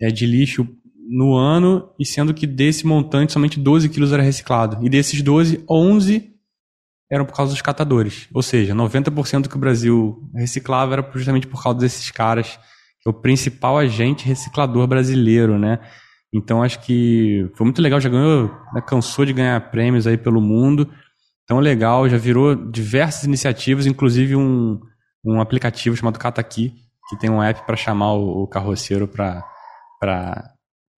é, 0.00 0.08
de 0.08 0.26
lixo 0.26 0.66
no 1.08 1.34
ano, 1.34 1.90
e 1.98 2.06
sendo 2.06 2.32
que 2.32 2.46
desse 2.46 2.86
montante 2.86 3.32
somente 3.32 3.58
12 3.58 3.88
quilos 3.88 4.12
era 4.12 4.22
reciclado. 4.22 4.84
E 4.84 4.88
desses 4.88 5.20
12, 5.22 5.64
11 5.68 6.30
eram 7.10 7.26
por 7.26 7.34
causa 7.34 7.52
dos 7.52 7.60
catadores. 7.60 8.28
Ou 8.32 8.42
seja, 8.42 8.74
90% 8.74 9.42
do 9.42 9.48
que 9.48 9.56
o 9.56 9.60
Brasil 9.60 10.22
reciclava 10.34 10.94
era 10.94 11.10
justamente 11.12 11.46
por 11.46 11.62
causa 11.62 11.78
desses 11.78 12.10
caras, 12.10 12.58
que 13.00 13.08
é 13.08 13.10
o 13.10 13.14
principal 13.14 13.76
agente 13.76 14.26
reciclador 14.26 14.86
brasileiro, 14.86 15.58
né? 15.58 15.78
Então 16.32 16.62
acho 16.62 16.80
que 16.80 17.50
foi 17.54 17.64
muito 17.64 17.82
legal, 17.82 18.00
já 18.00 18.08
ganhou, 18.08 18.48
né, 18.72 18.80
cansou 18.80 19.26
de 19.26 19.34
ganhar 19.34 19.70
prêmios 19.70 20.06
aí 20.06 20.16
pelo 20.16 20.40
mundo. 20.40 20.88
Então 21.44 21.58
legal, 21.58 22.08
já 22.08 22.16
virou 22.16 22.54
diversas 22.54 23.24
iniciativas, 23.24 23.84
inclusive 23.84 24.34
um, 24.34 24.80
um 25.22 25.40
aplicativo 25.40 25.94
chamado 25.94 26.18
Kataki, 26.18 26.72
que 27.10 27.18
tem 27.18 27.28
um 27.28 27.42
app 27.42 27.66
para 27.66 27.76
chamar 27.76 28.14
o, 28.14 28.44
o 28.44 28.46
carroceiro 28.46 29.06
para 29.06 29.44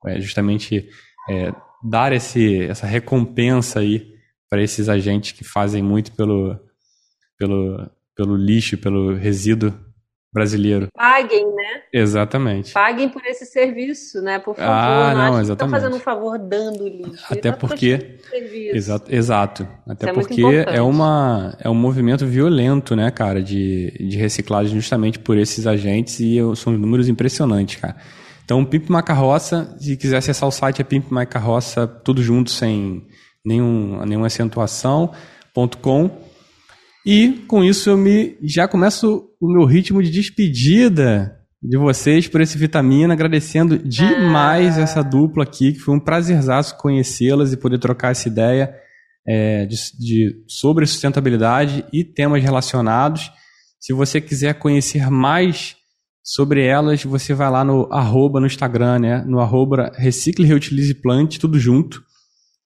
é, 0.06 0.20
justamente 0.20 0.88
é, 1.28 1.52
dar 1.82 2.12
esse, 2.12 2.64
essa 2.64 2.86
recompensa 2.86 3.80
aí 3.80 4.14
para 4.48 4.62
esses 4.62 4.88
agentes 4.88 5.32
que 5.32 5.44
fazem 5.44 5.82
muito 5.82 6.12
pelo, 6.12 6.58
pelo, 7.38 7.90
pelo 8.16 8.36
lixo, 8.36 8.78
pelo 8.78 9.14
resíduo 9.14 9.72
brasileiro. 10.32 10.88
Paguem, 10.92 11.46
né? 11.54 11.82
Exatamente. 11.92 12.72
Paguem 12.72 13.08
por 13.08 13.24
esse 13.24 13.46
serviço, 13.46 14.20
né? 14.20 14.40
Por 14.40 14.56
favor. 14.56 14.68
Ah, 14.68 15.14
não, 15.14 15.20
acho 15.20 15.34
que 15.34 15.40
exatamente. 15.42 15.52
Estão 15.52 15.70
fazendo 15.70 15.96
um 15.96 16.00
favor 16.00 16.38
dando 16.38 16.88
lixo. 16.88 17.24
Até 17.30 17.52
Tá 17.52 17.56
porque-. 17.56 18.18
Exato, 18.72 19.14
exato. 19.14 19.68
Até 19.86 20.10
Isso 20.10 20.18
é 20.18 20.20
porque 20.20 20.40
importante. 20.40 20.76
é, 20.76 20.82
uma, 20.82 21.56
é 21.60 21.70
um 21.70 21.74
movimento 21.74 22.26
violento, 22.26 22.96
né, 22.96 23.12
cara, 23.12 23.40
de, 23.40 23.92
de 23.92 24.16
reciclagem 24.16 24.74
justamente 24.74 25.20
por 25.20 25.38
esses 25.38 25.68
agentes 25.68 26.18
e 26.18 26.38
são 26.56 26.72
números 26.72 27.08
impressionantes, 27.08 27.80
cara. 27.80 27.96
Então, 28.44 28.64
Pimp 28.64 28.90
My 28.90 29.02
Carroça, 29.02 29.74
se 29.78 29.96
quiser 29.96 30.18
acessar 30.18 30.48
o 30.48 30.52
site 30.52 30.82
é 30.82 30.84
Pimp 30.84 31.10
My 31.10 31.26
Carroça, 31.26 31.86
tudo 31.86 32.22
junto, 32.22 32.50
sem, 32.50 33.06
nenhum, 33.44 34.04
nenhuma 34.04 34.26
acentuação.com. 34.26 36.10
E 37.06 37.44
com 37.46 37.64
isso 37.64 37.90
eu 37.90 37.96
me 37.96 38.36
já 38.42 38.68
começo 38.68 39.28
o 39.40 39.52
meu 39.52 39.66
ritmo 39.66 40.02
de 40.02 40.10
despedida 40.10 41.38
de 41.62 41.78
vocês 41.78 42.28
por 42.28 42.42
esse 42.42 42.58
vitamina, 42.58 43.14
agradecendo 43.14 43.78
demais 43.78 44.78
ah. 44.78 44.82
essa 44.82 45.02
dupla 45.02 45.44
aqui, 45.44 45.72
que 45.72 45.78
foi 45.78 45.94
um 45.94 46.00
prazerzaço 46.00 46.76
conhecê-las 46.76 47.52
e 47.52 47.56
poder 47.56 47.78
trocar 47.78 48.10
essa 48.10 48.28
ideia 48.28 48.74
é, 49.26 49.64
de, 49.64 49.76
de, 49.98 50.44
sobre 50.46 50.86
sustentabilidade 50.86 51.84
e 51.90 52.04
temas 52.04 52.42
relacionados. 52.42 53.30
Se 53.80 53.94
você 53.94 54.20
quiser 54.20 54.54
conhecer 54.54 55.10
mais 55.10 55.76
sobre 56.24 56.64
elas, 56.64 57.04
você 57.04 57.34
vai 57.34 57.50
lá 57.50 57.62
no 57.62 57.86
arroba 57.92 58.40
no 58.40 58.46
Instagram, 58.46 58.98
né? 58.98 59.24
No 59.26 59.40
arroba 59.40 59.92
Recicle, 59.94 60.46
Reutilize 60.46 60.94
Plante, 60.94 61.38
tudo 61.38 61.58
junto. 61.58 62.02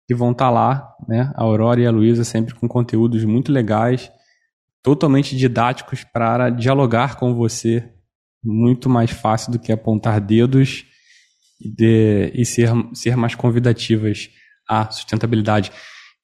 Que 0.06 0.14
vão 0.14 0.30
estar 0.30 0.46
tá 0.46 0.50
lá, 0.50 0.88
né? 1.08 1.32
A 1.34 1.42
Aurora 1.42 1.80
e 1.80 1.86
a 1.86 1.90
Luísa 1.90 2.22
sempre 2.22 2.54
com 2.54 2.68
conteúdos 2.68 3.24
muito 3.24 3.52
legais, 3.52 4.10
totalmente 4.82 5.36
didáticos 5.36 6.04
para 6.04 6.50
dialogar 6.50 7.16
com 7.16 7.34
você. 7.34 7.92
Muito 8.42 8.88
mais 8.88 9.10
fácil 9.10 9.50
do 9.50 9.58
que 9.58 9.72
apontar 9.72 10.20
dedos 10.20 10.86
e, 11.60 11.68
de, 11.68 12.32
e 12.32 12.46
ser, 12.46 12.70
ser 12.94 13.16
mais 13.16 13.34
convidativas 13.34 14.30
à 14.68 14.88
sustentabilidade. 14.88 15.72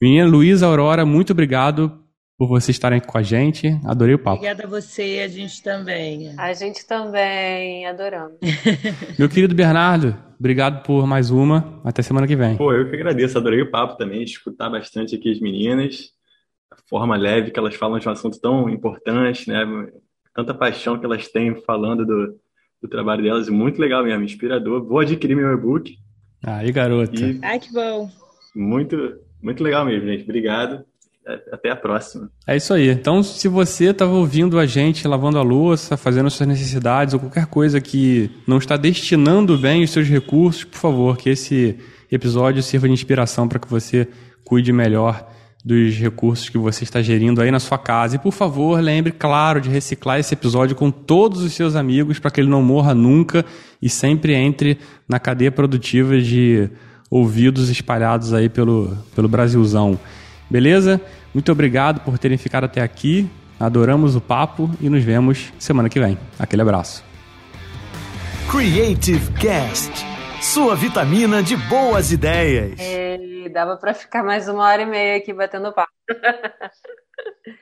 Menina 0.01 0.29
Luísa 0.29 0.67
Aurora, 0.67 1.05
muito 1.05 1.33
obrigado 1.33 2.04
por 2.37 2.49
vocês 2.49 2.75
estarem 2.75 2.99
aqui 2.99 3.07
com 3.07 3.19
a 3.19 3.23
gente. 3.23 3.79
Adorei 3.85 4.15
o 4.15 4.19
papo. 4.19 4.39
Obrigada 4.39 4.65
a 4.65 4.67
você, 4.67 5.23
a 5.25 5.29
gente 5.29 5.63
também. 5.63 6.35
A 6.37 6.53
gente 6.53 6.87
também, 6.87 7.87
adoramos. 7.87 8.39
Meu 9.19 9.29
querido 9.29 9.55
Bernardo, 9.55 10.17
obrigado 10.39 10.83
por 10.83 11.07
mais 11.07 11.31
uma. 11.31 11.81
Até 11.85 12.03
semana 12.03 12.27
que 12.27 12.37
vem. 12.37 12.57
Pô, 12.57 12.73
eu 12.73 12.89
que 12.89 12.97
agradeço. 12.97 13.39
Adorei 13.39 13.63
o 13.63 13.71
papo 13.71 13.97
também, 13.97 14.23
escutar 14.23 14.69
bastante 14.69 15.15
aqui 15.15 15.31
as 15.31 15.41
meninas. 15.41 16.13
A 16.71 16.77
forma 16.89 17.17
leve 17.17 17.51
que 17.51 17.59
elas 17.59 17.77
falam 17.77 17.99
de 17.99 18.09
um 18.09 18.13
assunto 18.13 18.41
tão 18.41 18.69
importante, 18.69 19.49
né? 19.49 19.65
Tanta 20.35 20.53
paixão 20.53 20.99
que 20.99 21.07
elas 21.07 21.29
têm 21.29 21.55
falando 21.63 22.05
do, 22.05 22.37
do 22.83 22.89
trabalho 22.89 23.23
delas. 23.23 23.49
Muito 23.49 23.81
legal 23.81 24.03
mesmo, 24.03 24.25
inspirador. 24.25 24.85
Vou 24.85 24.99
adquirir 24.99 25.37
meu 25.37 25.53
e-book. 25.53 25.97
Aí, 26.45 26.73
garota. 26.73 27.15
E... 27.15 27.39
Ai, 27.43 27.61
que 27.61 27.73
bom. 27.73 28.11
Muito, 28.57 28.97
muito 29.41 29.63
legal 29.63 29.85
mesmo, 29.85 30.09
gente. 30.09 30.25
Obrigado. 30.25 30.85
Até 31.51 31.71
a 31.71 31.77
próxima. 31.77 32.31
É 32.47 32.57
isso 32.57 32.75
aí. 32.75 32.91
Então, 32.91 33.23
se 33.23 33.49
você 33.49 33.87
estava 33.87 34.13
ouvindo 34.13 34.59
a 34.59 34.67
gente 34.67 35.09
lavando 35.09 35.39
a 35.39 35.43
louça, 35.43 35.97
fazendo 35.97 36.29
suas 36.31 36.49
necessidades 36.49 37.15
ou 37.15 37.21
qualquer 37.21 37.47
coisa 37.47 37.81
que 37.81 38.31
não 38.47 38.59
está 38.59 38.77
destinando 38.77 39.57
bem 39.57 39.83
os 39.83 39.91
seus 39.91 40.07
recursos, 40.07 40.65
por 40.65 40.79
favor, 40.79 41.17
que 41.17 41.31
esse 41.31 41.79
episódio 42.11 42.63
sirva 42.63 42.87
de 42.87 42.93
inspiração 42.93 43.49
para 43.49 43.59
que 43.59 43.69
você 43.69 44.07
cuide 44.45 44.73
melhor 44.73 45.27
dos 45.65 45.95
recursos 45.95 46.51
que 46.51 46.59
você 46.59 46.85
está 46.85 47.01
gerindo 47.01 47.41
aí 47.41 47.51
na 47.51 47.59
sua 47.59 47.79
casa. 47.79 48.17
E 48.17 48.19
por 48.19 48.33
favor, 48.33 48.79
lembre, 48.81 49.11
claro, 49.11 49.63
de 49.63 49.71
reciclar 49.71 50.21
esse 50.21 50.35
episódio 50.35 50.77
com 50.77 50.91
todos 50.91 51.43
os 51.43 51.55
seus 51.55 51.75
amigos 51.75 52.19
para 52.19 52.31
que 52.31 52.41
ele 52.41 52.51
não 52.51 52.63
morra 52.63 52.95
nunca 52.95 53.47
e 53.81 53.89
sempre 53.89 54.35
entre 54.35 54.79
na 55.09 55.19
cadeia 55.19 55.51
produtiva 55.51 56.21
de 56.21 56.69
ouvidos 57.11 57.71
espalhados 57.71 58.35
aí 58.35 58.51
pelo, 58.51 58.95
pelo 59.15 59.29
Brasilzão. 59.29 59.99
Beleza? 60.55 61.01
Muito 61.35 61.51
obrigado 61.51 62.01
por 62.03 62.17
terem 62.17 62.39
ficado 62.39 62.63
até 62.63 62.81
aqui. 62.81 63.29
Adoramos 63.59 64.15
o 64.15 64.21
papo 64.21 64.71
e 64.81 64.89
nos 64.89 65.03
vemos 65.03 65.53
semana 65.59 65.89
que 65.89 65.99
vem. 65.99 66.17
Aquele 66.39 66.63
abraço. 66.63 67.05
Creative 68.49 69.33
Cast. 69.33 69.91
Sua 70.41 70.77
vitamina 70.77 71.43
de 71.43 71.57
boas 71.57 72.13
ideias. 72.13 72.79
É, 72.79 73.49
dava 73.53 73.77
para 73.77 73.95
ficar 73.95 74.23
mais 74.23 74.47
uma 74.47 74.63
hora 74.63 74.83
e 74.83 74.87
meia 74.87 75.17
aqui 75.17 75.33
batendo 75.33 75.73
papo. 75.73 75.91